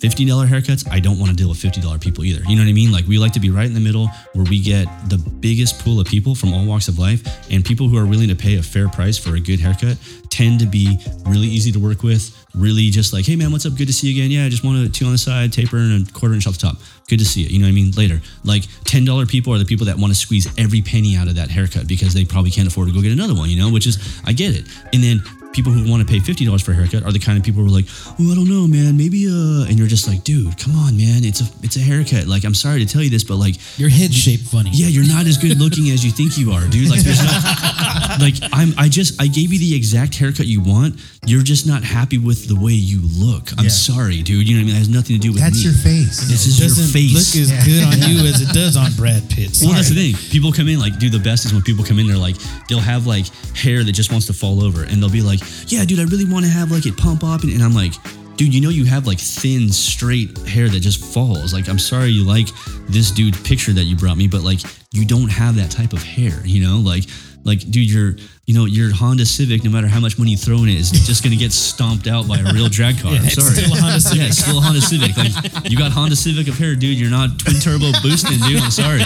$50 0.04 0.46
haircuts, 0.46 0.86
I 0.90 1.00
don't 1.00 1.18
want 1.18 1.30
to 1.30 1.36
deal 1.36 1.48
with 1.48 1.56
$50 1.56 1.98
people 1.98 2.24
either. 2.24 2.42
You 2.46 2.56
know 2.56 2.62
what 2.62 2.68
I 2.68 2.74
mean? 2.74 2.92
Like 2.92 3.06
we 3.06 3.18
like 3.18 3.32
to 3.32 3.40
be 3.40 3.48
right 3.48 3.64
in 3.64 3.72
the 3.72 3.80
middle 3.80 4.08
where 4.34 4.44
we 4.44 4.60
get 4.60 4.86
the 5.08 5.16
biggest 5.16 5.78
pool 5.82 5.98
of 5.98 6.06
people 6.06 6.34
from 6.34 6.52
all 6.52 6.66
walks 6.66 6.88
of 6.88 6.98
life 6.98 7.22
and 7.50 7.64
people 7.64 7.88
who 7.88 7.96
are 7.96 8.04
willing 8.04 8.28
to 8.28 8.36
pay 8.36 8.56
a 8.56 8.62
fair 8.62 8.88
price 8.88 9.16
for 9.16 9.36
a 9.36 9.40
good 9.40 9.60
haircut. 9.60 9.96
Tend 10.34 10.58
to 10.58 10.66
be 10.66 10.98
really 11.26 11.46
easy 11.46 11.70
to 11.70 11.78
work 11.78 12.02
with. 12.02 12.34
Really, 12.56 12.90
just 12.90 13.12
like, 13.12 13.24
hey 13.24 13.36
man, 13.36 13.52
what's 13.52 13.66
up? 13.66 13.76
Good 13.76 13.86
to 13.86 13.92
see 13.92 14.08
you 14.08 14.20
again. 14.20 14.32
Yeah, 14.32 14.46
I 14.46 14.48
just 14.48 14.64
want 14.64 14.84
a 14.84 14.88
two 14.88 15.06
on 15.06 15.12
the 15.12 15.18
side, 15.18 15.52
taper, 15.52 15.76
and 15.76 16.08
a 16.08 16.12
quarter 16.12 16.34
inch 16.34 16.46
off 16.48 16.54
the 16.54 16.66
top. 16.66 16.76
Good 17.08 17.20
to 17.20 17.24
see 17.24 17.42
you. 17.42 17.48
You 17.48 17.58
know 17.60 17.66
what 17.66 17.70
I 17.70 17.74
mean? 17.74 17.92
Later, 17.92 18.20
like 18.42 18.64
ten 18.84 19.04
dollar 19.04 19.26
people 19.26 19.54
are 19.54 19.58
the 19.58 19.64
people 19.64 19.86
that 19.86 19.96
want 19.96 20.12
to 20.12 20.18
squeeze 20.18 20.48
every 20.58 20.82
penny 20.82 21.16
out 21.16 21.28
of 21.28 21.36
that 21.36 21.50
haircut 21.50 21.86
because 21.86 22.14
they 22.14 22.24
probably 22.24 22.50
can't 22.50 22.66
afford 22.66 22.88
to 22.88 22.94
go 22.94 23.00
get 23.00 23.12
another 23.12 23.34
one. 23.34 23.48
You 23.48 23.58
know, 23.58 23.70
which 23.70 23.86
is 23.86 24.20
I 24.24 24.32
get 24.32 24.56
it. 24.56 24.66
And 24.92 25.02
then 25.02 25.22
people 25.54 25.72
who 25.72 25.88
want 25.90 26.06
to 26.06 26.12
pay 26.12 26.20
fifty 26.20 26.44
dollars 26.44 26.62
for 26.62 26.72
a 26.72 26.74
haircut 26.74 27.04
are 27.04 27.12
the 27.12 27.18
kind 27.18 27.38
of 27.38 27.44
people 27.44 27.62
who 27.62 27.68
are 27.68 27.72
like, 27.72 27.86
oh, 28.20 28.32
I 28.32 28.34
don't 28.34 28.48
know, 28.50 28.66
man, 28.66 28.96
maybe 28.96 29.26
uh, 29.26 29.64
and 29.70 29.78
you're 29.78 29.86
just 29.88 30.06
like, 30.08 30.24
dude, 30.24 30.58
come 30.58 30.76
on, 30.76 30.96
man, 30.98 31.24
it's 31.24 31.40
a 31.40 31.44
it's 31.62 31.76
a 31.76 31.80
haircut. 31.80 32.26
Like, 32.26 32.44
I'm 32.44 32.54
sorry 32.54 32.80
to 32.84 32.86
tell 32.86 33.02
you 33.02 33.10
this, 33.10 33.24
but 33.24 33.36
like, 33.36 33.56
Your 33.78 33.88
head 33.88 34.12
shaped 34.12 34.44
funny. 34.44 34.70
yeah, 34.74 34.88
you're 34.88 35.06
not 35.08 35.26
as 35.26 35.38
good 35.38 35.58
looking 35.58 35.88
as 35.90 36.04
you 36.04 36.10
think 36.10 36.36
you 36.36 36.52
are, 36.52 36.66
dude. 36.68 36.90
Like, 36.90 37.00
there's 37.00 37.22
no, 37.22 37.30
like, 38.20 38.34
I'm, 38.52 38.74
I 38.78 38.88
just, 38.88 39.20
I 39.20 39.26
gave 39.28 39.52
you 39.52 39.58
the 39.58 39.74
exact 39.74 40.14
haircut 40.16 40.46
you 40.46 40.60
want. 40.60 41.00
You're 41.26 41.42
just 41.42 41.66
not 41.66 41.82
happy 41.82 42.18
with 42.18 42.48
the 42.48 42.54
way 42.56 42.72
you 42.72 43.00
look. 43.16 43.50
I'm 43.56 43.64
Yeah. 43.64 43.70
sorry, 43.70 44.20
dude. 44.22 44.46
You 44.46 44.56
know 44.56 44.60
what 44.60 44.64
I 44.64 44.66
mean? 44.66 44.76
It 44.76 44.78
has 44.78 44.88
nothing 44.90 45.16
to 45.16 45.20
do 45.22 45.32
with 45.32 45.40
That's 45.40 45.56
me. 45.56 45.70
your 45.70 45.72
face. 45.72 46.20
This 46.28 46.44
It 46.44 46.48
is 46.48 46.58
your 46.60 46.68
doesn't 46.68 46.92
face. 46.92 47.14
look 47.14 47.42
as 47.42 47.64
good 47.64 47.82
on 47.84 48.10
you 48.10 48.26
as 48.26 48.42
it 48.42 48.52
does 48.52 48.76
on 48.76 48.92
Brad 48.92 49.28
Pitt. 49.30 49.56
Well, 49.62 49.72
that's 49.72 49.88
the 49.88 49.94
thing. 50.12 50.30
People 50.30 50.52
come 50.52 50.68
in 50.68 50.78
like, 50.78 50.98
dude, 50.98 51.12
the 51.12 51.18
best 51.18 51.46
is 51.46 51.54
when 51.54 51.62
people 51.62 51.82
come 51.84 51.98
in, 51.98 52.06
they're 52.06 52.16
like, 52.18 52.36
they'll 52.68 52.78
have 52.80 53.06
like 53.06 53.26
hair 53.56 53.82
that 53.84 53.92
just 53.92 54.10
wants 54.12 54.26
to 54.26 54.32
fall 54.34 54.62
over, 54.62 54.82
and 54.84 55.00
they'll 55.02 55.08
be 55.10 55.22
like, 55.22 55.40
yeah, 55.66 55.84
dude, 55.84 56.00
I 56.00 56.04
really 56.04 56.24
want 56.24 56.44
to 56.44 56.50
have 56.50 56.70
like 56.70 56.86
it 56.86 56.96
pump 56.96 57.24
up, 57.24 57.42
and, 57.42 57.52
and 57.52 57.62
I'm 57.62 57.74
like, 57.74 57.92
dude, 58.36 58.54
you 58.54 58.60
know, 58.60 58.70
you 58.70 58.84
have 58.84 59.06
like 59.06 59.18
thin, 59.18 59.70
straight 59.70 60.36
hair 60.38 60.68
that 60.68 60.80
just 60.80 61.04
falls. 61.04 61.52
Like, 61.52 61.68
I'm 61.68 61.78
sorry 61.78 62.08
you 62.08 62.24
like 62.24 62.48
this 62.88 63.10
dude 63.10 63.42
picture 63.44 63.72
that 63.72 63.84
you 63.84 63.96
brought 63.96 64.16
me, 64.16 64.26
but 64.28 64.42
like, 64.42 64.60
you 64.92 65.04
don't 65.04 65.30
have 65.30 65.56
that 65.56 65.70
type 65.70 65.92
of 65.92 66.02
hair, 66.02 66.44
you 66.44 66.66
know, 66.66 66.78
like. 66.78 67.04
Like, 67.44 67.60
dude, 67.70 67.90
your 67.90 68.16
you 68.46 68.54
know 68.54 68.64
your 68.64 68.92
Honda 68.92 69.24
Civic, 69.26 69.64
no 69.64 69.70
matter 69.70 69.86
how 69.86 70.00
much 70.00 70.18
money 70.18 70.30
you 70.32 70.36
throw 70.36 70.58
in 70.64 70.68
it, 70.68 70.76
is 70.80 70.90
just 70.90 71.22
gonna 71.22 71.36
get 71.36 71.52
stomped 71.52 72.06
out 72.06 72.26
by 72.26 72.38
a 72.38 72.52
real 72.52 72.68
drag 72.68 72.98
car. 72.98 73.12
Yeah, 73.14 73.18
I'm 73.20 73.24
it's 73.26 73.34
sorry. 73.36 73.54
still 73.54 73.72
a 73.76 73.80
Honda 73.80 74.00
Civic. 74.00 74.18
Yeah, 74.18 74.26
it's 74.26 74.38
still 74.38 74.58
a 74.58 74.60
Honda 74.60 74.80
Civic. 74.80 75.16
Like, 75.16 75.70
you 75.70 75.76
got 75.78 75.92
Honda 75.92 76.16
Civic 76.16 76.48
of 76.48 76.56
here, 76.56 76.74
dude. 76.74 76.98
You're 76.98 77.10
not 77.10 77.38
twin 77.38 77.60
turbo 77.60 77.92
boosting, 78.02 78.38
dude. 78.48 78.62
I'm 78.62 78.70
sorry. 78.70 79.02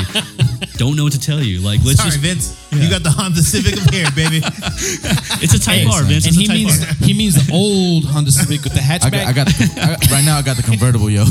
Don't 0.79 0.95
know 0.97 1.03
what 1.05 1.13
to 1.15 1.21
tell 1.21 1.43
you. 1.43 1.59
Like, 1.61 1.81
let's 1.85 1.99
Sorry, 1.99 2.11
just. 2.11 2.23
Vince. 2.23 2.55
You 2.73 2.89
got 2.89 3.03
the 3.03 3.11
Honda 3.11 3.43
Civic 3.43 3.75
of 3.77 3.91
here, 3.91 4.07
baby. 4.15 4.39
It's 5.41 5.55
a 5.55 5.61
type 5.61 5.87
R, 5.87 6.03
Vince. 6.03 6.27
and 6.27 6.35
It's 6.35 6.37
a 6.37 6.41
he 6.41 6.47
type 6.47 6.55
means 6.57 6.83
R. 6.83 6.95
he 7.07 7.15
means 7.15 7.35
the 7.35 7.53
old 7.53 8.05
Honda 8.07 8.31
Civic 8.31 8.63
with 8.63 8.73
the 8.75 8.81
hatchback. 8.81 9.07
I 9.07 9.11
got, 9.11 9.27
I 9.27 9.33
got, 9.33 9.47
the, 9.47 9.81
I 9.83 9.87
got 9.99 10.11
right 10.11 10.25
now. 10.25 10.39
I 10.39 10.43
got 10.43 10.57
the 10.57 10.63
convertible, 10.63 11.11
yo. 11.11 11.25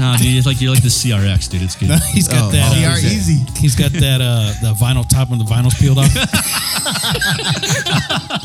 Nah, 0.00 0.16
dude, 0.16 0.36
it's 0.36 0.46
like 0.46 0.60
you're 0.60 0.72
like 0.72 0.82
the 0.82 0.88
CRX, 0.88 1.48
dude. 1.50 1.62
It's 1.62 1.76
good. 1.76 1.90
He's 2.12 2.28
got 2.28 2.44
Oh, 2.44 2.50
that. 2.50 2.72
oh, 2.72 2.88
uh, 2.88 2.94
CR 2.94 2.98
easy. 3.06 3.44
He's 3.58 3.74
got 3.74 3.92
that 3.92 4.20
uh 4.20 4.52
the 4.62 4.74
vinyl 4.74 5.06
top 5.08 5.30
and 5.30 5.40
the 5.40 5.44
vinyls 5.44 5.78
peeled 5.78 5.98
off. 5.98 6.08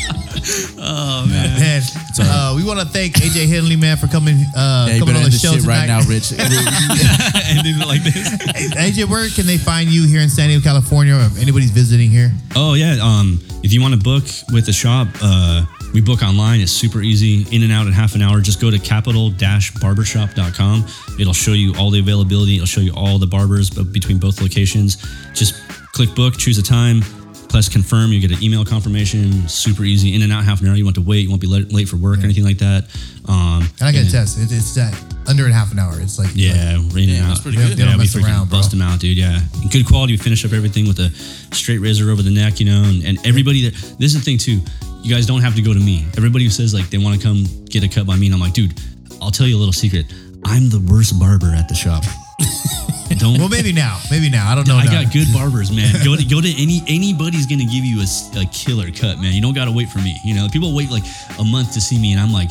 Oh 0.85 1.25
man, 1.27 1.81
uh, 2.19 2.53
we 2.55 2.65
want 2.65 2.77
to 2.79 2.85
thank 2.85 3.13
AJ 3.15 3.47
Henley, 3.47 3.77
man, 3.77 3.95
for 3.95 4.07
coming 4.07 4.35
uh, 4.55 4.85
Yeah, 4.89 4.95
you 4.95 4.99
coming 4.99 5.15
better 5.15 5.19
on 5.19 5.23
end 5.23 5.25
the 5.25 5.29
this 5.31 5.41
show 5.41 5.53
shit 5.53 5.61
tonight. 5.61 5.79
right 5.79 5.87
now, 5.87 6.01
Rich. 6.01 6.33
Ending 6.33 7.79
it 7.79 7.87
like 7.87 8.03
this. 8.03 8.27
Hey, 8.73 8.91
AJ, 8.91 9.09
where 9.09 9.27
can 9.29 9.45
they 9.45 9.57
find 9.57 9.89
you 9.89 10.05
here 10.05 10.19
in 10.19 10.27
San 10.29 10.49
Diego, 10.49 10.61
California, 10.61 11.15
or 11.15 11.21
if 11.21 11.39
anybody's 11.41 11.71
visiting 11.71 12.09
here? 12.11 12.31
Oh 12.57 12.73
yeah. 12.73 12.97
Um, 13.01 13.39
if 13.63 13.71
you 13.71 13.81
want 13.81 13.93
to 13.93 13.99
book 13.99 14.25
with 14.51 14.65
the 14.65 14.73
shop, 14.73 15.07
uh, 15.21 15.63
we 15.93 16.01
book 16.01 16.23
online. 16.23 16.59
It's 16.61 16.71
super 16.71 17.01
easy. 17.01 17.45
In 17.55 17.63
and 17.63 17.71
out 17.71 17.85
in 17.87 17.93
half 17.93 18.15
an 18.15 18.21
hour. 18.21 18.41
Just 18.41 18.59
go 18.59 18.71
to 18.71 18.79
capital-barbershop.com. 18.79 20.85
It'll 21.19 21.33
show 21.33 21.53
you 21.53 21.73
all 21.77 21.91
the 21.91 21.99
availability. 21.99 22.55
It'll 22.55 22.65
show 22.65 22.81
you 22.81 22.93
all 22.95 23.19
the 23.19 23.27
barbers 23.27 23.69
between 23.69 24.17
both 24.17 24.41
locations. 24.41 24.97
Just 25.33 25.53
click 25.93 26.13
book, 26.15 26.37
choose 26.37 26.57
a 26.57 26.63
time, 26.63 27.01
press 27.49 27.69
confirm. 27.69 28.11
You 28.11 28.19
get 28.19 28.31
an 28.35 28.43
email 28.43 28.65
confirmation. 28.65 29.47
Super 29.47 29.83
easy. 29.83 30.15
In 30.15 30.23
and 30.23 30.33
out 30.33 30.43
half 30.43 30.61
an 30.61 30.67
hour. 30.67 30.75
You 30.75 30.83
want 30.83 30.95
to 30.95 31.01
wait. 31.01 31.19
You 31.19 31.29
won't 31.29 31.41
be 31.41 31.47
late, 31.47 31.87
for 31.87 31.97
work 31.97 32.17
or 32.19 32.23
anything 32.23 32.43
like 32.43 32.57
that. 32.57 32.85
Um, 33.27 33.67
And 33.79 33.87
I 33.87 33.91
got 33.91 34.05
to 34.05 34.11
test. 34.11 34.39
It, 34.39 34.51
it's 34.51 34.73
that 34.75 34.93
under 35.27 35.45
in 35.45 35.51
half 35.51 35.71
an 35.71 35.77
hour. 35.79 35.93
It's 36.01 36.17
like 36.17 36.29
Yeah, 36.33 36.77
rain 36.91 37.09
and 37.09 37.23
out. 37.23 37.27
that's 37.29 37.41
pretty 37.41 37.57
good. 37.57 37.77
They 37.77 37.83
don't 37.85 37.91
Yeah, 37.93 37.97
we 37.97 38.05
freaking 38.05 38.25
around, 38.25 38.49
bust 38.49 38.71
them 38.71 38.81
out, 38.81 38.99
dude. 38.99 39.15
Yeah, 39.15 39.39
And 39.61 39.71
good 39.71 39.85
quality. 39.85 40.13
We 40.13 40.17
finish 40.17 40.43
up 40.43 40.53
everything 40.53 40.87
with 40.87 40.99
a 40.99 41.11
straight 41.55 41.77
razor 41.79 42.09
over 42.09 42.23
the 42.23 42.31
neck, 42.31 42.59
you 42.59 42.65
know. 42.65 42.83
And, 42.83 43.05
and 43.05 43.27
everybody 43.27 43.69
that 43.69 43.73
this 43.99 44.13
is 44.13 44.15
the 44.15 44.21
thing 44.21 44.39
too. 44.39 44.59
You 45.03 45.13
guys 45.13 45.25
don't 45.25 45.41
have 45.41 45.55
to 45.55 45.61
go 45.61 45.73
to 45.73 45.79
me. 45.79 46.07
Everybody 46.17 46.45
who 46.45 46.49
says 46.49 46.73
like 46.73 46.89
they 46.89 46.97
want 46.97 47.19
to 47.19 47.25
come 47.25 47.45
get 47.65 47.83
a 47.83 47.89
cut 47.89 48.07
by 48.07 48.15
me, 48.15 48.27
and 48.27 48.35
I'm 48.35 48.41
like, 48.41 48.53
dude, 48.53 48.79
I'll 49.21 49.31
tell 49.31 49.47
you 49.47 49.57
a 49.57 49.59
little 49.59 49.73
secret. 49.73 50.05
I'm 50.45 50.69
the 50.69 50.79
worst 50.89 51.19
barber 51.19 51.47
at 51.47 51.67
the 51.67 51.75
shop. 51.75 52.03
don't. 53.23 53.39
Well, 53.39 53.49
maybe 53.49 53.71
now. 53.71 53.99
Maybe 54.11 54.29
now. 54.29 54.51
I 54.51 54.55
don't 54.55 54.67
know. 54.67 54.75
I 54.75 54.85
now. 54.85 55.03
got 55.03 55.13
good 55.13 55.27
barbers, 55.33 55.71
man. 55.71 55.93
Go 56.03 56.15
to 56.15 56.23
go 56.23 56.41
to 56.41 56.51
any 56.61 56.83
anybody's 56.87 57.45
gonna 57.47 57.65
give 57.65 57.85
you 57.85 58.03
a, 58.03 58.07
a 58.39 58.45
killer 58.51 58.91
cut, 58.91 59.19
man. 59.19 59.33
You 59.33 59.41
don't 59.41 59.55
gotta 59.55 59.71
wait 59.71 59.89
for 59.89 59.99
me. 59.99 60.19
You 60.23 60.35
know, 60.35 60.47
people 60.51 60.75
wait 60.75 60.91
like 60.91 61.03
a 61.39 61.43
month 61.43 61.73
to 61.73 61.81
see 61.81 61.97
me, 61.97 62.11
and 62.11 62.19
I'm 62.19 62.31
like, 62.31 62.49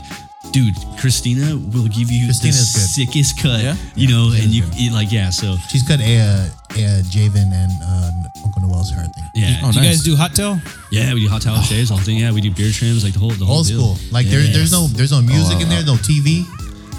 dude, 0.50 0.74
Christina 0.98 1.56
will 1.56 1.86
give 1.88 2.10
you 2.10 2.26
Christina's 2.26 2.72
the 2.72 2.80
good. 2.80 2.88
sickest 2.88 3.38
cut. 3.40 3.62
Yeah? 3.62 3.76
You 3.94 4.08
know, 4.08 4.32
and 4.34 4.50
you 4.50 4.64
it, 4.74 4.92
like 4.92 5.12
yeah. 5.12 5.30
So 5.30 5.56
She's 5.68 5.82
cut 5.86 6.00
a, 6.00 6.18
uh, 6.18 6.48
a 6.74 7.02
Javen 7.06 7.52
and 7.52 7.72
uh, 7.82 8.10
Uncle 8.44 8.62
Noel's 8.62 8.90
hair 8.90 9.04
thing. 9.04 9.24
yeah, 9.34 9.60
Oh, 9.62 9.70
Do 9.72 9.78
you 9.78 9.84
nice. 9.86 9.98
guys 9.98 10.04
do 10.04 10.16
hot 10.16 10.34
tail? 10.34 10.58
yeah. 10.90 11.14
We 11.14 11.20
do 11.20 11.28
hot 11.28 11.42
towel 11.42 11.62
shaves, 11.62 11.90
all 11.90 11.98
the 11.98 12.04
thing. 12.04 12.18
Yeah, 12.18 12.32
we 12.32 12.40
do 12.40 12.50
beard 12.52 12.74
trims, 12.74 13.04
like 13.04 13.12
the 13.14 13.20
whole 13.20 13.30
the 13.30 13.44
whole 13.44 13.58
Old 13.58 13.66
deal. 13.68 13.94
school. 13.94 13.96
Like 14.10 14.26
there, 14.26 14.40
there's 14.42 14.72
no 14.72 14.86
there's 14.88 15.12
no 15.12 15.22
music 15.22 15.60
in 15.60 15.68
there, 15.68 15.84
no 15.84 15.94
TV. 15.94 16.44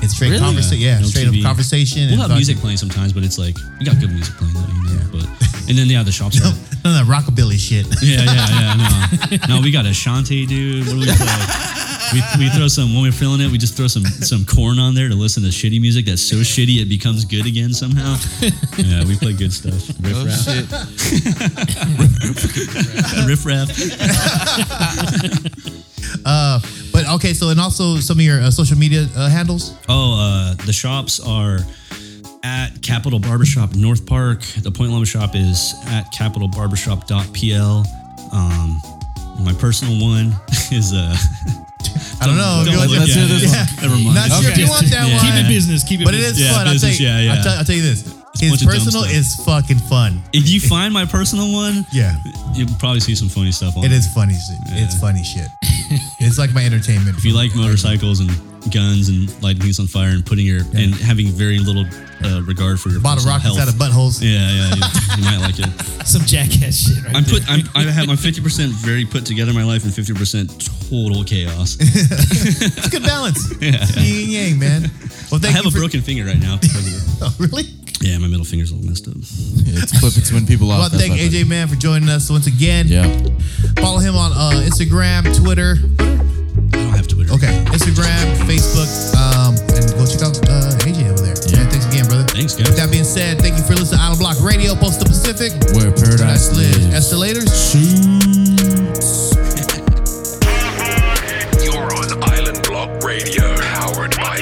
It's 0.04 0.16
straight 0.16 0.32
Really? 0.32 0.42
conversation. 0.44 0.80
Yeah, 0.84 0.96
Yeah, 0.96 1.00
no 1.00 1.08
straight 1.08 1.28
TV. 1.28 1.40
up 1.40 1.46
conversation. 1.46 2.00
We'll 2.02 2.12
and 2.12 2.20
have 2.20 2.28
fucking- 2.32 2.36
music 2.38 2.58
playing 2.58 2.78
sometimes, 2.78 3.14
but 3.14 3.24
it's 3.24 3.38
like 3.40 3.56
we 3.80 3.86
got 3.86 4.00
good 4.00 4.12
music 4.12 4.36
playing 4.36 4.54
though, 4.54 4.68
you 4.68 4.96
know. 5.00 5.08
But 5.12 5.26
and 5.70 5.78
then 5.78 5.88
yeah, 5.88 6.04
the 6.04 6.12
shops 6.12 6.40
are. 6.44 6.52
None 6.84 7.00
of 7.00 7.08
that 7.08 7.08
rockabilly 7.08 7.56
shit. 7.58 7.88
Yeah, 8.04 8.24
yeah, 8.24 8.76
yeah. 8.76 9.48
No, 9.48 9.56
no, 9.56 9.62
we 9.62 9.72
got 9.72 9.86
Ashanti, 9.86 10.46
dude. 10.46 10.86
What 10.88 10.94
do 10.94 11.00
we 11.00 11.06
play? 11.06 11.83
We, 12.14 12.22
we 12.40 12.50
throw 12.50 12.68
some 12.68 12.94
when 12.94 13.02
we're 13.04 13.12
feeling 13.12 13.42
it. 13.42 13.52
We 13.52 13.58
just 13.58 13.76
throw 13.76 13.88
some 13.88 14.04
some 14.06 14.46
Korn 14.46 14.78
on 14.80 14.94
there 14.96 15.10
to 15.10 15.16
listen 15.16 15.44
to 15.44 15.50
shitty 15.50 15.82
music 15.82 16.06
that's 16.06 16.22
so 16.22 16.38
shitty 16.38 16.78
it 16.82 16.88
becomes 16.90 17.26
good 17.26 17.46
again 17.48 17.74
somehow. 17.74 18.16
Yeah, 18.78 19.04
we 19.06 19.18
play 19.18 19.34
good 19.34 19.52
stuff. 19.52 19.90
Riff 20.00 20.16
Oh, 20.16 20.26
raff, 20.26 20.46
shit. 20.46 20.72
riff 23.28 23.46
raff. 23.46 23.70
Uh, 26.26 26.60
but 26.94 27.06
okay, 27.10 27.34
so 27.34 27.50
and 27.50 27.60
also 27.60 27.98
some 27.98 28.18
of 28.18 28.24
your 28.24 28.40
uh, 28.40 28.50
social 28.52 28.78
media 28.78 29.08
uh, 29.16 29.28
handles. 29.30 29.76
Oh, 29.90 30.16
uh, 30.20 30.54
the 30.66 30.72
shops 30.72 31.20
are 31.20 31.60
at 32.44 32.82
Capital 32.82 33.20
Barbershop 33.20 33.76
North 33.76 34.06
Park. 34.06 34.42
The 34.62 34.72
Point 34.72 34.92
Loma 34.92 35.06
shop 35.06 35.36
is 35.36 35.74
at 35.88 36.14
capitalbarbershop.pl. 36.14 37.84
Um, 38.32 38.82
my 39.44 39.54
personal 39.60 40.00
one 40.02 40.34
is 40.72 40.94
uh, 40.94 41.18
I 42.22 42.26
don't 42.28 42.38
know. 42.38 42.64
Don't 42.66 42.76
Let's- 42.78 42.92
look 42.92 43.00
let's 43.00 43.12
at 43.12 43.18
hear 43.18 43.28
this 43.28 43.44
Yeah. 43.44 43.66
one. 43.66 43.82
Never 43.82 43.98
mind. 44.04 44.16
Not 44.16 44.42
sure 44.42 44.52
if 44.52 44.58
you 44.58 44.68
want 44.70 44.88
that 44.90 45.08
Yeah. 45.08 45.16
one. 45.18 45.26
Keep 45.26 45.36
it 45.36 45.48
business. 45.48 45.84
Keep 45.84 46.02
it 46.02 46.06
But 46.06 46.14
it 46.14 46.18
business. 46.18 46.38
is 46.38 46.44
Yeah, 46.46 46.54
fun. 46.54 46.68
I'll 46.68 46.80
tell 46.80 46.90
you. 46.90 47.06
yeah, 47.08 47.20
yeah. 47.20 47.34
I'll, 47.36 47.44
tell, 47.44 47.58
I'll 47.60 47.66
tell 47.66 47.76
you 47.76 47.82
this. 47.82 48.04
His 48.40 48.50
bunch 48.50 48.62
of 48.64 48.68
dumb 48.68 48.76
personal 48.78 49.04
is 49.04 49.36
fucking 49.46 49.80
fun. 49.80 50.22
If 50.34 50.50
you 50.50 50.60
find 50.60 50.94
my 50.94 51.06
personal 51.06 51.52
one, 51.54 51.86
Yeah, 51.92 52.16
you'll 52.56 52.68
probably 52.80 53.00
see 53.00 53.14
some 53.16 53.30
funny 53.30 53.52
stuff 53.52 53.78
on 53.78 53.84
it. 53.84 53.92
it 53.92 53.96
is 53.96 54.08
funny 54.08 54.34
shit. 54.34 54.58
It's 54.74 54.96
funny 55.00 55.24
shit. 55.24 55.50
it's 56.20 56.38
like 56.40 56.52
my 56.54 56.66
entertainment. 56.66 57.18
If 57.18 57.26
you 57.26 57.34
like 57.34 57.54
motorcycles 57.56 58.20
and 58.22 58.32
guns 58.72 59.10
and 59.10 59.28
lighting 59.44 59.62
things 59.62 59.80
on 59.80 59.88
fire 59.88 60.10
and 60.10 60.26
putting 60.26 60.46
your 60.46 60.62
and 60.76 60.94
having 60.96 61.28
very 61.28 61.60
little 61.60 61.86
uh, 62.24 62.42
regard 62.44 62.80
for 62.80 62.90
your 62.90 63.02
bottle 63.02 63.24
personal 63.24 63.36
rockets 63.36 63.56
health. 63.58 63.68
out 63.68 63.74
of 63.74 63.80
buttholes. 63.80 64.22
Yeah, 64.22 64.40
yeah, 64.40 64.76
you, 64.76 64.82
you 65.18 65.24
might 65.26 65.42
like 65.42 65.60
it. 65.60 65.68
Some 66.08 66.22
jackass 66.24 66.76
shit. 66.88 67.04
Right 67.04 67.16
I'm 67.16 67.24
there. 67.24 67.40
put. 67.40 67.50
I'm, 67.50 67.62
I 67.76 67.92
have 67.92 68.08
my 68.08 68.16
50 68.16 68.42
percent 68.42 68.72
very 68.74 69.06
put 69.06 69.26
together 69.26 69.50
in 69.52 69.56
my 69.56 69.64
life 69.64 69.84
and 69.84 69.94
50 69.94 70.14
percent 70.14 70.50
total 70.90 71.24
chaos. 71.24 71.78
It's 71.82 72.88
a 72.88 72.90
good 72.90 73.04
balance. 73.04 73.40
Yeah, 73.62 73.78
It's 73.82 73.96
yin 73.98 74.24
and 74.24 74.32
yang, 74.32 74.60
man. 74.60 74.92
Well, 75.32 75.40
I 75.44 75.48
have 75.52 75.64
you 75.64 75.70
a 75.70 75.72
for, 75.72 75.80
broken 75.80 76.02
finger 76.02 76.26
right 76.26 76.40
now. 76.40 76.58
because 76.58 76.88
of 76.88 76.94
it. 76.94 77.20
Oh, 77.22 77.36
really? 77.40 77.64
Yeah, 78.02 78.18
my 78.18 78.28
middle 78.28 78.44
finger's 78.46 78.72
a 78.72 78.76
little 78.76 78.90
messed 78.90 79.08
up. 79.08 79.16
Yeah, 79.16 79.80
it's 79.82 79.98
clipping 79.98 80.24
twin 80.24 80.46
people 80.46 80.70
off. 80.72 80.80
Well, 80.80 80.90
That's 80.90 81.02
thank 81.08 81.14
AJ 81.20 81.48
Man 81.48 81.68
for 81.70 81.76
joining 81.76 82.10
us 82.10 82.30
once 82.30 82.48
again. 82.48 82.88
Yeah. 82.88 83.04
Follow 83.80 84.00
him 84.00 84.16
on 84.16 84.32
uh, 84.34 84.62
Instagram, 84.68 85.24
Twitter 85.42 85.76
have 87.04 87.08
Twitter. 87.12 87.34
Okay, 87.34 87.52
Instagram, 87.76 88.24
Facebook, 88.48 88.88
um, 89.20 89.56
and 89.76 89.84
go 90.00 90.06
check 90.08 90.24
out 90.24 90.38
uh, 90.48 90.72
AJ 90.88 91.12
over 91.12 91.20
there. 91.22 91.36
Yeah. 91.48 91.60
Man, 91.60 91.70
thanks 91.70 91.86
again, 91.88 92.06
brother. 92.08 92.24
Thanks, 92.24 92.56
guys. 92.56 92.68
With 92.68 92.78
that 92.78 92.90
being 92.92 93.04
said, 93.04 93.40
thank 93.40 93.58
you 93.58 93.64
for 93.64 93.74
listening 93.76 94.00
to 94.00 94.06
Island 94.06 94.20
Block 94.20 94.40
Radio, 94.42 94.76
Post 94.76 95.00
the 95.00 95.06
Pacific. 95.06 95.52
Where 95.76 95.92
paradise 95.92 96.52
lives. 96.56 96.94
Escalators. 96.96 97.52
Shoots. 97.52 99.36
You're 101.64 101.92
on 101.92 102.24
Island 102.24 102.64
Block 102.64 103.04
Radio, 103.04 103.56
powered 103.60 104.16
by 104.18 104.40